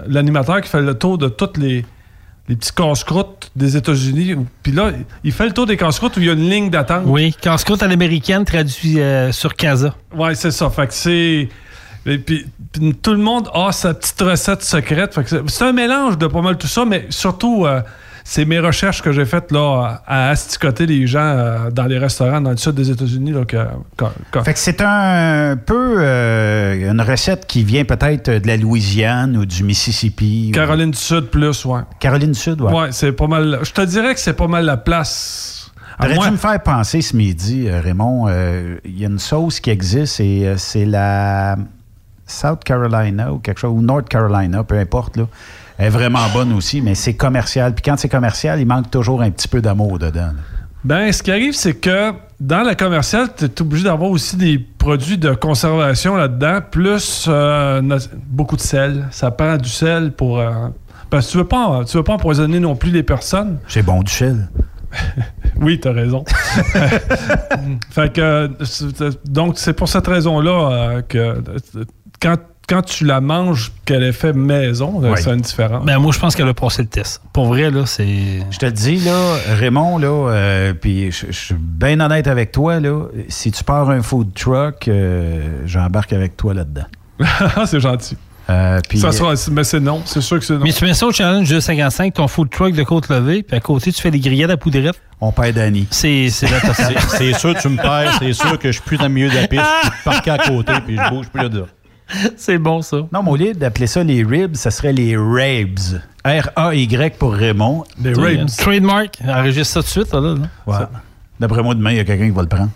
l'animateur 0.07 0.61
qui 0.61 0.69
fait 0.69 0.83
le 0.83 0.93
tour 0.95 1.17
de 1.17 1.29
toutes 1.29 1.57
les, 1.57 1.87
les 2.49 2.55
petits 2.57 2.73
casse-croûtes 2.73 3.51
des 3.57 3.79
États-Unis. 3.79 4.37
Puis 4.63 4.73
là, 4.73 4.91
il 5.25 5.33
fait 5.33 5.47
le 5.47 5.53
tour 5.53 5.65
des 5.65 5.79
casse-croûtes 5.79 6.19
où 6.19 6.21
il 6.21 6.27
y 6.27 6.31
a 6.31 6.35
une 6.35 6.51
ligne 6.51 6.69
d'attente. 6.69 7.05
Oui, 7.07 7.35
casse-croûte 7.41 7.83
à 7.83 7.89
l'américaine 7.89 8.45
traduit 8.45 9.01
euh, 9.01 9.33
sur 9.33 9.55
Casa. 9.55 9.95
Ouais, 10.15 10.35
c'est 10.35 10.51
ça. 10.51 10.69
Fait 10.69 10.87
que 10.87 10.93
c'est. 10.93 11.49
et 12.05 12.19
puis, 12.19 12.45
puis 12.73 12.95
tout 12.95 13.13
le 13.13 13.23
monde 13.23 13.49
a 13.55 13.73
sa 13.73 13.95
petite 13.95 14.21
recette 14.21 14.63
secrète. 14.63 15.19
C'est 15.47 15.65
un 15.65 15.73
mélange 15.73 16.19
de 16.19 16.27
pas 16.27 16.43
mal 16.43 16.59
tout 16.59 16.67
ça, 16.67 16.85
mais 16.85 17.07
surtout, 17.09 17.65
euh, 17.65 17.81
c'est 18.25 18.45
mes 18.45 18.61
recherches 18.61 19.03
que 19.03 19.13
j'ai 19.13 19.25
faites 19.25 19.51
là, 19.53 20.03
à 20.07 20.29
asticoter 20.31 20.87
les 20.87 21.07
gens 21.07 21.21
euh, 21.21 21.71
dans 21.71 21.85
les 21.87 21.99
restaurants 21.99 22.41
dans 22.41 22.51
le 22.51 22.57
sud 22.57 22.75
des 22.75 22.91
États-Unis. 22.91 23.33
là, 23.33 23.45
que- 23.45 23.57
que- 23.97 24.05
que- 24.31 24.43
Fait 24.43 24.53
que 24.53 24.59
c'est 24.59 24.81
un 24.81 25.57
peu 25.57 25.97
euh, 25.99 26.91
une 26.93 27.01
recette 27.01 27.47
qui 27.47 27.65
vient 27.65 27.85
peut-être 27.85 28.31
de 28.31 28.47
la 28.47 28.57
Louisiane 28.57 29.37
ou 29.37 29.45
du 29.45 29.65
Mississippi. 29.65 30.49
ou- 30.51 30.55
Caroline 30.55 30.91
du 30.93 30.99
Sud 30.99 31.27
plus, 31.27 31.65
ouais. 31.65 31.81
Caroline 32.01 32.33
du 32.33 32.39
Sud, 32.39 32.61
ouais. 32.61 32.73
Ouais, 32.73 32.89
c'est 32.93 33.13
pas 33.13 33.27
mal. 33.27 33.59
Je 33.63 33.73
te 33.73 33.81
dirais 33.83 34.15
que 34.15 34.21
c'est 34.21 34.33
pas 34.35 34.47
mal 34.49 34.65
la 34.65 34.77
place. 34.77 35.71
T'aurais 36.01 36.19
dû 36.19 36.31
me 36.33 36.37
faire 36.37 36.61
penser 36.63 37.01
ce 37.03 37.17
midi, 37.17 37.69
euh, 37.69 37.81
Raymond. 37.81 38.27
euh, 38.29 38.77
Il 38.85 38.99
y 38.99 39.05
a 39.05 39.09
une 39.09 39.19
sauce 39.19 39.61
qui 39.61 39.71
existe 39.71 40.19
et 40.21 40.55
c'est 40.57 40.85
la 40.87 41.57
South 42.27 42.65
Carolina 42.65 43.33
ou 43.33 43.39
quelque 43.39 43.59
chose, 43.61 43.73
ou 43.77 43.83
North 43.83 44.09
Carolina, 44.09 44.65
peu 44.65 44.77
importe. 44.79 45.17
Là. 45.17 45.25
Est 45.79 45.89
vraiment 45.89 46.29
bonne 46.33 46.53
aussi, 46.53 46.81
mais 46.81 46.95
c'est 46.95 47.15
commercial. 47.15 47.75
Puis 47.75 47.83
quand 47.83 47.97
c'est 47.97 48.09
commercial, 48.09 48.61
il 48.61 48.67
manque 48.67 48.91
toujours 48.91 49.23
un 49.23 49.31
petit 49.31 49.49
peu 49.49 49.61
d'amour 49.61 49.99
dedans. 49.99 50.31
Ben, 50.85 51.13
ce 51.13 51.23
qui 51.23 51.31
arrive, 51.31 51.55
c'est 51.55 51.75
que 51.75 52.13
dans 52.41 52.63
la 52.63 52.75
commerciale, 52.75 53.29
tu 53.37 53.45
es 53.45 53.63
obligé 53.63 53.85
d'avoir 53.85 54.11
aussi 54.11 54.37
des 54.37 54.59
produits 54.59 55.17
de 55.17 55.33
conservation 55.33 56.17
là-dedans, 56.17 56.59
plus 56.69 57.27
euh, 57.29 57.81
beaucoup 58.27 58.57
de 58.57 58.61
sel. 58.61 59.07
Ça 59.13 59.31
prend 59.31 59.57
du 59.57 59.69
sel 59.69 60.13
pour. 60.13 60.41
euh, 60.41 60.51
parce 61.09 61.27
que 61.27 61.33
tu 61.33 61.39
veux 61.39 61.47
pas, 61.47 61.85
tu 61.87 61.97
veux 61.97 62.03
pas 62.03 62.15
empoisonner 62.15 62.59
non 62.59 62.75
plus 62.75 62.91
les 62.91 63.05
personnes. 63.05 63.59
C'est 63.69 63.83
bon 63.85 64.03
du 64.03 64.13
sel. 64.13 64.49
oui, 65.61 65.79
t'as 65.79 65.93
raison. 65.93 66.25
fait 67.91 68.13
que, 68.13 68.21
euh, 68.21 68.49
donc, 69.25 69.59
c'est 69.59 69.75
pour 69.75 69.89
cette 69.89 70.07
raison-là 70.07 71.03
que 71.09 71.43
quand, 72.21 72.37
quand 72.69 72.83
tu 72.83 73.05
la 73.05 73.21
manges, 73.21 73.73
qu'elle 73.85 74.03
est 74.03 74.13
faite 74.13 74.37
maison, 74.37 75.03
euh, 75.03 75.11
Ouais. 75.13 75.21
c'est 75.21 75.31
une 75.31 75.41
différence. 75.41 75.85
Ben, 75.85 75.99
moi, 75.99 76.13
je 76.13 76.19
pense 76.19 76.35
qu'elle 76.37 76.49
a 76.49 76.55
passé 76.55 76.83
le 76.83 76.89
test. 76.89 77.21
Pour 77.33 77.47
vrai, 77.47 77.71
là, 77.71 77.85
c'est. 77.87 78.07
Je 78.51 78.59
te 78.59 78.67
le 78.67 78.73
dis, 78.73 78.97
là, 78.99 79.35
Raymond, 79.59 79.99
là, 79.99 80.31
euh, 80.31 80.73
puis 80.75 81.11
je 81.13 81.27
je 81.31 81.33
suis 81.39 81.55
bien 81.59 81.99
honnête 82.01 82.27
avec 82.29 82.53
toi, 82.53 82.81
là, 82.81 83.07
si 83.29 83.51
tu 83.51 83.65
pars 83.65 83.91
un 83.91 84.03
food 84.03 84.33
truck, 84.35 84.89
euh, 84.89 85.61
j'embarque 85.67 86.13
avec 86.13 86.37
toi 86.37 86.55
là-dedans. 86.55 86.87
c'est 87.67 87.81
gentil. 87.81 88.17
Euh, 88.51 88.81
Ça 88.97 89.13
sera- 89.13 89.35
mais 89.53 89.63
c'est 89.65 89.79
non, 89.79 90.03
c'est 90.05 90.21
sûr 90.21 90.39
que 90.39 90.45
c'est 90.45 90.55
non. 90.55 90.65
Mais 90.65 90.73
tu 90.73 90.85
mets 90.85 90.95
ça 90.95 91.07
au 91.07 91.13
challenge 91.13 91.49
de 91.49 91.61
55, 91.61 92.13
ton 92.15 92.27
food 92.27 92.51
truck 92.51 92.75
de 92.75 92.83
côte 92.83 93.09
levée, 93.09 93.45
puis 93.45 93.57
à 93.57 93.61
côté, 93.61 93.93
tu 93.93 94.03
fais 94.03 94.11
des 94.11 94.19
grillades 94.19 94.51
à 94.51 94.57
poudrette. 94.57 95.01
On 95.21 95.31
perd 95.31 95.55
Danny. 95.55 95.87
C'est 95.91 96.29
c'est 96.29 96.47
sûr, 97.35 97.55
tu 97.55 97.69
me 97.69 97.77
perds. 97.77 98.17
C'est 98.19 98.33
sûr 98.33 98.59
que 98.59 98.69
je 98.69 98.73
suis 98.73 98.83
plus 98.83 98.97
dans 98.97 99.05
le 99.05 99.11
milieu 99.11 99.29
de 99.31 99.35
la 99.37 99.47
piste. 99.47 99.63
Je 99.85 99.89
suis 99.91 100.05
parqué 100.05 100.31
à 100.33 100.39
côté, 100.39 100.73
puis 100.85 100.97
je 100.97 101.11
bouge 101.11 101.29
plus 101.29 101.49
là. 101.49 101.67
C'est 102.37 102.59
bon, 102.59 102.83
ça. 102.83 102.99
Non, 103.13 103.23
mais 103.23 103.31
au 103.31 103.37
lieu 103.37 103.55
d'appeler 103.55 103.87
ça 103.87 104.03
les 104.05 104.23
ribs, 104.25 104.57
ça 104.57 104.71
serait 104.71 104.93
les 104.93 105.17
rabes. 105.17 105.79
R-A-Y 106.25 107.17
pour 107.19 107.33
Raymond. 107.33 107.85
Les 108.03 108.17
Euh, 108.19 108.47
Trademark. 108.59 109.19
Enregistre 109.27 109.75
ça 109.75 109.81
tout 109.81 109.87
de 109.87 110.05
suite, 110.07 110.13
là. 110.15 110.21
là. 110.21 110.35
Ouais. 110.67 110.87
D'après 111.41 111.63
moi, 111.63 111.75
demain, 111.75 111.91
il 111.91 111.97
y 111.97 112.01
a 112.01 112.05
quelqu'un 112.05 112.27
qui 112.27 112.31
va 112.31 112.43
le 112.43 112.49
prendre. 112.49 112.71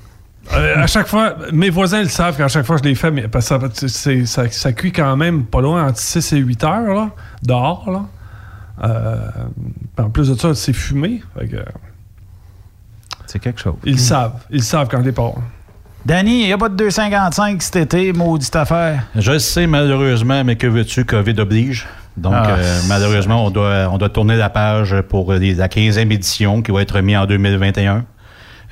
Euh, 0.54 0.76
à 0.82 0.86
chaque 0.86 1.06
fois, 1.08 1.36
mes 1.52 1.70
voisins 1.70 2.02
le 2.02 2.08
savent 2.08 2.36
qu'à 2.36 2.48
chaque 2.48 2.64
fois 2.66 2.76
que 2.76 2.84
je 2.84 2.88
les 2.88 2.94
fais, 2.94 3.10
mais 3.10 3.26
parce 3.28 3.48
que 3.48 3.88
ça, 3.88 4.10
ça, 4.26 4.50
ça 4.50 4.72
cuit 4.72 4.92
quand 4.92 5.16
même 5.16 5.44
pas 5.44 5.60
loin 5.60 5.86
entre 5.88 5.98
6 5.98 6.32
et 6.34 6.38
8 6.38 6.64
heures 6.64 6.94
là, 6.94 7.10
dehors. 7.42 7.90
Là. 7.90 8.04
Euh, 8.84 9.18
en 9.98 10.10
plus 10.10 10.28
de 10.28 10.34
ça, 10.34 10.54
c'est 10.54 10.72
fumé. 10.72 11.22
fait 11.36 11.48
que, 11.48 11.56
C'est 13.26 13.38
quelque 13.40 13.60
chose. 13.60 13.74
ils 13.84 13.92
le 13.92 13.98
savent. 13.98 14.40
Ils 14.50 14.56
le 14.58 14.62
savve 14.62 14.88
quand 14.88 15.00
je 15.02 15.08
les. 15.08 15.14
Danny, 16.06 16.42
il 16.42 16.46
n'y 16.46 16.52
a 16.52 16.58
pas 16.58 16.68
de 16.68 16.76
2,55 16.76 17.60
cet 17.60 17.74
été, 17.76 18.12
maudite 18.12 18.54
affaire. 18.54 19.02
Je 19.16 19.32
le 19.32 19.38
sais, 19.40 19.66
malheureusement, 19.66 20.44
mais 20.44 20.54
que 20.54 20.68
veux-tu, 20.68 21.04
COVID 21.04 21.34
oblige. 21.40 21.84
Donc, 22.16 22.32
Ah. 22.36 22.50
euh, 22.56 22.80
malheureusement, 22.88 23.44
on 23.44 23.50
doit, 23.50 23.88
on 23.90 23.98
doit 23.98 24.08
tourner 24.08 24.36
la 24.36 24.48
page 24.48 24.94
pour 25.08 25.32
les- 25.32 25.54
la 25.54 25.66
15e 25.66 26.12
édition 26.12 26.62
qui 26.62 26.70
va 26.70 26.82
être 26.82 26.94
remise 26.94 27.16
en 27.16 27.26
2021. 27.26 28.04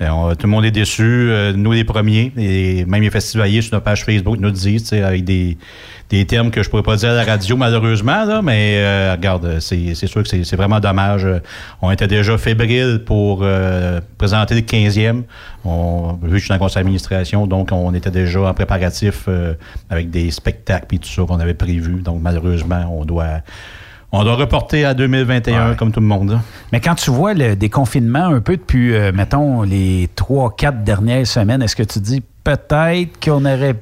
Euh, 0.01 0.09
on- 0.11 0.31
tout 0.37 0.47
le 0.47 0.51
monde 0.53 0.65
est 0.65 0.71
déçu, 0.71 1.03
euh, 1.03 1.53
nous 1.57 1.73
les 1.73 1.83
premiers, 1.83 2.33
et 2.39 2.85
même 2.85 3.03
les 3.03 3.11
festivaliers 3.11 3.63
sur 3.63 3.75
notre 3.75 3.85
page 3.85 4.05
Facebook 4.05 4.39
nous 4.39 4.53
disent, 4.53 4.83
tu 4.85 4.89
sais, 4.91 5.03
avec 5.03 5.25
des, 5.25 5.59
des 6.11 6.25
termes 6.27 6.51
que 6.51 6.63
je 6.63 6.71
pourrais 6.71 6.83
pas 6.83 6.97
dire 6.97 7.11
à 7.11 7.15
la 7.15 7.25
radio 7.25 7.57
malheureusement, 7.57 8.25
là, 8.25 8.43
mais 8.43 8.77
euh, 8.77 9.13
regarde, 9.13 9.59
c'est 9.61 9.95
c'est 9.95 10.07
sûr 10.07 10.23
que 10.23 10.29
c'est 10.29 10.45
c'est 10.45 10.57
vraiment 10.57 10.81
dommage. 10.81 11.27
On 11.83 11.91
était 11.91 12.07
déjà 12.07 12.37
fébrile 12.39 13.03
pour 13.05 13.41
euh, 13.43 14.01
présenter 14.19 14.55
le 14.55 14.61
15e. 14.61 15.23
On, 15.65 16.19
vu 16.23 16.31
que 16.31 16.37
je 16.37 16.41
suis 16.41 16.49
dans 16.49 16.57
la 16.57 16.59
conseil 16.59 16.83
d'administration, 16.83 17.47
donc 17.47 17.71
on 17.73 17.95
était 17.95 18.11
déjà 18.11 18.43
en 18.43 18.55
préparatif 18.55 19.25
euh, 19.29 19.55
avec 19.91 20.11
des 20.11 20.31
spectacles 20.31 20.95
et 20.95 20.99
tout 20.99 21.09
ça 21.09 21.23
qu'on 21.23 21.41
avait 21.41 21.55
prévu. 21.55 22.03
Donc 22.03 22.21
malheureusement, 22.21 22.87
on 22.91 23.05
doit 23.05 23.41
on 24.17 24.23
doit 24.23 24.37
reporter 24.37 24.85
à 24.85 24.95
2021 24.95 25.75
comme 25.75 25.91
tout 25.91 25.99
le 25.99 26.07
monde. 26.07 26.39
Mais 26.73 26.81
quand 26.81 26.95
tu 26.95 27.11
vois 27.11 27.35
le 27.35 27.57
déconfinement 27.57 28.27
un 28.27 28.41
peu 28.41 28.57
depuis, 28.57 28.95
euh, 28.95 29.11
mettons, 29.13 29.63
les 29.63 30.09
trois, 30.15 30.55
quatre 30.57 30.85
dernières 30.85 31.27
semaines, 31.27 31.63
est-ce 31.63 31.75
que 31.75 31.83
tu 31.83 31.99
dis 31.99 32.23
peut-être 32.45 33.19
qu'on 33.25 33.45
aurait. 33.45 33.75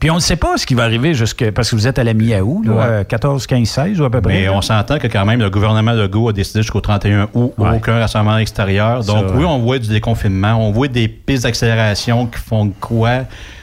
Puis 0.00 0.10
on 0.10 0.16
ne 0.16 0.20
sait 0.20 0.36
pas 0.36 0.56
ce 0.58 0.66
qui 0.66 0.74
va 0.74 0.82
arriver 0.84 1.14
jusque. 1.14 1.50
Parce 1.52 1.70
que 1.70 1.76
vous 1.76 1.86
êtes 1.86 1.98
à 1.98 2.04
la 2.04 2.14
mi-août, 2.14 2.62
là, 2.66 2.72
Ouais. 2.72 2.82
euh, 2.84 3.04
14, 3.04 3.46
15, 3.46 3.66
16 3.68 4.00
ou 4.00 4.04
à 4.04 4.10
peu 4.10 4.20
près. 4.20 4.32
Mais 4.32 4.48
on 4.48 4.60
s'entend 4.60 4.98
que 4.98 5.06
quand 5.06 5.24
même 5.24 5.40
le 5.40 5.48
gouvernement 5.50 5.92
Legault 5.92 6.28
a 6.28 6.32
décidé 6.32 6.62
jusqu'au 6.62 6.80
31 6.80 7.28
août 7.34 7.54
Ouais. 7.56 7.76
aucun 7.76 7.98
rassemblement 7.98 8.38
extérieur. 8.38 9.04
Donc 9.04 9.28
Ça, 9.28 9.34
oui, 9.36 9.44
on 9.44 9.58
voit 9.60 9.78
du 9.78 9.88
déconfinement, 9.88 10.54
on 10.54 10.72
voit 10.72 10.88
des 10.88 11.08
pistes 11.08 11.44
d'accélération 11.44 12.26
qui 12.26 12.38
font 12.40 12.70
quoi, 12.80 13.20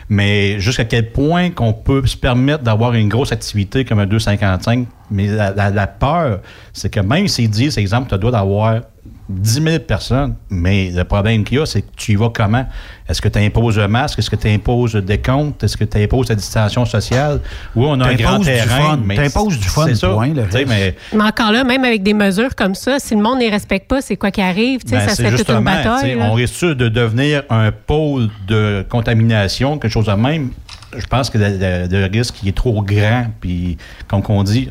mais 0.07 0.59
jusqu'à 0.59 0.85
quel 0.85 1.11
point 1.11 1.49
qu'on 1.49 1.73
peut 1.73 2.05
se 2.05 2.15
permettre 2.15 2.63
d'avoir 2.63 2.93
une 2.93 3.09
grosse 3.09 3.31
activité 3.31 3.83
comme 3.85 3.99
un 3.99 4.05
255. 4.05 4.87
Mais 5.11 5.27
la, 5.27 5.51
la- 5.51 5.69
la 5.69 5.87
peur, 5.87 6.39
c'est 6.73 6.89
que 6.89 6.99
même 7.01 7.27
s'ils 7.27 7.49
disent, 7.49 7.77
exemple, 7.77 8.09
tu 8.09 8.17
dois 8.19 8.31
d'avoir 8.31 8.81
10 9.27 9.61
000 9.63 9.79
personnes, 9.79 10.35
mais 10.49 10.91
le 10.91 11.03
problème 11.03 11.43
qu'il 11.43 11.57
y 11.57 11.61
a, 11.61 11.65
c'est 11.65 11.81
que 11.81 11.87
tu 11.95 12.11
y 12.11 12.15
vas 12.15 12.29
comment? 12.29 12.65
Est-ce 13.09 13.21
que 13.21 13.27
tu 13.29 13.39
imposes 13.39 13.77
le 13.77 13.87
masque? 13.87 14.19
Est-ce 14.19 14.29
que 14.29 14.35
tu 14.35 14.47
imposes 14.47 14.93
le 14.95 15.01
décompte? 15.01 15.63
Est-ce 15.63 15.77
que 15.77 15.83
tu 15.83 15.97
imposes 16.01 16.29
la 16.29 16.35
distanciation 16.35 16.85
sociale? 16.85 17.39
Oui, 17.75 17.85
on 17.87 17.99
a 18.01 18.07
un 18.09 18.15
grand 18.15 18.39
du 18.39 18.45
terrain, 18.45 18.91
fun. 18.91 18.99
mais 19.03 19.15
T'imposes 19.15 19.59
du 19.59 19.67
fun, 19.67 19.85
c'est 19.87 19.95
ça. 19.95 20.09
point, 20.09 20.29
Tu 20.33 20.65
mais 20.65 20.95
Mais 21.13 21.23
encore 21.23 21.51
là, 21.51 21.63
même 21.63 21.83
avec 21.83 22.03
des 22.03 22.13
mesures 22.13 22.55
comme 22.55 22.75
ça, 22.75 22.99
si 22.99 23.15
le 23.15 23.21
monde 23.21 23.35
ne 23.37 23.43
les 23.45 23.49
respecte 23.49 23.87
pas, 23.87 24.01
c'est 24.01 24.15
quoi 24.15 24.31
qui 24.31 24.41
arrive? 24.41 24.83
Tu 24.83 24.89
sais, 24.89 24.97
Ben, 24.97 25.09
ça 25.09 25.15
serait 25.15 25.35
toute 25.35 25.49
une 25.49 25.63
bataille. 25.63 26.13
tu. 26.15 26.21
On 26.21 26.33
risque 26.33 26.65
de 26.65 26.87
devenir 26.89 27.43
un 27.49 27.71
pôle 27.71 28.29
de 28.47 28.85
contamination, 28.89 29.77
quelque 29.77 29.91
chose 29.91 30.05
de 30.05 30.11
même? 30.13 30.49
Je 30.97 31.05
pense 31.07 31.29
que 31.29 31.37
le, 31.37 31.47
le- 31.57 31.87
le 31.87 32.05
risque 32.11 32.41
il 32.43 32.49
est 32.49 32.55
trop 32.55 32.81
grand. 32.83 33.25
Puis, 33.39 33.77
comme 34.07 34.21
on 34.29 34.43
dit, 34.43 34.69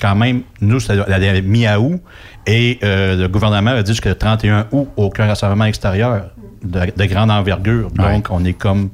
quand 0.00 0.14
même, 0.14 0.42
nous, 0.60 0.80
c'est 0.80 0.94
la, 0.96 1.18
la 1.18 1.40
mi-août. 1.42 2.00
Et 2.46 2.78
euh, 2.82 3.16
le 3.16 3.28
gouvernement 3.28 3.70
a 3.72 3.82
dit 3.82 3.92
jusqu'au 3.92 4.14
31 4.14 4.66
août, 4.72 4.88
aucun 4.96 5.26
rassemblement 5.26 5.64
extérieur 5.64 6.30
de, 6.62 6.80
de 6.96 7.04
grande 7.06 7.30
envergure. 7.30 7.90
Donc, 8.14 8.28
on 8.30 8.44
est 8.44 8.52
comme 8.54 8.90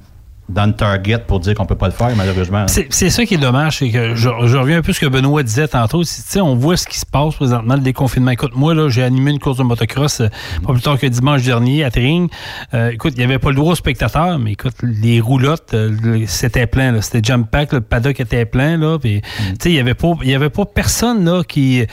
dans 0.51 0.67
le 0.67 0.73
target 0.73 1.19
pour 1.27 1.41
dire 1.41 1.55
qu'on 1.55 1.67
peut 1.67 1.77
pas 1.77 1.87
le 1.87 1.93
faire, 1.93 2.15
malheureusement. 2.17 2.67
C'est 2.67 3.11
ça 3.11 3.25
qui 3.25 3.35
est 3.35 3.39
dommage, 3.39 3.79
c'est 3.79 3.91
que 3.91 4.15
je, 4.15 4.29
je 4.47 4.57
reviens 4.57 4.79
un 4.79 4.83
peu 4.83 4.91
à 4.91 4.95
ce 4.95 5.01
que 5.01 5.07
Benoît 5.07 5.43
disait 5.43 5.69
tantôt. 5.69 6.03
c'est- 6.03 6.23
Tu 6.23 6.29
sais, 6.31 6.41
on 6.41 6.55
voit 6.57 6.77
ce 6.77 6.87
qui 6.87 6.99
se 6.99 7.07
passe 7.07 7.35
présentement, 7.37 7.75
le 7.75 7.81
déconfinement. 7.81 8.31
Écoute, 8.33 8.53
moi, 8.55 8.75
là, 8.75 8.89
j'ai 8.89 9.03
animé 9.03 9.31
une 9.31 9.39
course 9.39 9.59
de 9.59 9.63
motocross 9.63 10.21
euh, 10.21 10.29
pas 10.67 10.73
plus 10.73 10.83
tard 10.83 10.99
que 10.99 11.07
dimanche 11.07 11.43
dernier 11.43 11.85
à 11.85 11.91
Tring. 11.91 12.29
Euh, 12.75 12.91
écoute, 12.91 13.15
il 13.17 13.19
n'y 13.19 13.25
avait 13.25 13.39
pas 13.39 13.51
le 13.51 13.57
droit 13.57 13.73
aux 13.73 13.77
spectateurs, 13.77 14.39
mais 14.39 14.53
écoute, 14.53 14.75
les 14.83 15.21
roulottes, 15.21 15.73
euh, 15.75 16.25
c'était 16.27 16.67
plein. 16.67 16.93
là. 16.93 17.01
C'était 17.03 17.21
jump 17.23 17.51
pack, 17.51 17.73
le 17.73 17.81
paddock 17.81 18.19
était 18.21 18.45
plein. 18.45 18.77
Là, 18.77 18.99
sais, 19.03 19.21
il 19.67 19.73
n'y 19.73 19.79
avait, 19.79 19.95
pas- 19.95 20.15
il 20.23 20.31
y 20.31 20.35
avait 20.35 20.51
pas 20.51 20.65
personne 20.65 21.25
là, 21.25 21.43
qui 21.47 21.87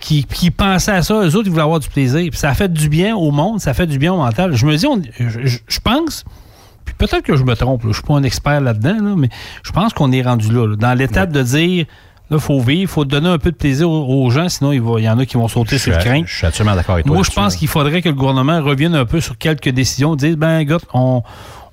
qui, 0.00 0.24
qui 0.24 0.50
pensaient 0.50 0.90
à 0.90 1.02
ça. 1.02 1.14
Eux 1.22 1.36
autres, 1.36 1.46
ils 1.46 1.50
voulaient 1.50 1.62
avoir 1.62 1.78
du 1.78 1.88
plaisir. 1.88 2.28
Puis 2.28 2.36
ça 2.38 2.50
a 2.50 2.54
fait 2.54 2.72
du 2.72 2.88
bien 2.88 3.14
au 3.14 3.30
monde, 3.30 3.60
ça 3.60 3.72
fait 3.72 3.86
du 3.86 3.98
bien 3.98 4.12
au 4.12 4.16
mental. 4.16 4.52
Je 4.56 4.66
me 4.66 4.74
dis, 4.76 4.84
on- 4.84 5.00
je 5.20 5.78
pense, 5.78 6.24
puis 6.84 6.94
peut-être 6.96 7.22
que 7.22 7.36
je 7.36 7.44
me 7.44 7.54
trompe, 7.54 7.82
là, 7.84 7.88
je 7.90 7.94
suis 7.96 8.02
pas 8.02 8.14
un 8.14 8.22
expert 8.22 8.60
là-dedans, 8.60 8.96
là, 9.00 9.14
mais 9.16 9.28
je 9.62 9.72
pense 9.72 9.92
qu'on 9.92 10.12
est 10.12 10.22
rendu 10.22 10.52
là, 10.52 10.66
là, 10.66 10.76
dans 10.76 10.94
l'étape 10.94 11.30
de 11.32 11.42
dire, 11.42 11.86
là, 12.30 12.38
faut 12.38 12.60
vivre, 12.60 12.82
il 12.82 12.86
faut 12.88 13.04
donner 13.04 13.28
un 13.28 13.38
peu 13.38 13.50
de 13.50 13.56
plaisir 13.56 13.90
aux, 13.90 14.30
gens, 14.30 14.48
sinon 14.48 14.72
il, 14.72 14.80
va- 14.80 14.98
il 14.98 15.04
y 15.04 15.08
en 15.10 15.18
a 15.18 15.26
qui 15.26 15.36
vont 15.36 15.48
sauter 15.48 15.78
sur 15.78 15.92
le 15.92 15.98
crin. 16.04 16.22
Je 16.26 16.34
suis 16.36 16.46
absolument 16.46 16.74
d'accord 16.76 16.94
avec 16.94 17.06
toi. 17.06 17.14
Moi, 17.14 17.24
je 17.24 17.30
pense 17.30 17.56
qu'il 17.56 17.68
faudrait 17.68 18.02
que 18.02 18.08
le 18.08 18.14
gouvernement 18.14 18.60
revienne 18.62 18.94
un 18.94 19.04
peu 19.04 19.20
sur 19.20 19.36
quelques 19.38 19.68
décisions, 19.68 20.16
dire, 20.16 20.36
ben, 20.36 20.62
gars, 20.64 20.78
on, 20.94 21.22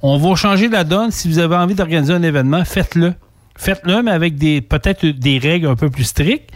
on 0.02 0.18
va 0.18 0.36
changer 0.36 0.68
la 0.70 0.84
donne. 0.84 1.12
Si 1.12 1.28
vous 1.30 1.40
avez 1.40 1.56
envie 1.56 1.76
d'organiser 1.76 2.14
un 2.14 2.24
événement, 2.24 2.64
faites-le. 2.66 3.14
Faites-le, 3.58 4.02
mais 4.04 4.12
avec 4.12 4.36
des 4.38 4.62
peut-être 4.62 5.06
des 5.06 5.38
règles 5.38 5.68
un 5.68 5.76
peu 5.76 5.90
plus 5.90 6.06
strictes. 6.06 6.50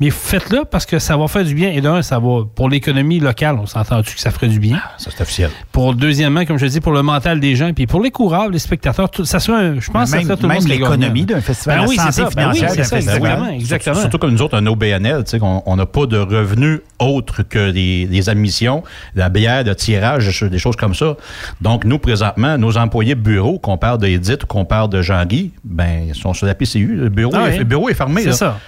Mais 0.00 0.10
faites-le 0.10 0.64
parce 0.64 0.86
que 0.86 0.98
ça 0.98 1.16
va 1.16 1.28
faire 1.28 1.44
du 1.44 1.54
bien. 1.54 1.70
Et 1.70 1.80
d'un, 1.82 2.00
ça 2.02 2.18
va 2.18 2.44
pour 2.54 2.68
l'économie 2.70 3.20
locale, 3.20 3.56
on 3.60 3.66
s'entend-tu 3.66 4.14
que 4.14 4.20
ça 4.20 4.30
ferait 4.30 4.48
du 4.48 4.58
bien. 4.58 4.80
Ça, 4.98 5.10
c'est 5.14 5.20
officiel. 5.22 5.50
Pour 5.72 5.94
deuxièmement, 5.94 6.44
comme 6.46 6.56
je 6.58 6.66
dis, 6.66 6.80
pour 6.80 6.92
le 6.92 7.02
mental 7.02 7.38
des 7.38 7.54
gens, 7.54 7.72
puis 7.74 7.86
pour 7.86 8.00
les 8.02 8.10
coureurs, 8.10 8.48
les 8.48 8.58
spectateurs, 8.58 9.10
tout, 9.10 9.24
ça 9.26 9.38
serait, 9.40 9.58
un- 9.62 9.80
je 9.80 9.90
pense, 9.90 10.04
que 10.10 10.10
ça 10.10 10.24
Même- 10.24 10.36
tout 10.36 10.42
le 10.42 10.48
même 10.48 10.66
l'économie 10.66 11.26
d'un 11.26 11.40
festival, 11.40 11.80
Ben 11.80 11.86
oui, 11.86 11.96
c'est 12.02 12.12
ça, 12.12 12.28
ben 12.34 12.50
oui, 12.52 12.58
c'est 12.60 12.84
ça, 12.84 12.96
exactement, 12.96 13.48
exactement. 13.50 13.96
Surtout 14.00 14.18
comme 14.18 14.30
nous 14.32 14.42
autres, 14.42 14.56
un 14.56 14.66
OBNL, 14.66 15.24
tu 15.24 15.30
sais, 15.32 15.38
qu'on 15.38 15.62
on 15.66 15.76
n'a 15.76 15.86
pas 15.86 16.06
de 16.06 16.16
revenus 16.18 16.80
autres 16.98 17.42
que 17.42 17.70
les, 17.70 18.06
les 18.06 18.28
admissions, 18.30 18.82
la 19.14 19.28
bière, 19.28 19.64
le 19.64 19.74
tirage, 19.74 20.42
des 20.42 20.58
choses 20.58 20.76
comme 20.76 20.94
ça. 20.94 21.16
Donc, 21.60 21.84
nous, 21.84 21.98
présentement, 21.98 22.56
nos 22.56 22.78
employés 22.78 23.14
de 23.14 23.20
bureau, 23.20 23.58
qu'on 23.58 23.76
parle 23.76 23.98
d'Edith 23.98 24.44
ou 24.44 24.46
qu'on 24.46 24.64
parle 24.64 24.88
de 24.90 25.02
Jean-Guy, 25.02 25.52
ben, 25.64 26.04
ils 26.08 26.14
sont 26.14 26.32
sur 26.32 26.46
la 26.46 26.54
PCU. 26.54 26.96
Le 26.96 27.08
bureau, 27.10 27.32
Ah 27.36 27.48
est, 27.48 27.52
oui. 27.52 27.58
le 27.58 27.64
bureau 27.64 27.88
est 27.90 27.94
fermé. 27.94 28.22
C'est 28.22 28.32
ça. 28.32 28.58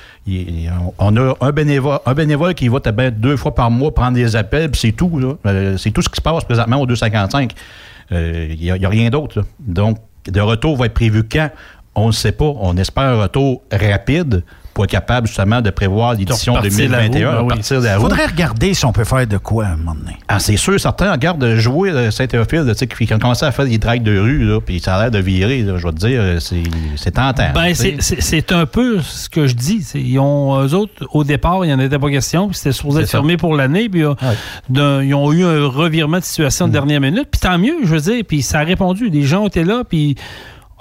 On 0.98 1.16
a 1.16 1.34
un 1.40 1.52
bénévole, 1.52 1.98
un 2.06 2.14
bénévole 2.14 2.54
qui 2.54 2.68
va 2.68 2.78
ben 2.80 3.10
deux 3.10 3.36
fois 3.36 3.54
par 3.54 3.70
mois 3.70 3.92
prendre 3.92 4.14
des 4.14 4.36
appels, 4.36 4.70
puis 4.70 4.80
c'est 4.80 4.92
tout. 4.92 5.36
Euh, 5.46 5.76
c'est 5.76 5.90
tout 5.90 6.02
ce 6.02 6.08
qui 6.08 6.16
se 6.16 6.20
passe 6.20 6.44
présentement 6.44 6.80
au 6.80 6.86
255. 6.86 7.52
Euh, 8.12 8.48
Il 8.50 8.60
n'y 8.60 8.70
a, 8.70 8.74
a 8.74 8.88
rien 8.88 9.10
d'autre. 9.10 9.44
Donc, 9.58 9.98
le 10.32 10.42
retour 10.42 10.76
va 10.76 10.86
être 10.86 10.94
prévu 10.94 11.24
quand? 11.24 11.50
On 11.94 12.06
ne 12.08 12.12
sait 12.12 12.32
pas. 12.32 12.52
On 12.60 12.76
espère 12.76 13.04
un 13.04 13.22
retour 13.22 13.62
rapide 13.70 14.44
pour 14.74 14.84
être 14.84 14.90
capable 14.90 15.26
justement 15.26 15.60
de 15.60 15.70
prévoir 15.70 16.14
l'édition 16.14 16.54
repartir 16.54 16.90
la 16.90 16.98
2021, 17.08 17.28
roue, 17.28 17.34
ben 17.36 17.38
oui. 17.42 17.50
repartir 17.50 17.80
de 17.80 17.84
la 17.86 17.96
roue. 17.96 18.02
Faudrait 18.02 18.26
regarder 18.26 18.74
si 18.74 18.84
on 18.84 18.92
peut 18.92 19.04
faire 19.04 19.26
de 19.26 19.36
quoi 19.36 19.66
à 19.66 19.68
un 19.72 19.76
moment 19.76 19.94
donné. 19.94 20.16
Ah, 20.28 20.38
c'est 20.38 20.56
sûr, 20.56 20.80
certains 20.80 21.12
regardent 21.12 21.54
jouer 21.56 21.90
euh, 21.90 22.10
Saint-Théophile, 22.10 22.72
qui 22.88 23.12
ont 23.14 23.18
commencé 23.18 23.44
à 23.44 23.52
faire 23.52 23.66
des 23.66 23.78
drags 23.78 24.02
de 24.02 24.18
rue, 24.18 24.44
là, 24.44 24.60
puis 24.60 24.80
ça 24.80 24.96
a 24.96 25.02
l'air 25.02 25.10
de 25.10 25.18
virer, 25.18 25.62
là, 25.62 25.76
je 25.76 25.86
vais 25.86 25.92
te 25.92 25.98
dire, 25.98 26.20
euh, 26.22 26.38
c'est 26.96 27.10
tentant. 27.10 27.50
Ben, 27.54 27.74
c'est- 27.74 28.52
un 28.52 28.66
peu 28.66 29.00
ce 29.00 29.28
que 29.28 29.46
je 29.46 29.54
dis. 29.54 29.86
Ils 29.94 30.18
ont, 30.18 30.60
eux 30.62 30.74
autres, 30.74 30.92
au 31.12 31.24
départ, 31.24 31.64
il 31.64 31.68
n'y 31.68 31.74
en 31.74 31.78
était 31.80 31.98
pas 31.98 32.10
question, 32.10 32.48
puis 32.48 32.56
c'était 32.56 32.72
supposé 32.72 33.02
être 33.02 33.10
fermé 33.10 33.36
pour 33.36 33.54
l'année, 33.54 33.88
puis 33.88 34.02
euh, 34.04 34.14
ils 35.04 35.14
ont 35.14 35.32
eu 35.32 35.44
un 35.44 35.66
revirement 35.66 36.18
de 36.18 36.24
situation 36.24 36.66
Mm. 36.66 36.68
de 36.68 36.72
dernière 36.72 37.00
minute, 37.00 37.28
puis 37.30 37.40
tant 37.40 37.58
mieux, 37.58 37.74
je 37.82 37.88
veux 37.94 38.00
dire, 38.00 38.22
puis 38.26 38.42
ça 38.42 38.60
a 38.60 38.64
répondu. 38.64 39.10
Les 39.10 39.22
gens 39.22 39.46
étaient 39.46 39.64
là, 39.64 39.82
puis 39.88 40.16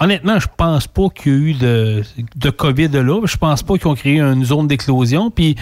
honnêtement, 0.02 0.40
je 0.40 0.48
pense 0.57 0.88
pas 0.88 1.07
qu'il 1.10 1.32
y 1.32 1.36
a 1.36 1.38
eu 1.38 1.53
de, 1.53 2.03
de 2.36 2.49
COVID 2.49 2.90
là. 2.90 3.22
Je 3.23 3.38
pense 3.38 3.64
pas 3.64 3.78
qu'ils 3.78 3.88
ont 3.88 3.95
créé 3.95 4.19
une 4.19 4.44
zone 4.44 4.68
d'éclosion, 4.68 5.30
puis 5.30 5.56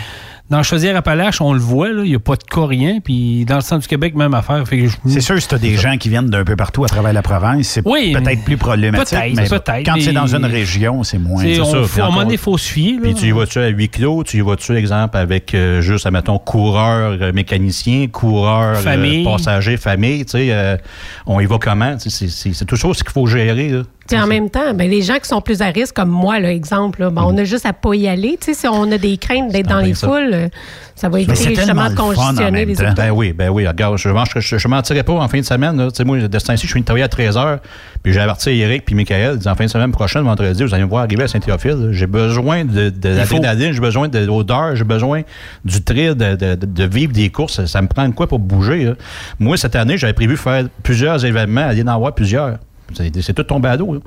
dans 0.49 0.63
Chaudière-Appalaches, 0.63 1.41
on 1.41 1.53
le 1.53 1.59
voit, 1.59 1.89
là, 1.89 2.01
il 2.03 2.09
n'y 2.09 2.15
a 2.15 2.19
pas 2.19 2.35
de 2.35 2.43
cas, 2.43 2.65
rien, 2.65 2.99
puis 3.03 3.45
dans 3.45 3.55
le 3.55 3.61
centre 3.61 3.81
du 3.84 3.88
Québec, 3.88 4.15
même 4.15 4.34
affaire. 4.34 4.67
Fait 4.67 4.80
que 4.80 4.88
je- 4.88 4.95
C'est 5.07 5.21
sûr, 5.21 5.39
si 5.41 5.47
tu 5.47 5.55
as 5.55 5.59
des 5.59 5.76
gens 5.76 5.97
qui 5.97 6.09
viennent 6.09 6.30
d'un 6.30 6.43
peu 6.43 6.55
partout 6.55 6.84
à 6.84 6.88
travers 6.88 7.13
la 7.13 7.21
province, 7.21 7.67
c'est 7.67 7.81
Oui, 7.88 8.13
peut-être 8.13 8.43
plus 8.43 8.57
problématique. 8.57 9.17
peut-être, 9.17 9.35
mais 9.35 9.47
peut-être, 9.47 9.85
quand 9.85 9.95
c'est 9.99 10.11
dans 10.13 10.27
une 10.35 10.45
région, 10.45 11.03
c'est 11.03 11.19
moins. 11.19 11.43
C'est- 11.43 11.55
C'est 11.55 11.61
on- 11.61 11.71
ça. 11.71 11.81
faut- 11.84 11.88
Puis 11.88 12.01
à 12.01 12.03
un 12.03 12.07
moment 12.07 12.11
encore- 12.17 12.23
donné, 12.23 12.34
il 12.35 12.39
faut 12.39 12.57
se 12.57 12.71
fier. 12.71 12.93
là. 12.93 12.99
Puis 13.03 13.13
tu 13.13 13.26
y 13.27 13.31
vas-tu 13.31 13.59
à 13.59 13.67
huis 13.67 13.89
clos, 13.89 14.23
tu 14.23 14.38
y 14.38 14.41
vas-tu, 14.41 14.76
exemple, 14.76 15.17
avec 15.17 15.53
euh, 15.53 15.81
juste, 15.81 16.05
admettons, 16.05 16.39
coureur, 16.39 17.17
euh, 17.21 17.31
mécanicien, 17.31 18.07
coureur, 18.07 18.77
euh, 18.77 18.81
Famille. 18.81 19.23
passager, 19.23 19.77
famille, 19.77 20.26
tu 20.26 20.31
sais, 20.31 20.47
euh, 20.51 20.77
on 21.26 21.39
y 21.39 21.45
va 21.45 21.57
comment? 21.59 21.95
C'est 21.99 22.09
c'est- 22.09 22.53
c'est 22.53 22.65
toujours 22.65 22.95
ce 22.95 23.03
qu'il 23.03 23.11
faut 23.13 23.27
gérer. 23.27 23.69
Là. 23.69 23.81
Puis 24.07 24.19
en 24.19 24.26
même 24.26 24.49
temps, 24.49 24.73
ben, 24.73 24.89
les 24.89 25.03
gens 25.03 25.19
qui 25.19 25.27
sont 25.27 25.39
plus 25.39 25.61
à 25.61 25.67
risque, 25.67 25.95
comme 25.95 26.09
moi, 26.09 26.39
là, 26.39 26.51
exemple, 26.51 27.01
là, 27.01 27.11
ben, 27.11 27.21
on 27.27 27.38
a 27.38 27.43
juste 27.43 27.67
à 27.67 27.73
pas 27.73 27.93
y 27.93 28.07
aller. 28.07 28.38
Tu 28.41 28.47
sais, 28.47 28.61
si 28.61 28.67
on 28.67 28.91
a 28.91 28.97
des 28.97 29.17
craintes 29.17 29.51
d'être 29.51 29.67
dans 29.69 29.81
les 29.81 29.93
ça. 29.93 30.07
foules, 30.07 30.39
euh, 30.45 30.49
ça 30.95 31.07
va 31.10 31.20
éviter 31.20 31.36
justement 31.56 31.90
de 31.90 31.95
congestionner 31.95 32.66
les. 32.66 32.76
Ben 32.95 33.10
oui, 33.11 33.34
ben 33.34 33.49
oui. 33.49 33.68
Regarde, 33.68 33.98
je 33.98 34.10
ne 34.10 34.14
je, 34.40 34.57
je 34.57 34.68
mentirais 34.68 35.03
pas 35.03 35.14
en 35.14 35.28
fin 35.28 35.40
de 35.40 35.45
semaine. 35.45 35.90
Sais, 35.94 36.03
moi, 36.03 36.18
de 36.20 36.40
ce 36.40 36.45
temps-ci, 36.45 36.68
je 36.68 36.72
suis 36.72 36.84
travailler 36.84 37.06
à 37.06 37.07
13h. 37.07 37.60
Puis 38.03 38.14
j'ai 38.14 38.20
averti 38.20 38.49
Eric 38.52 38.86
puis 38.86 38.95
Michael. 38.95 39.34
Ils 39.34 39.38
disent, 39.40 39.48
en 39.48 39.56
fin 39.56 39.66
de 39.66 39.70
semaine 39.70 39.91
prochaine, 39.91 40.24
vendredi, 40.24 40.64
vous 40.64 40.74
allez 40.74 40.84
me 40.84 40.90
voir 40.90 41.03
arriver 41.03 41.24
à 41.24 41.28
Saint-Théophile. 41.28 41.90
J'ai 41.91 42.07
besoin 42.07 42.66
de, 42.66 42.90
de 42.90 43.10
l'adrénaline, 43.10 43.74
j'ai 43.74 43.80
besoin 43.80 44.07
de 44.07 44.20
l'odeur, 44.20 44.76
j'ai 44.76 44.84
besoin 44.84 45.22
du 45.66 45.82
thrill, 45.84 46.16
de, 46.16 46.36
de- 46.36 46.56
de- 46.56 46.66
de 46.66 46.84
vivre 46.86 47.11
des 47.14 47.30
courses. 47.30 47.53
Ça, 47.56 47.68
ça 47.68 47.82
me 47.82 47.88
prend 47.88 48.07
de 48.07 48.14
quoi 48.14 48.28
pour 48.28 48.40
bouger. 48.40 48.86
là. 48.86 48.94
Moi, 49.40 49.57
cette 49.57 49.76
année, 49.76 49.98
j'avais 49.98 50.14
prévu 50.14 50.38
faire 50.38 50.66
plusieurs 50.84 51.24
événements, 51.26 51.68
aller 51.68 51.84
en 51.84 51.88
avoir 51.88 52.14
plusieurs. 52.14 52.57
C'est 52.94 53.34
tout 53.34 53.44
tombé 53.44 53.70
à 53.70 53.76
l'eau. 53.78 53.94
là. 53.94 53.99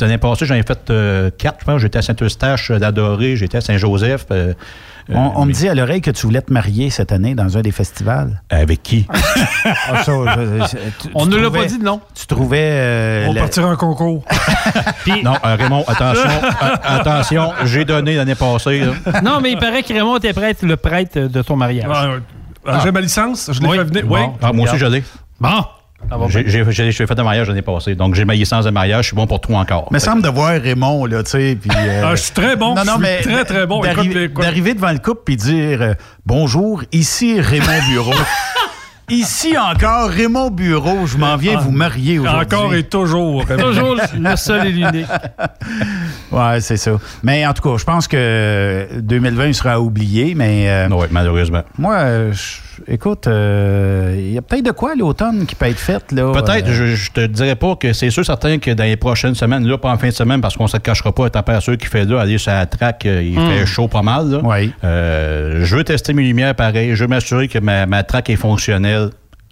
L'année 0.00 0.18
passée, 0.18 0.46
j'en 0.46 0.56
ai 0.56 0.62
fait 0.64 0.90
euh, 0.90 1.30
quatre, 1.38 1.58
je 1.60 1.64
pense. 1.64 1.80
J'étais 1.80 1.98
à 1.98 2.02
Saint-Eustache 2.02 2.70
euh, 2.72 2.78
d'Adoré, 2.78 3.36
j'étais 3.36 3.58
à 3.58 3.60
Saint-Joseph. 3.60 4.26
euh, 4.32 4.52
On, 5.08 5.32
on 5.36 5.44
me 5.46 5.52
dit 5.52 5.68
à 5.68 5.74
l'oreille 5.74 6.00
que 6.00 6.10
tu 6.10 6.26
voulais 6.26 6.42
te 6.42 6.52
marier 6.52 6.90
cette 6.90 7.12
année 7.12 7.34
dans 7.36 7.56
un 7.56 7.60
des 7.60 7.70
festivals. 7.70 8.42
Avec 8.50 8.82
qui? 8.82 9.06
Ah, 9.08 10.02
ça, 10.02 10.12
je- 10.12 10.66
je- 10.66 10.76
tu- 11.02 11.10
On 11.14 11.24
tu 11.24 11.30
ne 11.30 11.36
l'a 11.36 11.50
pas 11.50 11.64
dit 11.64 11.78
de 11.78 11.84
non. 11.84 12.00
Tu 12.14 12.26
trouvais. 12.26 12.58
euh, 12.62 13.24
On 13.26 13.28
va 13.28 13.34
la- 13.34 13.40
partir 13.42 13.66
en 13.68 13.76
concours. 13.76 14.24
non, 15.22 15.34
euh, 15.44 15.56
Raymond, 15.56 15.84
attention, 15.86 16.28
euh, 16.28 16.76
attention, 16.84 17.52
j'ai 17.64 17.84
donné 17.84 18.14
l'année 18.16 18.34
passée. 18.34 18.80
là. 18.80 19.20
non, 19.22 19.40
mais 19.40 19.52
il 19.52 19.58
paraît 19.58 19.82
que 19.82 19.92
Raymond 19.92 20.16
était 20.16 20.32
prêtre, 20.32 20.64
le 20.66 20.76
prêtre 20.76 21.18
de 21.20 21.42
ton 21.42 21.56
mariage. 21.56 21.88
Ah. 21.92 22.06
Ah, 22.66 22.80
J'ai 22.82 22.90
ma 22.90 23.00
licence, 23.00 23.48
je 23.52 23.60
l'ai 23.60 23.68
Oui. 23.68 23.76
fait 23.78 23.84
venir. 23.84 24.06
Bon. 24.06 24.14
Oui. 24.16 24.22
Ah, 24.42 24.52
moi 24.52 24.68
aussi, 24.68 24.76
je 24.78 24.86
l'ai. 24.86 25.04
Bon. 25.38 25.64
J'ai 26.28 26.48
j'ai- 26.48 26.64
j'ai- 26.70 26.92
j'ai 26.92 27.06
fait 27.06 27.18
un 27.18 27.22
mariage 27.24 27.48
l'année 27.48 27.62
passée, 27.62 27.94
donc 27.94 28.14
j'ai 28.14 28.24
ma 28.24 28.34
licence 28.34 28.64
de 28.64 28.70
mariage, 28.70 29.04
je 29.04 29.08
suis 29.08 29.16
bon 29.16 29.26
pour 29.26 29.40
tout 29.40 29.52
encore. 29.54 29.88
me 29.92 29.98
semble 29.98 30.22
de 30.22 30.28
voir 30.28 30.50
Raymond, 30.60 31.06
là, 31.06 31.22
tu 31.22 31.30
sais. 31.30 31.58
puis, 31.60 31.70
euh, 31.76 32.02
Ah, 32.04 32.14
je 32.14 32.22
suis 32.22 32.32
très 32.32 32.56
bon, 32.56 32.74
je 32.76 32.82
suis 32.82 33.22
très, 33.32 33.44
très 33.44 33.66
bon. 33.66 33.80
d'arriver- 33.80 34.02
Écoute, 34.10 34.30
écoute. 34.30 34.44
D'arriver 34.44 34.74
devant 34.74 34.92
le 34.92 34.98
couple 34.98 35.22
puis 35.24 35.36
dire 35.36 35.82
euh, 35.82 35.94
Bonjour, 36.24 36.82
ici 36.92 37.40
Raymond 37.40 37.82
Bureau. 37.90 38.12
ici 39.10 39.56
encore 39.58 40.08
Raymond 40.10 40.50
Bureau, 40.50 41.06
je 41.06 41.16
m'en 41.16 41.36
viens 41.36 41.54
Ah. 41.58 41.60
vous 41.62 41.70
marier 41.72 42.18
aujourd'hui. 42.18 42.56
Encore 42.56 42.74
et 42.74 42.82
toujours. 42.84 43.44
Toujours 43.58 43.96
le 44.18 44.36
seul 44.36 44.66
et 44.68 44.72
l'unique. 44.72 45.06
Ouais, 46.32 46.60
c'est 46.60 46.76
ça. 46.76 46.92
Mais 47.22 47.46
en 47.46 47.52
tout 47.52 47.62
cas, 47.62 47.76
je 47.78 47.84
pense 47.84 48.08
que 48.08 48.86
2020 49.00 49.52
sera 49.52 49.80
oublié, 49.80 50.34
mais. 50.34 50.68
euh, 50.68 50.88
oui, 50.90 51.06
malheureusement. 51.10 51.62
Moi, 51.78 52.30
je- 52.32 52.58
écoute, 52.88 53.26
euh, 53.26 54.14
il 54.18 54.32
y 54.32 54.38
a 54.38 54.42
peut-être 54.42 54.64
de 54.64 54.70
quoi 54.70 54.92
à 54.92 54.94
l'automne 54.94 55.46
qui 55.46 55.54
peut 55.54 55.66
être 55.66 55.78
fait, 55.78 56.12
là. 56.12 56.32
Peut-être, 56.32 56.68
euh, 56.68 56.72
je, 56.72 56.94
je 56.94 57.10
te 57.12 57.26
dirais 57.26 57.56
pas 57.56 57.76
que 57.76 57.92
c'est 57.92 58.10
sûr 58.10 58.24
certain 58.24 58.58
que 58.58 58.70
dans 58.70 58.84
les 58.84 58.96
prochaines 58.96 59.34
semaines, 59.34 59.66
là, 59.66 59.78
pas 59.78 59.90
en 59.90 59.98
fin 59.98 60.08
de 60.08 60.12
semaine, 60.12 60.40
parce 60.40 60.56
qu'on 60.56 60.64
ne 60.64 60.68
se 60.68 60.76
cachera 60.78 61.12
pas, 61.12 61.24
la 61.24 61.30
température 61.30 61.76
qu'il 61.76 61.88
fait 61.88 62.04
là, 62.04 62.20
aller 62.20 62.38
sur 62.38 62.52
la 62.52 62.66
track, 62.66 63.06
euh, 63.06 63.22
il 63.22 63.38
Hmm. 63.38 63.46
fait 63.50 63.66
chaud 63.66 63.88
pas 63.88 64.02
mal. 64.02 64.30
Là. 64.30 64.40
Oui. 64.42 64.72
Euh, 64.84 65.64
je 65.64 65.76
veux 65.76 65.84
tester 65.84 66.12
mes 66.12 66.22
lumières 66.22 66.54
pareil. 66.54 66.94
Je 66.94 67.04
veux 67.04 67.08
m'assurer 67.08 67.48
que 67.48 67.58
ma, 67.58 67.86
ma 67.86 68.02
track 68.02 68.30
est 68.30 68.36
fonctionnelle 68.36 69.10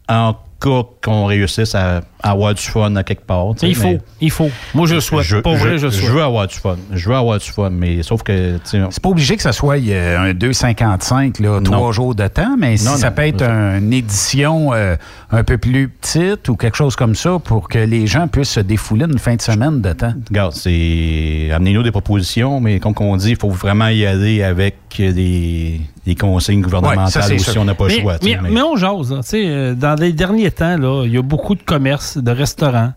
en 0.09 0.35
cas 0.61 0.83
qu'on 1.03 1.27
réussisse 1.27 1.75
à, 1.75 1.97
à 1.99 2.01
avoir 2.31 2.55
du 2.55 2.63
fun 2.63 2.95
à 2.97 3.03
quelque 3.05 3.25
part. 3.25 3.47
Il 3.63 3.75
faut, 3.75 3.85
mais- 3.89 4.01
il 4.21 4.31
faut. 4.31 4.51
Moi, 4.75 4.87
je 4.87 4.95
le 4.97 5.01
souhaite. 5.01 5.43
Pour 5.43 5.55
vrai, 5.57 5.79
je 5.79 5.87
le 5.87 5.93
souhaite. 5.93 6.11
veux 6.11 6.23
avoir 6.23 6.47
du 6.47 6.55
fun. 6.57 6.77
Je 6.93 7.09
veux 7.09 7.15
avoir 7.15 7.39
du 7.39 7.45
fun, 7.51 7.71
mais 7.71 8.03
sauf 8.03 8.23
que. 8.23 8.55
tu 8.57 8.61
sais, 8.65 8.81
C'est 8.91 9.03
pas 9.03 9.09
obligé 9.11 9.37
que 9.37 9.43
ça 9.43 9.53
soit 9.53 9.77
euh, 9.79 10.31
un 10.31 10.33
2,55, 10.33 11.41
là, 11.43 11.61
trois 11.63 11.93
jours 11.93 12.15
de 12.15 12.27
temps, 12.29 12.57
mais 12.59 12.77
si 12.77 12.87
Non, 12.87 12.97
ça 12.97 13.11
non, 13.11 13.17
peut 13.17 13.23
être 13.27 13.41
ça. 13.45 13.77
une 13.79 13.93
édition 13.93 14.73
euh, 14.73 14.97
un 15.31 15.45
peu 15.45 15.59
plus 15.59 15.89
petite 15.89 16.49
ou 16.49 16.57
quelque 16.57 16.77
chose 16.77 16.97
comme 16.97 17.15
ça 17.15 17.39
pour 17.43 17.69
que 17.69 17.79
les 17.79 18.07
gens 18.07 18.29
puissent 18.29 18.51
se 18.51 18.61
défouler 18.61 19.05
une 19.05 19.19
fin 19.19 19.37
de 19.37 19.43
semaine 19.43 19.81
de 19.81 19.93
temps. 19.93 20.15
Regarde, 20.29 20.53
c'est. 20.53 21.51
Amenez-nous 21.53 21.83
des 21.83 21.91
propositions, 21.91 22.61
mais 22.61 22.79
comme 22.81 22.95
on 23.01 23.17
dit, 23.17 23.31
il 23.31 23.37
faut 23.37 23.51
vraiment 23.51 23.89
y 23.89 24.07
aller 24.07 24.43
avec 24.43 24.77
des, 24.97 25.81
des 26.07 26.15
consignes 26.15 26.61
gouvernementales 26.63 27.05
Ouais, 27.07 27.11
ça, 27.11 27.23
c'est 27.23 27.35
aussi, 27.35 27.51
sûr. 27.51 27.61
on 27.61 27.65
n'a 27.65 27.75
pas 27.75 27.89
le 27.89 27.95
mais, 27.97 28.01
choix. 28.01 28.17
mais- 28.23 28.39
mais 28.51 28.63
on 28.63 28.77
jase. 28.77 29.11
là. 29.13 29.23
Sais, 29.23 29.43
euh, 29.47 29.75
dans 29.75 29.95
les 30.01 30.13
derniers 30.13 30.51
temps, 30.51 30.77
là, 30.77 31.05
il 31.05 31.13
y 31.13 31.19
a 31.19 31.23
beaucoup 31.23 31.55
de 31.55 31.63
commerces, 31.63 32.14
de 32.17 32.31
restaurants, 32.31 32.93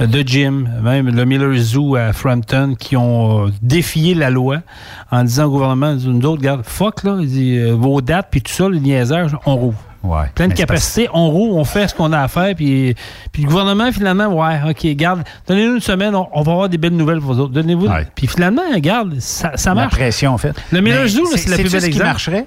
euh, 0.00 0.06
de 0.06 0.20
gyms, 0.20 0.68
même 0.82 1.08
le 1.08 1.24
Miller 1.24 1.54
Zoo 1.56 1.96
à 1.96 2.12
Frampton, 2.12 2.74
qui 2.78 2.96
ont 2.96 3.46
euh, 3.46 3.50
défié 3.62 4.14
la 4.14 4.30
loi 4.30 4.58
en 5.10 5.24
disant 5.24 5.44
au 5.46 5.50
gouvernement, 5.50 5.94
nous 5.94 6.26
autres, 6.26 6.40
regarde, 6.40 6.62
fuck, 6.64 7.04
là, 7.04 7.16
dit, 7.22 7.56
euh, 7.58 7.72
vos 7.74 8.00
dates, 8.00 8.28
puis 8.30 8.42
tout 8.42 8.52
ça, 8.52 8.68
les 8.68 8.80
niaisages, 8.80 9.36
on 9.46 9.56
rouvre. 9.56 9.78
Ouais. 10.04 10.26
Plein 10.36 10.44
de 10.46 10.50
Mais 10.50 10.56
c'est 10.56 10.62
capacité, 10.62 11.08
on 11.12 11.28
roule, 11.28 11.50
on 11.58 11.64
fait 11.64 11.88
ce 11.88 11.94
qu'on 11.94 12.12
a 12.12 12.20
à 12.20 12.28
faire, 12.28 12.54
puis, 12.54 12.94
puis 13.32 13.42
le 13.42 13.48
gouvernement, 13.48 13.90
finalement, 13.90 14.26
ouais, 14.28 14.60
OK, 14.70 14.86
garde, 14.94 15.24
donnez-nous 15.48 15.74
une 15.74 15.80
semaine, 15.80 16.14
on, 16.14 16.28
on 16.32 16.42
va 16.42 16.52
avoir 16.52 16.68
des 16.68 16.78
belles 16.78 16.96
nouvelles 16.96 17.18
pour 17.20 17.34
vous 17.34 17.40
autres. 17.40 17.52
Donnez-vous. 17.52 17.88
Puis 18.14 18.28
finalement, 18.28 18.62
regarde, 18.72 19.18
ça, 19.18 19.52
ça 19.56 19.70
La 19.70 19.74
marche. 19.74 19.94
pression, 19.94 20.32
en 20.32 20.38
fait. 20.38 20.54
Le 20.70 20.80
Miller 20.80 21.06
Zoo, 21.08 21.26
c'est 21.34 21.48
la 21.50 21.56
plus 21.56 21.64
belle 21.72 21.80
ce 21.80 21.86
qui 21.86 21.92
exemple. 21.92 22.06
marcherait? 22.06 22.46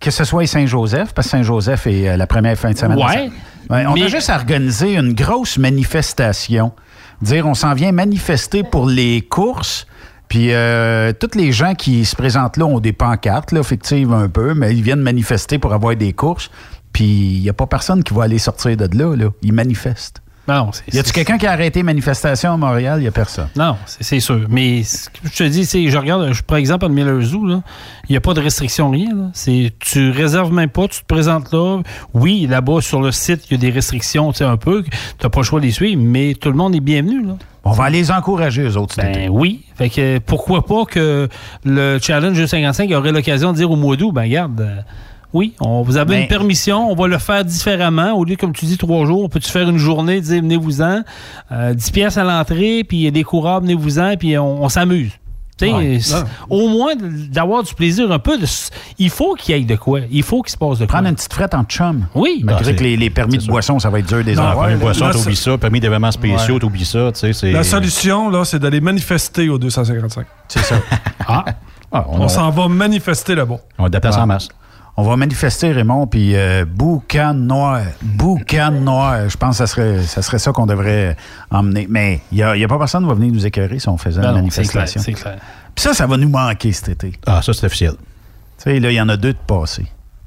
Que 0.00 0.10
ce 0.10 0.24
soit 0.24 0.46
Saint-Joseph, 0.46 1.12
parce 1.12 1.26
que 1.26 1.30
Saint-Joseph 1.32 1.86
est 1.86 2.08
euh, 2.08 2.16
la 2.16 2.26
première 2.26 2.56
fin 2.58 2.70
de 2.70 2.76
semaine. 2.78 2.98
Ouais. 2.98 3.30
on 3.86 3.92
Mais- 3.94 4.04
a 4.04 4.08
juste 4.08 4.30
à 4.30 4.36
organiser 4.36 4.94
une 4.96 5.12
grosse 5.12 5.58
manifestation. 5.58 6.72
Dire, 7.20 7.46
on 7.46 7.54
s'en 7.54 7.74
vient 7.74 7.92
manifester 7.92 8.62
pour 8.62 8.86
les 8.86 9.20
courses. 9.22 9.86
Puis 10.28 10.52
euh, 10.52 11.12
tous 11.12 11.36
les 11.36 11.52
gens 11.52 11.74
qui 11.74 12.04
se 12.04 12.16
présentent 12.16 12.56
là 12.56 12.64
ont 12.64 12.80
des 12.80 12.92
pancartes, 12.92 13.52
là, 13.52 13.62
fictives 13.62 14.12
un 14.12 14.28
peu, 14.28 14.54
mais 14.54 14.72
ils 14.74 14.82
viennent 14.82 15.00
manifester 15.02 15.58
pour 15.58 15.74
avoir 15.74 15.94
des 15.96 16.12
courses. 16.14 16.50
Puis 16.92 17.04
il 17.36 17.42
n'y 17.42 17.48
a 17.50 17.52
pas 17.52 17.66
personne 17.66 18.02
qui 18.02 18.14
va 18.14 18.22
aller 18.24 18.38
sortir 18.38 18.76
de 18.76 18.88
là. 18.96 19.14
là. 19.16 19.26
Ils 19.42 19.52
manifestent. 19.52 20.22
Non, 20.50 20.70
Y 20.92 20.98
a-tu 20.98 21.12
quelqu'un 21.12 21.38
qui 21.38 21.46
a 21.46 21.52
arrêté 21.52 21.82
manifestation 21.84 22.52
à 22.52 22.56
Montréal? 22.56 22.98
Il 22.98 23.02
n'y 23.02 23.08
a 23.08 23.12
personne. 23.12 23.48
Non, 23.56 23.76
c'est 23.86 24.18
sûr. 24.18 24.46
Mais 24.48 24.82
ce 24.82 25.08
que 25.08 25.18
je 25.32 25.36
te 25.36 25.44
dis, 25.44 25.64
c'est, 25.64 25.88
je 25.88 25.96
regarde, 25.96 26.32
je, 26.32 26.42
par 26.42 26.58
exemple, 26.58 26.86
à 26.86 26.88
Miller 26.88 27.20
Zoo, 27.22 27.46
il 27.48 27.62
n'y 28.10 28.16
a 28.16 28.20
pas 28.20 28.34
de 28.34 28.40
restriction, 28.40 28.90
rien. 28.90 29.14
là. 29.14 29.30
C'est, 29.32 29.72
tu 29.78 30.10
réserves 30.10 30.52
même 30.52 30.70
pas, 30.70 30.88
tu 30.88 31.00
te 31.00 31.06
présentes 31.06 31.52
là. 31.52 31.80
Oui, 32.14 32.46
là-bas, 32.48 32.80
sur 32.80 33.00
le 33.00 33.12
site, 33.12 33.42
il 33.48 33.52
y 33.52 33.54
a 33.54 33.58
des 33.58 33.70
restrictions, 33.70 34.32
tu 34.32 34.38
sais, 34.38 34.44
un 34.44 34.56
peu. 34.56 34.82
Tu 34.82 34.90
n'as 35.22 35.28
pas 35.30 35.40
le 35.40 35.44
choix 35.44 35.60
de 35.60 35.66
les 35.66 35.72
suivre, 35.72 36.02
mais 36.04 36.34
tout 36.34 36.48
le 36.50 36.56
monde 36.56 36.74
est 36.74 36.80
bienvenu. 36.80 37.24
Là. 37.24 37.36
On 37.62 37.72
va 37.72 37.90
les 37.90 38.10
encourager, 38.10 38.62
eux 38.62 38.76
autres. 38.76 38.96
Ben 38.96 39.28
oui. 39.30 39.62
Fait 39.76 39.90
que 39.90 40.18
pourquoi 40.18 40.64
pas 40.64 40.84
que 40.84 41.28
le 41.64 41.98
Challenge 42.00 42.36
255 42.36 42.90
aurait 42.92 43.12
l'occasion 43.12 43.52
de 43.52 43.58
dire 43.58 43.70
au 43.70 43.76
mois 43.76 43.96
d'août, 43.96 44.12
ben 44.12 44.22
regarde, 44.22 44.60
euh, 44.60 44.80
oui, 45.32 45.54
on, 45.60 45.82
vous 45.82 45.96
avez 45.96 46.16
Mais- 46.16 46.22
une 46.22 46.28
permission, 46.28 46.90
on 46.90 46.94
va 46.94 47.06
le 47.06 47.18
faire 47.18 47.44
différemment. 47.44 48.12
Au 48.14 48.24
lieu, 48.24 48.36
comme 48.36 48.52
tu 48.52 48.66
dis, 48.66 48.76
trois 48.78 49.04
jours, 49.06 49.22
on 49.24 49.28
peut-tu 49.28 49.50
faire 49.50 49.68
une 49.68 49.78
journée, 49.78 50.20
dire 50.20 50.42
venez-vous-en, 50.42 51.02
euh, 51.52 51.74
10 51.74 51.90
pièces 51.90 52.16
à 52.18 52.24
l'entrée, 52.24 52.84
puis 52.84 52.96
il 52.98 53.02
y 53.02 53.06
a 53.06 53.10
des 53.10 53.24
coureurs, 53.24 53.60
venez-vous-en, 53.60 54.16
puis 54.16 54.36
on, 54.38 54.62
on 54.64 54.68
s'amuse. 54.68 55.12
Ouais. 55.62 55.98
Au 56.48 56.68
moins 56.68 56.94
d'avoir 57.30 57.62
du 57.62 57.74
plaisir 57.74 58.10
un 58.10 58.18
peu. 58.18 58.38
de 58.38 58.46
il 58.98 59.10
faut 59.10 59.34
qu'il 59.34 59.54
y 59.54 59.60
ait 59.60 59.62
de 59.62 59.76
quoi. 59.76 60.00
Il 60.10 60.22
faut 60.22 60.40
qu'il 60.40 60.52
se 60.52 60.56
passe 60.56 60.78
de 60.78 60.86
quoi. 60.86 60.94
Prendre 60.94 61.08
une 61.10 61.14
petite 61.14 61.34
frette 61.34 61.52
en 61.52 61.64
chum. 61.64 62.06
Oui. 62.14 62.40
Malgré 62.42 62.70
Ah, 62.70 62.74
que 62.74 62.82
les, 62.82 62.96
les 62.96 63.10
permis 63.10 63.36
de 63.36 63.44
boisson, 63.46 63.78
ça 63.78 63.90
va 63.90 63.98
être 63.98 64.08
dur 64.08 64.24
des 64.24 64.34
Non, 64.36 64.42
avoir. 64.44 64.60
permis 64.68 64.76
de 64.76 64.80
boisson, 64.80 65.10
t'oublies 65.10 65.36
ça. 65.36 65.58
Permis 65.58 65.78
d'événements 65.80 66.12
spéciaux, 66.12 66.54
Ouais. 66.54 66.60
t'oublies 66.60 66.86
ça. 66.86 67.12
Tu 67.12 67.20
sais, 67.20 67.32
c'est... 67.34 67.52
La 67.52 67.62
solution, 67.62 68.30
là, 68.30 68.46
c'est 68.46 68.58
d'aller 68.58 68.80
manifester 68.80 69.50
au 69.50 69.58
255. 69.58 70.24
C'est 70.48 70.60
ça. 70.64 70.76
Ah. 71.28 71.44
Ah, 71.92 72.06
on 72.08 72.26
s'en 72.28 72.48
va 72.48 72.66
manifester 72.68 73.34
là-bas. 73.34 73.58
On 73.78 73.82
va 73.82 73.88
déplacer 73.90 74.16
Ah. 74.18 74.24
en 74.24 74.26
masse. 74.28 74.48
On 75.00 75.02
va 75.02 75.16
manifester, 75.16 75.72
Raymond, 75.72 76.06
puis 76.08 76.36
euh, 76.36 76.66
boucan 76.66 77.32
noir. 77.32 77.80
Boucan 78.02 78.70
noir. 78.70 79.30
Je 79.30 79.36
pense 79.38 79.52
que 79.56 79.56
ça 79.56 79.66
serait 79.66 80.02
ça, 80.02 80.20
serait 80.20 80.38
ça 80.38 80.52
qu'on 80.52 80.66
devrait 80.66 81.16
emmener. 81.50 81.86
Mais 81.88 82.20
il 82.30 82.36
n'y 82.36 82.42
a, 82.42 82.54
y 82.54 82.62
a 82.64 82.68
pas 82.68 82.78
personne 82.78 83.04
qui 83.04 83.08
va 83.08 83.14
venir 83.14 83.32
nous 83.32 83.46
écœurer 83.46 83.78
si 83.78 83.88
on 83.88 83.96
faisait 83.96 84.20
Non, 84.20 84.28
une 84.28 84.34
manifestation. 84.34 85.00
c'est 85.00 85.14
clair. 85.14 85.38
Puis 85.74 85.82
ça, 85.84 85.94
ça 85.94 86.06
va 86.06 86.18
nous 86.18 86.28
manquer 86.28 86.72
cet 86.72 86.90
été. 86.90 87.18
Ah, 87.26 87.40
ça, 87.40 87.54
c'est 87.54 87.64
officiel. 87.64 87.92
Tu 87.92 88.64
sais, 88.64 88.78
là, 88.78 88.90
il 88.90 88.94
y 88.94 89.00
en 89.00 89.08
a 89.08 89.16
deux 89.16 89.32
de 89.32 89.38
passés. 89.46 89.86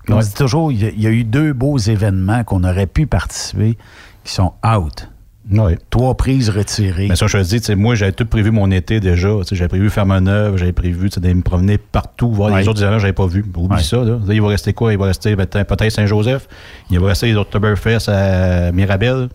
On 0.10 0.16
Ouais. 0.16 0.22
se 0.24 0.30
dit 0.30 0.34
toujours, 0.34 0.72
il 0.72 0.82
y, 0.82 0.86
a- 0.88 0.90
il 0.90 1.02
y 1.02 1.06
a 1.08 1.12
eu 1.12 1.24
deux 1.24 1.54
beaux 1.54 1.78
événements 1.78 2.44
qu'on 2.44 2.64
aurait 2.64 2.88
pu 2.88 3.06
participer 3.06 3.78
qui 4.24 4.34
sont 4.34 4.54
out. 4.66 5.08
Oui. 5.54 5.74
Trois 5.90 6.16
prises 6.16 6.50
retirées. 6.50 7.08
Mais 7.10 7.16
ça, 7.16 7.28
je 7.28 7.38
te 7.38 7.44
dis, 7.44 7.76
moi, 7.76 7.96
j'avais 7.96 8.12
tout 8.12 8.26
prévu 8.26 8.52
mon 8.52 8.70
été 8.72 9.00
déjà. 9.00 9.30
J'avais 9.52 9.68
prévu 9.68 9.90
faire 9.90 10.06
mon 10.06 10.26
œuvre, 10.28 10.58
j'avais 10.58 10.72
prévu 10.74 11.10
d'aller 11.10 11.34
me 11.36 11.42
promener 11.44 11.78
partout, 11.78 12.32
voir 12.32 12.50
les 12.58 12.68
autres 12.68 12.80
événements 12.82 12.98
que 12.98 13.02
j'avais 13.02 13.14
pas 13.14 13.28
vus. 13.28 13.46
Oublie 13.56 13.84
ça. 13.84 13.98
Là. 13.98 14.18
Il 14.30 14.42
va 14.42 14.48
rester 14.50 14.74
quoi? 14.74 14.92
Il 14.94 15.00
va 15.00 15.06
rester 15.06 15.36
peut-être 15.36 15.64
peut-être 15.68 15.92
Saint-Joseph. 15.92 16.48
Il 16.90 17.00
va 17.00 17.08
rester 17.08 17.28
les 17.28 17.36
Oktoberfest 17.36 18.10
à 18.10 18.72
Mirabel. 18.72 19.30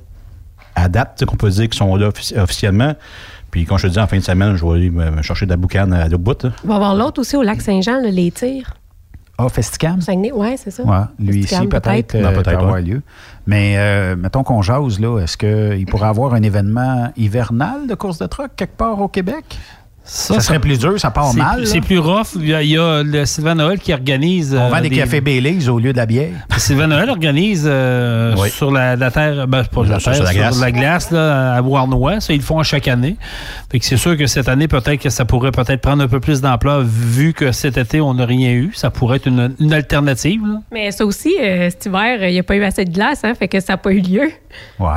À 0.75 0.89
date, 0.89 1.25
qu'on 1.27 1.37
peut 1.37 1.51
dire 1.51 1.65
qu'ils 1.69 1.75
sont 1.79 1.97
là 1.97 2.09
offici- 2.09 2.39
officiellement. 2.39 2.95
Puis, 3.51 3.65
quand 3.65 3.79
je 3.79 3.89
te 3.89 3.93
dis 3.93 3.99
en 3.99 4.07
fin 4.07 4.19
de 4.19 4.23
semaine, 4.23 4.57
je 4.57 4.65
vais 4.65 4.73
aller 4.75 4.91
me, 4.91 5.23
chercher 5.23 5.45
de 5.47 5.51
la 5.51 5.57
boucane 5.57 5.93
à 5.93 6.05
l'autre 6.07 6.19
bout. 6.23 6.43
là. 6.45 6.51
On 6.65 6.69
va 6.69 6.75
avoir 6.77 6.95
l'autre 6.95 7.21
aussi 7.21 7.37
au 7.37 7.43
lac 7.43 7.61
Saint-Jean, 7.63 8.01
les 8.05 8.31
tirs. 8.31 8.75
Ah, 9.41 9.49
Festicam? 9.49 10.01
Saguenay, 10.01 10.33
ouais, 10.33 10.57
c'est 10.57 10.73
ça. 10.73 10.83
Ouais, 10.83 10.97
lui 11.21 11.43
Festicam, 11.43 11.63
ici, 11.63 11.69
peut-être, 11.69 12.15
Non, 12.17 12.29
euh, 12.29 12.33
peut-être, 12.33 12.45
peut 12.51 12.57
avoir 12.57 12.73
ouais. 12.75 12.83
lieu. 12.83 13.03
Mais 13.47 13.77
euh, 13.79 14.17
mettons 14.17 14.43
qu'on 14.43 14.63
jase, 14.63 14.99
là, 14.99 15.21
est-ce 15.21 15.37
qu'il 15.37 15.87
pourrait 15.87 16.09
avoir 16.09 16.35
un 16.35 16.43
événement 16.43 17.13
hivernal 17.17 17.87
de 17.87 17.95
course 17.95 18.19
de 18.19 18.27
truck 18.27 18.51
quelque 18.57 18.77
part 18.77 19.01
au 19.01 19.07
Québec? 19.07 19.57
Ça, 20.11 20.41
serait 20.41 20.59
plus 20.59 20.79
dur, 20.79 20.99
ça 20.99 21.11
part 21.11 21.35
mal. 21.35 21.67
C'est 21.67 21.83
plus 21.83 21.99
rough. 21.99 22.29
Il 22.37 22.49
y 22.49 22.55
a, 22.55 22.63
il 22.63 22.71
y 22.71 22.79
a 22.79 23.03
le 23.03 23.27
Sylvain 23.27 23.55
Noël 23.55 23.79
qui 23.79 23.93
organise. 23.93 24.55
On 24.55 24.65
euh, 24.65 24.69
vend 24.71 24.81
des, 24.81 24.89
cafés 24.89 25.21
Baileys 25.21 25.69
au 25.69 25.79
lieu 25.79 25.93
de 25.93 25.99
la 25.99 26.07
bière. 26.07 26.31
Sylvain 26.57 26.87
Noël 26.87 27.11
organise 27.11 27.65
euh, 27.67 28.35
Oui. 28.39 28.49
sur 28.49 28.71
la, 28.71 28.97
la 28.97 29.11
terre, 29.11 29.47
ben, 29.47 29.65
pas 29.65 29.85
la 29.85 30.01
Sur 30.01 30.13
terre, 30.13 30.23
la 30.23 30.31
sur 30.31 30.39
glace. 30.39 30.61
la 30.61 30.73
glace 30.73 31.11
là, 31.11 31.55
à 31.57 31.63
Bois-Noir. 31.63 32.23
Ça, 32.23 32.33
ils 32.33 32.39
le 32.39 32.43
font 32.43 32.59
à 32.59 32.63
chaque 32.63 32.89
année. 32.89 33.17
Fait 33.71 33.79
que 33.79 33.85
c'est 33.85 33.99
sûr 33.99 34.17
que 34.17 34.27
cette 34.27 34.49
année, 34.49 34.67
peut-être 34.67 35.01
que 35.03 35.11
ça 35.11 35.27
pourrait 35.27 35.53
peut-être 35.53 35.83
prendre 35.83 36.03
un 36.03 36.09
peu 36.09 36.21
plus 36.21 36.41
d'ampleur 36.41 36.81
vu 36.83 37.35
que 37.35 37.53
cet 37.53 37.77
été, 37.77 38.01
on 38.01 38.15
n'a 38.15 38.25
rien 38.25 38.51
eu. 38.53 38.73
Ça 38.75 38.89
pourrait 38.91 39.17
être 39.19 39.27
une, 39.27 39.55
une 39.61 39.75
alternative. 39.75 40.41
là. 40.47 40.61
Mais 40.73 40.91
ça 40.91 41.05
aussi, 41.05 41.35
euh, 41.39 41.69
cet 41.69 41.85
hiver, 41.85 42.27
il 42.27 42.33
n'y 42.33 42.39
a 42.39 42.43
pas 42.43 42.57
eu 42.57 42.65
assez 42.65 42.87
de 42.87 42.91
glace, 42.93 43.21
hein, 43.25 43.35
fait 43.39 43.49
que 43.49 43.61
ça 43.61 43.75
n'a 43.75 43.77
pas 43.77 43.93
eu 43.93 44.01
lieu. 44.01 44.31
Ouais. 44.79 44.89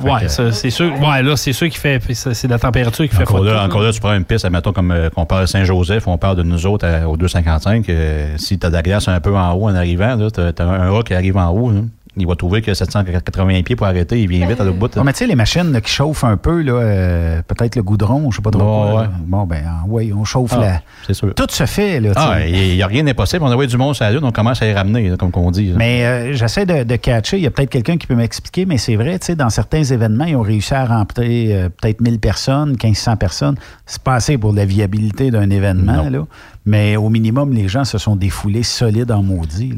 Ouais, 0.00 0.28
c'est 0.28 0.70
sûr. 0.70 0.92
Ouais, 1.00 1.22
là, 1.22 1.36
c'est 1.36 1.52
sûr 1.52 1.68
qu'il 1.68 1.78
fait. 1.78 2.00
C'est 2.12 2.48
la 2.48 2.58
température 2.58 3.08
qui 3.08 3.14
fait 3.14 3.22
Encore 3.22 3.44
là, 3.44 3.64
encore 3.64 3.82
là, 3.82 3.92
tu 3.92 4.00
prends 4.00 4.14
une 4.14 4.24
piste, 4.24 4.44
admettons, 4.44 4.72
comme 4.72 4.90
euh, 4.90 5.10
qu'on 5.10 5.26
parle 5.26 5.42
de 5.42 5.46
Saint-Joseph, 5.46 6.06
on 6.06 6.18
parle 6.18 6.36
de 6.36 6.42
nous 6.42 6.66
autres 6.66 6.86
à- 6.86 7.08
au 7.08 7.16
255. 7.16 7.88
euh, 7.88 8.34
si 8.38 8.58
tu 8.58 8.66
as 8.66 8.70
de 8.70 8.74
la 8.74 8.82
glace 8.82 9.08
un 9.08 9.20
peu 9.20 9.36
en 9.36 9.52
haut 9.52 9.68
en 9.68 9.74
arrivant, 9.74 10.16
tu 10.30 10.40
as, 10.40 10.52
un 10.64 10.90
rat 10.90 11.02
qui 11.02 11.14
arrive 11.14 11.36
en 11.36 11.48
haut. 11.50 11.70
là. 11.70 11.80
Il 12.16 12.26
va 12.26 12.34
trouver 12.36 12.60
que 12.60 12.74
780 12.74 13.62
pieds 13.62 13.74
pour 13.74 13.86
arrêter, 13.86 14.20
il 14.20 14.28
vient 14.28 14.46
vite 14.46 14.60
à 14.60 14.64
l'autre 14.64 14.76
bout. 14.78 14.94
mais 15.02 15.12
tu 15.12 15.20
sais, 15.20 15.26
les 15.26 15.34
machines 15.34 15.72
là, 15.72 15.80
qui 15.80 15.90
chauffent 15.90 16.24
un 16.24 16.36
peu, 16.36 16.60
là, 16.60 16.72
euh, 16.74 17.42
peut-être 17.48 17.74
le 17.76 17.82
goudron, 17.82 18.30
je 18.30 18.36
sais 18.36 18.42
pas 18.42 18.50
trop. 18.50 18.60
Quoi, 18.60 19.00
ouais. 19.00 19.06
Bon, 19.26 19.44
ben, 19.44 19.62
ah, 19.66 19.80
oui, 19.88 20.12
on 20.14 20.22
chauffe 20.24 20.52
Ah, 20.54 20.60
la. 20.60 20.80
C'est 21.06 21.14
sûr. 21.14 21.34
Tout 21.34 21.46
se 21.48 21.64
fait, 21.64 22.00
là. 22.00 22.12
Ah, 22.16 22.46
il 22.46 22.74
n'y 22.74 22.82
a 22.82 22.86
rien 22.86 23.02
d'impossible. 23.04 23.42
On 23.42 23.46
a 23.46 23.52
envoyé 23.52 23.66
du 23.70 23.78
monde 23.78 23.94
sur 23.94 24.04
la 24.04 24.10
Lune, 24.12 24.20
on 24.24 24.30
commence 24.30 24.60
à 24.60 24.66
les 24.66 24.74
ramener, 24.74 25.08
là, 25.08 25.16
comme 25.16 25.30
qu'on 25.30 25.50
dit. 25.50 25.68
là. 25.68 25.74
Mais 25.78 26.04
euh, 26.04 26.32
j'essaie 26.34 26.66
de, 26.66 26.82
de 26.84 26.96
catcher. 26.96 27.38
Il 27.38 27.44
y 27.44 27.46
a 27.46 27.50
peut-être 27.50 27.70
quelqu'un 27.70 27.96
qui 27.96 28.06
peut 28.06 28.14
m'expliquer, 28.14 28.66
mais 28.66 28.76
c'est 28.76 28.96
vrai, 28.96 29.18
tu 29.18 29.26
sais, 29.26 29.34
dans 29.34 29.48
certains 29.50 29.82
événements, 29.82 30.26
ils 30.26 30.36
ont 30.36 30.42
réussi 30.42 30.74
à 30.74 30.84
remplir 30.84 31.56
euh, 31.56 31.68
peut-être 31.70 32.02
1000 32.02 32.18
personnes, 32.20 32.70
1500 32.82 33.16
personnes. 33.16 33.54
C'est 33.86 34.02
pas 34.02 34.16
assez 34.16 34.36
pour 34.36 34.52
la 34.52 34.66
viabilité 34.66 35.30
d'un 35.30 35.48
événement, 35.48 36.04
Non. 36.04 36.10
là. 36.10 36.18
Mais 36.64 36.96
au 36.96 37.08
minimum, 37.08 37.52
les 37.52 37.66
gens 37.68 37.84
se 37.84 37.98
sont 37.98 38.14
défoulés 38.14 38.62
solides 38.62 39.10
en 39.10 39.22
maudit. 39.22 39.74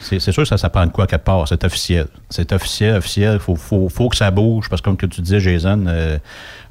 C'est 0.00 0.20
sûr 0.20 0.42
que 0.44 0.48
ça, 0.48 0.56
ça 0.56 0.68
prend 0.70 0.86
de 0.86 0.92
quoi 0.92 1.06
quelque 1.08 1.24
part. 1.24 1.48
C'est 1.48 1.64
officiel. 1.64 2.06
C'est 2.30 2.52
officiel, 2.52 2.96
officiel. 2.96 3.34
Il 3.34 3.40
faut, 3.40 3.56
faut, 3.56 3.88
faut 3.88 4.08
que 4.08 4.16
ça 4.16 4.30
bouge. 4.30 4.68
Parce 4.68 4.80
que 4.80 4.84
comme 4.84 4.96
que 4.96 5.06
tu 5.06 5.20
disais, 5.20 5.40
Jason, 5.40 5.84
euh, 5.88 6.16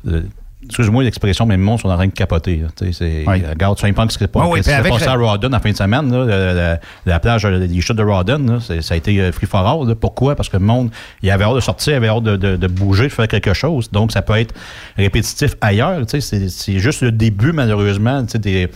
euh, 0.08 0.22
excuse-moi 0.64 1.04
l'expression, 1.04 1.46
mais 1.46 1.58
le 1.58 1.64
monde 1.64 1.82
sont 1.82 1.90
en 1.90 1.96
train 1.98 2.08
de 2.08 2.14
capoter. 2.14 2.64
c'est- 2.94 3.26
Oui. 3.28 3.44
Regarde, 3.46 3.78
tu 3.78 3.92
penses 3.94 4.14
que 4.18 4.20
c'est 4.24 4.32
pas, 4.32 4.46
Oui, 4.48 4.60
oui, 4.66 4.74
avec 4.74 4.92
passé 4.92 5.06
à 5.08 5.16
Rawdon 5.16 5.52
en 5.52 5.60
fin 5.60 5.72
de 5.72 5.76
semaine, 5.78 6.12
là, 6.12 6.26
la, 6.26 6.54
la- 6.54 6.80
la 7.06 7.20
plage 7.20 7.44
euh, 7.46 7.68
des 7.68 7.82
chutes 7.82 7.98
de 7.98 8.04
Rawdon, 8.04 8.40
là, 8.46 8.82
ça 8.82 8.94
a 8.94 8.98
été 8.98 9.20
euh, 9.20 9.34
free 9.34 9.48
for 9.48 9.60
all. 9.68 9.86
là. 9.88 9.96
Pourquoi? 9.96 10.36
Parce 10.36 10.48
que 10.48 10.56
le 10.56 10.64
monde, 10.64 10.92
il 11.22 11.30
avait 11.30 11.44
hâte 11.44 11.56
de 11.56 11.60
sortir, 11.60 11.92
il 11.94 11.96
avait 11.98 12.08
hâte 12.08 12.24
de, 12.24 12.38
de- 12.38 12.56
de 12.56 12.68
bouger, 12.68 13.04
de 13.04 13.10
faire 13.14 13.28
quelque 13.28 13.54
chose. 13.54 13.92
Donc, 13.92 14.14
ça 14.14 14.22
peut 14.22 14.38
être 14.38 14.56
répétitif 14.96 15.56
ailleurs. 15.60 16.02
C'est 16.08 16.80
juste 16.80 17.02
le 17.02 17.12
début, 17.12 17.52
malheureusement, 17.52 18.22
des- 18.24 18.70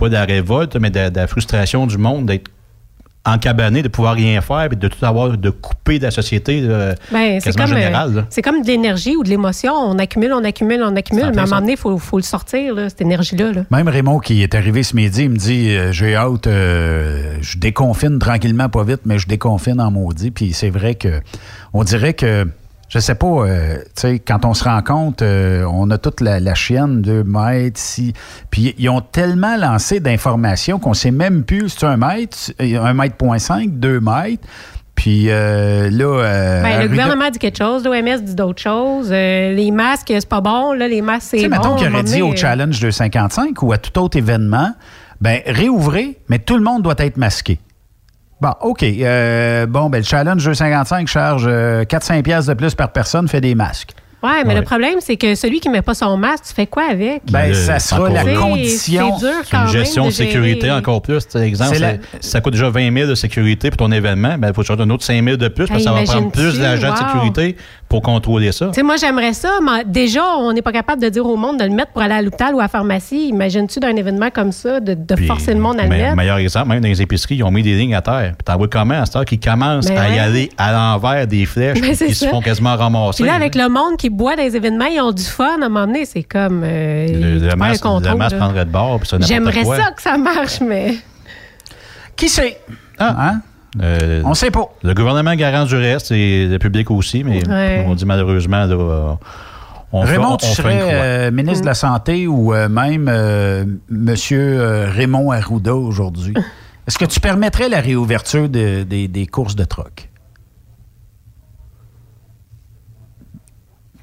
pas 0.00 0.08
de 0.08 0.14
la 0.14 0.24
révolte, 0.24 0.76
mais 0.76 0.88
de, 0.90 1.10
de 1.10 1.16
la 1.16 1.26
frustration 1.26 1.86
du 1.86 1.98
monde 1.98 2.24
d'être 2.26 2.50
encabané, 3.26 3.82
de 3.82 3.88
pouvoir 3.88 4.14
rien 4.14 4.40
faire, 4.40 4.66
puis 4.68 4.78
de 4.78 4.88
tout 4.88 5.04
avoir, 5.04 5.36
de 5.36 5.50
couper 5.50 5.98
de 5.98 6.04
la 6.04 6.10
société 6.10 6.62
euh, 6.64 6.94
Ben, 7.12 7.38
c'est 7.38 7.52
quasiment 7.52 7.64
comme, 7.66 7.74
euh, 7.74 7.80
générale. 7.80 8.26
c'est 8.30 8.40
comme 8.40 8.62
de 8.62 8.66
l'énergie 8.66 9.14
ou 9.14 9.22
de 9.22 9.28
l'émotion. 9.28 9.74
On 9.74 9.98
accumule, 9.98 10.32
on 10.32 10.42
accumule, 10.42 10.82
on 10.82 10.96
accumule. 10.96 11.30
Mais 11.34 11.40
à 11.40 11.42
un 11.42 11.44
moment 11.44 11.60
donné, 11.60 11.72
il 11.72 11.78
faut, 11.78 11.98
faut 11.98 12.16
le 12.16 12.22
sortir, 12.22 12.74
là, 12.74 12.88
cette 12.88 13.02
énergie-là. 13.02 13.52
là. 13.52 13.64
Même 13.70 13.88
Raymond 13.88 14.20
qui 14.20 14.42
est 14.42 14.54
arrivé 14.54 14.82
ce 14.82 14.96
midi, 14.96 15.24
il 15.24 15.30
me 15.30 15.36
dit 15.36 15.68
euh, 15.68 15.92
j'ai 15.92 16.16
hâte, 16.16 16.46
euh, 16.46 17.36
je 17.42 17.58
déconfine 17.58 18.18
tranquillement, 18.18 18.70
pas 18.70 18.84
vite, 18.84 19.02
mais 19.04 19.18
je 19.18 19.28
déconfine 19.28 19.82
en 19.82 19.90
maudit. 19.90 20.30
Puis 20.30 20.54
c'est 20.54 20.70
vrai 20.70 20.94
que 20.94 21.20
on 21.74 21.84
dirait 21.84 22.14
que 22.14 22.46
je 22.90 22.98
sais 22.98 23.14
pas, 23.14 23.26
euh, 23.26 23.76
tu 23.96 24.02
sais, 24.02 24.18
quand 24.18 24.44
on 24.44 24.52
se 24.52 24.64
rend 24.64 24.82
compte, 24.82 25.22
euh, 25.22 25.64
on 25.72 25.88
a 25.90 25.96
toute 25.96 26.20
la, 26.20 26.40
la 26.40 26.54
chienne, 26.54 27.00
deux 27.00 27.24
mètres, 27.24 27.78
si. 27.80 28.12
Puis 28.50 28.74
ils 28.78 28.88
ont 28.90 29.00
tellement 29.00 29.56
lancé 29.56 30.00
d'informations 30.00 30.78
qu'on 30.78 30.92
sait 30.92 31.10
même 31.12 31.44
plus 31.44 31.68
si 31.70 31.76
c'est 31.80 31.86
un 31.86 31.96
mètre, 31.96 32.36
un 32.60 32.92
mètre 32.92 33.14
point 33.16 33.38
cinq, 33.38 33.70
deux 33.70 34.00
mètres. 34.00 34.42
Puis 34.96 35.26
euh, 35.30 35.88
là. 35.88 36.04
euh, 36.24 36.62
Ben, 36.62 36.82
le 36.82 36.88
gouvernement 36.88 37.30
dit 37.30 37.38
quelque 37.38 37.56
chose, 37.56 37.84
l'OMS 37.84 38.20
dit 38.22 38.34
d'autres 38.34 38.60
choses. 38.60 39.08
euh, 39.10 39.52
les 39.54 39.70
masques, 39.70 40.08
c'est 40.08 40.28
pas 40.28 40.42
bon. 40.42 40.72
Là, 40.74 40.88
les 40.88 41.00
masques, 41.00 41.30
Tu 41.30 41.38
c'est 41.38 41.42
sais, 41.44 41.48
bon. 41.48 41.56
mettons 41.56 41.76
qu'il 41.76 41.86
un 41.86 41.94
aurait 41.94 42.02
dit 42.02 42.20
au 42.20 42.32
euh, 42.32 42.36
Challenge 42.36 42.78
255 42.78 43.62
ou 43.62 43.72
à 43.72 43.78
tout 43.78 43.98
autre 43.98 44.18
événement, 44.18 44.72
ben 45.22 45.40
réouvrez, 45.46 46.18
mais 46.28 46.38
tout 46.38 46.56
le 46.56 46.62
monde 46.62 46.82
doit 46.82 46.96
être 46.98 47.16
masqué. 47.16 47.58
Bon, 48.40 48.52
OK. 48.62 48.82
euh, 48.82 49.66
bon, 49.66 49.90
ben 49.90 49.98
le 49.98 50.04
Challenge 50.04 50.42
255 50.42 51.06
charge 51.08 51.44
euh, 51.46 51.84
4-5 51.84 52.22
piastres 52.22 52.50
de 52.50 52.54
plus 52.56 52.74
par 52.74 52.90
personne, 52.90 53.28
fait 53.28 53.40
des 53.40 53.54
masques. 53.54 53.90
Ouais, 54.22 54.44
mais 54.44 54.50
Ouais. 54.50 54.60
le 54.60 54.62
problème, 54.66 54.96
c'est 55.00 55.16
que 55.16 55.34
celui 55.34 55.60
qui 55.60 55.70
met 55.70 55.80
pas 55.80 55.94
son 55.94 56.18
masque, 56.18 56.44
tu 56.48 56.52
fais 56.54 56.66
quoi 56.66 56.82
avec? 56.90 57.22
Ben, 57.32 57.54
ça 57.54 57.78
sera 57.78 58.10
la 58.10 58.22
condition. 58.34 59.16
C'est 59.18 59.26
dur 59.26 59.34
C'est 59.44 59.50
quand 59.50 59.62
une 59.62 59.68
gestion 59.68 60.02
même 60.02 60.10
de 60.10 60.14
sécurité 60.14 60.66
gérer. 60.66 60.72
encore 60.78 61.00
plus. 61.00 61.24
Tu 61.26 61.30
sais, 61.38 61.40
exemple, 61.48 61.76
ça, 61.76 61.80
la- 61.80 61.96
ça 62.20 62.40
coûte 62.42 62.52
déjà 62.52 62.68
20 62.68 62.92
000 62.94 63.08
de 63.08 63.14
sécurité 63.14 63.70
pour 63.70 63.78
ton 63.78 63.90
événement. 63.92 64.36
Ben, 64.38 64.48
il 64.48 64.54
faut 64.54 64.62
chercher 64.62 64.82
un 64.82 64.90
autre 64.90 65.04
5 65.04 65.24
000 65.24 65.36
de 65.38 65.48
plus 65.48 65.66
parce 65.68 65.78
que 65.78 65.84
ça 65.84 65.92
va 65.92 66.02
prendre 66.02 66.30
plus 66.32 66.58
d'agents 66.58 66.92
de 66.92 66.98
sécurité 66.98 67.56
pour 67.90 68.00
contrôler 68.02 68.52
ça. 68.52 68.68
Tu 68.68 68.74
sais, 68.74 68.82
moi, 68.84 68.94
j'aimerais 68.96 69.32
ça, 69.34 69.58
mais 69.62 69.82
déjà, 69.84 70.22
on 70.38 70.52
n'est 70.52 70.62
pas 70.62 70.70
capable 70.70 71.02
de 71.02 71.08
dire 71.08 71.26
au 71.26 71.36
monde 71.36 71.58
de 71.58 71.64
le 71.64 71.70
mettre 71.70 71.90
pour 71.90 72.00
aller 72.00 72.14
à 72.14 72.22
l'hôpital 72.22 72.54
ou 72.54 72.60
à 72.60 72.62
la 72.62 72.68
pharmacie. 72.68 73.28
Imagines-tu 73.28 73.80
d'un 73.80 73.96
événement 73.96 74.30
comme 74.30 74.52
ça, 74.52 74.78
de, 74.78 74.94
de 74.94 75.14
Puis, 75.16 75.26
forcer 75.26 75.52
le 75.52 75.60
monde 75.60 75.78
à 75.80 75.82
le 75.82 75.88
me- 75.88 75.96
mettre? 75.96 76.14
meilleur 76.16 76.36
exemple, 76.38 76.68
même 76.68 76.80
dans 76.80 76.88
les 76.88 77.02
épiceries, 77.02 77.34
ils 77.34 77.42
ont 77.42 77.50
mis 77.50 77.64
des 77.64 77.74
lignes 77.74 77.96
à 77.96 78.00
terre. 78.00 78.34
Puis 78.38 78.44
t'en 78.44 78.56
vois 78.56 78.68
comment 78.68 78.94
à 79.02 79.06
cette 79.06 79.16
heure 79.16 79.24
qu'ils 79.24 79.40
commencent 79.40 79.88
Ben 79.88 79.98
à 79.98 80.08
y 80.08 80.12
ouais. 80.12 80.18
aller 80.20 80.50
à 80.56 80.72
l'envers 80.72 81.26
des 81.26 81.44
flèches 81.46 81.80
Ben, 81.82 81.96
qu'ils 81.96 82.14
se 82.14 82.26
font 82.26 82.40
quasiment 82.40 82.76
ramasser. 82.76 83.24
Puis 83.24 83.30
là, 83.30 83.34
avec 83.36 83.56
le 83.56 83.68
monde 83.68 83.96
qui 83.98 84.08
boit 84.08 84.36
des 84.36 84.54
événements, 84.54 84.86
ils 84.86 85.00
ont 85.00 85.10
du 85.12 85.24
fun. 85.24 85.60
À 85.60 85.66
un 85.66 85.68
moment 85.68 85.86
donné, 85.88 86.04
c'est 86.04 86.22
comme. 86.22 86.62
euh, 86.64 87.06
le, 87.08 87.38
le 87.40 87.48
le 87.48 87.78
contrôle, 87.82 88.16
masque 88.16 88.32
là. 88.32 88.38
prendrait 88.38 88.64
de 88.66 88.70
bord. 88.70 89.00
puis 89.00 89.08
ça, 89.08 89.18
n'importe 89.18 89.28
J'aimerais 89.32 89.64
ça 89.82 89.90
que 89.90 90.00
ça 90.00 90.16
marche, 90.16 90.60
mais. 90.60 90.94
Qui 92.14 92.28
sait? 92.28 92.60
Ah. 92.98 93.16
Hein? 93.18 93.40
Euh, 93.80 94.22
On 94.24 94.34
sait 94.34 94.50
pas. 94.50 94.68
Le 94.82 94.94
gouvernement 94.94 95.34
garant 95.36 95.64
du 95.64 95.76
reste 95.76 96.10
et 96.12 96.46
le 96.46 96.58
public 96.58 96.90
aussi, 96.90 97.22
mais 97.22 97.46
Ouais. 97.48 97.84
on 97.86 97.94
dit 97.94 98.04
malheureusement, 98.04 98.64
là, 98.66 99.16
on 99.92 100.04
fait- 100.04 100.12
Raymond, 100.12 100.32
on 100.32 100.36
tu 100.38 100.46
fait 100.46 100.52
une 100.52 100.56
serais 100.80 100.80
euh, 100.82 101.30
ministre 101.30 101.60
de 101.62 101.66
la 101.66 101.74
Santé 101.74 102.26
ou 102.26 102.52
euh, 102.52 102.68
même 102.68 103.04
Monsieur 103.88 104.60
euh, 104.60 104.90
Raymond 104.90 105.30
Arruda 105.30 105.74
aujourd'hui. 105.74 106.34
Est-ce 106.88 106.98
que 106.98 107.04
tu 107.04 107.20
permettrais 107.20 107.68
la 107.68 107.80
réouverture 107.80 108.48
de- 108.48 108.82
des- 108.82 109.06
des 109.06 109.26
courses 109.26 109.54
de 109.54 109.64
troc? 109.64 110.08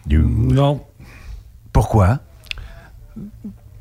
Non. 0.09 0.81
Pourquoi? 1.73 2.19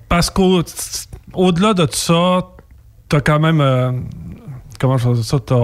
Parce 0.09 0.31
qu'au-delà 0.31 1.75
de 1.75 1.87
ça, 1.93 2.41
t'as 3.09 3.21
quand 3.21 3.39
même. 3.39 3.61
Comment 4.79 4.99
je 4.99 5.09
dire 5.11 5.25
ça? 5.25 5.39
T'as. 5.45 5.55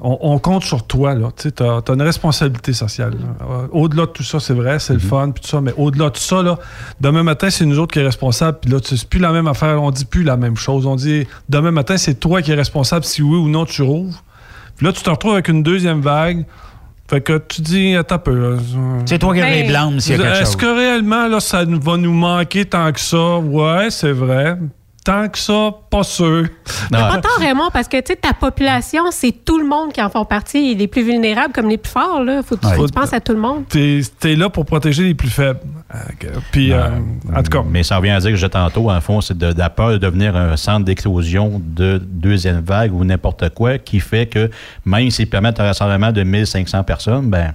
On, 0.00 0.18
on 0.22 0.38
compte 0.40 0.64
sur 0.64 0.84
toi, 0.84 1.14
là. 1.14 1.28
Tu 1.36 1.52
t'as 1.52 1.80
une 1.88 2.02
responsabilité 2.02 2.72
sociale. 2.72 3.14
Euh, 3.42 3.68
Au-delà 3.70 4.06
de 4.06 4.10
tout 4.10 4.24
ça, 4.24 4.40
c'est 4.40 4.52
vrai, 4.52 4.80
c'est 4.80 4.94
le 4.94 4.98
fun, 4.98 5.30
puis 5.30 5.40
tout 5.40 5.48
ça, 5.48 5.60
mais 5.60 5.72
au-delà 5.76 6.10
de 6.10 6.16
ça, 6.16 6.42
là, 6.42 6.58
demain 7.00 7.22
matin, 7.22 7.48
c'est 7.48 7.64
nous 7.64 7.78
autres 7.78 7.92
qui 7.92 8.00
est 8.00 8.04
responsable, 8.04 8.58
puis 8.60 8.70
là, 8.72 8.78
c'est 8.82 9.08
plus 9.08 9.20
la 9.20 9.30
même 9.30 9.46
affaire, 9.46 9.80
on 9.80 9.92
dit 9.92 10.04
plus 10.04 10.24
la 10.24 10.36
même 10.36 10.56
chose. 10.56 10.84
On 10.84 10.96
dit, 10.96 11.28
demain 11.48 11.70
matin, 11.70 11.96
c'est 11.96 12.14
toi 12.18 12.42
qui 12.42 12.50
es 12.50 12.54
responsable 12.56 13.04
si 13.04 13.22
oui 13.22 13.36
ou 13.38 13.48
non 13.48 13.66
tu 13.66 13.82
rouvres. 13.82 14.24
Puis 14.76 14.84
là, 14.84 14.92
tu 14.92 15.00
te 15.00 15.08
retrouves 15.10 15.34
avec 15.34 15.46
une 15.46 15.62
deuxième 15.62 16.00
vague. 16.00 16.44
Fait 17.08 17.20
que 17.20 17.38
tu 17.38 17.60
dis, 17.62 17.94
attends 17.94 18.16
un 18.16 18.18
peu. 18.18 18.56
C'est 19.06 19.20
toi 19.20 19.32
qui 19.32 19.40
Ben, 19.42 19.52
les 19.62 19.68
blâmes 19.68 20.00
s'il 20.00 20.16
y 20.16 20.20
a 20.20 20.24
quelque 20.24 20.42
Est-ce 20.42 20.56
que 20.56 20.66
réellement, 20.66 21.28
là, 21.28 21.38
ça 21.38 21.64
nous- 21.66 21.80
va 21.80 21.96
nous 21.98 22.12
manquer 22.12 22.64
tant 22.64 22.90
que 22.90 22.98
ça? 22.98 23.36
Ouais, 23.38 23.90
c'est 23.90 24.10
vrai. 24.12 24.58
Tant 25.04 25.28
que 25.28 25.36
ça, 25.38 25.70
pas 25.90 26.02
sûr. 26.02 26.46
T'as 26.90 27.08
pas 27.10 27.18
tort, 27.20 27.36
Raymond, 27.38 27.68
parce 27.70 27.88
que 27.88 27.98
tu 27.98 28.04
sais, 28.14 28.16
ta 28.16 28.32
population, 28.32 29.02
c'est 29.10 29.32
tout 29.44 29.58
le 29.58 29.66
monde 29.66 29.92
qui 29.92 30.00
en 30.00 30.08
font 30.08 30.24
partie, 30.24 30.74
les 30.74 30.88
plus 30.88 31.02
vulnérables 31.02 31.52
comme 31.52 31.68
les 31.68 31.76
plus 31.76 31.90
forts. 31.92 32.22
Là. 32.24 32.42
Faut 32.42 32.56
que 32.56 32.66
Ouais. 32.66 32.86
tu 32.86 32.92
penses 32.92 33.12
à 33.12 33.20
tout 33.20 33.32
le 33.34 33.38
monde. 33.38 33.64
T'es 33.68 34.00
es 34.24 34.34
là 34.34 34.48
pour 34.48 34.64
protéger 34.64 35.02
les 35.04 35.14
plus 35.14 35.28
faibles. 35.28 35.60
Euh, 35.94 35.98
Puis, 36.50 36.72
euh, 36.72 36.88
en 37.36 37.42
tout 37.42 37.50
cas, 37.50 37.62
Mais 37.68 37.82
ça 37.82 37.98
revient 37.98 38.10
à 38.12 38.20
dire 38.20 38.30
que 38.30 38.36
j'ai 38.36 38.48
tantôt, 38.48 38.90
en 38.90 39.00
fond, 39.02 39.20
c'est 39.20 39.36
de, 39.36 39.52
de 39.52 39.58
la 39.58 39.68
peur 39.68 39.90
de 39.90 39.98
devenir 39.98 40.34
un 40.36 40.56
centre 40.56 40.86
d'éclosion 40.86 41.60
de 41.62 42.00
deuxième 42.02 42.60
vague 42.60 42.94
ou 42.94 43.04
n'importe 43.04 43.50
quoi 43.50 43.76
qui 43.76 44.00
fait 44.00 44.24
que 44.26 44.50
même 44.86 45.10
s'ils 45.10 45.28
permettent 45.28 45.60
un 45.60 45.64
rassemblement 45.64 46.12
de 46.12 46.22
1500 46.22 46.82
personnes, 46.82 47.28
ben. 47.28 47.52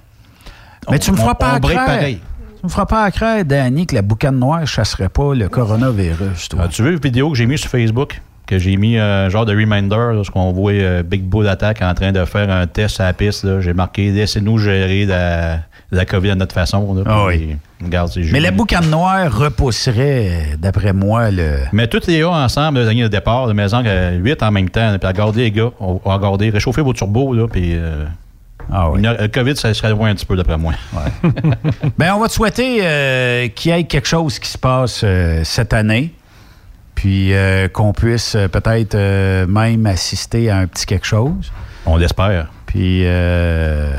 Mais 0.88 0.98
on- 0.98 1.00
tu 1.00 1.12
me 1.12 1.18
on- 1.18 1.22
feras 1.22 1.34
pas 1.36 1.56
on 1.58 1.60
pareil. 1.60 2.20
Tu 2.60 2.66
me 2.66 2.70
feras 2.70 2.86
pas 2.86 3.04
à 3.04 3.12
craindre, 3.12 3.46
Danny, 3.46 3.86
que 3.86 3.96
la 3.96 4.02
boucane 4.02 4.38
noire 4.38 4.68
chasserait 4.68 5.08
pas 5.10 5.34
le 5.34 5.48
coronavirus, 5.48 6.50
toi. 6.50 6.62
Ah, 6.64 6.68
tu 6.68 6.82
veux 6.84 6.92
une 6.92 7.00
vidéo 7.00 7.30
que 7.32 7.38
j'ai 7.38 7.46
mise 7.46 7.62
sur 7.62 7.70
Facebook? 7.70 8.20
Que 8.48 8.58
j'ai 8.58 8.76
mis 8.78 8.98
un 8.98 9.30
genre 9.30 9.46
de 9.46 9.56
reminder 9.56 10.12
lorsqu'on 10.14 10.52
voit 10.52 10.72
euh, 10.74 11.04
Big 11.04 11.24
Bull 11.24 11.48
Attack 11.48 11.82
en 11.82 11.94
train 11.94 12.12
de 12.12 12.26
faire 12.26 12.50
un 12.50 12.66
test 12.68 13.00
à 13.00 13.06
la 13.06 13.14
piste. 13.14 13.62
J'ai 13.62 13.74
marqué 13.74 14.12
Laissez-nous 14.12 14.58
gérer 14.58 15.06
la, 15.06 15.60
la 15.92 16.06
COVID 16.06 16.32
à 16.32 16.36
notre 16.36 16.54
façon. 16.56 16.96
là. 16.96 17.04
Ah 17.06 17.28
regarde, 17.82 18.10
c'est 18.12 18.22
Mais 18.32 18.40
la 18.40 18.52
boucane 18.52 18.90
noire 18.90 19.32
repousserait, 19.32 20.58
d'après 20.58 20.92
moi, 20.94 21.30
le. 21.32 21.60
Mais 21.72 21.88
tous 21.88 22.08
les 22.08 22.20
gars 22.20 22.30
ensemble, 22.32 22.80
les 22.80 22.88
années 22.90 23.04
de 23.04 23.08
départ, 23.08 23.48
de 23.48 23.54
maison, 23.54 23.84
8 23.84 24.44
en 24.44 24.52
même 24.52 24.70
temps, 24.70 24.98
puis 25.00 25.08
regardez 25.08 25.44
les 25.44 25.52
gars, 25.52 25.70
on 25.80 26.02
va 26.04 26.16
regarder, 26.16 26.50
réchauffer 26.50 26.82
vos 26.82 26.94
turbos, 26.94 27.34
là, 27.34 27.48
puis. 27.48 27.74
euh, 27.76 28.04
heure- 28.74 28.96
le 29.22 29.28
COVID, 29.28 29.56
ça 29.56 29.74
serait 29.74 29.90
loin 29.92 30.10
un 30.10 30.16
petit 30.16 30.26
peu, 30.26 30.36
d'après 30.36 30.58
moi. 30.58 30.74
Ben, 31.98 32.14
on 32.14 32.20
va 32.20 32.28
te 32.28 32.34
souhaiter 32.34 32.80
euh, 32.82 33.48
qu'il 33.50 33.72
y 33.72 33.76
ait 33.80 33.84
quelque 33.86 34.08
chose 34.08 34.40
qui 34.40 34.50
se 34.50 34.58
passe 34.58 35.02
euh, 35.04 35.42
cette 35.44 35.74
année. 35.74 36.14
Puis 36.96 37.34
euh, 37.34 37.68
qu'on 37.70 37.94
puisse 37.94 38.36
euh, 38.36 38.48
peut-être 38.50 38.96
euh, 38.96 39.48
même 39.48 39.86
assister 39.86 40.50
à 40.50 40.58
un 40.58 40.68
petit 40.68 40.86
quelque 40.86 41.06
chose. 41.08 41.52
On 41.86 41.96
l'espère. 41.98 42.48
Puis 42.66 43.04
euh, 43.06 43.90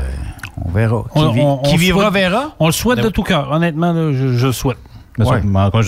on 0.63 0.69
verra. 0.69 1.03
Qui, 1.13 1.19
On- 1.19 1.53
on- 1.55 1.57
qui 1.63 1.73
on 1.73 1.77
vivra 1.77 2.01
souhaite- 2.03 2.13
verra. 2.13 2.55
On 2.59 2.67
le 2.67 2.71
souhaite 2.71 2.99
de 2.99 3.09
tout 3.09 3.23
cœur. 3.23 3.51
Honnêtement, 3.51 3.91
là, 3.93 4.11
je, 4.13 4.37
je 4.37 4.47
le 4.47 4.53
souhaite. 4.53 4.77
Ouais. 5.17 5.41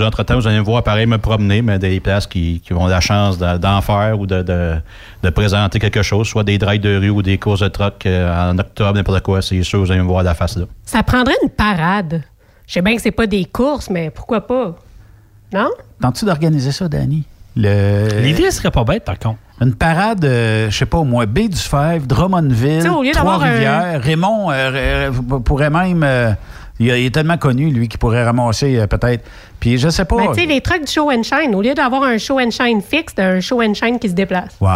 entre-temps, 0.03 0.35
vous 0.35 0.47
allez 0.47 0.57
me 0.59 0.63
voir 0.63 0.83
pareil 0.83 1.05
me 1.05 1.17
promener, 1.17 1.61
mais 1.61 1.79
des 1.79 1.99
places 1.99 2.27
qui, 2.27 2.61
qui 2.65 2.73
ont 2.73 2.87
la 2.87 2.99
chance 2.99 3.37
de- 3.37 3.57
d'en 3.57 3.79
faire 3.81 4.19
ou 4.19 4.25
de, 4.27 4.41
de- 4.41 4.75
de 5.23 5.29
présenter 5.29 5.79
quelque 5.79 6.01
chose, 6.01 6.27
soit 6.27 6.43
des 6.43 6.57
drives 6.57 6.81
de 6.81 6.97
rue 6.97 7.09
ou 7.09 7.21
des 7.21 7.37
courses 7.37 7.61
de 7.61 7.69
truck 7.69 8.05
euh, 8.05 8.51
en 8.51 8.57
octobre, 8.59 8.93
n'importe 8.95 9.21
quoi, 9.21 9.41
c'est 9.41 9.63
sûr, 9.63 9.79
vous 9.79 9.91
allez 9.91 10.01
me 10.01 10.07
voir 10.07 10.23
la 10.23 10.33
face 10.33 10.57
là. 10.57 10.65
Ça 10.85 11.03
prendrait 11.03 11.35
une 11.41 11.49
parade. 11.49 12.21
Je 12.67 12.73
sais 12.73 12.81
bien 12.81 12.95
que 12.95 13.01
c'est 13.01 13.11
pas 13.11 13.27
des 13.27 13.45
courses, 13.45 13.89
mais 13.89 14.09
pourquoi 14.09 14.45
pas? 14.45 14.75
Non? 15.53 15.69
Tentes-tu 16.01 16.25
d'organiser 16.25 16.71
ça, 16.71 16.87
Danny? 16.89 17.23
Le... 17.55 18.21
L'idée 18.21 18.49
serait 18.51 18.71
pas 18.71 18.83
bête, 18.83 19.05
par 19.05 19.19
contre. 19.19 19.37
Une 19.61 19.75
parade, 19.75 20.25
euh, 20.25 20.69
je 20.69 20.75
sais 20.77 20.85
pas, 20.87 20.97
au 20.97 21.03
moins 21.03 21.25
Baie 21.27 21.47
du 21.47 21.57
Fèvre, 21.57 22.07
Drummondville, 22.07 22.83
Trois-Rivières. 23.13 24.01
Raymond 24.01 24.51
euh, 24.51 24.71
euh, 24.73 25.11
pourrait 25.39 25.69
même. 25.69 26.03
euh, 26.03 26.31
il, 26.79 26.87
il 26.87 27.05
est 27.05 27.13
tellement 27.13 27.37
connu, 27.37 27.71
lui, 27.71 27.87
qu'il 27.87 27.99
pourrait 27.99 28.23
ramasser 28.23 28.77
euh, 28.77 28.87
peut-être. 28.87 29.23
Puis 29.59 29.77
je 29.77 29.89
sais 29.89 30.05
pas. 30.05 30.17
Ben, 30.17 30.27
tu 30.33 30.41
sais, 30.41 30.45
les 30.45 30.61
trucks 30.61 30.85
du 30.85 30.91
show 30.91 31.11
and 31.11 31.23
shine, 31.23 31.53
au 31.55 31.61
lieu 31.61 31.73
d'avoir 31.73 32.03
un 32.03 32.17
show 32.17 32.39
and 32.39 32.51
shine 32.51 32.81
fixe, 32.81 33.15
t'as 33.15 33.27
un 33.27 33.39
show 33.41 33.61
and 33.61 33.73
shine 33.73 33.99
qui 33.99 34.09
se 34.09 34.13
déplace. 34.15 34.55
Ouais. 34.61 34.69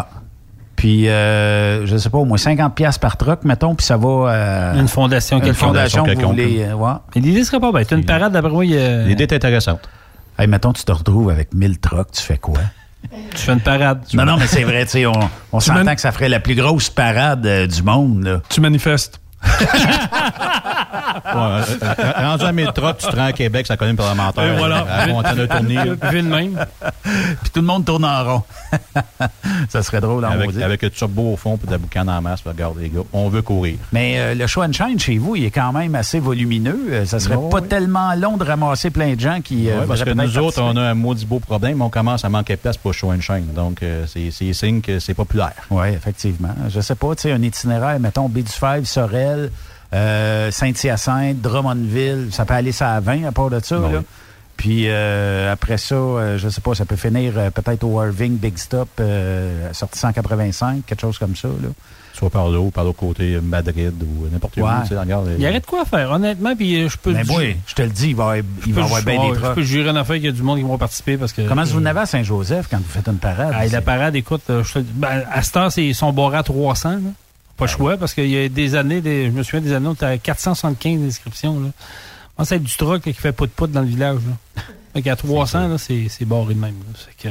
Puis, 0.75 1.09
euh, 1.09 1.87
je 1.87 1.97
sais 1.97 2.09
pas, 2.11 2.19
au 2.19 2.25
moins 2.25 2.37
50$ 2.37 2.69
piastres 2.75 2.99
par 2.99 3.17
truck, 3.17 3.43
mettons, 3.45 3.73
puis 3.73 3.83
ça 3.85 3.97
va. 3.97 4.07
euh, 4.31 4.79
Une 4.79 4.87
fondation 4.87 5.37
Une 5.37 5.43
quelconque. 5.43 5.59
fondation, 5.69 6.03
que 6.03 6.11
vous 6.11 6.15
quelconque. 6.17 6.31
voulez. 6.33 6.65
euh, 6.69 6.73
ouais. 6.75 6.91
Mais 7.15 7.21
l'idée 7.21 7.43
serait 7.43 7.59
pas 7.59 7.71
bête. 7.71 7.89
Une 7.91 8.05
parade, 8.05 8.31
d'après 8.31 8.51
moi, 8.51 8.63
L'idée 8.63 9.23
est 9.23 9.33
intéressante. 9.33 9.89
Hey, 10.37 10.45
mettons, 10.47 10.73
tu 10.73 10.83
te 10.83 10.91
retrouves 10.91 11.31
avec 11.31 11.51
1000 11.55 11.79
trucks, 11.79 12.11
tu 12.11 12.21
fais 12.21 12.37
quoi? 12.37 12.59
tu 13.31 13.37
fais 13.37 13.53
une 13.53 13.59
parade. 13.61 14.01
Non, 14.13 14.25
non, 14.25 14.37
mais 14.37 14.45
c'est 14.45 14.63
vrai, 14.63 14.85
tu 14.85 14.91
sais, 14.91 15.05
on, 15.07 15.13
on 15.51 15.57
Tu 15.59 15.65
s'entend 15.65 15.95
que 15.95 16.01
ça 16.01 16.11
ferait 16.11 16.29
la 16.29 16.39
plus 16.39 16.53
grosse 16.55 16.91
parade 16.91 17.43
euh, 17.47 17.65
du 17.65 17.81
monde, 17.81 18.23
là. 18.23 18.41
tu 18.47 18.61
manifestes. 18.61 19.19
Ouais, 21.25 21.33
euh, 21.35 21.63
euh, 21.99 22.11
rendu 22.15 22.45
à 22.45 22.51
1000 22.51 22.67
trucks, 22.73 22.97
tu 22.99 23.07
te 23.07 23.15
rends 23.15 23.25
à 23.25 23.33
Québec, 23.33 23.67
ça 23.67 23.77
connaît 23.77 23.91
le 23.91 23.97
parlementaire. 23.97 24.43
Et 24.53 24.57
voilà. 24.57 24.79
À 24.89 25.07
la 25.07 25.13
montagne 25.13 25.35
de 25.37 25.45
tournée. 25.45 25.75
De 25.77 26.21
même. 26.21 26.65
Puis 27.03 27.49
tout 27.53 27.59
le 27.61 27.65
monde 27.65 27.85
tourne 27.85 28.05
en 28.05 28.23
rond. 28.23 28.43
ça 29.69 29.81
serait 29.83 30.01
drôle 30.01 30.25
en 30.25 30.31
Avec, 30.31 30.47
maudit. 30.47 30.63
avec 30.63 30.81
le 30.81 30.89
turbo 30.89 31.33
au 31.33 31.37
fond 31.37 31.57
puis 31.57 31.67
de 31.67 31.71
la 31.71 31.77
boucane 31.77 32.09
en 32.09 32.21
masse. 32.21 32.41
puis 32.41 32.49
Regarde 32.51 32.77
les 32.79 32.89
gars, 32.89 33.01
on 33.13 33.29
veut 33.29 33.41
courir. 33.41 33.75
Mais 33.91 34.15
euh, 34.19 34.35
le 34.35 34.47
show 34.47 34.63
and 34.63 34.73
shine 34.73 34.99
chez 34.99 35.17
vous, 35.17 35.35
il 35.35 35.45
est 35.45 35.51
quand 35.51 35.71
même 35.73 35.95
assez 35.95 36.19
volumineux. 36.19 36.79
Euh, 36.89 37.05
ça 37.05 37.19
serait 37.19 37.37
pas 37.51 37.61
tellement 37.61 38.13
long 38.15 38.37
de 38.37 38.43
ramasser 38.43 38.89
plein 38.89 39.13
de 39.15 39.19
gens 39.19 39.39
qui. 39.41 39.69
euh, 39.69 39.79
Ouais, 39.81 39.85
parce 39.87 40.03
que 40.03 40.09
nous 40.11 40.37
autres, 40.39 40.61
on 40.61 40.75
a 40.77 40.81
un 40.81 40.93
maudit 40.93 41.25
beau 41.25 41.39
problème. 41.39 41.81
On 41.81 41.89
commence 41.89 42.25
à 42.25 42.29
manquer 42.29 42.55
de 42.55 42.61
place 42.61 42.77
pour 42.77 42.93
show 42.93 43.11
and 43.11 43.21
shine. 43.21 43.53
Donc, 43.55 43.83
euh, 43.83 44.05
c'est 44.07 44.31
signe 44.53 44.81
que 44.81 44.99
c'est 44.99 45.13
populaire. 45.13 45.53
Oui, 45.69 45.87
effectivement. 45.89 46.53
Je 46.69 46.79
sais 46.81 46.95
pas, 46.95 47.15
tu 47.15 47.23
sais, 47.23 47.31
un 47.31 47.41
itinéraire, 47.41 47.99
mettons, 47.99 48.27
Baie 48.29 48.41
du 48.41 48.51
Fèvre, 48.51 48.85
Sorel, 48.87 49.36
euh, 49.93 50.51
Saint-Hyacinthe, 50.51 51.41
Drummondville, 51.41 52.27
ça 52.31 52.45
peut 52.45 52.53
aller 52.53 52.71
ça 52.71 52.93
à 52.95 52.99
20 52.99 53.25
à 53.25 53.31
part 53.31 53.49
de 53.49 53.59
ça, 53.63 53.79
Ouais. 53.79 53.91
là. 53.93 53.99
Puis 54.57 54.85
euh, 54.87 55.53
après 55.53 55.77
ça, 55.77 55.93
euh, 55.95 56.37
je 56.39 56.49
sais 56.49 56.61
pas, 56.61 56.73
ça 56.73 56.83
peut 56.85 56.95
finir 56.95 57.33
euh, 57.37 57.51
peut-être 57.51 57.83
au 57.83 58.03
Irving 58.03 58.37
Big 58.37 58.57
Stop, 58.57 58.89
euh, 58.99 59.71
sortie 59.71 59.99
185, 59.99 60.83
quelque 60.85 61.01
chose 61.01 61.17
comme 61.19 61.35
ça, 61.35 61.47
là. 61.47 61.69
Soit 62.15 62.31
par 62.31 62.49
là 62.49 62.59
ou 62.59 62.71
par 62.71 62.83
l'autre 62.83 62.97
côté, 62.97 63.37
Madrid 63.39 63.93
ou 64.01 64.27
n'importe 64.33 64.57
où. 64.57 64.61
Ouais. 64.61 64.71
tu 64.81 64.87
sais, 64.87 64.99
regarde, 64.99 65.29
Il 65.37 65.43
y 65.43 65.47
aurait 65.47 65.59
de 65.59 65.65
quoi 65.67 65.85
faire, 65.85 66.09
honnêtement, 66.09 66.55
puis 66.55 66.89
je 66.89 66.97
peux... 66.97 67.13
Mais 67.13 67.23
je- 67.23 67.31
oui, 67.31 67.55
je 67.67 67.75
te 67.75 67.83
le 67.83 67.89
dis, 67.89 68.07
il 68.09 68.15
va, 68.15 68.39
y- 68.39 68.43
il 68.65 68.73
je 68.73 68.79
va 68.79 68.85
avoir 68.85 69.03
bien 69.03 69.21
des 69.29 69.35
Je 69.35 69.39
trucs. 69.39 69.53
peux 69.53 69.61
jurer 69.61 69.91
en 69.91 69.95
affaire 69.95 70.15
qu'il 70.15 70.25
y 70.25 70.29
a 70.29 70.31
du 70.31 70.41
monde 70.41 70.57
qui 70.57 70.63
vont 70.63 70.79
participer 70.79 71.17
parce 71.17 71.31
que... 71.31 71.43
Comment 71.47 71.63
vous 71.65 71.79
n'avez 71.79 71.99
à 71.99 72.05
Saint-Joseph 72.07 72.65
quand 72.71 72.77
vous 72.77 72.89
faites 72.89 73.07
une 73.07 73.19
parade? 73.19 73.53
Ah, 73.55 73.67
la 73.67 73.81
parade, 73.81 74.15
écoute, 74.15 74.41
je 74.49 74.73
te- 74.73 74.79
ben, 74.79 75.21
à 75.31 75.43
cette 75.43 75.57
heure, 75.57 75.71
c'est- 75.71 75.85
ils 75.85 75.93
sont 75.93 76.11
barrés 76.11 76.37
à 76.37 76.43
300. 76.43 76.89
là. 76.89 76.97
Pas 77.57 77.65
le 77.65 77.71
choix, 77.71 77.97
parce 77.97 78.13
qu'il 78.13 78.29
y 78.29 78.37
a 78.37 78.47
des 78.49 78.75
années, 78.75 79.01
des- 79.01 79.25
je 79.25 79.31
me 79.31 79.41
souviens 79.43 79.61
des 79.61 79.73
années 79.73 79.87
où 79.87 79.95
tu 79.95 80.05
à 80.05 80.17
475 80.17 81.01
inscriptions. 81.05 81.59
Là. 81.59 81.69
Moi, 82.37 82.45
c'est 82.45 82.59
du 82.59 82.71
truck 82.75 83.05
là, 83.05 83.11
qui 83.11 83.19
fait 83.19 83.31
pout-pout 83.31 83.67
dans 83.71 83.81
le 83.81 83.87
village. 83.87 84.19
Là. 84.27 84.61
Fait 84.93 85.01
qu'à 85.01 85.15
300, 85.15 85.67
là, 85.67 85.77
c'est 85.77 86.05
c'est 86.09 86.25
barré 86.25 86.53
de 86.53 86.59
même. 86.59 86.73
que- 87.21 87.29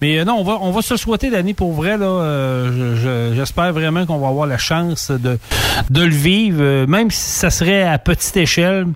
Mais 0.00 0.18
euh, 0.18 0.24
non, 0.24 0.36
on 0.38 0.44
va, 0.44 0.58
on 0.60 0.70
va 0.72 0.80
se 0.82 0.96
souhaiter, 0.96 1.30
Danny, 1.30 1.52
pour 1.54 1.72
vrai. 1.72 1.96
là. 1.98 2.06
euh, 2.06 2.94
je- 2.96 3.00
je- 3.00 3.36
J'espère 3.36 3.72
vraiment 3.74 4.04
qu'on 4.06 4.18
va 4.18 4.28
avoir 4.28 4.46
la 4.46 4.58
chance 4.58 5.10
de, 5.10 5.38
de 5.90 6.02
le 6.02 6.14
vivre, 6.14 6.58
euh, 6.62 6.86
même 6.86 7.10
si 7.10 7.20
ça 7.20 7.50
serait 7.50 7.82
à 7.82 7.98
petite 7.98 8.36
échelle. 8.38 8.86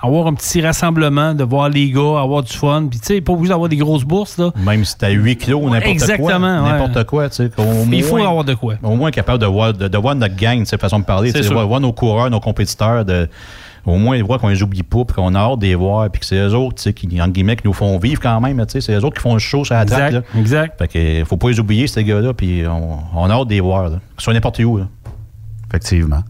Avoir 0.00 0.28
un 0.28 0.34
petit 0.34 0.60
rassemblement, 0.60 1.34
de 1.34 1.42
voir 1.42 1.68
les 1.68 1.90
gars, 1.90 2.20
avoir 2.20 2.42
du 2.44 2.52
fun. 2.52 2.86
Puis, 2.88 3.00
tu 3.00 3.06
sais, 3.06 3.20
pas 3.20 3.32
obligé 3.32 3.48
d'avoir 3.48 3.68
des 3.68 3.76
grosses 3.76 4.04
bourses. 4.04 4.38
Là. 4.38 4.52
Même 4.64 4.84
si 4.84 4.96
t'as 4.96 5.10
8 5.10 5.36
kilos 5.36 5.60
ou 5.60 5.70
n'importe 5.70 5.82
quoi. 5.84 5.90
Exactement, 5.92 6.64
ouais. 6.64 6.70
N'importe 6.72 7.04
quoi, 7.04 7.28
tu 7.28 7.36
sais. 7.36 7.50
au 7.58 7.84
Il 7.90 8.02
faut 8.04 8.16
avoir 8.18 8.44
de 8.44 8.54
quoi. 8.54 8.74
Au 8.82 8.94
moins 8.94 9.10
capable 9.10 9.40
de 9.40 9.46
voir, 9.46 9.72
de, 9.72 9.88
de 9.88 9.98
voir 9.98 10.14
notre 10.14 10.36
gang, 10.36 10.64
sais, 10.64 10.78
façon 10.78 11.00
de 11.00 11.04
parler, 11.04 11.32
C'est 11.32 11.40
tu 11.40 11.48
sais, 11.48 11.52
voir, 11.52 11.66
voir 11.66 11.80
nos 11.80 11.92
coureurs, 11.92 12.30
nos 12.30 12.38
compétiteurs, 12.38 13.04
de, 13.04 13.28
au 13.86 13.96
moins 13.96 14.22
voir 14.22 14.38
qu'on 14.38 14.48
les 14.48 14.62
oublie 14.62 14.84
pas, 14.84 15.04
puis 15.04 15.16
qu'on 15.16 15.34
a 15.34 15.38
hâte 15.38 15.58
de 15.58 15.66
les 15.66 15.74
voir, 15.74 16.08
puis 16.10 16.20
que 16.20 16.26
c'est 16.26 16.36
eux 16.36 16.54
autres, 16.54 16.76
tu 16.76 16.82
sais, 16.82 16.92
qui, 16.92 17.20
entre 17.20 17.32
guillemets, 17.32 17.56
qui 17.56 17.66
nous 17.66 17.72
font 17.72 17.98
vivre 17.98 18.20
quand 18.20 18.40
même, 18.40 18.64
tu 18.66 18.72
sais, 18.72 18.80
c'est 18.80 18.92
eux 18.94 19.04
autres 19.04 19.16
qui 19.16 19.22
font 19.22 19.32
le 19.34 19.40
show 19.40 19.64
sur 19.64 19.74
la 19.74 19.82
Exact, 19.82 20.12
là. 20.12 20.22
exact. 20.38 20.78
Fait 20.78 20.88
que, 20.88 21.24
faut 21.24 21.36
pas 21.36 21.48
les 21.50 21.58
oublier, 21.58 21.88
ces 21.88 22.04
gars-là, 22.04 22.34
puis 22.34 22.62
on, 22.68 22.98
on 23.14 23.30
a 23.30 23.32
hâte 23.32 23.48
de 23.48 23.54
les 23.54 23.60
voir, 23.60 23.88
là. 23.88 23.96
Soient 24.16 24.32
n'importe 24.34 24.60
où, 24.60 24.76
là. 24.76 24.86
Effectivement. 25.68 26.20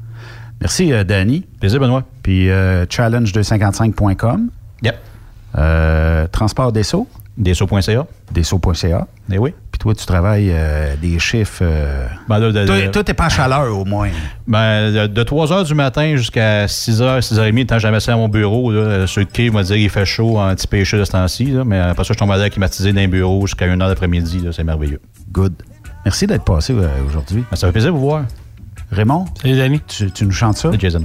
Merci, 0.60 0.92
euh, 0.92 1.04
Danny. 1.04 1.44
Plaisir, 1.60 1.80
Benoît. 1.80 2.02
Puis 2.22 2.50
euh, 2.50 2.84
challenge255.com. 2.86 4.48
Yep. 4.82 4.96
Euh, 5.56 6.26
transport 6.28 6.72
des 6.72 6.82
seaux. 6.82 7.06
Desso.ca. 7.36 8.06
Desso.ca. 8.32 9.06
Eh 9.30 9.38
oui. 9.38 9.54
Puis 9.70 9.78
toi, 9.78 9.94
tu 9.94 10.04
travailles 10.06 10.50
euh, 10.52 10.96
des 11.00 11.20
chiffres. 11.20 11.60
euh, 11.62 12.08
Ben, 12.28 12.40
là, 12.40 12.50
de- 12.50 12.66
toi, 12.66 12.80
de- 12.80 12.86
toi, 12.88 13.04
t'es 13.04 13.14
pas 13.14 13.26
à 13.26 13.28
chaleur, 13.28 13.78
au 13.78 13.84
moins. 13.84 14.08
Ben, 14.48 14.92
de, 14.92 15.06
de 15.06 15.22
3 15.22 15.46
h 15.46 15.64
du 15.66 15.74
matin 15.74 16.16
jusqu'à 16.16 16.66
6 16.66 17.00
h, 17.00 17.20
6 17.22 17.34
h 17.38 17.52
30, 17.54 17.66
tant 17.68 17.76
que 17.76 17.80
jamais 17.82 18.08
à 18.10 18.16
mon 18.16 18.28
bureau, 18.28 18.72
là, 18.72 18.80
euh, 18.80 19.06
quai, 19.32 19.44
il 19.44 19.52
va 19.52 19.62
dire 19.62 19.76
qu'il 19.76 19.88
fait 19.88 20.04
chaud 20.04 20.36
en 20.38 20.52
petit 20.56 20.66
péché 20.66 20.98
de 20.98 21.04
ce 21.04 21.12
temps-ci, 21.12 21.54
mais 21.64 21.78
après 21.78 22.02
ça, 22.02 22.12
je 22.12 22.18
tombe 22.18 22.32
à 22.32 22.36
l'air 22.38 22.50
climatisé 22.50 22.92
dans 22.92 23.00
un 23.00 23.06
bureau 23.08 23.46
jusqu'à 23.46 23.66
1 23.66 23.76
h 23.76 23.88
l'après-midi, 23.88 24.44
c'est 24.50 24.64
merveilleux. 24.64 25.00
Good. 25.30 25.54
Merci 26.04 26.26
d'être 26.26 26.44
passé 26.44 26.74
aujourd'hui. 27.06 27.44
Ben, 27.48 27.56
ça 27.56 27.68
fait 27.68 27.72
plaisir 27.72 27.92
de 27.92 27.96
vous 27.96 28.02
voir. 28.02 28.24
Raymond? 28.90 29.26
Salut, 29.42 29.56
Danny. 29.56 29.80
Tu, 29.86 30.10
tu 30.10 30.24
nous 30.24 30.32
chantes 30.32 30.56
ça? 30.58 30.70
Jason. 30.78 31.04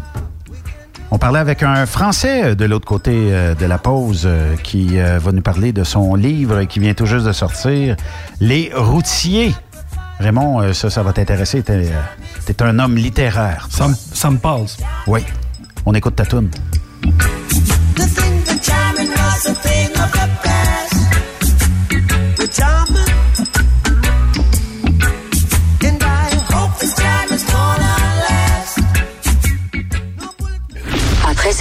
On 1.11 1.18
parlait 1.19 1.39
avec 1.39 1.61
un 1.64 1.85
Français 1.85 2.43
euh, 2.43 2.55
de 2.55 2.65
l'autre 2.65 2.88
côté 2.88 3.11
euh, 3.31 3.53
de 3.53 3.65
la 3.65 3.77
pause 3.77 4.23
euh, 4.26 4.55
qui 4.57 4.97
va 4.97 5.31
nous 5.31 5.41
parler 5.41 5.72
de 5.73 5.84
son 5.84 6.15
livre 6.15 6.64
qui 6.64 6.80
vient 6.80 6.93
tout 6.93 7.05
juste 7.05 7.26
de 7.26 7.31
sortir, 7.31 7.95
Les 8.39 8.72
routiers. 8.76 9.53
Raymond, 10.19 10.73
ça, 10.73 10.89
ça 10.89 11.03
va 11.03 11.11
t'intéresser. 11.14 11.64
T'es 11.64 11.89
t'es 12.45 12.61
un 12.64 12.80
homme 12.80 12.95
littéraire. 12.95 13.68
Ça, 13.69 13.88
me- 13.88 13.95
ça 13.95 14.30
me. 14.30 14.38
Oui. 15.07 15.22
On 15.85 15.93
écoute 15.93 16.15
ta 16.15 16.26
toune. 16.26 16.49
The 22.38 23.12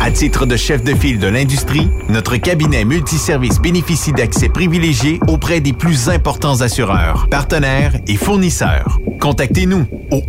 À 0.00 0.10
titre 0.10 0.46
de 0.46 0.56
chef 0.56 0.82
de 0.84 0.94
file 0.94 1.18
de 1.18 1.26
l'industrie, 1.26 1.88
notre 2.08 2.36
cabinet 2.36 2.84
multiservice 2.84 3.60
bénéficie 3.60 4.12
d'accès 4.12 4.48
privilégié 4.48 5.18
auprès 5.28 5.60
des 5.60 5.72
plus 5.72 6.08
importants 6.08 6.60
assureurs, 6.60 7.26
partenaires 7.30 7.94
et 8.06 8.16
fournisseurs. 8.16 8.98
Contactez-nous 9.20 9.86
au 10.10 10.20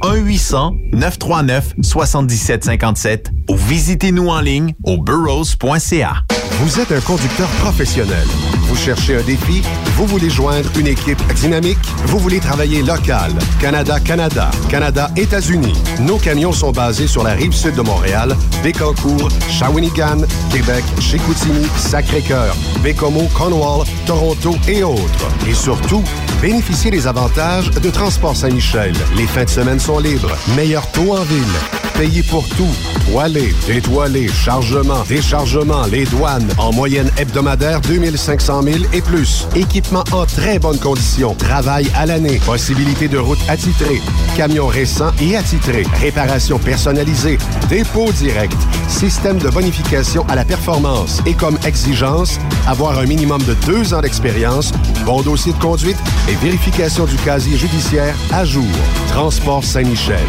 1-800-939-7757 0.93 3.25
ou 3.49 3.57
visitez-nous 3.57 4.29
en 4.29 4.39
ligne 4.39 4.73
au 4.83 4.97
burrows.ca. 4.97 6.23
Vous 6.61 6.79
êtes 6.79 6.93
un 6.93 7.01
conducteur 7.01 7.49
professionnel. 7.59 8.25
Vous 8.61 8.77
cherchez 8.77 9.17
un 9.17 9.21
défi? 9.23 9.61
Vous 9.97 10.07
voulez 10.07 10.29
joindre 10.29 10.69
une 10.79 10.87
équipe 10.87 11.21
dynamique? 11.33 11.77
Vous 12.05 12.17
voulez 12.17 12.39
travailler 12.39 12.81
local? 12.81 13.33
Canada-Canada, 13.59 14.49
Canada-États-Unis. 14.69 15.73
Nos 15.99 16.17
camions 16.17 16.53
sont 16.53 16.71
basés 16.71 17.07
sur 17.07 17.23
la 17.23 17.33
rive 17.33 17.51
sud 17.51 17.75
de 17.75 17.81
Montréal, 17.81 18.37
Bécancour, 18.63 19.27
Shawinigan, 19.55 20.17
Québec, 20.51 20.83
Chicoutimi, 20.99 21.65
Sacré-Cœur, 21.77 22.53
Bécomo, 22.83 23.29
Cornwall, 23.33 23.85
Toronto 24.05 24.57
et 24.67 24.83
autres. 24.83 25.27
Et 25.47 25.53
surtout, 25.53 26.03
bénéficiez 26.41 26.91
des 26.91 27.07
avantages 27.07 27.69
de 27.71 27.89
Transport 27.89 28.35
Saint-Michel. 28.35 28.93
Les 29.15 29.27
fins 29.27 29.45
de 29.45 29.49
semaine 29.49 29.79
sont 29.79 29.99
libres. 29.99 30.35
Meilleur 30.57 30.85
taux 30.91 31.15
en 31.15 31.23
ville. 31.23 31.55
Payé 31.97 32.23
pour 32.23 32.45
tout. 32.49 32.67
Toilé, 33.09 33.53
détoilé, 33.67 34.27
chargement, 34.27 35.03
déchargement, 35.07 35.85
les 35.85 36.03
douanes. 36.05 36.49
En 36.57 36.73
moyenne 36.73 37.09
hebdomadaire, 37.17 37.79
2500 37.79 38.63
000 38.63 38.77
et 38.91 39.01
plus. 39.01 39.47
Équipement 39.55 40.03
en 40.11 40.25
très 40.25 40.59
bonne 40.59 40.79
condition. 40.79 41.33
Travail 41.35 41.87
à 41.95 42.05
l'année. 42.05 42.41
Possibilité 42.45 43.07
de 43.07 43.17
route 43.17 43.39
attitrée. 43.47 44.01
Camions 44.35 44.67
récents 44.67 45.11
et 45.21 45.37
attitrés. 45.37 45.85
Réparation 46.01 46.59
personnalisée. 46.59 47.37
Dépôt 47.69 48.11
direct. 48.11 48.57
Système 48.89 49.37
de 49.37 49.44
bonification 49.49 50.25
à 50.27 50.35
la 50.35 50.45
performance. 50.45 51.21
Et 51.25 51.33
comme 51.33 51.57
exigence, 51.65 52.39
avoir 52.67 52.99
un 52.99 53.05
minimum 53.05 53.41
de 53.43 53.53
deux 53.65 53.93
ans 53.93 54.01
d'expérience, 54.01 54.71
bon 55.05 55.21
dossier 55.21 55.53
de 55.53 55.59
conduite 55.59 55.97
et 56.29 56.35
vérification 56.35 57.05
du 57.05 57.15
casier 57.17 57.57
judiciaire 57.57 58.15
à 58.31 58.45
jour. 58.45 58.65
Transport 59.09 59.63
Saint-Michel. 59.63 60.25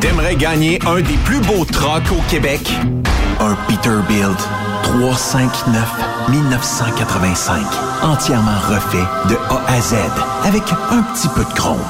T'aimerais 0.00 0.36
gagner 0.36 0.78
un 0.86 1.00
des 1.00 1.16
plus 1.24 1.40
beaux 1.40 1.64
trucks 1.64 2.12
au 2.12 2.20
Québec? 2.30 2.70
Un 3.40 3.54
Peterbilt 3.66 4.38
359 4.82 6.28
1985. 6.28 7.62
Entièrement 8.02 8.58
refait 8.68 9.06
de 9.28 9.36
A 9.48 9.62
à 9.72 9.80
Z 9.80 9.94
avec 10.44 10.62
un 10.90 11.02
petit 11.02 11.28
peu 11.28 11.44
de 11.44 11.54
chrome. 11.54 11.80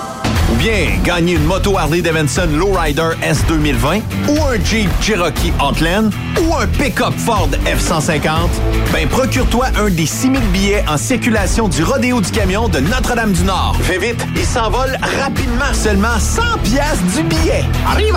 Ou 0.53 0.57
bien 0.57 0.91
gagner 1.05 1.35
une 1.35 1.45
moto 1.45 1.77
Harley 1.79 2.03
Davidson 2.03 2.49
Lowrider 2.53 3.11
S 3.23 3.45
2020 3.49 4.01
ou 4.29 4.45
un 4.45 4.65
Jeep 4.65 4.89
Cherokee 5.01 5.53
Outland 5.61 6.11
ou 6.41 6.55
un 6.55 6.67
pick-up 6.67 7.15
Ford 7.17 7.49
F-150, 7.65 8.49
ben 8.93 9.09
procure-toi 9.09 9.67
un 9.79 9.91
des 9.91 10.07
6000 10.07 10.41
billets 10.53 10.85
en 10.89 10.97
circulation 10.97 11.69
du 11.69 11.83
Rodéo 11.83 12.21
du 12.21 12.31
Camion 12.31 12.69
de 12.69 12.81
Notre-Dame-du-Nord. 12.81 13.77
Fais 13.83 13.99
vite, 13.99 14.25
il 14.37 14.45
s'envole 14.45 14.97
rapidement, 15.21 15.73
seulement 15.73 16.19
100 16.19 16.43
pièces 16.63 17.03
du 17.17 17.23
billet. 17.25 17.65
Arrive 17.87 18.17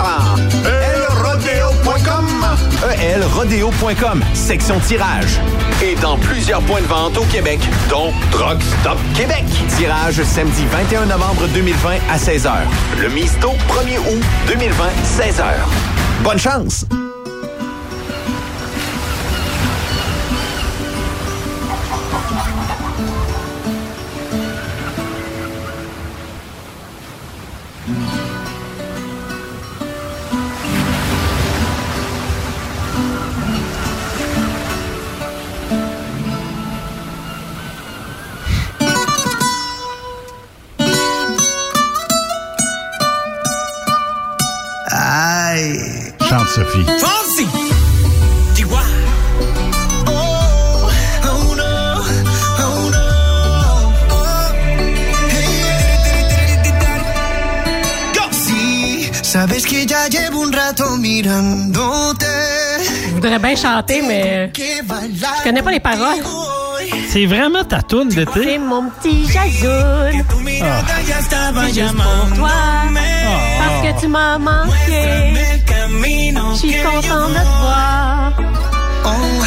elrodeo.com 0.64 2.26
elrodeo.com, 3.02 4.22
section 4.34 4.78
tirage. 4.80 5.38
Et 5.82 5.94
dans 5.96 6.16
plusieurs 6.18 6.60
points 6.62 6.80
de 6.80 6.86
vente 6.86 7.16
au 7.16 7.24
Québec, 7.24 7.60
dont 7.88 8.12
Truck 8.30 8.58
Stop 8.80 8.98
Québec. 9.14 9.44
Tirage 9.76 10.22
samedi 10.22 10.64
21 10.70 11.06
novembre 11.06 11.46
2020 11.54 11.90
à 12.10 12.18
16h. 12.20 12.52
Le 13.00 13.08
Misto 13.08 13.48
1er 13.48 13.98
août 13.98 14.22
2020, 14.46 14.84
16h. 15.04 15.54
Bonne 16.22 16.38
chance! 16.38 16.99
Sophie. 46.54 46.84
Fonsi. 46.98 47.46
Chihuahua. 48.56 48.82
Oh, 50.06 50.90
oh 51.30 51.54
no, 51.54 52.02
oh. 52.58 52.90
Oh. 52.98 53.10
Sabes 59.22 59.64
que 59.64 59.86
ya 59.86 60.08
llevo 60.08 60.40
un 60.40 60.52
rato 60.52 60.96
mirándote. 60.96 62.26
Je 63.06 63.14
voudrais 63.14 63.38
bien 63.38 63.54
chanter, 63.54 64.02
mais 64.02 64.50
je 64.56 65.42
connais 65.44 65.62
pas 65.62 65.70
les 65.70 65.78
paroles. 65.78 66.18
C'est 67.10 67.26
vraiment 67.26 67.62
ta 67.62 67.82
toune 67.82 68.08
d'été? 68.08 68.42
C'est 68.42 68.58
mon 68.58 68.90
petit 68.90 69.24
jazoun. 69.28 70.24
Ah. 70.62 70.82
C'est 71.68 71.74
juste 71.74 71.94
pour 71.94 72.36
toi. 72.36 72.50
Parce 73.58 73.82
que 73.86 74.00
tu 74.00 74.08
m'as 74.08 74.38
manqué. 74.38 75.34
Content 75.90 77.28
de 77.28 77.40
te 77.40 77.44
voir. 77.62 78.34
Oh, 79.04 79.42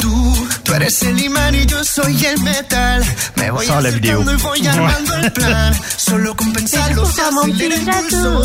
tú, 0.00 0.48
tú 0.62 0.74
eres 0.74 1.02
el 1.02 1.20
imán 1.20 1.54
y 1.54 1.66
yo 1.66 1.84
soy 1.84 2.24
el 2.24 2.40
metal. 2.42 3.04
Me 3.36 3.50
voy 3.50 3.66
Sans 3.66 3.82
la 3.82 3.90
vidéo. 3.90 4.22
voy 4.22 4.66
armando 4.66 5.14
el 5.16 5.32
plan. 5.32 5.74
Solo 5.96 6.34
con 6.36 6.52
pensarlo 6.52 7.04
se 7.06 7.22
acelera 7.22 7.74
el 7.76 8.06
pulso. 8.06 8.42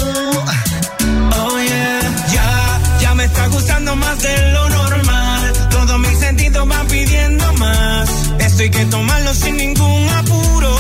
Oh 1.38 1.60
yeah, 1.60 2.02
ya, 2.34 2.80
ya 3.02 3.16
me 3.16 3.26
está 3.26 3.48
gustando 3.48 3.96
más 3.96 4.22
de 4.22 4.52
lo 4.52 4.70
normal. 4.70 5.54
Todos 5.72 6.00
mis 6.00 6.20
sentidos 6.20 6.68
van 6.68 6.88
pidiendo 6.88 7.54
más. 7.54 8.10
Esto 8.40 8.64
hay 8.64 8.70
que 8.70 8.86
tomarlo 8.86 9.34
sin 9.34 9.58
ningún 9.58 10.10
apuro. 10.10 10.76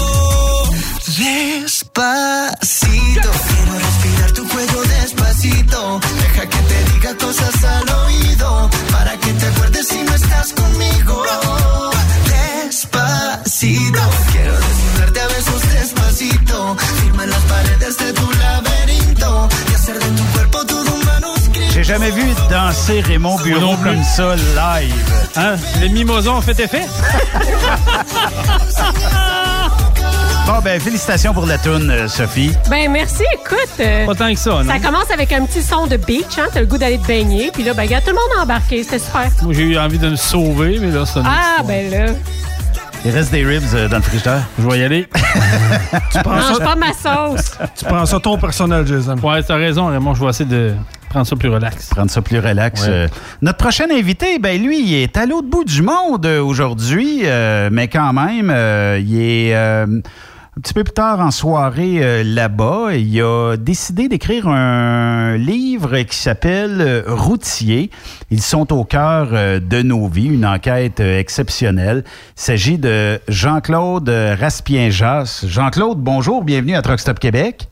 Despacito, 1.18 2.02
quiero 3.48 3.80
respirar 3.80 4.32
tu 4.34 4.48
cuello 4.48 4.82
despacito. 5.30 6.00
Deja 6.22 6.46
que 6.48 6.58
te 6.58 6.84
diga 6.94 7.16
cosas 7.18 7.64
al 7.64 7.90
oído. 8.06 8.70
Para 8.92 9.18
que 9.18 9.34
te 9.34 9.48
acuerdes 9.48 9.88
si 9.88 10.04
no 10.04 10.14
estás 10.14 10.54
conmigo. 10.54 11.24
Despacito, 12.26 14.02
quiero 14.32 14.54
desnudarte 14.54 15.22
a 15.22 15.28
besos 15.28 15.62
despacito. 15.74 16.78
Firma 17.02 17.26
las 17.26 17.42
paredes 17.44 17.98
de 17.98 18.14
tu 18.14 18.32
laberinto. 18.32 19.50
Y 19.72 19.74
hacer 19.74 20.00
de 20.00 20.10
tu 20.10 20.24
cuerpo 20.34 20.66
todo 20.66 20.94
un 20.94 21.06
manuscrito. 21.06 21.74
J'ai 21.74 21.84
jamais 21.84 22.12
vu 22.12 22.24
danser 22.50 23.02
Raymond 23.02 23.42
Bureau 23.44 23.76
comme 23.84 24.04
ça 24.04 24.36
live. 24.36 24.94
Hein? 25.36 25.58
Les 25.80 25.90
mimosas 25.90 26.32
ont 26.32 26.42
fait 26.42 26.60
effet? 26.60 26.86
Bon, 30.50 30.62
ben, 30.64 30.80
félicitations 30.82 31.32
pour 31.32 31.46
la 31.46 31.60
toune, 31.60 31.92
euh, 31.92 32.08
Sophie. 32.08 32.52
Ben 32.72 32.92
merci, 32.92 33.22
écoute. 33.36 33.70
euh, 33.82 34.08
Pas 34.08 34.16
tant 34.16 34.34
que 34.34 34.40
ça, 34.40 34.50
non? 34.50 34.64
ça 34.64 34.80
commence 34.80 35.12
avec 35.14 35.32
un 35.32 35.46
petit 35.46 35.62
son 35.62 35.86
de 35.86 35.96
beach, 35.96 36.40
hein, 36.40 36.48
t'as 36.52 36.62
le 36.62 36.66
goût 36.66 36.80
d'aller 36.80 36.98
te 36.98 37.06
baigner, 37.06 37.52
puis 37.54 37.62
là, 37.64 37.76
ben, 37.76 37.84
regarde, 37.84 38.04
tout 38.04 38.10
le 38.10 38.16
monde 38.16 38.40
a 38.40 38.42
embarqué, 38.42 38.82
c'était 38.82 38.98
super. 38.98 39.28
Moi, 39.44 39.54
j'ai 39.54 39.62
eu 39.62 39.78
envie 39.78 40.00
de 40.00 40.10
me 40.10 40.16
sauver, 40.16 40.80
mais 40.82 40.90
là, 40.90 41.06
ça 41.06 41.22
Ah, 41.24 41.62
ben 41.64 41.92
là, 41.92 42.14
Il 43.06 43.12
reste 43.12 43.32
des 43.32 43.46
ribs 43.46 43.62
euh, 43.76 43.88
dans 43.88 43.98
le 43.98 44.02
frigidaire. 44.02 44.42
Je 44.58 44.68
vais 44.68 44.80
y 44.80 44.84
aller. 44.84 45.08
Tu 46.12 46.20
prends, 46.24 46.32
mange 46.32 46.58
ça, 46.58 46.64
pas 46.64 46.76
ma 46.76 46.94
sauce. 46.94 47.52
tu 47.78 47.86
prends 47.86 48.06
ça 48.08 48.20
ton 48.20 48.38
personnel, 48.40 48.88
Jason. 48.88 49.18
Ouais, 49.18 49.44
t'as 49.44 49.56
raison, 49.56 49.86
Raymond. 49.86 50.16
Je 50.16 50.24
vais 50.24 50.30
essayer 50.32 50.50
de 50.50 50.74
prendre 51.10 51.28
ça 51.28 51.36
plus 51.36 51.50
relax. 51.50 51.90
Prendre 51.90 52.10
ça 52.10 52.22
plus 52.24 52.40
relax. 52.40 52.82
Ouais. 52.82 52.90
Euh, 52.90 53.08
notre 53.44 53.58
prochain 53.60 53.86
invité, 53.92 54.40
ben 54.40 54.60
lui, 54.62 54.82
il 54.82 54.94
est 54.96 55.16
à 55.16 55.28
l'autre 55.28 55.48
bout 55.48 55.64
du 55.64 55.84
monde 55.84 56.26
aujourd'hui, 56.26 57.22
euh, 57.26 57.70
mais 57.72 57.88
quand 57.88 58.14
même, 58.14 58.52
euh, 58.54 59.00
il 59.00 59.16
est 59.22 59.56
euh, 59.56 59.86
un 60.60 60.62
petit 60.62 60.74
peu 60.74 60.84
plus 60.84 60.94
tard 60.94 61.22
en 61.22 61.32
soirée 61.32 62.04
euh, 62.04 62.22
là-bas. 62.22 62.94
Il 62.94 63.22
a 63.22 63.56
décidé 63.56 64.10
d'écrire 64.10 64.50
un 64.50 65.38
livre 65.38 66.02
qui 66.02 66.18
s'appelle 66.18 66.82
euh, 66.82 67.04
Routier. 67.08 67.90
Ils 68.30 68.42
sont 68.42 68.74
au 68.74 68.84
cœur 68.84 69.30
euh, 69.32 69.62
de 69.62 69.82
nos 69.82 70.10
vies, 70.10 70.28
une 70.28 70.46
enquête 70.46 71.00
euh, 71.00 71.18
exceptionnelle. 71.18 72.04
Il 72.06 72.42
s'agit 72.42 72.78
de 72.78 73.22
Jean-Claude 73.30 74.10
Raspien-Jas. 74.10 75.46
Jean-Claude, 75.48 76.00
bonjour, 76.00 76.44
bienvenue 76.44 76.76
à 76.76 76.82
Truck 76.82 77.00
Stop 77.00 77.20
Québec. 77.20 77.70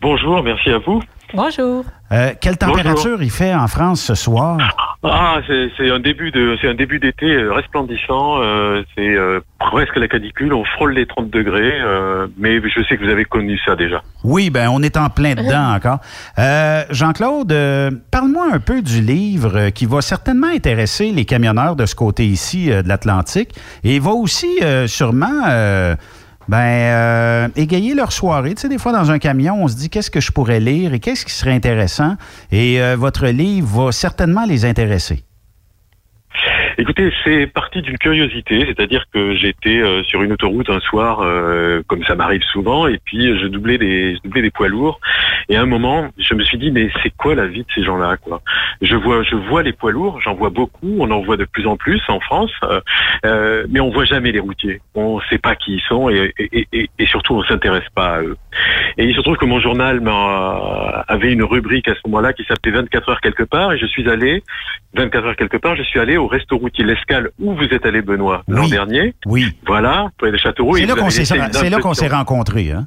Bonjour, 0.00 0.40
merci 0.44 0.70
à 0.70 0.78
vous. 0.78 1.02
Bonjour. 1.34 1.84
Euh, 2.14 2.30
quelle 2.40 2.54
Bonjour. 2.60 2.76
température 2.76 3.22
il 3.22 3.30
fait 3.30 3.52
en 3.54 3.66
France 3.66 4.02
ce 4.02 4.14
soir? 4.14 4.58
Ah, 5.02 5.38
c'est 5.46 5.68
c'est 5.76 5.90
un 5.90 5.98
début 5.98 6.30
de, 6.30 6.56
c'est 6.60 6.68
un 6.68 6.74
début 6.74 6.98
d'été 7.00 7.26
euh, 7.26 7.52
resplendissant. 7.52 8.40
euh, 8.40 8.82
c'est 8.94 9.14
euh, 9.16 9.40
presque 9.58 9.96
la 9.96 10.06
canicule. 10.08 10.54
On 10.54 10.64
frôle 10.64 10.92
les 10.94 11.06
30 11.06 11.28
degrés, 11.30 11.72
euh, 11.82 12.26
mais 12.38 12.60
je 12.62 12.82
sais 12.88 12.96
que 12.96 13.04
vous 13.04 13.10
avez 13.10 13.24
connu 13.24 13.58
ça 13.66 13.74
déjà. 13.74 14.00
Oui, 14.22 14.50
ben 14.50 14.68
on 14.70 14.80
est 14.82 14.96
en 14.96 15.10
plein 15.10 15.34
dedans 15.34 15.74
encore. 15.74 15.98
Euh, 16.38 16.84
Jean-Claude, 16.90 17.50
euh, 17.52 17.90
parle-moi 18.10 18.46
un 18.52 18.60
peu 18.60 18.80
du 18.80 19.00
livre 19.00 19.70
qui 19.70 19.84
va 19.86 20.00
certainement 20.00 20.46
intéresser 20.54 21.10
les 21.10 21.24
camionneurs 21.24 21.74
de 21.76 21.84
ce 21.84 21.94
côté 21.96 22.24
ici 22.26 22.70
euh, 22.70 22.82
de 22.82 22.88
l'Atlantique 22.88 23.50
et 23.82 23.98
va 23.98 24.12
aussi 24.12 24.60
euh, 24.62 24.86
sûrement 24.86 25.42
euh, 25.48 25.96
ben, 26.48 26.58
euh, 26.58 27.48
égayer 27.56 27.94
leur 27.94 28.12
soirée. 28.12 28.54
Tu 28.54 28.62
sais, 28.62 28.68
des 28.68 28.78
fois, 28.78 28.92
dans 28.92 29.10
un 29.10 29.18
camion, 29.18 29.62
on 29.62 29.68
se 29.68 29.76
dit 29.76 29.90
qu'est-ce 29.90 30.10
que 30.10 30.20
je 30.20 30.32
pourrais 30.32 30.60
lire 30.60 30.94
et 30.94 31.00
qu'est-ce 31.00 31.24
qui 31.24 31.32
serait 31.32 31.52
intéressant? 31.52 32.16
Et 32.50 32.80
euh, 32.80 32.96
votre 32.96 33.26
livre 33.26 33.84
va 33.86 33.92
certainement 33.92 34.44
les 34.44 34.64
intéresser. 34.64 35.24
Écoutez, 36.76 37.12
c'est 37.22 37.46
parti 37.46 37.82
d'une 37.82 37.98
curiosité, 37.98 38.66
c'est-à-dire 38.66 39.04
que 39.12 39.36
j'étais 39.36 39.78
euh, 39.78 40.02
sur 40.02 40.22
une 40.22 40.32
autoroute 40.32 40.68
un 40.70 40.80
soir, 40.80 41.20
euh, 41.20 41.82
comme 41.86 42.02
ça 42.04 42.16
m'arrive 42.16 42.42
souvent, 42.52 42.88
et 42.88 42.98
puis 43.04 43.38
je 43.38 43.46
doublais 43.46 43.78
des, 43.78 44.16
je 44.16 44.20
doublais 44.24 44.42
des 44.42 44.50
poids 44.50 44.66
lourds. 44.66 44.98
Et 45.48 45.56
à 45.56 45.62
un 45.62 45.66
moment, 45.66 46.08
je 46.18 46.34
me 46.34 46.42
suis 46.42 46.58
dit, 46.58 46.72
mais 46.72 46.90
c'est 47.02 47.10
quoi 47.16 47.36
la 47.36 47.46
vie 47.46 47.60
de 47.60 47.72
ces 47.74 47.84
gens-là, 47.84 48.16
quoi? 48.16 48.42
Je 48.82 48.96
vois, 48.96 49.22
je 49.22 49.36
vois 49.36 49.62
les 49.62 49.72
poids 49.72 49.92
lourds, 49.92 50.20
j'en 50.20 50.34
vois 50.34 50.50
beaucoup, 50.50 50.96
on 50.98 51.10
en 51.12 51.20
voit 51.20 51.36
de 51.36 51.44
plus 51.44 51.66
en 51.66 51.76
plus 51.76 52.02
en 52.08 52.18
France, 52.18 52.50
euh, 52.64 52.80
euh, 53.24 53.66
mais 53.70 53.78
on 53.78 53.90
voit 53.90 54.04
jamais 54.04 54.32
les 54.32 54.40
routiers. 54.40 54.80
On 54.96 55.20
sait 55.30 55.38
pas 55.38 55.54
qui 55.54 55.74
ils 55.74 55.82
sont, 55.82 56.08
et, 56.08 56.32
et, 56.38 56.66
et, 56.72 56.90
et 56.98 57.06
surtout 57.06 57.34
on 57.34 57.44
s'intéresse 57.44 57.88
pas 57.94 58.16
à 58.16 58.22
eux. 58.22 58.36
Et 58.98 59.04
il 59.04 59.14
se 59.14 59.20
trouve 59.20 59.36
que 59.36 59.44
mon 59.44 59.60
journal 59.60 60.00
avait 61.08 61.32
une 61.32 61.44
rubrique 61.44 61.88
à 61.88 61.94
ce 61.94 62.00
moment-là 62.06 62.32
qui 62.32 62.44
s'appelait 62.44 62.72
24 62.72 63.08
heures 63.10 63.20
quelque 63.20 63.44
part, 63.44 63.72
et 63.72 63.78
je 63.78 63.86
suis 63.86 64.08
allé 64.10 64.42
24 64.94 65.26
heures 65.26 65.36
quelque 65.36 65.56
part, 65.56 65.76
je 65.76 65.82
suis 65.82 66.00
allé 66.00 66.16
au 66.16 66.26
resto 66.26 66.58
routier 66.64 66.84
L'Escale 66.84 67.30
où 67.38 67.54
vous 67.54 67.64
êtes 67.64 67.84
allé 67.84 68.00
Benoît 68.00 68.42
l'an 68.48 68.66
dernier. 68.68 69.14
Oui. 69.26 69.54
Voilà, 69.66 70.08
près 70.18 70.32
de 70.32 70.36
Châteauroux. 70.38 70.76
C'est 70.76 71.70
là 71.70 71.78
qu'on 71.80 71.94
s'est 71.94 72.08
rencontrés. 72.08 72.72
Hein? 72.72 72.86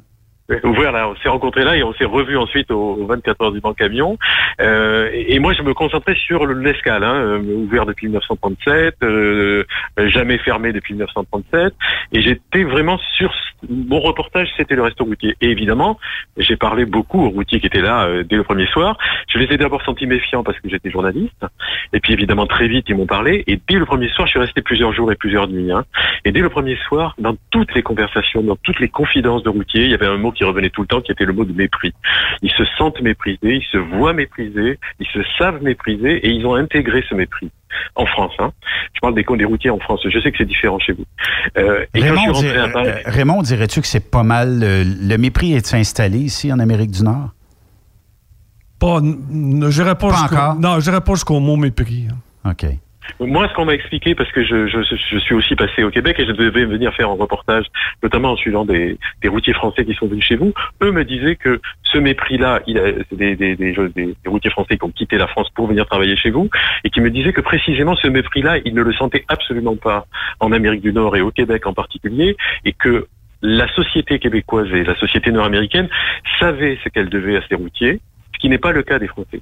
Voilà, 0.64 1.10
on 1.10 1.16
s'est 1.16 1.28
rencontrés 1.28 1.62
là 1.62 1.76
et 1.76 1.82
on 1.82 1.92
s'est 1.92 2.06
revus 2.06 2.38
ensuite 2.38 2.70
au, 2.70 2.94
au 2.94 3.06
24 3.06 3.42
heures 3.42 3.52
du 3.52 3.60
Mans 3.62 3.74
Camion. 3.74 4.16
Euh, 4.62 5.10
et, 5.12 5.38
moi, 5.40 5.52
je 5.52 5.62
me 5.62 5.74
concentrais 5.74 6.14
sur 6.14 6.46
le- 6.46 6.58
l'escale, 6.58 7.04
hein, 7.04 7.14
euh, 7.14 7.38
ouvert 7.38 7.84
depuis 7.84 8.06
1937, 8.06 8.94
euh, 9.02 9.64
jamais 10.06 10.38
fermé 10.38 10.72
depuis 10.72 10.94
1937. 10.94 11.74
Et 12.12 12.22
j'étais 12.22 12.64
vraiment 12.64 12.98
sur 13.16 13.34
mon 13.68 14.00
reportage, 14.00 14.48
c'était 14.56 14.74
le 14.76 14.82
resto 14.82 15.04
routier. 15.04 15.34
Et 15.42 15.50
évidemment, 15.50 15.98
j'ai 16.38 16.56
parlé 16.56 16.86
beaucoup 16.86 17.26
aux 17.26 17.30
routiers 17.30 17.60
qui 17.60 17.66
étaient 17.66 17.82
là 17.82 18.04
euh, 18.06 18.22
dès 18.22 18.36
le 18.36 18.44
premier 18.44 18.66
soir. 18.68 18.96
Je 19.28 19.38
les 19.38 19.52
ai 19.52 19.58
d'abord 19.58 19.82
sentis 19.82 20.06
méfiants 20.06 20.44
parce 20.44 20.58
que 20.60 20.70
j'étais 20.70 20.90
journaliste. 20.90 21.44
Et 21.92 22.00
puis 22.00 22.14
évidemment, 22.14 22.46
très 22.46 22.68
vite, 22.68 22.86
ils 22.88 22.96
m'ont 22.96 23.06
parlé. 23.06 23.44
Et 23.48 23.60
dès 23.68 23.76
le 23.76 23.84
premier 23.84 24.08
soir, 24.08 24.26
je 24.26 24.30
suis 24.30 24.40
resté 24.40 24.62
plusieurs 24.62 24.92
jours 24.94 25.12
et 25.12 25.16
plusieurs 25.16 25.46
nuits. 25.48 25.72
hein. 25.72 25.84
Et 26.24 26.32
dès 26.32 26.40
le 26.40 26.48
premier 26.48 26.76
soir, 26.88 27.14
dans 27.18 27.36
toutes 27.50 27.74
les 27.74 27.82
conversations, 27.82 28.42
dans 28.42 28.56
toutes 28.56 28.80
les 28.80 28.88
confidences 28.88 29.42
de 29.42 29.50
routiers, 29.50 29.84
il 29.84 29.90
y 29.90 29.94
avait 29.94 30.06
un 30.06 30.16
mot 30.16 30.32
qui 30.38 30.44
revenait 30.44 30.70
tout 30.70 30.80
le 30.82 30.86
temps, 30.86 31.00
qui 31.00 31.12
était 31.12 31.24
le 31.24 31.32
mot 31.32 31.44
de 31.44 31.52
mépris. 31.52 31.92
Ils 32.42 32.50
se 32.52 32.64
sentent 32.78 33.00
méprisés, 33.02 33.38
ils 33.56 33.66
se 33.70 33.76
voient 33.76 34.12
méprisés, 34.14 34.78
ils 35.00 35.06
se 35.08 35.18
savent 35.36 35.62
méprisés 35.62 36.16
et 36.26 36.30
ils 36.30 36.46
ont 36.46 36.54
intégré 36.54 37.02
ce 37.08 37.14
mépris. 37.14 37.50
En 37.96 38.06
France, 38.06 38.32
hein. 38.38 38.50
Je 38.94 39.00
parle 39.00 39.14
des, 39.14 39.24
des 39.36 39.44
routiers 39.44 39.68
en 39.70 39.78
France. 39.78 40.00
Je 40.08 40.18
sais 40.20 40.30
que 40.32 40.38
c'est 40.38 40.46
différent 40.46 40.78
chez 40.78 40.92
vous. 40.92 41.04
Euh, 41.58 41.84
et 41.94 42.00
quand 42.00 42.06
je 42.06 42.08
suis 42.08 42.10
Raymond, 42.10 42.32
rentré 42.32 42.52
dir- 42.52 42.64
à 42.64 42.68
Paris- 42.68 42.88
euh, 42.88 43.02
Raymond, 43.04 43.42
dirais-tu 43.42 43.80
que 43.82 43.86
c'est 43.86 44.10
pas 44.10 44.22
mal 44.22 44.60
euh, 44.62 44.84
le 44.84 45.16
mépris 45.18 45.52
est 45.52 45.74
installé 45.74 46.18
ici 46.18 46.50
en 46.52 46.58
Amérique 46.60 46.92
du 46.92 47.02
Nord? 47.02 47.30
Pas, 48.80 49.00
j'irais 49.70 49.96
pas, 49.96 50.08
Pas 50.08 50.16
jusqu'au- 50.16 50.34
encore? 50.36 50.54
Non, 50.60 50.80
j'irais 50.80 51.00
pas 51.00 51.12
jusqu'au 51.14 51.40
mot 51.40 51.56
mépris. 51.56 52.06
hein. 52.10 52.50
OK. 52.52 52.64
Moi, 53.20 53.48
ce 53.48 53.54
qu'on 53.54 53.64
m'a 53.64 53.74
expliqué, 53.74 54.14
parce 54.14 54.30
que 54.32 54.44
je, 54.44 54.66
je, 54.68 54.78
je 54.82 55.18
suis 55.18 55.34
aussi 55.34 55.56
passé 55.56 55.82
au 55.82 55.90
Québec 55.90 56.16
et 56.20 56.26
je 56.26 56.32
devais 56.32 56.64
venir 56.64 56.94
faire 56.94 57.08
un 57.10 57.14
reportage, 57.14 57.66
notamment 58.02 58.32
en 58.32 58.36
suivant 58.36 58.64
des, 58.64 58.96
des 59.22 59.28
routiers 59.28 59.54
français 59.54 59.84
qui 59.84 59.94
sont 59.94 60.06
venus 60.06 60.24
chez 60.24 60.36
vous, 60.36 60.52
eux 60.82 60.92
me 60.92 61.04
disaient 61.04 61.36
que 61.36 61.60
ce 61.82 61.98
mépris-là, 61.98 62.60
c'est 62.66 63.16
des, 63.16 63.34
des, 63.36 63.56
des, 63.56 63.72
des- 63.72 63.88
des 63.94 64.16
routiers 64.26 64.50
français 64.50 64.76
qui 64.76 64.84
ont 64.84 64.90
quitté 64.90 65.18
la 65.18 65.26
France 65.26 65.48
pour 65.54 65.66
venir 65.66 65.86
travailler 65.86 66.16
chez 66.16 66.30
vous, 66.30 66.48
et 66.84 66.90
qui 66.90 67.00
me 67.00 67.10
disaient 67.10 67.32
que 67.32 67.40
précisément 67.40 67.96
ce 67.96 68.08
mépris-là, 68.08 68.58
ils 68.64 68.74
ne 68.74 68.82
le 68.82 68.92
sentaient 68.92 69.24
absolument 69.28 69.76
pas 69.76 70.06
en 70.40 70.52
Amérique 70.52 70.82
du 70.82 70.92
Nord 70.92 71.16
et 71.16 71.20
au 71.20 71.30
Québec 71.30 71.66
en 71.66 71.72
particulier, 71.74 72.36
et 72.64 72.72
que 72.72 73.06
la 73.42 73.68
société 73.74 74.18
québécoise 74.18 74.68
et 74.72 74.84
la 74.84 74.96
société 74.96 75.30
nord-américaine 75.30 75.88
savaient 76.38 76.78
ce 76.84 76.88
qu'elle 76.88 77.08
devait 77.08 77.36
à 77.36 77.40
ces 77.48 77.54
routiers, 77.54 78.00
ce 78.34 78.38
qui 78.38 78.48
n'est 78.48 78.58
pas 78.58 78.72
le 78.72 78.82
cas 78.82 78.98
des 78.98 79.06
Français. 79.06 79.40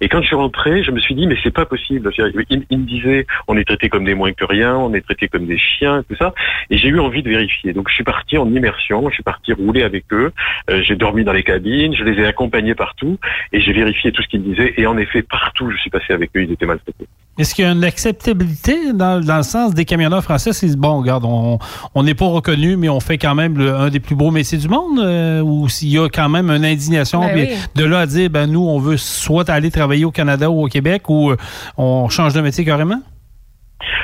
Et 0.00 0.08
quand 0.08 0.20
je 0.22 0.26
suis 0.26 0.36
rentré, 0.36 0.82
je 0.82 0.90
me 0.90 1.00
suis 1.00 1.14
dit, 1.14 1.26
mais 1.26 1.36
c'est 1.42 1.52
pas 1.52 1.66
possible. 1.66 2.10
Il, 2.50 2.78
me 2.78 2.84
disait, 2.84 3.26
on 3.48 3.56
est 3.56 3.64
traité 3.64 3.88
comme 3.88 4.04
des 4.04 4.14
moins 4.14 4.32
que 4.32 4.44
rien, 4.44 4.76
on 4.76 4.92
est 4.94 5.00
traité 5.00 5.28
comme 5.28 5.46
des 5.46 5.58
chiens, 5.58 6.02
tout 6.08 6.16
ça. 6.16 6.34
Et 6.70 6.78
j'ai 6.78 6.88
eu 6.88 7.00
envie 7.00 7.22
de 7.22 7.28
vérifier. 7.28 7.72
Donc 7.72 7.88
je 7.88 7.94
suis 7.94 8.04
parti 8.04 8.38
en 8.38 8.48
immersion, 8.52 9.08
je 9.08 9.14
suis 9.14 9.22
parti 9.22 9.52
rouler 9.52 9.82
avec 9.82 10.04
eux, 10.12 10.32
Euh, 10.70 10.82
j'ai 10.82 10.96
dormi 10.96 11.24
dans 11.24 11.32
les 11.32 11.42
cabines, 11.42 11.94
je 11.94 12.04
les 12.04 12.22
ai 12.22 12.26
accompagnés 12.26 12.74
partout, 12.74 13.18
et 13.52 13.60
j'ai 13.60 13.72
vérifié 13.72 14.12
tout 14.12 14.22
ce 14.22 14.28
qu'ils 14.28 14.42
disaient. 14.42 14.74
Et 14.76 14.86
en 14.86 14.96
effet, 14.96 15.22
partout 15.22 15.70
je 15.70 15.76
suis 15.76 15.90
passé 15.90 16.12
avec 16.12 16.30
eux, 16.36 16.42
ils 16.42 16.52
étaient 16.52 16.66
maltraités. 16.66 17.06
Est-ce 17.36 17.54
qu'il 17.54 17.64
y 17.64 17.68
a 17.68 17.72
une 17.72 17.82
acceptabilité 17.82 18.92
dans, 18.92 19.20
dans 19.24 19.38
le 19.38 19.42
sens 19.42 19.74
des 19.74 19.84
camionneurs 19.84 20.22
français? 20.22 20.52
C'est 20.52 20.76
bon, 20.76 20.98
regarde, 21.00 21.24
on 21.26 21.58
on 21.94 22.02
n'est 22.04 22.14
pas 22.14 22.26
reconnu, 22.26 22.76
mais 22.76 22.88
on 22.88 23.00
fait 23.00 23.18
quand 23.18 23.34
même 23.34 23.58
le- 23.58 23.74
un 23.74 23.90
des 23.90 23.98
plus 24.00 24.14
beaux 24.14 24.30
métiers 24.30 24.58
du 24.58 24.68
monde? 24.68 25.00
euh, 25.00 25.40
ou 25.40 25.68
s'il 25.68 25.88
y 25.88 25.98
a 25.98 26.08
quand 26.08 26.28
même 26.28 26.48
une 26.50 26.64
indignation? 26.64 27.20
Ben 27.20 27.34
oui. 27.34 27.48
De 27.74 27.84
là 27.84 28.00
à 28.00 28.06
dire, 28.06 28.30
ben 28.30 28.46
nous, 28.46 28.60
on 28.64 28.78
veut 28.78 28.96
soit 28.96 29.50
aller 29.50 29.70
travailler 29.72 30.04
au 30.04 30.12
Canada 30.12 30.48
ou 30.50 30.64
au 30.64 30.68
Québec, 30.68 31.10
ou 31.10 31.30
euh, 31.32 31.36
on 31.76 32.08
change 32.08 32.34
de 32.34 32.40
métier 32.40 32.64
carrément? 32.64 33.02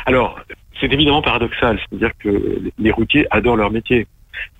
Alors, 0.06 0.38
c'est 0.80 0.92
évidemment 0.92 1.22
paradoxal, 1.22 1.78
c'est-à-dire 1.88 2.10
que 2.18 2.62
les 2.78 2.90
routiers 2.90 3.26
adorent 3.30 3.56
leur 3.56 3.70
métier. 3.70 4.06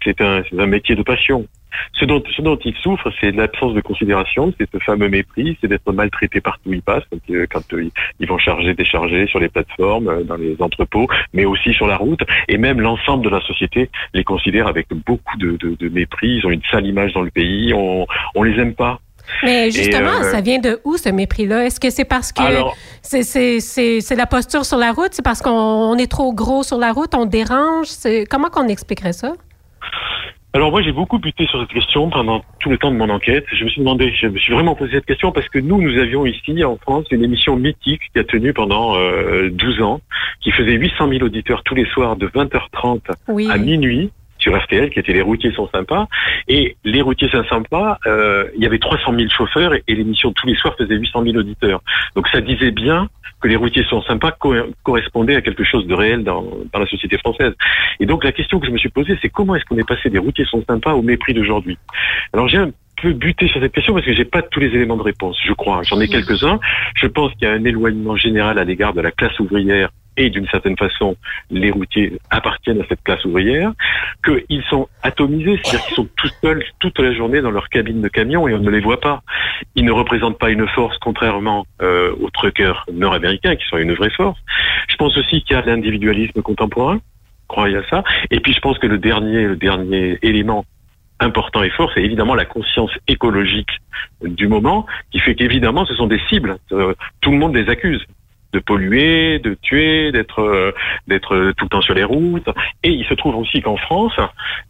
C'est 0.05 0.20
un, 0.20 0.42
c'est 0.48 0.60
un 0.60 0.66
métier 0.66 0.94
de 0.94 1.02
passion. 1.02 1.44
Ce 1.92 2.05
dont, 2.05 2.22
ce 2.36 2.42
dont 2.42 2.59
ils 2.64 2.74
souffrent, 2.76 3.10
c'est 3.20 3.30
l'absence 3.32 3.74
de 3.74 3.80
considération, 3.80 4.52
c'est 4.59 4.68
ce 4.70 4.78
fameux 4.78 5.09
mépris, 5.09 5.56
c'est 5.60 5.68
d'être 5.68 5.92
maltraités 5.92 6.40
partout 6.40 6.70
où 6.70 6.72
ils 6.72 6.82
passent, 6.82 7.05
quand, 7.10 7.18
euh, 7.34 7.47
quand, 7.51 7.72
euh, 7.74 7.88
ils 8.20 8.28
vont 8.28 8.38
charger, 8.38 8.74
décharger 8.74 9.26
sur 9.26 9.38
les 9.40 9.48
plateformes, 9.48 10.09
euh, 10.09 10.22
dans 10.22 10.36
les 10.36 10.56
entrepôts, 10.60 11.09
mais 11.32 11.44
aussi 11.44 11.72
sur 11.74 11.86
la 11.86 11.97
route. 11.97 12.20
Et 12.48 12.59
même 12.59 12.80
l'ensemble 12.80 13.24
de 13.24 13.30
la 13.30 13.40
société 13.42 13.90
les 14.14 14.24
considère 14.24 14.66
avec 14.66 14.86
beaucoup 15.06 15.36
de, 15.38 15.56
de, 15.56 15.76
de 15.78 15.88
mépris. 15.88 16.36
Ils 16.38 16.47
ont 16.47 16.51
une 16.51 16.62
sale 16.70 16.86
image 16.86 17.12
dans 17.12 17.22
le 17.22 17.30
pays. 17.30 17.72
On, 17.74 18.06
on 18.34 18.42
les 18.42 18.60
aime 18.60 18.74
pas. 18.74 19.01
Mais 19.44 19.70
justement, 19.70 20.10
euh, 20.20 20.32
ça 20.32 20.40
vient 20.40 20.59
de 20.59 20.80
où 20.84 20.97
ce 20.97 21.09
mépris-là? 21.09 21.64
Est-ce 21.66 21.78
que 21.78 21.90
c'est 21.90 22.05
parce 22.05 22.32
que 22.32 22.42
c'est- 23.02 24.16
la 24.16 24.26
posture 24.26 24.64
sur 24.64 24.76
la 24.76 24.90
route? 24.92 25.10
C'est 25.12 25.24
parce 25.24 25.40
qu'on 25.40 25.51
on 25.51 25.97
est 25.97 26.10
trop 26.10 26.32
gros 26.32 26.62
sur 26.64 26.78
la 26.78 26.92
route? 26.92 27.14
On 27.14 27.26
dérange? 27.26 27.88
Comment 28.28 28.48
qu'on 28.48 28.66
expliquerait 28.66 29.12
ça? 29.12 29.32
Alors 30.52 30.72
moi 30.72 30.82
j'ai 30.82 30.90
beaucoup 30.90 31.18
buté 31.18 31.47
sur 31.47 31.60
cette 31.60 31.70
question 31.70 32.10
pendant 32.10 32.43
tout 32.59 32.70
le 32.70 32.78
temps 32.78 32.90
de 32.90 32.97
mon 32.97 33.09
enquête. 33.09 33.44
Je 33.52 33.64
me 33.64 33.70
suis 33.70 33.81
demandé, 33.81 34.12
je 34.20 34.27
me 34.27 34.36
suis 34.39 34.52
vraiment 34.52 34.74
posé 34.74 34.93
cette 34.94 35.06
question 35.06 35.31
parce 35.31 35.48
que 35.48 35.60
nous, 35.60 35.81
nous 35.81 35.97
avions 35.98 36.27
ici 36.27 36.64
en 36.64 36.77
France 36.77 37.05
une 37.12 37.22
émission 37.22 37.55
mythique 37.55 38.01
qui 38.12 38.18
a 38.18 38.24
tenu 38.24 38.52
pendant 38.52 38.97
euh, 38.97 39.48
12 39.51 39.82
ans, 39.82 40.01
qui 40.40 40.51
faisait 40.51 40.72
800 40.72 41.09
000 41.09 41.22
auditeurs 41.22 41.62
tous 41.62 41.77
les 41.77 41.86
soirs 41.86 42.16
de 42.16 42.27
20h30 42.27 43.01
Oui. 43.28 43.48
à 43.48 43.59
minuit 43.59 44.10
sur 44.40 44.56
RTL, 44.60 44.90
qui 44.90 44.98
était 44.98 45.12
Les 45.12 45.22
routiers 45.22 45.52
sont 45.52 45.68
sympas. 45.68 46.06
Et 46.48 46.76
Les 46.84 47.02
routiers 47.02 47.28
sont 47.28 47.44
sympas, 47.44 47.98
euh, 48.06 48.44
il 48.56 48.62
y 48.62 48.66
avait 48.66 48.78
300 48.78 49.14
000 49.16 49.28
chauffeurs 49.30 49.74
et, 49.74 49.82
et 49.86 49.94
l'émission 49.94 50.32
tous 50.32 50.46
les 50.46 50.54
soirs 50.56 50.74
faisait 50.76 50.96
800 50.96 51.22
000 51.24 51.36
auditeurs. 51.36 51.80
Donc 52.16 52.26
ça 52.28 52.40
disait 52.40 52.70
bien 52.72 53.08
que 53.40 53.48
Les 53.48 53.56
routiers 53.56 53.84
sont 53.84 54.02
sympas 54.02 54.32
co- 54.32 54.54
correspondait 54.82 55.36
à 55.36 55.40
quelque 55.40 55.64
chose 55.64 55.86
de 55.86 55.94
réel 55.94 56.24
dans, 56.24 56.44
dans 56.72 56.78
la 56.78 56.86
société 56.86 57.16
française. 57.18 57.54
Et 58.00 58.06
donc 58.06 58.24
la 58.24 58.32
question 58.32 58.60
que 58.60 58.66
je 58.66 58.70
me 58.72 58.78
suis 58.78 58.90
posée, 58.90 59.18
c'est 59.22 59.28
comment 59.30 59.54
est-ce 59.54 59.64
qu'on 59.64 59.78
est 59.78 59.88
passé 59.88 60.10
des 60.10 60.18
routiers 60.18 60.44
sont 60.44 60.62
sympas 60.68 60.92
au 60.94 61.02
mépris 61.02 61.32
d'aujourd'hui? 61.34 61.78
Alors 62.34 62.48
j'ai 62.48 62.58
un 62.58 62.70
peu 63.00 63.14
buté 63.14 63.48
sur 63.48 63.58
cette 63.62 63.72
question 63.72 63.94
parce 63.94 64.04
que 64.04 64.12
j'ai 64.12 64.26
pas 64.26 64.42
tous 64.42 64.60
les 64.60 64.66
éléments 64.68 64.98
de 64.98 65.02
réponse, 65.02 65.38
je 65.42 65.54
crois. 65.54 65.80
J'en 65.84 65.98
ai 66.00 66.08
quelques-uns. 66.08 66.60
Je 66.96 67.06
pense 67.06 67.32
qu'il 67.32 67.48
y 67.48 67.50
a 67.50 67.54
un 67.54 67.64
éloignement 67.64 68.14
général 68.14 68.58
à 68.58 68.64
l'égard 68.64 68.92
de 68.92 69.00
la 69.00 69.10
classe 69.10 69.38
ouvrière 69.40 69.88
et 70.16 70.30
d'une 70.30 70.46
certaine 70.48 70.76
façon, 70.76 71.16
les 71.50 71.70
routiers 71.70 72.12
appartiennent 72.30 72.80
à 72.80 72.86
cette 72.88 73.02
classe 73.02 73.24
ouvrière, 73.24 73.72
qu'ils 74.24 74.62
sont 74.64 74.88
atomisés, 75.02 75.60
c'est-à-dire 75.62 75.86
qu'ils 75.86 75.96
sont 75.96 76.08
tout 76.16 76.30
seuls 76.42 76.64
toute 76.78 76.98
la 76.98 77.12
journée 77.12 77.40
dans 77.40 77.50
leur 77.50 77.68
cabine 77.68 78.02
de 78.02 78.08
camion 78.08 78.48
et 78.48 78.54
on 78.54 78.58
ne 78.58 78.70
les 78.70 78.80
voit 78.80 79.00
pas. 79.00 79.22
Ils 79.74 79.84
ne 79.84 79.92
représentent 79.92 80.38
pas 80.38 80.50
une 80.50 80.66
force, 80.68 80.96
contrairement 80.98 81.66
euh, 81.82 82.14
aux 82.20 82.30
truckers 82.30 82.84
nord-américains 82.92 83.56
qui 83.56 83.66
sont 83.66 83.78
une 83.78 83.94
vraie 83.94 84.10
force. 84.10 84.38
Je 84.88 84.96
pense 84.96 85.16
aussi 85.16 85.42
qu'il 85.42 85.56
y 85.56 85.58
a 85.58 85.62
l'individualisme 85.62 86.42
contemporain, 86.42 87.00
croyez 87.48 87.76
à 87.76 87.82
ça. 87.88 88.04
Et 88.30 88.40
puis 88.40 88.52
je 88.52 88.60
pense 88.60 88.78
que 88.78 88.86
le 88.86 88.98
dernier, 88.98 89.46
le 89.46 89.56
dernier 89.56 90.18
élément 90.22 90.64
important 91.20 91.62
et 91.62 91.70
fort, 91.70 91.90
c'est 91.94 92.02
évidemment 92.02 92.34
la 92.34 92.46
conscience 92.46 92.90
écologique 93.06 93.70
du 94.22 94.48
moment, 94.48 94.86
qui 95.10 95.18
fait 95.18 95.34
qu'évidemment, 95.34 95.84
ce 95.84 95.94
sont 95.94 96.06
des 96.06 96.20
cibles. 96.28 96.56
Euh, 96.72 96.94
tout 97.20 97.30
le 97.30 97.38
monde 97.38 97.54
les 97.54 97.68
accuse 97.68 98.04
de 98.52 98.59
polluer, 98.59 99.39
de 99.39 99.55
tuer, 99.55 100.12
d'être 100.12 100.40
euh, 100.40 100.72
d'être 101.06 101.35
euh, 101.35 101.52
tout 101.56 101.66
le 101.66 101.68
temps 101.68 101.82
sur 101.82 101.94
les 101.94 102.05
routes. 102.05 102.48
Et 102.82 102.90
il 102.90 103.05
se 103.06 103.14
trouve 103.14 103.36
aussi 103.36 103.60
qu'en 103.62 103.77
France, 103.77 104.12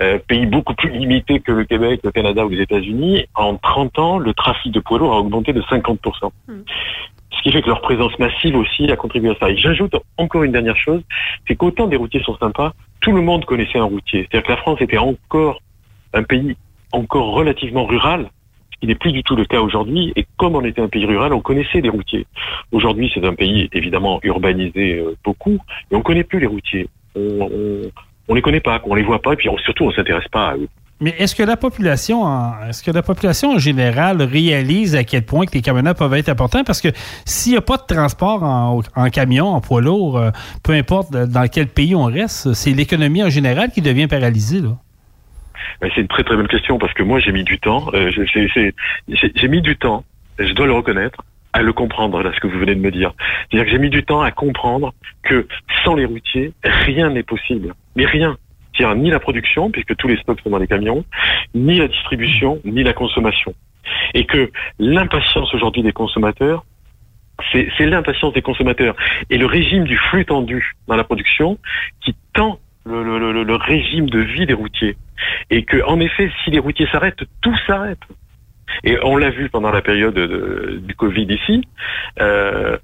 euh, 0.03 0.19
pays 0.27 0.47
beaucoup 0.47 0.75
plus 0.75 0.91
limité 0.91 1.41
que 1.41 1.53
le 1.53 1.65
Québec, 1.65 2.01
le 2.05 2.11
Canada 2.11 2.45
ou 2.45 2.49
les 2.49 2.63
États-Unis, 2.63 3.27
en 3.35 3.57
30 3.57 3.99
ans, 3.99 4.19
le 4.19 4.35
trafic 4.35 4.73
de 4.73 4.81
poids 4.81 4.99
lourds 4.99 5.15
a 5.15 5.19
augmenté 5.19 5.53
de 5.53 5.63
50%. 5.63 6.31
Ce 7.33 7.43
qui 7.43 7.53
fait 7.53 7.63
que 7.63 7.69
leur 7.69 7.81
présence 7.81 8.19
massive 8.19 8.57
aussi 8.57 8.91
a 8.91 8.97
contribué 8.97 9.31
à 9.31 9.35
ça. 9.41 9.51
Et 9.51 9.57
j'ajoute 9.57 9.95
encore 10.19 10.43
une 10.43 10.53
dernière 10.53 10.77
chose, 10.77 11.01
c'est 11.47 11.57
qu'autant 11.57 11.87
des 11.87 11.97
routiers 11.97 12.23
sont 12.23 12.37
sympas, 12.37 12.73
tout 13.01 13.13
le 13.13 13.23
monde 13.23 13.45
connaissait 13.45 13.79
un 13.79 13.85
routier. 13.85 14.27
C'est-à-dire 14.31 14.47
que 14.47 14.53
la 14.53 14.59
France 14.59 14.81
était 14.81 14.99
encore 14.99 15.61
un 16.13 16.23
pays 16.23 16.57
encore 16.93 17.33
relativement 17.33 17.87
rural, 17.87 18.31
qui 18.81 18.87
n'est 18.87 18.95
plus 18.95 19.13
du 19.13 19.23
tout 19.23 19.37
le 19.37 19.45
cas 19.45 19.61
aujourd'hui. 19.61 20.13
Et 20.17 20.27
comme 20.39 20.57
on 20.57 20.65
était 20.65 20.81
un 20.81 20.89
pays 20.89 21.05
rural, 21.07 21.33
on 21.33 21.41
connaissait 21.41 21.81
les 21.81 21.89
routiers. 21.91 22.27
Aujourd'hui, 22.73 23.11
c'est 23.15 23.25
un 23.25 23.35
pays 23.35 23.69
évidemment 23.73 24.21
urbanisé 24.23 24.99
euh, 24.99 25.17
beaucoup, 25.25 25.59
et 25.91 25.95
on 25.95 26.03
connaît 26.03 26.25
plus 26.25 26.41
les 26.41 26.47
routiers. 26.47 26.89
On, 27.15 27.49
on- 28.29 28.35
les 28.35 28.43
connaît 28.43 28.61
pas, 28.61 28.81
on 28.85 28.95
les 28.95 29.03
voit 29.03 29.21
pas, 29.21 29.33
et 29.33 29.37
puis 29.37 29.49
surtout 29.65 29.85
on 29.85 29.91
s'intéresse 29.91 30.29
pas 30.31 30.51
à 30.51 30.57
eux. 30.57 30.69
Mais 31.01 31.15
est-ce 31.19 31.35
que 31.35 31.43
la 31.43 31.57
population, 31.57 32.25
est-ce 32.69 32.83
que 32.83 32.91
la 32.93 33.03
population 33.03 33.53
en 33.55 33.59
général 33.59 34.23
réalise 34.23 34.95
à 34.95 35.03
quel 35.03 35.25
point 35.25 35.47
que 35.47 35.53
les 35.55 35.63
camionneurs 35.63 35.95
peuvent 35.97 36.13
être 36.15 36.29
importants? 36.29 36.63
Parce 36.63 36.81
que 36.81 36.89
s'il 37.25 37.53
n'y 37.53 37.59
a 37.59 37.63
pas 37.63 37.79
de 37.79 37.83
transport 37.93 38.43
en, 38.45 38.83
en 38.95 39.09
camion, 39.11 39.47
en 39.49 39.61
poids 39.61 39.81
lourd, 39.81 40.19
euh, 40.19 40.31
peu 40.63 40.73
importe 40.75 41.11
dans 41.11 41.49
quel 41.49 41.67
pays 41.69 41.95
on 41.97 42.05
reste, 42.05 42.53
c'est 42.53 42.71
l'économie 42.73 43.25
en 43.25 43.31
général 43.31 43.71
qui 43.73 43.81
devient 43.81 44.07
paralysée. 44.07 44.61
Là. 44.61 44.77
C'est 45.81 46.01
une 46.01 46.09
très 46.09 46.25
très 46.25 46.37
bonne 46.37 46.49
question 46.49 46.79
parce 46.79 46.93
que 46.95 47.03
moi 47.03 47.21
j'ai 47.21 47.33
mis 47.33 47.45
du 47.45 47.59
temps, 47.59 47.87
euh, 47.95 48.11
j'ai 48.11 49.49
mis 49.49 49.63
du 49.63 49.77
temps, 49.77 50.05
je 50.39 50.53
dois 50.53 50.67
le 50.67 50.73
reconnaître, 50.73 51.23
à 51.53 51.63
le 51.63 51.73
comprendre 51.73 52.23
là 52.23 52.31
ce 52.35 52.41
que 52.41 52.47
vous 52.47 52.59
venez 52.59 52.75
de 52.75 52.81
me 52.81 52.91
dire. 52.91 53.13
C'est-à-dire 53.51 53.67
que 53.67 53.73
j'ai 53.73 53.79
mis 53.79 53.91
du 53.91 54.05
temps 54.05 54.21
à 54.21 54.31
comprendre 54.31 54.93
que 55.23 55.47
sans 55.85 55.95
les 55.95 56.05
routiers, 56.05 56.53
rien 56.63 57.11
n'est 57.11 57.23
possible. 57.23 57.75
Mais 57.97 58.07
rien. 58.07 58.37
C'est-à-dire 58.75 58.97
ni 58.97 59.11
la 59.11 59.21
production, 59.21 59.71
puisque 59.71 59.97
tous 59.97 60.09
les 60.09 60.17
stocks 60.19 60.41
sont 60.41 60.51
dans 60.51 60.59
les 60.59 60.69
camions, 60.69 61.05
ni 61.55 61.79
la 61.79 61.89
distribution, 61.89 62.61
ni 62.65 62.83
la 62.83 62.93
consommation. 62.93 63.55
Et 64.15 64.25
que 64.27 64.51
l'impatience 64.79 65.53
aujourd'hui 65.55 65.83
des 65.83 65.93
consommateurs, 65.93 66.65
c'est 67.53 67.87
l'impatience 67.87 68.35
des 68.35 68.43
consommateurs 68.43 68.95
et 69.31 69.39
le 69.39 69.47
régime 69.47 69.85
du 69.85 69.97
flux 69.97 70.27
tendu 70.27 70.75
dans 70.87 70.97
la 70.97 71.05
production 71.05 71.59
qui 72.03 72.15
tend 72.35 72.61
le, 72.87 73.57
régime 73.57 74.09
de 74.09 74.21
vie 74.21 74.47
des 74.47 74.55
routiers. 74.55 74.97
Et 75.51 75.65
que, 75.65 75.83
en 75.85 76.01
effet, 76.01 76.31
si 76.45 76.51
les 76.51 76.59
routiers 76.59 76.89
s'arrêtent, 76.91 77.25
tout 77.43 77.57
s'arrête. 77.67 78.01
Et 78.85 78.99
on 79.03 79.17
l'a 79.17 79.31
vu 79.31 79.49
pendant 79.51 79.73
la 79.73 79.83
période 79.83 80.15
de- 80.15 80.81
du 80.83 80.95
Covid 80.95 81.27
ici, 81.29 81.63
euh, 82.21 82.79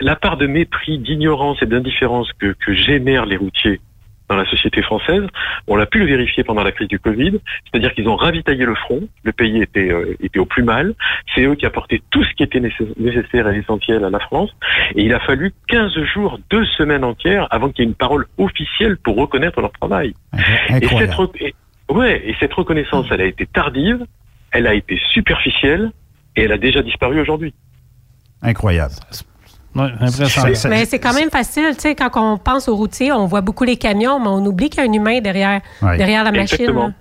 la 0.00 0.16
part 0.16 0.36
de 0.36 0.46
mépris, 0.46 0.98
d'ignorance 0.98 1.62
et 1.62 1.66
d'indifférence 1.66 2.30
que 2.32 2.54
génèrent 2.74 3.26
les 3.26 3.36
routiers 3.36 3.80
dans 4.28 4.36
la 4.36 4.44
société 4.46 4.80
française, 4.82 5.22
on 5.66 5.76
l'a 5.76 5.86
pu 5.86 5.98
le 5.98 6.06
vérifier 6.06 6.44
pendant 6.44 6.62
la 6.62 6.72
crise 6.72 6.88
du 6.88 6.98
Covid, 6.98 7.38
c'est-à-dire 7.70 7.92
qu'ils 7.94 8.08
ont 8.08 8.16
ravitaillé 8.16 8.64
le 8.64 8.74
front, 8.74 9.02
le 9.22 9.32
pays 9.32 9.60
était, 9.62 9.90
euh, 9.90 10.16
était 10.20 10.38
au 10.38 10.46
plus 10.46 10.62
mal, 10.62 10.94
c'est 11.34 11.42
eux 11.42 11.54
qui 11.54 11.66
apportaient 11.66 12.00
tout 12.10 12.24
ce 12.24 12.32
qui 12.34 12.42
était 12.42 12.60
nécess- 12.60 12.98
nécessaire 12.98 13.48
et 13.50 13.58
essentiel 13.58 14.02
à 14.04 14.10
la 14.10 14.20
France, 14.20 14.50
et 14.94 15.02
il 15.02 15.12
a 15.14 15.20
fallu 15.20 15.52
15 15.68 15.92
jours, 16.14 16.38
deux 16.50 16.64
semaines 16.78 17.04
entières 17.04 17.46
avant 17.50 17.68
qu'il 17.70 17.84
y 17.84 17.86
ait 17.86 17.90
une 17.90 17.96
parole 17.96 18.26
officielle 18.38 18.96
pour 18.96 19.16
reconnaître 19.16 19.60
leur 19.60 19.72
travail. 19.72 20.14
Et 20.80 20.86
cette, 21.00 21.10
et- 21.40 21.54
ouais, 21.92 22.22
et 22.26 22.34
cette 22.40 22.54
reconnaissance, 22.54 23.06
elle 23.10 23.20
a 23.20 23.26
été 23.26 23.46
tardive, 23.46 24.04
elle 24.52 24.66
a 24.66 24.74
été 24.74 24.98
superficielle, 25.10 25.90
et 26.36 26.42
elle 26.44 26.52
a 26.52 26.58
déjà 26.58 26.82
disparu 26.82 27.20
aujourd'hui. 27.20 27.52
Incroyable. 28.42 28.94
Impressionnant. 29.76 30.74
Mais 30.76 30.84
c'est 30.84 30.98
quand 30.98 31.14
même 31.14 31.30
facile, 31.30 31.70
tu 31.74 31.80
sais, 31.80 31.94
quand 31.94 32.10
on 32.16 32.38
pense 32.38 32.68
aux 32.68 32.76
routiers, 32.76 33.12
on 33.12 33.26
voit 33.26 33.40
beaucoup 33.40 33.64
les 33.64 33.76
camions, 33.76 34.18
mais 34.20 34.28
on 34.28 34.44
oublie 34.46 34.70
qu'il 34.70 34.82
y 34.82 34.86
a 34.86 34.90
un 34.90 34.92
humain 34.92 35.20
derrière, 35.20 35.60
Ouais. 35.82 35.96
derrière 35.96 36.24
la 36.24 36.32
machine. 36.32 36.56
Exactement. 36.60 36.86
là. 36.88 36.92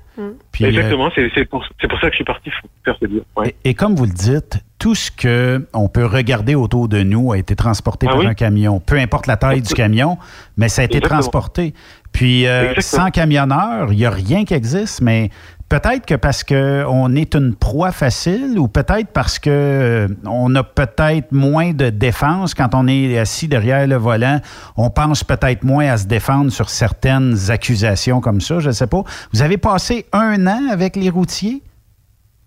Puis, 0.51 0.65
euh, 0.65 0.69
Exactement, 0.69 1.09
c'est 1.15 1.27
c'est 1.33 1.45
pour, 1.45 1.65
c'est 1.81 1.87
pour 1.87 1.99
ça 1.99 2.05
que 2.07 2.11
je 2.11 2.17
suis 2.17 2.23
parti 2.23 2.51
faire 2.85 2.95
ce. 3.01 3.05
Ouais. 3.35 3.55
Et 3.63 3.73
comme 3.73 3.95
vous 3.95 4.05
le 4.05 4.11
dites, 4.11 4.59
tout 4.77 4.93
ce 4.93 5.09
que 5.09 5.67
on 5.73 5.87
peut 5.87 6.05
regarder 6.05 6.53
autour 6.53 6.87
de 6.87 7.01
nous 7.01 7.31
a 7.31 7.37
été 7.39 7.55
transporté 7.55 8.05
Ah 8.07 8.11
par 8.11 8.19
oui? 8.19 8.27
un 8.27 8.35
camion. 8.35 8.79
Peu 8.79 8.97
importe 8.99 9.25
la 9.25 9.37
taille 9.37 9.63
du 9.63 9.73
camion, 9.73 10.19
mais 10.55 10.69
ça 10.69 10.83
a 10.83 10.85
été 10.85 10.97
Exactement. 10.97 11.19
transporté. 11.21 11.73
Puis 12.11 12.45
euh, 12.45 12.75
sans 12.79 13.09
camionneur, 13.09 13.91
il 13.91 13.97
n'y 13.97 14.05
a 14.05 14.11
rien 14.11 14.45
qui 14.45 14.53
existe, 14.53 15.01
mais 15.01 15.31
peut-être 15.73 16.05
que 16.05 16.13
parce 16.13 16.43
qu'on 16.43 17.15
est 17.15 17.33
une 17.33 17.55
proie 17.55 17.91
facile 17.91 18.59
ou 18.59 18.67
peut-être 18.67 19.11
parce 19.11 19.39
que 19.39 19.49
euh, 19.49 20.07
on 20.27 20.53
a 20.53 20.63
peut-être 20.63 21.31
moins 21.31 21.73
de 21.73 21.89
défense 21.89 22.53
quand 22.53 22.75
on 22.75 22.87
est 22.87 23.17
assis 23.17 23.47
derrière 23.47 23.87
le 23.87 23.95
volant. 23.95 24.39
On 24.77 24.91
pense 24.91 25.23
peut-être 25.23 25.63
moins 25.63 25.87
à 25.87 25.97
se 25.97 26.05
défendre 26.05 26.51
sur 26.51 26.69
certaines 26.69 27.49
accusations 27.49 28.21
comme 28.21 28.39
ça, 28.39 28.59
je 28.59 28.67
ne 28.67 28.73
sais 28.73 28.85
pas. 28.85 29.01
Vous 29.33 29.41
avez 29.41 29.57
passé 29.57 30.05
un 30.13 30.45
an 30.45 30.69
avec 30.71 30.95
les 30.95 31.09
routiers? 31.09 31.63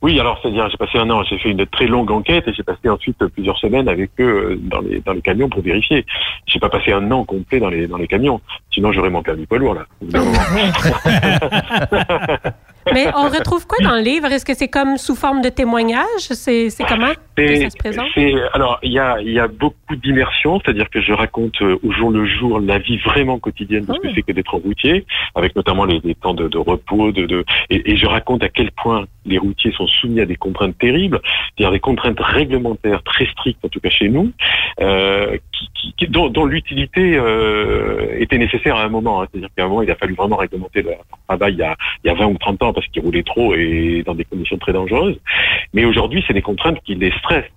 Oui, 0.02 0.20
alors 0.20 0.38
c'est-à-dire 0.40 0.68
j'ai 0.70 0.76
passé 0.76 0.98
un 0.98 1.10
an, 1.10 1.24
j'ai 1.24 1.38
fait 1.38 1.50
une 1.50 1.66
très 1.66 1.88
longue 1.88 2.12
enquête 2.12 2.46
et 2.46 2.52
j'ai 2.52 2.62
passé 2.62 2.88
ensuite 2.88 3.18
plusieurs 3.34 3.58
semaines 3.58 3.88
avec 3.88 4.12
eux 4.20 4.52
euh, 4.52 4.56
dans 4.56 4.82
les 4.82 5.00
dans 5.00 5.14
les 5.14 5.22
camions 5.22 5.48
pour 5.48 5.62
vérifier. 5.62 6.06
J'ai 6.46 6.60
pas 6.60 6.68
passé 6.68 6.92
un 6.92 7.10
an 7.10 7.24
complet 7.24 7.58
dans 7.58 7.70
les 7.70 7.88
dans 7.88 7.96
les 7.96 8.06
camions, 8.06 8.40
sinon 8.70 8.92
j'aurais 8.92 9.10
mon 9.10 9.24
permis 9.24 9.46
poids 9.46 9.58
lourd 9.58 9.74
là. 9.74 9.86
Mais 12.94 13.06
on 13.16 13.28
retrouve 13.28 13.66
quoi 13.66 13.78
dans 13.82 13.94
le 13.96 14.02
livre? 14.02 14.26
Est-ce 14.26 14.44
que 14.44 14.54
c'est 14.54 14.68
comme 14.68 14.96
sous 14.96 15.14
forme 15.16 15.42
de 15.42 15.48
témoignage? 15.48 16.04
C'est 16.18 16.68
comment 16.88 17.06
que 17.36 17.56
ça 17.64 17.70
se 17.70 17.76
présente? 17.76 18.06
alors 18.54 18.78
il 18.82 18.92
y 18.92 18.98
a 18.98 19.20
y 19.20 19.38
a 19.38 19.48
beaucoup 19.48 19.96
d'immersion, 19.96 20.60
c'est-à-dire 20.60 20.88
que 20.90 21.00
je 21.00 21.12
raconte 21.12 21.60
euh, 21.62 21.78
au 21.82 21.92
jour 21.92 22.10
le 22.10 22.24
jour 22.26 22.60
la 22.60 22.78
vie 22.78 22.96
vraiment 22.98 23.38
quotidienne 23.38 23.84
de 23.84 23.92
ce 23.94 23.98
que 24.00 24.08
c'est 24.14 24.22
que 24.22 24.32
d'être 24.32 24.54
routier, 24.54 25.04
avec 25.34 25.54
notamment 25.56 25.84
les, 25.84 26.00
les 26.02 26.14
temps 26.14 26.32
de, 26.34 26.48
de 26.48 26.58
repos, 26.58 27.12
de, 27.12 27.26
de 27.26 27.44
et, 27.70 27.92
et 27.92 27.96
je 27.96 28.06
raconte 28.06 28.42
à 28.42 28.48
quel 28.48 28.70
point 28.72 29.04
les 29.26 29.38
routiers 29.38 29.72
sont 29.72 29.86
soumis 29.86 30.20
à 30.20 30.26
des 30.26 30.36
contraintes 30.36 30.78
terribles, 30.78 31.20
c'est-à-dire 31.56 31.72
des 31.72 31.80
contraintes 31.80 32.20
réglementaires 32.20 33.02
très 33.02 33.26
strictes 33.26 33.64
en 33.64 33.68
tout 33.68 33.80
cas 33.80 33.90
chez 33.90 34.08
nous, 34.08 34.30
euh, 34.80 35.36
qui, 35.52 35.68
qui- 35.74 35.94
qui- 35.98 36.08
dont, 36.08 36.28
dont 36.28 36.46
l'utilité 36.46 37.16
euh, 37.16 38.16
était 38.18 38.38
nécessaire 38.38 38.76
à 38.76 38.84
un 38.84 38.88
moment. 38.88 39.22
hein. 39.22 39.26
C'est-à-dire 39.30 39.48
qu'à 39.56 39.64
un 39.64 39.68
moment 39.68 39.82
il 39.82 39.90
a 39.90 39.96
fallu 39.96 40.14
vraiment 40.14 40.36
réglementer 40.36 40.82
leur 40.82 40.98
travail 41.28 41.52
il 41.54 41.58
y 41.58 41.62
a, 41.62 41.76
il 42.04 42.08
y 42.08 42.10
a 42.10 42.14
20 42.14 42.26
ou 42.26 42.38
30 42.38 42.62
ans 42.62 42.72
parce 42.76 42.86
qu'ils 42.88 43.02
roulaient 43.02 43.22
trop 43.22 43.54
et 43.54 44.02
dans 44.04 44.14
des 44.14 44.26
conditions 44.26 44.58
très 44.58 44.74
dangereuses. 44.74 45.18
Mais 45.72 45.86
aujourd'hui, 45.86 46.22
c'est 46.26 46.34
des 46.34 46.42
contraintes 46.42 46.78
qui 46.84 46.94
les 46.94 47.10
stressent. 47.12 47.50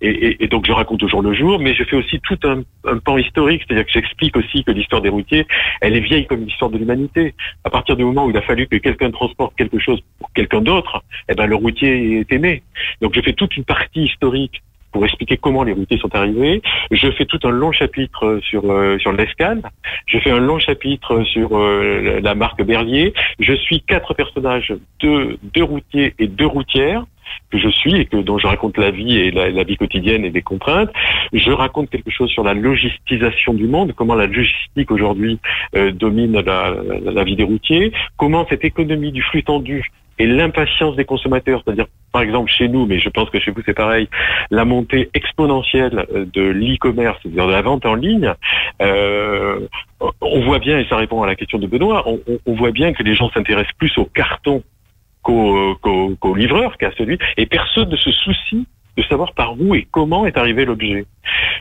Et, 0.00 0.48
donc, 0.48 0.66
je 0.66 0.72
raconte 0.72 1.00
au 1.04 1.08
jour 1.08 1.22
le 1.22 1.32
jour, 1.32 1.60
mais 1.60 1.74
je 1.74 1.84
fais 1.84 1.94
aussi 1.94 2.18
tout 2.20 2.38
un, 2.42 2.98
pan 2.98 3.16
historique, 3.16 3.62
c'est-à-dire 3.64 3.86
que 3.86 3.92
j'explique 3.92 4.36
aussi 4.36 4.64
que 4.64 4.72
l'histoire 4.72 5.00
des 5.00 5.10
routiers, 5.10 5.46
elle 5.80 5.96
est 5.96 6.00
vieille 6.00 6.26
comme 6.26 6.44
l'histoire 6.44 6.72
de 6.72 6.78
l'humanité. 6.78 7.34
À 7.62 7.70
partir 7.70 7.96
du 7.96 8.04
moment 8.04 8.26
où 8.26 8.30
il 8.30 8.36
a 8.36 8.42
fallu 8.42 8.66
que 8.66 8.76
quelqu'un 8.76 9.12
transporte 9.12 9.54
quelque 9.56 9.78
chose 9.78 10.00
pour 10.18 10.32
quelqu'un 10.32 10.60
d'autre, 10.60 11.04
eh 11.28 11.34
ben, 11.34 11.46
le 11.46 11.54
routier 11.54 12.18
est 12.18 12.32
aimé. 12.32 12.64
Donc, 13.00 13.14
je 13.14 13.20
fais 13.20 13.32
toute 13.32 13.56
une 13.56 13.64
partie 13.64 14.06
historique 14.06 14.60
pour 14.94 15.04
expliquer 15.04 15.36
comment 15.36 15.64
les 15.64 15.72
routiers 15.72 15.98
sont 15.98 16.14
arrivés. 16.14 16.62
Je 16.92 17.10
fais 17.10 17.26
tout 17.26 17.40
un 17.42 17.50
long 17.50 17.72
chapitre 17.72 18.38
sur 18.48 18.70
euh, 18.70 18.96
sur 19.00 19.10
l'escale. 19.12 19.60
Je 20.06 20.18
fais 20.18 20.30
un 20.30 20.38
long 20.38 20.60
chapitre 20.60 21.24
sur 21.24 21.58
euh, 21.58 22.20
la 22.22 22.36
marque 22.36 22.62
Berlier. 22.62 23.12
Je 23.40 23.54
suis 23.54 23.82
quatre 23.82 24.14
personnages, 24.14 24.72
deux, 25.00 25.36
deux 25.52 25.64
routiers 25.64 26.14
et 26.20 26.28
deux 26.28 26.46
routières 26.46 27.04
que 27.50 27.58
je 27.58 27.68
suis 27.68 27.96
et 27.96 28.04
que 28.04 28.18
dont 28.18 28.38
je 28.38 28.46
raconte 28.46 28.78
la 28.78 28.92
vie 28.92 29.16
et 29.16 29.30
la, 29.32 29.64
vie 29.64 29.76
quotidienne 29.76 30.24
et 30.24 30.30
des 30.30 30.42
contraintes. 30.42 30.90
Je 31.32 31.50
raconte 31.50 31.90
quelque 31.90 32.12
chose 32.12 32.30
sur 32.30 32.44
la 32.44 32.54
logistisation 32.54 33.52
du 33.52 33.66
monde, 33.66 33.94
comment 33.96 34.14
la 34.14 34.26
logistique 34.26 34.92
aujourd'hui 34.92 35.40
euh, 35.74 35.90
domine 35.90 36.34
la, 36.34 36.70
la, 36.70 37.10
la 37.10 37.24
vie 37.24 37.34
des 37.34 37.42
routiers, 37.42 37.92
comment 38.16 38.46
cette 38.48 38.64
économie 38.64 39.10
du 39.10 39.22
flux 39.22 39.42
tendu 39.42 39.90
et 40.18 40.26
l'impatience 40.26 40.96
des 40.96 41.04
consommateurs, 41.04 41.62
c'est-à-dire 41.64 41.86
par 42.12 42.22
exemple 42.22 42.50
chez 42.50 42.68
nous, 42.68 42.86
mais 42.86 42.98
je 42.98 43.08
pense 43.08 43.30
que 43.30 43.40
chez 43.40 43.50
vous 43.50 43.62
c'est 43.66 43.74
pareil, 43.74 44.08
la 44.50 44.64
montée 44.64 45.10
exponentielle 45.14 46.06
euh, 46.14 46.24
de 46.32 46.42
l'e-commerce, 46.42 47.18
c'est-à-dire 47.22 47.46
de 47.46 47.52
la 47.52 47.62
vente 47.62 47.84
en 47.86 47.94
ligne, 47.94 48.32
euh, 48.82 49.60
on 50.20 50.40
voit 50.44 50.58
bien, 50.58 50.78
et 50.78 50.86
ça 50.86 50.96
répond 50.96 51.22
à 51.22 51.26
la 51.26 51.34
question 51.34 51.58
de 51.58 51.66
Benoît, 51.66 52.04
on, 52.46 52.54
voit 52.54 52.70
bien 52.70 52.92
que 52.92 53.02
les 53.02 53.14
gens 53.14 53.30
s'intéressent 53.30 53.74
plus 53.78 53.96
au 53.98 54.04
carton 54.04 54.62
qu'au 55.22 55.74
qu'au- 55.82 56.14
qu'au 56.16 56.34
livreur, 56.34 56.76
qu'à 56.76 56.92
celui, 56.96 57.18
et 57.36 57.46
personne 57.46 57.88
ne 57.88 57.96
se 57.96 58.10
soucie 58.12 58.66
de 58.96 59.02
savoir 59.04 59.32
par 59.32 59.60
où 59.60 59.74
et 59.74 59.86
comment 59.90 60.26
est 60.26 60.36
arrivé 60.36 60.64
l'objet. 60.64 61.06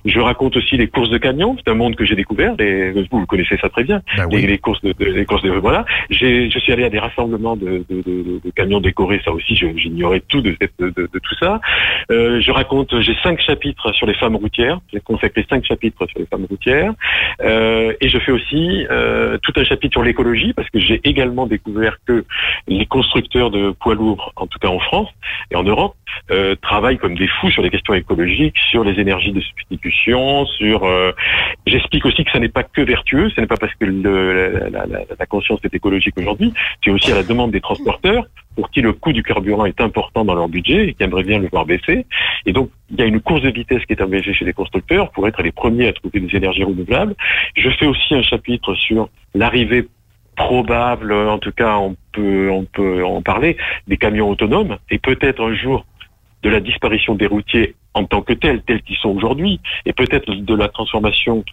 Je 0.06 0.20
raconte 0.20 0.58
aussi 0.58 0.78
les 0.78 0.88
courses 0.88 1.10
de 1.10 1.18
camions, 1.18 1.56
c'est 1.58 1.72
un 1.72 1.76
monde 1.76 1.96
que 1.96 2.06
j'ai 2.06 2.16
découvert, 2.16 2.56
les, 2.60 2.92
vous, 2.92 3.04
vous 3.12 3.26
connaissez 3.26 3.58
ça 3.58 3.70
très 3.70 3.84
bien, 3.84 4.02
les, 4.32 4.48
les 4.48 4.58
courses 4.58 4.82
de, 4.82 4.94
de- 4.94 5.06
les 5.06 5.26
courses 5.26 5.44
de 5.44 5.52
voilà. 5.52 5.86
Je 6.10 6.50
suis 6.60 6.72
allé 6.74 6.84
à 6.84 6.90
des 6.90 7.00
rassemblements 7.00 7.56
de, 7.56 7.86
de, 7.90 8.02
de- 8.02 8.42
de 8.44 8.50
camions 8.56 8.80
décorés, 8.82 9.22
ça 9.24 9.32
aussi, 9.32 9.56
j'ignorais 9.56 10.22
tout 10.28 10.42
de, 10.42 10.56
cette, 10.60 10.74
de, 10.80 10.90
de 10.90 11.20
tout 11.20 11.36
ça. 11.40 11.62
Euh, 12.12 12.42
je 12.42 12.52
raconte, 12.52 13.00
j'ai 13.02 13.16
cinq 13.24 13.40
chapitres 13.42 13.92
sur 13.94 14.08
les 14.08 14.14
femmes 14.16 14.36
routières, 14.36 14.80
j'ai 14.92 15.00
consacré 15.00 15.46
cinq 15.50 15.64
chapitres 15.66 16.06
sur 16.08 16.20
les 16.20 16.26
femmes 16.26 16.46
routières, 16.50 16.94
Euh, 17.42 17.94
et 18.02 18.10
je 18.10 18.20
fais 18.20 18.32
aussi 18.32 18.86
euh, 18.90 19.38
tout 19.44 19.54
un 19.56 19.64
chapitre 19.64 19.94
sur 19.94 20.04
l'écologie 20.04 20.54
parce 20.54 20.70
que 20.70 20.80
j'ai 20.80 21.02
également 21.04 21.46
découvert 21.48 21.98
que 22.08 22.26
les 22.68 22.86
constructeurs 22.86 23.50
de 23.52 23.72
poids 23.72 23.96
lourds, 23.96 24.32
en 24.36 24.48
tout 24.48 24.60
cas 24.60 24.70
en 24.70 24.80
France 24.80 25.10
et 25.52 25.56
en 25.56 25.64
Europe, 25.64 25.96
euh, 26.32 26.56
travaillent 26.62 26.98
comme 27.00 27.16
des 27.16 27.28
fous 27.28 27.50
sur 27.50 27.64
les 27.64 27.70
questions 27.70 27.94
écologiques, 27.96 28.58
sur 28.72 28.84
les 28.84 29.00
énergies 29.00 29.32
de 29.32 29.42
sur. 30.58 30.84
euh, 30.84 31.12
J'explique 31.66 32.06
aussi 32.06 32.24
que 32.24 32.32
ça 32.32 32.40
n'est 32.40 32.50
pas 32.50 32.64
que 32.64 32.82
vertueux, 32.82 33.30
ce 33.30 33.42
n'est 33.42 33.48
pas 33.48 33.58
parce 33.58 33.74
que 33.76 33.86
la 33.86 35.26
conscience 35.26 35.60
est 35.64 35.74
écologique 35.74 36.18
aujourd'hui, 36.18 36.54
c'est 36.84 36.92
aussi 36.92 37.12
à 37.12 37.16
la 37.16 37.24
demande 37.24 37.52
des 37.52 37.62
transporteurs 37.62 38.26
pour 38.56 38.70
qui 38.70 38.82
le 38.82 38.94
coût 38.94 39.14
du 39.14 39.24
carburant 39.24 39.66
est 39.66 39.82
important 39.82 40.26
dans 40.26 40.36
leur 40.36 40.48
budget 40.48 40.88
et 40.88 40.94
qui 40.94 41.04
aimeraient 41.04 41.24
bien 41.24 41.40
le 41.40 41.48
voir 41.48 41.66
baisser. 41.66 42.06
Et 42.46 42.54
donc, 42.54 42.70
il 42.92 43.00
y 43.00 43.02
a 43.02 43.06
une 43.06 43.20
course 43.20 43.42
de 43.42 43.50
vitesse 43.50 43.84
qui 43.86 43.94
est 43.94 44.02
engagée 44.02 44.34
chez 44.34 44.46
les 44.46 44.54
constructeurs 44.54 45.10
pour 45.12 45.28
être 45.28 45.42
les 45.42 45.52
premiers 45.52 45.88
à 45.88 45.94
trouver 45.94 46.20
des 46.20 46.36
énergies 46.36 46.64
renouvelables. 46.64 47.16
Je 47.56 47.70
fais 47.72 47.88
aussi 47.88 48.14
un 48.14 48.22
chapitre 48.22 48.76
sur 48.76 49.10
l'arrivée 49.34 49.88
probable, 50.36 51.14
en 51.14 51.38
tout 51.38 51.52
cas 51.52 51.78
on 51.78 51.96
peut 52.12 52.50
on 52.52 52.66
peut 52.66 53.04
en 53.04 53.22
parler, 53.22 53.58
des 53.88 53.98
camions 53.98 54.30
autonomes 54.30 54.78
et 54.90 54.98
peut-être 54.98 55.44
un 55.44 55.54
jour 55.56 55.86
de 56.44 56.50
la 56.50 56.60
disparition 56.60 57.16
des 57.16 57.28
routiers 57.28 57.76
en 57.94 58.06
tant 58.06 58.22
que 58.22 58.34
tels, 58.34 58.62
tels 58.64 58.82
qu'ils 58.82 58.98
sont 58.98 59.10
aujourd'hui, 59.10 59.60
et 59.86 59.94
peut-être 59.94 60.32
de 60.32 60.56
la 60.56 60.68
transformation 60.68 61.44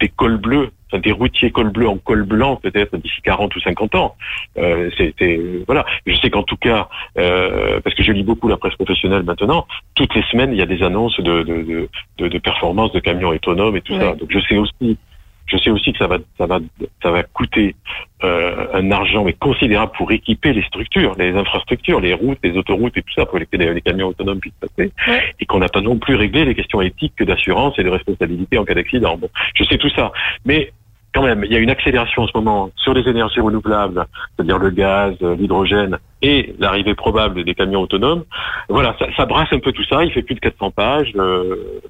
des 0.00 0.08
cols 0.08 0.38
bleus, 0.38 0.70
enfin, 0.88 0.98
des 0.98 1.12
routiers 1.12 1.50
cols 1.52 1.70
bleus 1.70 1.88
en 1.88 1.98
col 1.98 2.24
blanc 2.24 2.56
peut-être 2.56 2.96
d'ici 2.96 3.22
40 3.22 3.54
ou 3.54 3.60
50 3.60 3.94
ans. 3.94 4.16
Euh, 4.58 4.90
C'était 4.98 5.40
voilà. 5.66 5.86
Je 6.04 6.16
sais 6.16 6.30
qu'en 6.30 6.42
tout 6.42 6.56
cas, 6.56 6.88
euh, 7.16 7.80
parce 7.80 7.94
que 7.94 8.02
je 8.02 8.12
lis 8.12 8.24
beaucoup 8.24 8.48
la 8.48 8.56
presse 8.56 8.74
professionnelle 8.74 9.22
maintenant, 9.22 9.66
toutes 9.94 10.14
les 10.14 10.22
semaines 10.24 10.52
il 10.52 10.58
y 10.58 10.62
a 10.62 10.66
des 10.66 10.82
annonces 10.82 11.18
de 11.20 11.42
de 11.42 11.62
de, 11.62 11.88
de, 12.18 12.28
de 12.28 12.38
performances 12.38 12.92
de 12.92 13.00
camions 13.00 13.28
autonomes 13.28 13.76
et 13.76 13.80
tout 13.82 13.94
ça. 13.98 14.14
Donc 14.14 14.28
je 14.30 14.40
sais 14.40 14.56
aussi. 14.56 14.98
Je 15.46 15.56
sais 15.58 15.70
aussi 15.70 15.92
que 15.92 15.98
ça 15.98 16.06
va, 16.06 16.18
ça 16.38 16.46
va, 16.46 16.58
ça 17.02 17.10
va 17.10 17.22
coûter 17.22 17.74
euh, 18.22 18.66
un 18.72 18.90
argent 18.90 19.24
mais 19.24 19.34
considérable 19.34 19.92
pour 19.96 20.10
équiper 20.10 20.52
les 20.52 20.62
structures, 20.62 21.14
les 21.18 21.34
infrastructures, 21.34 22.00
les 22.00 22.14
routes, 22.14 22.38
les 22.42 22.56
autoroutes 22.56 22.96
et 22.96 23.02
tout 23.02 23.12
ça 23.14 23.26
pour 23.26 23.38
que 23.38 23.56
les, 23.56 23.74
les 23.74 23.80
camions 23.82 24.08
autonomes 24.08 24.40
puissent 24.40 24.54
passer, 24.60 24.92
et 25.38 25.46
qu'on 25.46 25.58
n'a 25.58 25.68
pas 25.68 25.80
non 25.80 25.98
plus 25.98 26.14
réglé 26.14 26.44
les 26.44 26.54
questions 26.54 26.80
éthiques 26.80 27.14
que 27.16 27.24
d'assurance 27.24 27.78
et 27.78 27.84
de 27.84 27.90
responsabilité 27.90 28.58
en 28.58 28.64
cas 28.64 28.74
d'accident. 28.74 29.16
Bon, 29.16 29.28
je 29.54 29.64
sais 29.64 29.76
tout 29.76 29.90
ça, 29.90 30.12
mais 30.44 30.72
quand 31.14 31.22
même, 31.22 31.44
il 31.44 31.52
y 31.52 31.56
a 31.56 31.60
une 31.60 31.70
accélération 31.70 32.22
en 32.22 32.26
ce 32.26 32.32
moment 32.34 32.70
sur 32.76 32.92
les 32.92 33.08
énergies 33.08 33.40
renouvelables, 33.40 34.04
c'est-à-dire 34.34 34.58
le 34.58 34.70
gaz, 34.70 35.14
euh, 35.22 35.36
l'hydrogène 35.36 35.98
et 36.22 36.54
l'arrivée 36.58 36.94
probable 36.94 37.44
des 37.44 37.54
camions 37.54 37.82
autonomes. 37.82 38.24
Voilà, 38.68 38.96
ça, 38.98 39.06
ça 39.16 39.24
brasse 39.24 39.52
un 39.52 39.60
peu 39.60 39.70
tout 39.70 39.84
ça. 39.84 40.04
Il 40.04 40.12
fait 40.12 40.22
plus 40.22 40.34
de 40.34 40.40
400 40.40 40.72
pages. 40.72 41.12
euh, 41.14 41.80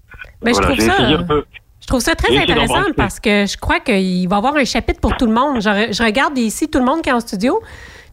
voilà, 0.42 0.74
j'ai 0.74 0.82
ça, 0.82 0.94
essayé 0.94 1.14
euh, 1.14 1.20
un 1.20 1.22
peu. 1.22 1.44
Je 1.84 1.88
trouve 1.88 2.00
ça 2.00 2.14
très 2.14 2.34
intéressant 2.34 2.92
parce 2.96 3.20
que 3.20 3.44
je 3.44 3.58
crois 3.58 3.78
qu'il 3.78 4.26
va 4.26 4.36
y 4.36 4.38
avoir 4.38 4.56
un 4.56 4.64
chapitre 4.64 5.00
pour 5.00 5.14
tout 5.18 5.26
le 5.26 5.34
monde. 5.34 5.60
Je, 5.60 5.92
je 5.92 6.02
regarde 6.02 6.38
ici 6.38 6.66
tout 6.66 6.78
le 6.78 6.84
monde 6.86 7.02
qui 7.02 7.10
est 7.10 7.12
en 7.12 7.20
studio, 7.20 7.60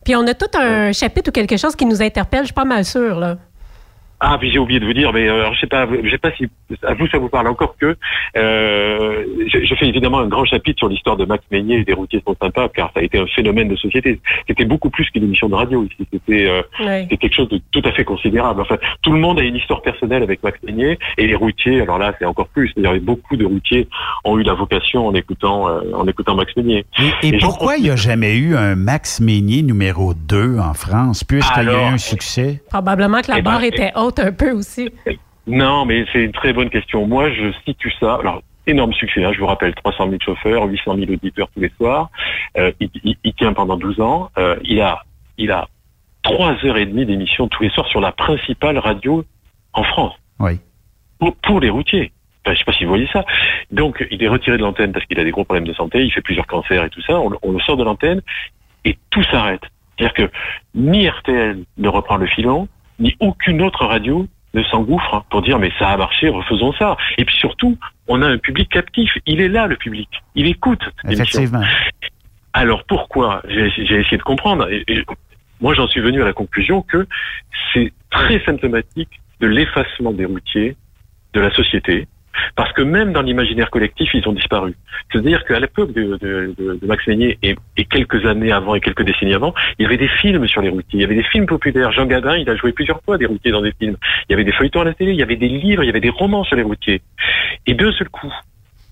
puis 0.03 0.13
on 0.13 0.27
a 0.27 0.33
tout 0.33 0.57
un 0.57 0.91
chapitre 0.91 1.29
ou 1.29 1.31
quelque 1.31 1.55
chose 1.55 1.77
qui 1.77 1.85
nous 1.85 2.01
interpelle, 2.01 2.41
je 2.41 2.47
suis 2.47 2.53
pas 2.53 2.65
mal 2.65 2.83
sûre. 2.83 3.17
Là. 3.17 3.37
Ah, 4.23 4.37
puis 4.39 4.51
j'ai 4.51 4.59
oublié 4.59 4.79
de 4.79 4.85
vous 4.85 4.93
dire, 4.93 5.11
mais 5.13 5.27
euh, 5.27 5.41
alors, 5.41 5.55
je 5.55 5.61
sais 5.61 5.67
pas, 5.67 5.87
je 5.91 6.07
sais 6.07 6.19
pas 6.19 6.31
si 6.37 6.47
à 6.83 6.93
vous 6.93 7.07
ça 7.07 7.17
vous 7.17 7.27
parle 7.27 7.47
encore 7.47 7.75
que 7.79 7.97
euh, 8.37 9.25
je, 9.51 9.65
je 9.65 9.75
fais 9.75 9.87
évidemment 9.87 10.19
un 10.19 10.27
grand 10.27 10.45
chapitre 10.45 10.77
sur 10.77 10.89
l'histoire 10.89 11.17
de 11.17 11.25
Max 11.25 11.43
Meignier 11.49 11.79
et 11.79 11.83
des 11.83 11.93
routiers 11.93 12.21
sont 12.25 12.35
sympas, 12.39 12.69
car 12.69 12.91
ça 12.93 12.99
a 12.99 13.03
été 13.03 13.17
un 13.17 13.25
phénomène 13.25 13.67
de 13.67 13.75
société. 13.75 14.19
C'était 14.47 14.65
beaucoup 14.65 14.91
plus 14.91 15.09
qu'une 15.09 15.23
émission 15.23 15.49
de 15.49 15.55
radio 15.55 15.83
ici. 15.83 16.07
C'était 16.13 16.47
euh, 16.47 16.61
c'était 16.77 17.17
quelque 17.17 17.33
chose 17.33 17.49
de 17.49 17.59
tout 17.71 17.81
à 17.83 17.91
fait 17.93 18.03
considérable. 18.03 18.61
Enfin, 18.61 18.77
tout 19.01 19.11
le 19.11 19.19
monde 19.19 19.39
a 19.39 19.43
une 19.43 19.55
histoire 19.55 19.81
personnelle 19.81 20.21
avec 20.21 20.43
Max 20.43 20.59
Meignier 20.61 20.99
et 21.17 21.25
les 21.25 21.35
routiers. 21.35 21.81
Alors 21.81 21.97
là, 21.97 22.13
c'est 22.19 22.25
encore 22.25 22.47
plus. 22.49 22.71
C'est-à-dire, 22.75 23.01
beaucoup 23.01 23.35
de 23.37 23.45
routiers 23.45 23.87
ont 24.23 24.37
eu 24.37 24.43
la 24.43 24.53
vocation 24.53 25.07
en 25.07 25.15
écoutant 25.15 25.67
euh, 25.67 25.81
en 25.95 26.07
écoutant 26.07 26.35
Max 26.35 26.55
Meignier. 26.55 26.85
Et, 27.23 27.39
pourquoi 27.39 27.77
il 27.77 27.83
n'y 27.85 27.89
a 27.89 27.95
jamais 27.95 28.37
eu 28.37 28.55
un 28.55 28.75
Max 28.75 29.19
Meignier 29.19 29.63
numéro 29.63 30.13
2 30.13 30.59
en 30.59 30.75
France, 30.75 31.23
puisqu'il 31.23 31.63
y 31.65 31.69
a 31.69 31.89
eu 31.89 31.93
un 31.93 31.97
succès? 31.97 32.61
Probablement 32.69 33.21
que 33.21 33.31
la 33.31 33.39
Eh 33.39 33.41
ben, 33.41 33.51
barre 33.51 33.63
eh- 33.63 33.67
était 33.67 33.91
haute 33.95 34.10
un 34.19 34.31
peu 34.31 34.51
aussi. 34.51 34.89
Non, 35.47 35.85
mais 35.85 36.05
c'est 36.13 36.23
une 36.23 36.31
très 36.31 36.53
bonne 36.53 36.69
question. 36.69 37.07
Moi, 37.07 37.31
je 37.31 37.51
situe 37.65 37.91
ça. 37.99 38.15
Alors, 38.15 38.41
énorme 38.67 38.93
succès. 38.93 39.23
Hein, 39.23 39.31
je 39.33 39.39
vous 39.39 39.47
rappelle, 39.47 39.73
300 39.75 40.05
000 40.09 40.17
chauffeurs, 40.23 40.63
800 40.65 40.95
000 40.97 41.11
auditeurs 41.11 41.49
tous 41.53 41.59
les 41.61 41.71
soirs. 41.77 42.09
Euh, 42.57 42.71
il, 42.79 42.89
il- 43.03 43.17
il 43.23 43.33
tient 43.33 43.53
pendant 43.53 43.75
12 43.77 43.99
ans. 43.99 44.29
Euh, 44.37 44.55
il 44.63 44.79
a, 44.81 45.03
il 45.37 45.51
a 45.51 45.67
trois 46.23 46.53
heures 46.65 46.77
et 46.77 46.85
demie 46.85 47.05
d'émission 47.05 47.47
tous 47.47 47.63
les 47.63 47.69
soirs 47.71 47.87
sur 47.87 47.99
la 48.01 48.11
principale 48.11 48.77
radio 48.77 49.25
en 49.73 49.83
France. 49.83 50.13
Oui. 50.39 50.59
Pour, 51.19 51.35
pour 51.37 51.59
les 51.59 51.69
routiers. 51.69 52.11
Enfin, 52.45 52.53
je 52.53 52.59
sais 52.59 52.65
pas 52.65 52.73
si 52.73 52.83
vous 52.83 52.89
voyez 52.89 53.07
ça. 53.11 53.23
Donc, 53.71 54.05
il 54.11 54.23
est 54.23 54.27
retiré 54.27 54.57
de 54.57 54.61
l'antenne 54.63 54.91
parce 54.91 55.05
qu'il 55.05 55.19
a 55.19 55.23
des 55.23 55.31
gros 55.31 55.43
problèmes 55.43 55.67
de 55.67 55.73
santé. 55.73 56.03
Il 56.03 56.11
fait 56.11 56.21
plusieurs 56.21 56.47
cancers 56.47 56.83
et 56.83 56.89
tout 56.89 57.01
ça. 57.01 57.19
On, 57.19 57.29
le- 57.29 57.37
on 57.41 57.51
le 57.51 57.59
sort 57.59 57.77
de 57.77 57.83
l'antenne 57.83 58.21
et 58.85 58.97
tout 59.09 59.23
s'arrête. 59.23 59.61
C'est-à-dire 59.97 60.13
que 60.13 60.31
ni 60.75 61.07
RTL 61.07 61.63
ne 61.77 61.87
reprend 61.87 62.17
le 62.17 62.25
filon, 62.27 62.67
ni 63.01 63.15
aucune 63.19 63.61
autre 63.61 63.85
radio 63.85 64.27
ne 64.53 64.63
s'engouffre 64.63 65.25
pour 65.29 65.41
dire 65.41 65.59
mais 65.59 65.71
ça 65.79 65.89
a 65.89 65.97
marché, 65.97 66.29
refaisons 66.29 66.73
ça. 66.73 66.97
Et 67.17 67.25
puis 67.25 67.35
surtout, 67.35 67.77
on 68.07 68.21
a 68.21 68.27
un 68.27 68.37
public 68.37 68.69
captif. 68.69 69.11
Il 69.25 69.41
est 69.41 69.49
là, 69.49 69.67
le 69.67 69.75
public. 69.75 70.09
Il 70.35 70.47
écoute. 70.47 70.83
Effectivement. 71.09 71.63
Alors 72.53 72.83
pourquoi? 72.85 73.41
J'ai 73.47 73.69
j'ai 73.69 73.99
essayé 73.99 74.17
de 74.17 74.23
comprendre. 74.23 74.69
Et, 74.69 74.83
et 74.87 75.03
moi, 75.61 75.73
j'en 75.75 75.87
suis 75.87 76.01
venu 76.01 76.21
à 76.21 76.25
la 76.25 76.33
conclusion 76.33 76.81
que 76.81 77.07
c'est 77.73 77.93
très 78.09 78.43
symptomatique 78.43 79.21
de 79.39 79.47
l'effacement 79.47 80.11
des 80.11 80.25
routiers 80.25 80.75
de 81.33 81.39
la 81.39 81.51
société. 81.53 82.07
Parce 82.55 82.71
que 82.73 82.81
même 82.81 83.11
dans 83.13 83.21
l'imaginaire 83.21 83.69
collectif, 83.69 84.09
ils 84.13 84.27
ont 84.27 84.33
disparu. 84.33 84.75
C'est-à-dire 85.11 85.43
qu'à 85.45 85.59
l'époque 85.59 85.93
de, 85.93 86.17
de, 86.21 86.53
de, 86.57 86.79
de 86.81 86.85
Max 86.87 87.05
Meignier 87.07 87.37
et, 87.43 87.55
et 87.77 87.85
quelques 87.85 88.25
années 88.25 88.51
avant 88.51 88.75
et 88.75 88.81
quelques 88.81 89.03
décennies 89.03 89.33
avant, 89.33 89.53
il 89.79 89.83
y 89.83 89.85
avait 89.85 89.97
des 89.97 90.07
films 90.07 90.47
sur 90.47 90.61
les 90.61 90.69
routiers, 90.69 90.99
il 90.99 91.01
y 91.01 91.05
avait 91.05 91.15
des 91.15 91.23
films 91.23 91.45
populaires. 91.45 91.91
Jean 91.91 92.05
Gabin, 92.05 92.37
il 92.37 92.49
a 92.49 92.55
joué 92.55 92.71
plusieurs 92.71 93.01
fois 93.03 93.17
des 93.17 93.25
routiers 93.25 93.51
dans 93.51 93.61
des 93.61 93.73
films. 93.77 93.97
Il 94.29 94.31
y 94.31 94.33
avait 94.33 94.43
des 94.43 94.51
feuilletons 94.51 94.81
à 94.81 94.85
la 94.85 94.93
télé, 94.93 95.11
il 95.11 95.17
y 95.19 95.23
avait 95.23 95.35
des 95.35 95.49
livres, 95.49 95.83
il 95.83 95.87
y 95.87 95.89
avait 95.89 95.99
des 95.99 96.09
romans 96.09 96.43
sur 96.43 96.55
les 96.55 96.63
routiers. 96.63 97.01
Et 97.67 97.73
d'un 97.73 97.91
seul 97.93 98.09
coup, 98.09 98.33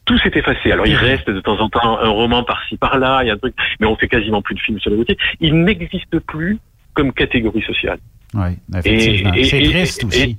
tout 0.05 0.17
s'est 0.19 0.31
effacé. 0.33 0.71
Alors 0.71 0.87
il 0.87 0.95
reste 0.95 1.29
de 1.29 1.39
temps 1.39 1.59
en 1.59 1.69
temps 1.69 1.99
un 1.99 2.09
roman 2.09 2.43
par-ci 2.43 2.77
par-là, 2.77 3.21
il 3.23 3.27
y 3.27 3.29
a 3.29 3.33
un 3.33 3.37
truc, 3.37 3.53
mais 3.79 3.87
on 3.87 3.95
fait 3.95 4.07
quasiment 4.07 4.41
plus 4.41 4.55
de 4.55 4.59
films 4.59 4.79
sur 4.79 4.89
les 4.91 4.97
routiers. 4.97 5.17
Il 5.39 5.63
n'existe 5.63 6.19
plus 6.19 6.57
comme 6.93 7.13
catégorie 7.13 7.61
sociale. 7.61 7.99
Oui, 8.33 8.57
effectivement. 8.75 9.31
C'est 9.43 9.61
triste 9.61 10.03
et- 10.03 10.05
aussi. 10.05 10.37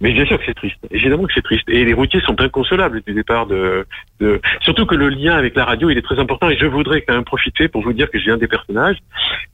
Mais 0.00 0.12
bien 0.12 0.24
sûr 0.24 0.38
que 0.38 0.44
c'est 0.46 0.54
triste. 0.54 0.78
Évidemment 0.90 1.24
que 1.24 1.32
c'est 1.34 1.42
triste. 1.42 1.68
Et 1.68 1.84
les 1.84 1.92
routiers 1.92 2.20
sont 2.22 2.40
inconsolables 2.40 3.02
du 3.06 3.12
départ 3.12 3.46
de, 3.46 3.86
de, 4.18 4.40
surtout 4.62 4.86
que 4.86 4.94
le 4.94 5.10
lien 5.10 5.36
avec 5.36 5.54
la 5.54 5.64
radio, 5.66 5.90
il 5.90 5.98
est 5.98 6.02
très 6.02 6.18
important. 6.18 6.48
Et 6.48 6.56
je 6.56 6.64
voudrais 6.64 7.02
quand 7.02 7.14
même 7.14 7.24
profiter 7.24 7.68
pour 7.68 7.82
vous 7.82 7.92
dire 7.92 8.10
que 8.10 8.18
j'ai 8.18 8.30
un 8.30 8.38
des 8.38 8.48
personnages 8.48 8.96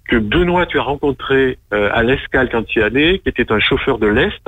que 0.09 0.17
Benoît, 0.17 0.67
tu 0.67 0.79
as 0.79 0.83
rencontré 0.83 1.59
euh, 1.73 1.91
à 1.93 2.05
l'Escale 2.05 2.49
quand 2.51 2.63
tu 2.63 2.79
y 2.79 2.83
allais, 2.83 3.19
qui 3.19 3.29
était 3.29 3.51
un 3.51 3.59
chauffeur 3.59 3.99
de 3.99 4.07
l'Est, 4.07 4.41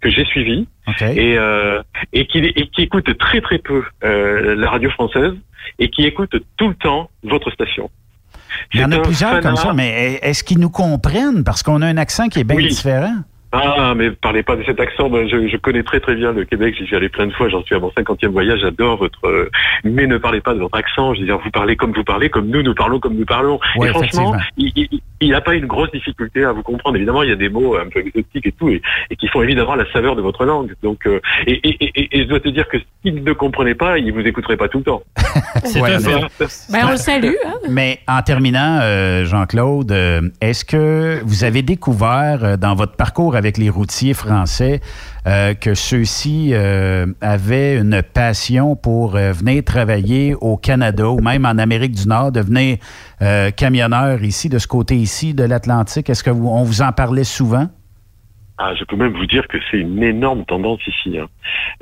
que 0.00 0.08
j'ai 0.08 0.24
suivi. 0.24 0.68
Et, 1.00 1.36
euh, 1.36 1.82
et, 2.12 2.26
qui, 2.26 2.38
et 2.38 2.66
qui 2.68 2.82
écoute 2.82 3.16
très 3.18 3.40
très 3.40 3.58
peu 3.58 3.84
euh, 4.04 4.54
la 4.54 4.70
radio 4.70 4.90
française 4.90 5.34
et 5.78 5.88
qui 5.88 6.04
écoute 6.04 6.34
tout 6.56 6.68
le 6.68 6.74
temps 6.74 7.10
votre 7.22 7.50
station. 7.50 7.90
Il 8.72 8.80
y 8.80 8.84
en 8.84 8.92
a 8.92 8.98
plusieurs 8.98 9.40
comme 9.40 9.56
ça, 9.56 9.72
mais 9.72 10.18
est-ce 10.22 10.42
qu'ils 10.44 10.58
nous 10.58 10.70
comprennent? 10.70 11.44
Parce 11.44 11.62
qu'on 11.62 11.82
a 11.82 11.86
un 11.86 11.96
accent 11.96 12.28
qui 12.28 12.40
est 12.40 12.44
bien 12.44 12.56
Oui. 12.56 12.68
différent. 12.68 13.16
Ah, 13.52 13.94
mais 13.96 14.10
parlez 14.12 14.42
pas 14.42 14.54
de 14.56 14.62
cet 14.64 14.78
accent. 14.78 15.08
Moi, 15.08 15.26
je, 15.26 15.48
je 15.48 15.56
connais 15.56 15.82
très 15.82 15.98
très 16.00 16.14
bien 16.14 16.32
le 16.32 16.44
Québec. 16.44 16.74
J'y 16.78 16.86
suis 16.86 16.94
allé 16.96 17.08
plein 17.08 17.26
de 17.26 17.32
fois. 17.32 17.48
J'en 17.48 17.62
suis 17.64 17.74
à 17.74 17.80
mon 17.80 17.90
cinquantième 17.92 18.30
voyage. 18.32 18.60
J'adore 18.60 18.96
votre. 18.98 19.24
euh, 19.26 19.50
mais 19.84 20.06
ne 20.06 20.18
parlez 20.18 20.40
pas 20.40 20.54
de 20.54 20.60
votre 20.60 20.76
accent. 20.76 21.14
Je 21.14 21.20
veux 21.20 21.26
dire, 21.26 21.38
vous 21.42 21.50
parlez 21.50 21.74
comme 21.76 21.92
vous 21.92 22.04
parlez, 22.04 22.30
comme 22.30 22.46
nous 22.46 22.62
nous 22.62 22.74
parlons 22.74 23.00
comme 23.00 23.14
nous 23.16 23.24
parlons. 23.26 23.58
Ouais, 23.76 23.88
et 23.88 23.90
franchement, 23.90 24.36
il 24.56 24.72
il- 24.76 25.00
il 25.22 25.30
n'a 25.32 25.42
pas 25.42 25.54
une 25.54 25.66
grosse 25.66 25.90
difficulté 25.90 26.44
à 26.44 26.52
vous 26.52 26.62
comprendre. 26.62 26.96
Évidemment, 26.96 27.22
il 27.22 27.28
y 27.28 27.32
a 27.32 27.36
des 27.36 27.50
mots 27.50 27.76
un 27.76 27.86
peu 27.92 28.00
exotiques 28.00 28.46
et 28.46 28.52
tout, 28.52 28.70
et, 28.70 28.80
et 29.10 29.16
qui 29.16 29.28
font 29.28 29.42
évidemment 29.42 29.74
la 29.74 29.84
saveur 29.92 30.16
de 30.16 30.22
votre 30.22 30.46
langue. 30.46 30.72
Donc, 30.82 31.06
euh, 31.06 31.20
et, 31.46 31.60
et, 31.68 31.76
et, 31.84 32.08
et 32.18 32.22
je 32.22 32.28
dois 32.28 32.40
te 32.40 32.48
dire 32.48 32.66
que 32.68 32.78
s'il 33.04 33.22
ne 33.22 33.32
comprenait 33.34 33.74
pas, 33.74 33.98
il 33.98 34.10
vous 34.14 34.20
écouterait 34.20 34.56
pas 34.56 34.68
tout 34.68 34.78
le 34.78 34.84
temps. 34.84 35.02
Ouais, 35.80 35.92
un 35.94 35.98
mais-. 36.00 36.46
Ben, 36.70 36.86
on 36.86 36.90
le 36.92 36.96
salue. 36.96 37.34
Hein? 37.46 37.54
Mais 37.68 38.00
en 38.08 38.22
terminant, 38.22 38.78
euh, 38.82 39.24
Jean-Claude, 39.24 39.92
euh, 39.92 40.22
est-ce 40.40 40.64
que 40.64 41.20
vous 41.24 41.44
avez 41.44 41.62
découvert 41.62 42.38
euh, 42.42 42.56
dans 42.56 42.74
votre 42.74 42.96
parcours 42.96 43.36
avec 43.40 43.56
les 43.56 43.70
routiers 43.70 44.12
français 44.12 44.80
euh, 45.26 45.54
que 45.54 45.74
ceux-ci 45.74 46.50
euh, 46.52 47.06
avaient 47.22 47.78
une 47.78 48.02
passion 48.02 48.76
pour 48.76 49.16
euh, 49.16 49.32
venir 49.32 49.64
travailler 49.64 50.34
au 50.34 50.58
Canada 50.58 51.08
ou 51.08 51.20
même 51.20 51.46
en 51.46 51.56
Amérique 51.56 51.92
du 51.92 52.06
Nord, 52.06 52.32
devenir 52.32 52.78
camionneur 53.56 54.22
ici, 54.22 54.48
de 54.48 54.58
ce 54.58 54.66
côté 54.66 54.96
ici 54.96 55.34
de 55.34 55.44
l'Atlantique? 55.44 56.08
Est-ce 56.08 56.22
que 56.22 56.30
vous, 56.30 56.64
vous 56.64 56.82
en 56.82 56.92
parlait 56.92 57.24
souvent? 57.24 57.68
Ah, 58.62 58.74
je 58.74 58.84
peux 58.84 58.96
même 58.96 59.14
vous 59.14 59.24
dire 59.24 59.48
que 59.48 59.56
c'est 59.70 59.78
une 59.78 60.02
énorme 60.02 60.44
tendance 60.44 60.86
ici. 60.86 61.16
hein. 61.18 61.28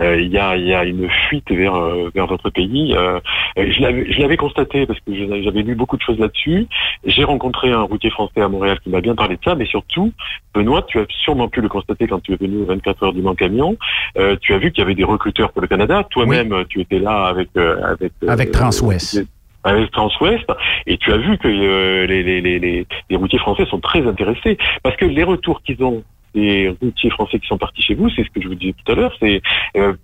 Euh, 0.00 0.20
Il 0.20 0.28
y, 0.30 0.38
a, 0.38 0.56
il 0.56 0.64
y 0.64 0.72
a 0.74 0.84
une 0.84 1.10
fuite 1.28 1.50
vers, 1.50 1.74
euh, 1.74 2.08
vers 2.14 2.28
votre 2.28 2.50
pays. 2.50 2.94
Euh, 2.96 3.18
je 3.56 4.20
l'avais 4.20 4.36
constaté 4.36 4.86
parce 4.86 5.00
que 5.00 5.12
j'avais 5.42 5.62
lu 5.62 5.74
beaucoup 5.74 5.96
de 5.96 6.02
choses 6.02 6.20
là-dessus. 6.20 6.68
J'ai 7.04 7.24
rencontré 7.24 7.72
un 7.72 7.82
routier 7.82 8.10
français 8.10 8.40
à 8.42 8.48
Montréal 8.48 8.78
qui 8.84 8.90
m'a 8.90 9.00
bien 9.00 9.16
parlé 9.16 9.34
de 9.34 9.40
ça, 9.44 9.56
mais 9.56 9.66
surtout, 9.66 10.12
Benoît, 10.54 10.82
tu 10.86 11.00
as 11.00 11.06
sûrement 11.24 11.48
pu 11.48 11.60
le 11.62 11.68
constater 11.68 12.06
quand 12.06 12.20
tu 12.22 12.32
es 12.32 12.36
venu 12.36 12.58
aux 12.62 12.66
24 12.66 13.02
heures 13.02 13.12
du 13.12 13.22
Mans 13.22 13.34
Camion. 13.34 13.76
Euh, 14.16 14.36
tu 14.40 14.54
as 14.54 14.58
vu 14.58 14.70
qu'il 14.70 14.82
y 14.82 14.84
avait 14.84 14.94
des 14.94 15.02
recruteurs 15.04 15.50
pour 15.50 15.62
le 15.62 15.66
Canada. 15.66 16.06
Toi-même, 16.10 16.64
tu 16.68 16.80
étais 16.80 17.00
là 17.00 17.24
avec 17.26 17.48
euh, 17.56 17.82
avec 17.92 18.12
euh, 18.22 18.28
Avec 18.28 18.52
Transwest. 18.52 19.26
avec 19.64 19.90
Transwest, 19.90 20.46
et 20.86 20.96
tu 20.96 21.12
as 21.12 21.16
vu 21.16 21.36
que 21.38 21.48
euh, 21.48 22.06
les, 22.06 22.22
les, 22.22 22.40
les, 22.40 22.86
les 23.10 23.16
routiers 23.16 23.40
français 23.40 23.66
sont 23.66 23.80
très 23.80 24.06
intéressés, 24.06 24.56
parce 24.84 24.94
que 24.96 25.04
les 25.06 25.24
retours 25.24 25.60
qu'ils 25.62 25.82
ont 25.82 26.04
des 26.34 26.74
routiers 26.80 27.10
français 27.10 27.38
qui 27.38 27.46
sont 27.46 27.58
partis 27.58 27.82
chez 27.82 27.94
vous, 27.94 28.08
c'est 28.10 28.24
ce 28.24 28.30
que 28.30 28.40
je 28.40 28.48
vous 28.48 28.54
disais 28.54 28.74
tout 28.84 28.92
à 28.92 28.94
l'heure, 28.94 29.14
c'est 29.20 29.42
euh, 29.76 29.94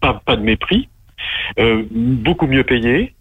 pas, 0.00 0.36
de 0.36 0.42
mépris, 0.42 0.88
euh, 1.58 1.84
beaucoup 1.90 2.46
mieux 2.46 2.64
payé, 2.64 3.14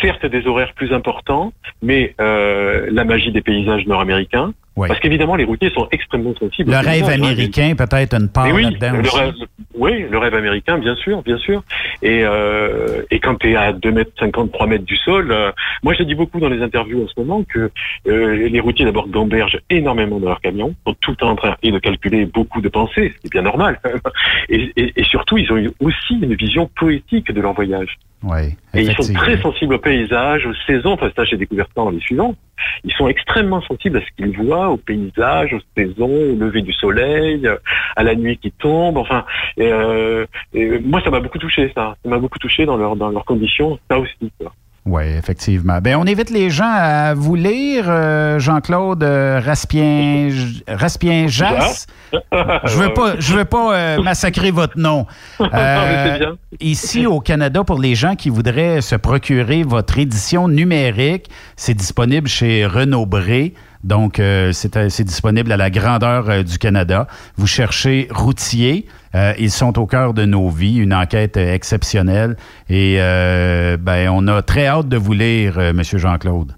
certes 0.00 0.26
des 0.26 0.46
horaires 0.46 0.72
plus 0.74 0.92
importants, 0.92 1.52
mais 1.82 2.14
euh, 2.20 2.88
la 2.90 3.04
magie 3.04 3.32
des 3.32 3.42
paysages 3.42 3.86
nord-américains, 3.86 4.54
Ouais. 4.76 4.88
parce 4.88 5.00
qu'évidemment 5.00 5.36
les 5.36 5.44
routiers 5.44 5.70
sont 5.70 5.88
extrêmement 5.90 6.34
sensibles. 6.34 6.70
Le 6.70 6.76
rêve 6.76 7.04
hein. 7.04 7.14
américain, 7.14 7.74
peut-être 7.74 8.14
une 8.14 8.28
part 8.28 8.52
oui, 8.52 8.64
là-dedans 8.64 8.92
le 8.92 9.00
aussi. 9.00 9.18
rêve, 9.18 9.34
oui, 9.74 10.06
le 10.10 10.18
rêve 10.18 10.34
américain, 10.34 10.78
bien 10.78 10.94
sûr, 10.96 11.22
bien 11.22 11.38
sûr. 11.38 11.62
Et, 12.02 12.20
euh, 12.24 13.02
et 13.10 13.18
quand 13.18 13.36
tu 13.36 13.52
es 13.52 13.56
à 13.56 13.72
2 13.72 13.90
mètres 13.90 14.12
50, 14.18 14.52
3 14.52 14.66
mètres 14.66 14.84
du 14.84 14.96
sol, 14.98 15.32
euh, 15.32 15.50
moi 15.82 15.94
je 15.94 16.02
dis 16.02 16.14
beaucoup 16.14 16.40
dans 16.40 16.50
les 16.50 16.60
interviews 16.62 17.04
en 17.04 17.08
ce 17.08 17.14
moment 17.18 17.42
que 17.42 17.70
euh, 18.06 18.48
les 18.48 18.60
routiers 18.60 18.84
d'abord 18.84 19.08
gambergent 19.08 19.60
énormément 19.70 20.20
dans 20.20 20.28
leurs 20.28 20.40
camions, 20.42 20.74
sont 20.86 20.94
tout 21.00 21.12
le 21.12 21.16
temps 21.16 21.30
en 21.30 21.36
train 21.36 21.56
de 21.62 21.78
calculer 21.78 22.26
beaucoup 22.26 22.60
de 22.60 22.68
pensées, 22.68 23.14
ce 23.14 23.20
qui 23.20 23.26
est 23.28 23.30
bien 23.30 23.42
normal. 23.42 23.80
Et, 24.48 24.72
et, 24.76 24.92
et 24.96 25.04
surtout, 25.04 25.38
ils 25.38 25.50
ont 25.50 25.56
eu 25.56 25.70
aussi 25.80 26.14
une 26.14 26.34
vision 26.34 26.70
poétique 26.76 27.32
de 27.32 27.40
leur 27.40 27.52
voyage. 27.52 27.98
Oui, 28.28 28.56
Et 28.74 28.82
ils 28.82 28.94
sont 28.96 29.12
très 29.12 29.40
sensibles 29.40 29.74
au 29.74 29.78
paysage, 29.78 30.46
aux 30.46 30.54
saisons. 30.66 30.92
Enfin, 30.92 31.10
ça, 31.14 31.24
j'ai 31.24 31.36
découvert 31.36 31.66
ça 31.66 31.82
dans 31.82 31.90
les 31.90 32.00
suivants. 32.00 32.34
Ils 32.82 32.92
sont 32.94 33.06
extrêmement 33.06 33.60
sensibles 33.62 33.98
à 33.98 34.00
ce 34.00 34.06
qu'ils 34.16 34.36
voient, 34.36 34.68
au 34.68 34.76
paysage, 34.78 35.52
aux 35.54 35.60
saisons, 35.76 36.10
au 36.32 36.34
lever 36.34 36.62
du 36.62 36.72
soleil, 36.72 37.48
à 37.94 38.02
la 38.02 38.14
nuit 38.16 38.36
qui 38.38 38.50
tombe. 38.50 38.96
Enfin, 38.96 39.24
et, 39.56 39.70
euh, 39.70 40.26
et 40.54 40.80
moi, 40.80 41.00
ça 41.04 41.10
m'a 41.10 41.20
beaucoup 41.20 41.38
touché, 41.38 41.70
ça. 41.74 41.96
Ça 42.02 42.08
m'a 42.08 42.18
beaucoup 42.18 42.38
touché 42.38 42.66
dans 42.66 42.76
leur 42.76 42.96
dans 42.96 43.10
leurs 43.10 43.24
conditions. 43.24 43.78
Ça 43.88 43.98
aussi. 43.98 44.32
Quoi. 44.40 44.52
Oui, 44.86 45.02
effectivement. 45.02 45.80
Ben, 45.80 45.96
on 45.96 46.06
invite 46.06 46.30
les 46.30 46.48
gens 46.48 46.70
à 46.70 47.12
vous 47.12 47.34
lire, 47.34 47.86
euh, 47.88 48.38
Jean-Claude 48.38 49.02
euh, 49.02 49.40
Raspien, 49.44 50.30
Raspien 50.68 51.26
Jass. 51.26 51.88
Je 52.12 52.76
veux 52.76 52.94
pas, 52.94 53.14
je 53.18 53.34
veux 53.34 53.44
pas 53.44 53.74
euh, 53.74 54.02
massacrer 54.02 54.52
votre 54.52 54.78
nom. 54.78 55.06
Ici 56.60 57.04
au 57.04 57.18
Canada, 57.18 57.64
pour 57.64 57.80
les 57.80 57.96
gens 57.96 58.14
qui 58.14 58.30
voudraient 58.30 58.80
se 58.80 58.94
procurer 58.94 59.64
votre 59.64 59.98
édition 59.98 60.46
numérique, 60.46 61.30
c'est 61.56 61.74
disponible 61.74 62.28
chez 62.28 62.64
Renaud 62.64 63.06
Bré. 63.06 63.54
Donc, 63.82 64.16
c'est 64.18 64.88
c'est 64.90 65.04
disponible 65.04 65.52
à 65.52 65.56
la 65.56 65.70
grandeur 65.70 66.44
du 66.44 66.58
Canada. 66.58 67.06
Vous 67.36 67.46
cherchez 67.46 68.08
routier. 68.10 68.86
Euh, 69.16 69.32
ils 69.38 69.50
sont 69.50 69.78
au 69.78 69.86
cœur 69.86 70.12
de 70.12 70.24
nos 70.24 70.48
vies. 70.50 70.76
Une 70.76 70.94
enquête 70.94 71.36
euh, 71.36 71.54
exceptionnelle. 71.54 72.36
Et 72.68 72.96
euh, 73.00 73.76
ben, 73.78 74.10
on 74.12 74.28
a 74.28 74.42
très 74.42 74.66
hâte 74.66 74.88
de 74.88 74.96
vous 74.96 75.14
lire, 75.14 75.58
euh, 75.58 75.72
Monsieur 75.72 75.98
Jean-Claude. 75.98 76.52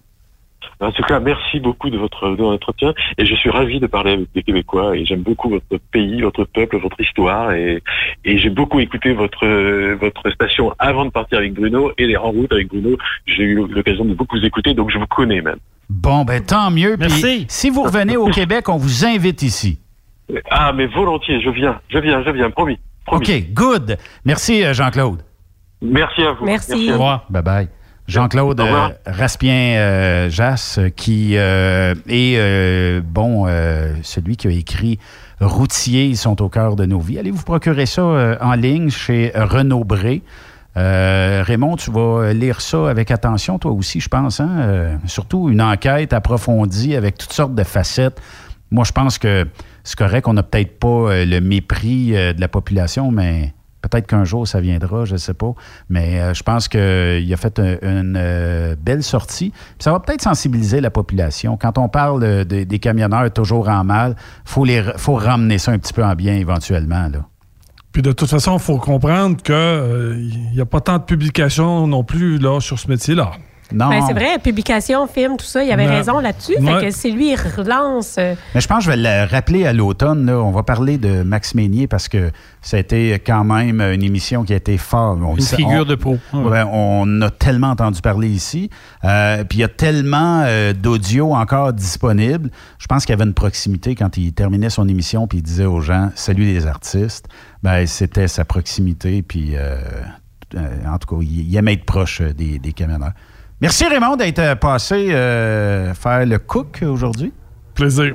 En 0.81 0.93
tout 0.93 1.03
cas, 1.03 1.19
merci 1.19 1.59
beaucoup 1.59 1.91
de 1.91 1.99
votre, 1.99 2.31
de 2.31 2.37
votre 2.37 2.55
entretien 2.55 2.95
et 3.19 3.27
je 3.27 3.35
suis 3.35 3.51
ravi 3.51 3.81
de 3.81 3.89
parler 3.89 4.13
avec 4.13 4.33
des 4.33 4.45
Québécois 4.45 4.97
et 4.97 5.05
j'aime 5.05 5.23
beaucoup 5.23 5.51
votre 5.51 5.67
pays, 5.91 6.21
votre 6.21 6.45
peuple, 6.45 6.79
votre 6.79 7.01
histoire 7.01 7.51
et, 7.51 7.83
et 8.25 8.39
j'ai 8.39 8.51
beaucoup 8.51 8.79
écouté 8.79 9.13
votre, 9.13 9.45
votre 9.95 10.31
station 10.31 10.73
avant 10.79 11.05
de 11.05 11.11
partir 11.11 11.39
avec 11.39 11.55
Bruno 11.55 11.91
et 11.99 12.17
en 12.17 12.31
route 12.31 12.53
avec 12.53 12.69
Bruno. 12.69 12.97
J'ai 13.27 13.43
eu 13.43 13.67
l'occasion 13.67 14.05
de 14.05 14.15
beaucoup 14.15 14.39
vous 14.39 14.47
écouter 14.47 14.73
donc 14.75 14.93
je 14.93 14.99
vous 14.99 15.07
connais 15.09 15.43
même. 15.43 15.59
Bon, 15.91 16.25
ben 16.25 16.45
tant 16.45 16.71
mieux. 16.71 16.97
Puis, 16.97 17.47
si 17.49 17.71
vous 17.71 17.83
revenez 17.83 18.17
au 18.17 18.29
Québec, 18.29 18.69
on 18.69 18.77
vous 18.77 19.05
invite 19.05 19.43
ici. 19.43 19.81
Ah, 20.51 20.73
mais 20.75 20.87
volontiers, 20.87 21.41
je 21.41 21.51
viens, 21.51 21.81
je 21.89 21.99
viens, 21.99 22.23
je 22.23 22.31
viens, 22.31 22.51
promis. 22.51 22.79
promis. 23.07 23.25
OK, 23.27 23.45
good. 23.53 23.97
Merci, 24.25 24.63
euh, 24.65 24.75
Jean-Claude. 24.75 25.23
Merci 25.81 26.23
à 26.23 26.33
vous. 26.33 26.45
Merci. 26.45 26.91
à 26.91 26.97
vous. 26.97 27.33
Bye-bye. 27.33 27.69
Jean-Claude 28.07 28.59
Au 28.61 28.65
revoir. 28.65 28.91
euh, 29.07 29.13
Raspien 29.13 29.53
euh, 29.77 30.31
Jass, 30.31 30.79
euh, 30.79 30.89
qui 30.89 31.37
euh, 31.37 31.95
est, 32.09 32.37
euh, 32.39 33.01
bon, 33.05 33.45
euh, 33.47 33.95
celui 34.03 34.37
qui 34.37 34.49
a 34.49 34.51
écrit 34.51 34.99
Routiers, 35.41 36.07
ils 36.07 36.17
sont 36.17 36.41
au 36.43 36.49
cœur 36.49 36.75
de 36.75 36.85
nos 36.87 37.01
vies. 37.01 37.19
Allez 37.19 37.31
vous 37.31 37.43
procurer 37.45 37.85
ça 37.87 38.01
euh, 38.03 38.37
en 38.41 38.55
ligne 38.55 38.89
chez 38.91 39.31
Renaud 39.35 39.85
Bré. 39.85 40.23
Euh, 40.77 41.43
Raymond, 41.47 41.77
tu 41.77 41.91
vas 41.91 42.33
lire 42.33 42.61
ça 42.61 42.89
avec 42.89 43.11
attention, 43.11 43.59
toi 43.59 43.73
aussi, 43.73 44.01
je 44.01 44.09
pense. 44.09 44.41
Hein? 44.41 44.51
Euh, 44.59 44.97
surtout 45.07 45.49
une 45.51 45.61
enquête 45.61 46.13
approfondie 46.13 46.95
avec 46.97 47.19
toutes 47.19 47.33
sortes 47.33 47.55
de 47.55 47.65
facettes. 47.65 48.21
Moi, 48.71 48.85
je 48.85 48.93
pense 48.93 49.19
que 49.19 49.47
c'est 49.89 49.97
correct 49.99 50.25
qu'on 50.27 50.35
n'a 50.35 50.43
peut-être 50.43 50.79
pas 50.79 50.89
euh, 50.89 51.25
le 51.25 51.41
mépris 51.41 52.15
euh, 52.15 52.35
de 52.35 52.41
la 52.43 52.49
population, 52.49 53.11
mais 53.11 53.55
peut-être 53.81 54.07
qu'un 54.07 54.25
jour 54.25 54.47
ça 54.47 54.61
viendra, 54.61 55.07
je 55.07 55.15
ne 55.15 55.19
sais 55.19 55.33
pas. 55.33 55.53
Mais 55.89 56.21
euh, 56.21 56.35
je 56.35 56.43
pense 56.43 56.69
qu'il 56.69 56.79
a 57.33 57.37
fait 57.39 57.59
un- 57.59 57.79
une 57.83 58.77
belle 58.83 59.03
sortie. 59.03 59.49
Puis 59.51 59.61
ça 59.79 59.93
va 59.93 60.01
peut-être 60.01 60.21
sensibiliser 60.21 60.83
la 60.83 60.91
population. 60.91 61.57
Quand 61.57 61.79
on 61.79 61.89
parle 61.89 62.45
de- 62.47 62.65
des 62.65 62.79
camionneurs 62.79 63.33
toujours 63.33 63.71
en 63.71 63.83
mal, 63.83 64.15
il 64.19 64.51
faut, 64.51 64.67
les, 64.67 64.83
faut 64.99 65.15
ramener 65.15 65.57
ça 65.57 65.73
un 65.73 65.79
petit 65.79 65.95
peu 65.95 66.05
en 66.05 66.15
bien 66.15 66.35
éventuellement. 66.35 67.09
Là. 67.09 67.25
Puis 67.91 68.03
de 68.03 68.13
toute 68.13 68.29
façon, 68.29 68.59
il 68.59 68.61
faut 68.61 68.77
comprendre 68.77 69.39
qu'il 69.43 70.51
n'y 70.53 70.61
a 70.61 70.67
pas 70.67 70.83
tant 70.83 70.99
de 70.99 71.05
publications 71.05 71.87
non 71.87 72.05
plus 72.05 72.37
là, 72.39 72.61
sur 72.61 72.79
ce 72.79 72.89
métier-là. 72.89 73.31
Non. 73.73 73.91
Ben, 73.91 74.03
c'est 74.07 74.15
vrai, 74.15 74.39
publication, 74.43 75.07
film, 75.07 75.37
tout 75.37 75.45
ça, 75.45 75.63
il 75.63 75.71
avait 75.71 75.85
Non. 75.87 75.93
raison 75.93 76.19
là-dessus. 76.21 76.57
Ouais. 76.59 76.81
Fait 76.81 76.87
que 76.87 76.91
c'est 76.91 77.11
lui, 77.11 77.33
il 77.33 77.37
relance. 77.37 78.17
euh, 78.19 78.35
Mais 78.55 78.61
je 78.63 78.67
pense 78.67 78.79
que 78.79 78.85
je 78.85 78.91
vais 78.91 78.97
le 78.97 79.31
rappeler 79.31 79.67
à 79.67 79.73
l'automne. 79.75 80.31
On 80.31 80.51
va 80.53 80.63
parler 80.63 80.97
de 80.97 81.23
Max 81.23 81.55
Meignier 81.55 81.87
parce 81.87 82.09
que 82.09 82.31
ça 82.63 82.79
a 82.79 82.81
été 82.81 83.13
quand 83.25 83.45
même 83.45 83.81
une 83.83 84.03
émission 84.03 84.45
qui 84.45 84.55
a 84.55 84.57
été 84.57 84.79
forte. 84.79 85.19
On- 85.23 85.37
Une 85.37 85.43
figure 85.43 85.83
on- 85.83 85.85
de. 85.85 85.99
Ouais. 86.03 86.19
Ouais, 86.51 86.63
on 86.73 87.21
a 87.21 87.31
tellement 87.31 87.69
entendu 87.71 88.01
parler 88.01 88.29
ici. 88.29 88.71
Euh, 89.05 89.45
Puis 89.45 89.59
il 89.59 89.61
y 89.61 89.65
a 89.65 89.69
tellement 89.69 90.43
euh, 90.47 90.73
d'audio 90.73 91.35
encore 91.35 91.73
disponible. 91.75 92.51
Je 92.79 92.87
pense 92.87 93.05
qu'il 93.05 93.13
y 93.13 93.17
avait 93.21 93.29
une 93.29 93.35
proximité 93.35 93.95
quand 93.95 94.17
il 94.17 94.33
terminait 94.33 94.71
son 94.71 94.89
émission 94.89 95.27
puis 95.27 95.39
il 95.39 95.43
disait 95.43 95.67
aux 95.67 95.81
gens 95.83 96.11
Salut 96.15 96.45
les 96.45 96.67
artistes. 96.67 97.27
Ben, 97.63 97.87
c'était 97.87 98.29
sa 98.29 98.45
proximité. 98.47 99.23
Puis 99.23 99.57
euh, 99.57 99.77
euh, 100.55 100.69
en 100.91 100.99
tout 100.99 101.15
cas, 101.17 101.23
il, 101.23 101.49
il 101.51 101.57
aimait 101.57 101.75
être 101.75 101.85
proche 101.85 102.23
des, 102.23 102.59
des 102.59 102.73
camionneurs. 102.73 103.13
Merci 103.61 103.87
Raymond 103.87 104.17
d'être 104.17 104.39
euh, 104.39 104.55
passé 104.55 105.09
euh, 105.11 105.93
faire 105.95 106.25
le 106.25 106.39
cook 106.39 106.79
aujourd'hui. 106.83 107.33
Plaisir. 107.75 108.15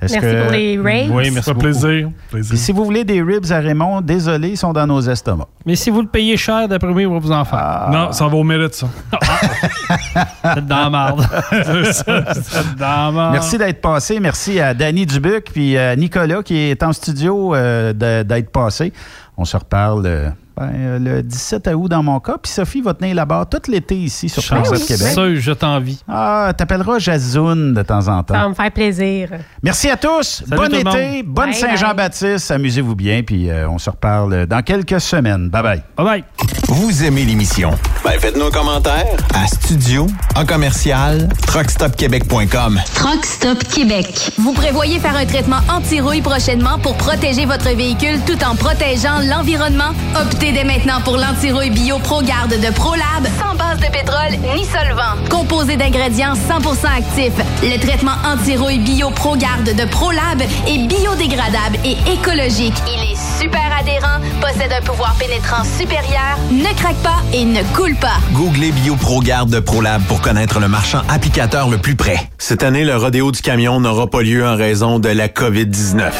Merci 0.00 0.18
que- 0.20 0.42
pour 0.42 0.52
les 0.52 0.78
ribs. 0.78 1.10
Oui, 1.14 1.30
merci 1.30 1.42
Ça 1.42 1.54
plaisir. 1.54 2.10
Puis 2.30 2.44
si 2.58 2.72
vous 2.72 2.84
voulez 2.84 3.04
des 3.04 3.22
ribs 3.22 3.50
à 3.50 3.60
Raymond, 3.60 4.00
désolé, 4.02 4.50
ils 4.50 4.56
sont 4.56 4.72
dans 4.72 4.86
nos 4.86 5.00
estomacs. 5.00 5.48
Mais 5.64 5.76
si 5.76 5.88
vous 5.88 6.02
le 6.02 6.08
payez 6.08 6.36
cher, 6.36 6.68
d'après 6.68 6.88
moi, 6.88 7.00
il 7.02 7.08
va 7.08 7.18
vous 7.18 7.32
en 7.32 7.44
faire. 7.44 7.58
Ah. 7.58 7.90
Non, 7.90 8.12
ça 8.12 8.26
va 8.26 8.36
au 8.36 8.42
mérite, 8.44 8.74
ça. 8.74 8.86
C'est 10.54 10.66
dans 10.66 10.76
la 10.76 10.90
marde. 10.90 11.26
C'est 11.92 12.76
dans 12.76 13.06
la 13.06 13.10
marde. 13.12 13.32
Merci 13.32 13.56
d'être 13.56 13.80
passé. 13.80 14.20
Merci 14.20 14.60
à 14.60 14.74
Danny 14.74 15.06
Dubuc 15.06 15.50
puis 15.52 15.78
à 15.78 15.96
Nicolas 15.96 16.42
qui 16.42 16.58
est 16.58 16.82
en 16.82 16.92
studio 16.92 17.54
euh, 17.54 17.92
d'être 18.24 18.50
passé. 18.50 18.92
On 19.38 19.44
se 19.46 19.56
reparle 19.56 20.02
euh, 20.06 20.28
ben, 20.56 20.70
euh, 20.74 20.98
le 20.98 21.22
17 21.22 21.70
août 21.74 21.88
dans 21.88 22.02
mon 22.02 22.20
cas. 22.20 22.36
Puis 22.42 22.52
Sophie 22.52 22.80
va 22.80 22.94
tenir 22.94 23.14
la 23.14 23.24
barre 23.24 23.48
tout 23.48 23.58
l'été 23.68 23.96
ici 23.96 24.28
sur 24.28 24.42
France 24.42 24.68
Chance. 24.68 24.84
Québec. 24.86 25.08
Ça, 25.12 25.34
je 25.34 25.52
t'envie. 25.52 26.00
Ah, 26.08 26.52
t'appelleras 26.56 26.98
Jazoun 27.00 27.74
de 27.74 27.82
temps 27.82 27.98
en 27.98 28.02
Ça 28.04 28.24
va 28.28 28.40
temps. 28.42 28.48
me 28.50 28.54
faire 28.54 28.70
plaisir. 28.70 29.30
Merci 29.62 29.90
à 29.90 29.96
tous. 29.96 30.42
Salut 30.48 30.56
bon 30.62 30.68
tout 30.68 30.74
été. 30.76 31.22
monde. 31.22 31.26
Bonne 31.26 31.52
Saint-Jean-Baptiste. 31.52 32.50
Amusez-vous 32.50 32.94
bien. 32.94 33.22
Puis 33.22 33.50
euh, 33.50 33.68
on 33.68 33.78
se 33.78 33.90
reparle 33.90 34.46
dans 34.46 34.62
quelques 34.62 35.00
semaines. 35.00 35.48
Bye 35.50 35.62
bye. 35.62 35.82
Bye 35.96 36.04
bye. 36.06 36.24
Vous 36.68 37.04
aimez 37.04 37.24
l'émission? 37.24 37.70
Ben 38.04 38.18
faites-nous 38.18 38.46
un 38.46 38.50
commentaire 38.50 39.04
à 39.34 39.46
studio 39.46 40.06
en 40.36 40.44
commercial 40.46 41.28
truckstopquebec.com. 41.46 42.80
Truck 42.94 43.24
Stop 43.24 43.58
Québec. 43.64 44.30
Vous 44.38 44.52
prévoyez 44.52 44.98
faire 44.98 45.16
un 45.16 45.26
traitement 45.26 45.60
anti-rouille 45.68 46.22
prochainement 46.22 46.78
pour 46.78 46.96
protéger 46.96 47.44
votre 47.46 47.68
véhicule 47.74 48.20
tout 48.26 48.42
en 48.44 48.54
protégeant 48.56 49.20
l'environnement? 49.28 49.92
Optez 50.20 50.43
dès 50.52 50.64
maintenant 50.64 51.00
pour 51.02 51.16
l'anti-rouille 51.16 51.70
bio 51.70 51.98
ProGarde 51.98 52.60
de 52.60 52.72
ProLab 52.72 53.26
sans 53.40 53.54
base 53.56 53.78
de 53.78 53.86
pétrole 53.86 54.32
ni 54.54 54.64
solvant. 54.64 55.16
Composé 55.30 55.76
d'ingrédients 55.76 56.34
100% 56.34 56.86
actifs, 56.98 57.32
le 57.62 57.78
traitement 57.78 58.16
anti-rouille 58.24 58.78
bio 58.78 59.10
ProGarde 59.10 59.74
de 59.74 59.84
ProLab 59.86 60.42
est 60.42 60.86
biodégradable 60.86 61.78
et 61.84 61.96
écologique. 62.12 62.74
Il 62.88 63.12
est 63.12 63.40
super 63.40 63.62
adhérent, 63.78 64.20
possède 64.40 64.72
un 64.72 64.82
pouvoir 64.82 65.14
pénétrant 65.18 65.64
supérieur, 65.64 66.38
ne 66.50 66.74
craque 66.76 67.02
pas 67.02 67.22
et 67.32 67.44
ne 67.44 67.62
coule 67.74 67.96
pas. 67.96 68.18
Googlez 68.32 68.72
BioProGarde 68.72 69.50
de 69.50 69.60
ProLab 69.60 70.02
pour 70.04 70.20
connaître 70.20 70.60
le 70.60 70.68
marchand 70.68 71.02
applicateur 71.08 71.68
le 71.68 71.78
plus 71.78 71.96
près. 71.96 72.18
Cette 72.38 72.62
année, 72.62 72.84
le 72.84 72.96
rodéo 72.96 73.32
du 73.32 73.40
camion 73.40 73.80
n'aura 73.80 74.08
pas 74.08 74.22
lieu 74.22 74.46
en 74.46 74.56
raison 74.56 74.98
de 74.98 75.08
la 75.08 75.28
COVID-19. 75.28 76.12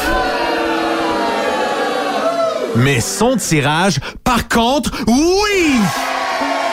Mais 2.75 2.99
son 2.99 3.37
tirage, 3.37 3.99
par 4.23 4.47
contre, 4.49 4.91
oui! 5.07 5.79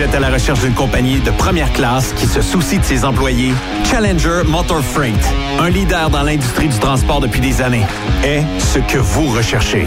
Êtes 0.00 0.14
à 0.14 0.20
la 0.20 0.30
recherche 0.30 0.60
d'une 0.60 0.72
compagnie 0.72 1.20
de 1.20 1.30
première 1.30 1.70
classe 1.74 2.14
qui 2.14 2.24
se 2.24 2.40
soucie 2.40 2.78
de 2.78 2.84
ses 2.84 3.04
employés? 3.04 3.52
Challenger 3.84 4.44
Motor 4.46 4.80
Freight, 4.80 5.14
un 5.58 5.68
leader 5.68 6.08
dans 6.08 6.22
l'industrie 6.22 6.68
du 6.68 6.78
transport 6.78 7.20
depuis 7.20 7.40
des 7.40 7.60
années, 7.60 7.84
est 8.24 8.42
ce 8.58 8.78
que 8.78 8.96
vous 8.96 9.26
recherchez. 9.28 9.86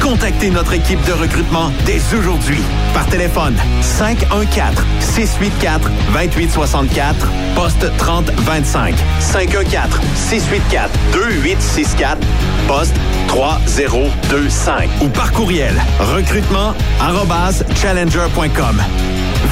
Contactez 0.00 0.50
notre 0.50 0.72
équipe 0.72 1.04
de 1.06 1.12
recrutement 1.12 1.70
dès 1.84 2.00
aujourd'hui. 2.16 2.60
Par 2.94 3.06
téléphone 3.06 3.54
514 3.82 4.84
684 5.00 5.90
2864 6.12 7.28
poste 7.54 7.96
3025 7.98 8.94
514 9.20 10.00
684 10.14 10.90
2864 11.12 12.18
poste 12.66 12.96
3025 13.28 14.88
ou 15.02 15.08
par 15.08 15.32
courriel 15.32 15.74
recrutement 15.98 16.74
arobase 17.00 17.64
challenger.com. 17.74 18.82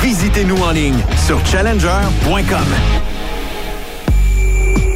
Visitez-nous 0.02 0.62
en 0.62 0.70
ligne 0.70 0.98
sur 1.26 1.44
challenger.com. 1.46 2.58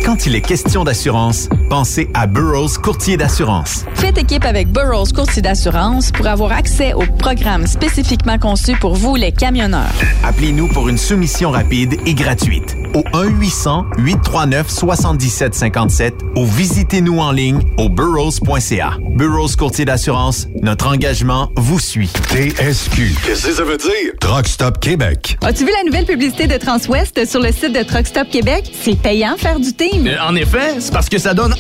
Quand 0.05 0.27
il 0.27 0.35
est 0.35 0.41
question 0.41 0.83
d'assurance, 0.83 1.49
pensez 1.73 2.11
à 2.13 2.27
Burroughs 2.27 2.77
Courtier 2.83 3.17
d'assurance. 3.17 3.87
Faites 3.95 4.19
équipe 4.19 4.45
avec 4.45 4.71
Burroughs 4.71 5.11
Courtier 5.15 5.41
d'assurance 5.41 6.11
pour 6.11 6.27
avoir 6.27 6.53
accès 6.53 6.93
aux 6.93 7.07
programmes 7.19 7.67
spécifiquement 7.67 8.39
conçus 8.39 8.77
pour 8.79 8.95
vous, 8.95 9.17
les 9.17 9.33
camionneurs. 9.33 9.89
Appelez-nous 10.23 10.69
pour 10.69 10.91
une 10.91 10.99
soumission 10.99 11.51
rapide 11.51 11.95
et 12.05 12.13
gratuite 12.13 12.77
au 12.95 13.01
1-800-839-7757 13.17 16.13
ou 16.37 16.45
visitez-nous 16.45 17.19
en 17.19 17.33
ligne 17.33 17.63
au 17.79 17.89
burrows.ca. 17.89 18.99
Burroughs 19.15 19.57
Courtier 19.57 19.87
d'assurance, 19.87 20.49
notre 20.61 20.89
engagement 20.89 21.51
vous 21.57 21.79
suit. 21.79 22.11
TSQ. 22.29 23.15
Qu'est-ce 23.25 23.47
que 23.47 23.53
ça 23.53 23.65
veut 23.65 23.79
dire? 23.79 24.13
Truck 24.21 24.47
Stop 24.47 24.79
Québec. 24.79 25.39
As-tu 25.43 25.65
vu 25.65 25.71
la 25.75 25.85
nouvelle 25.85 26.05
publicité 26.05 26.47
de 26.47 26.59
Transwest 26.59 27.27
sur 27.27 27.41
le 27.41 27.51
site 27.51 27.73
de 27.73 27.83
Truck 27.83 28.07
Stop 28.07 28.29
Québec? 28.29 28.71
C'est 28.83 28.99
payant 28.99 29.39
faire 29.39 29.59
du 29.59 29.73
team. 29.73 30.07
Euh, 30.07 30.19
en 30.29 30.35
effet, 30.35 30.75
c'est 30.79 30.93
parce 30.93 31.09
que 31.09 31.17
ça 31.19 31.33
donne 31.33 31.55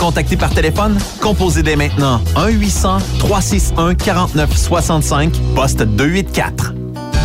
contacter 0.00 0.36
par 0.36 0.50
téléphone? 0.50 0.98
Composez 1.20 1.62
dès 1.62 1.76
maintenant 1.76 2.20
1-800-361-4965, 2.34 5.30
poste 5.54 5.82
284. 5.82 6.74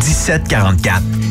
1744. 0.00 1.27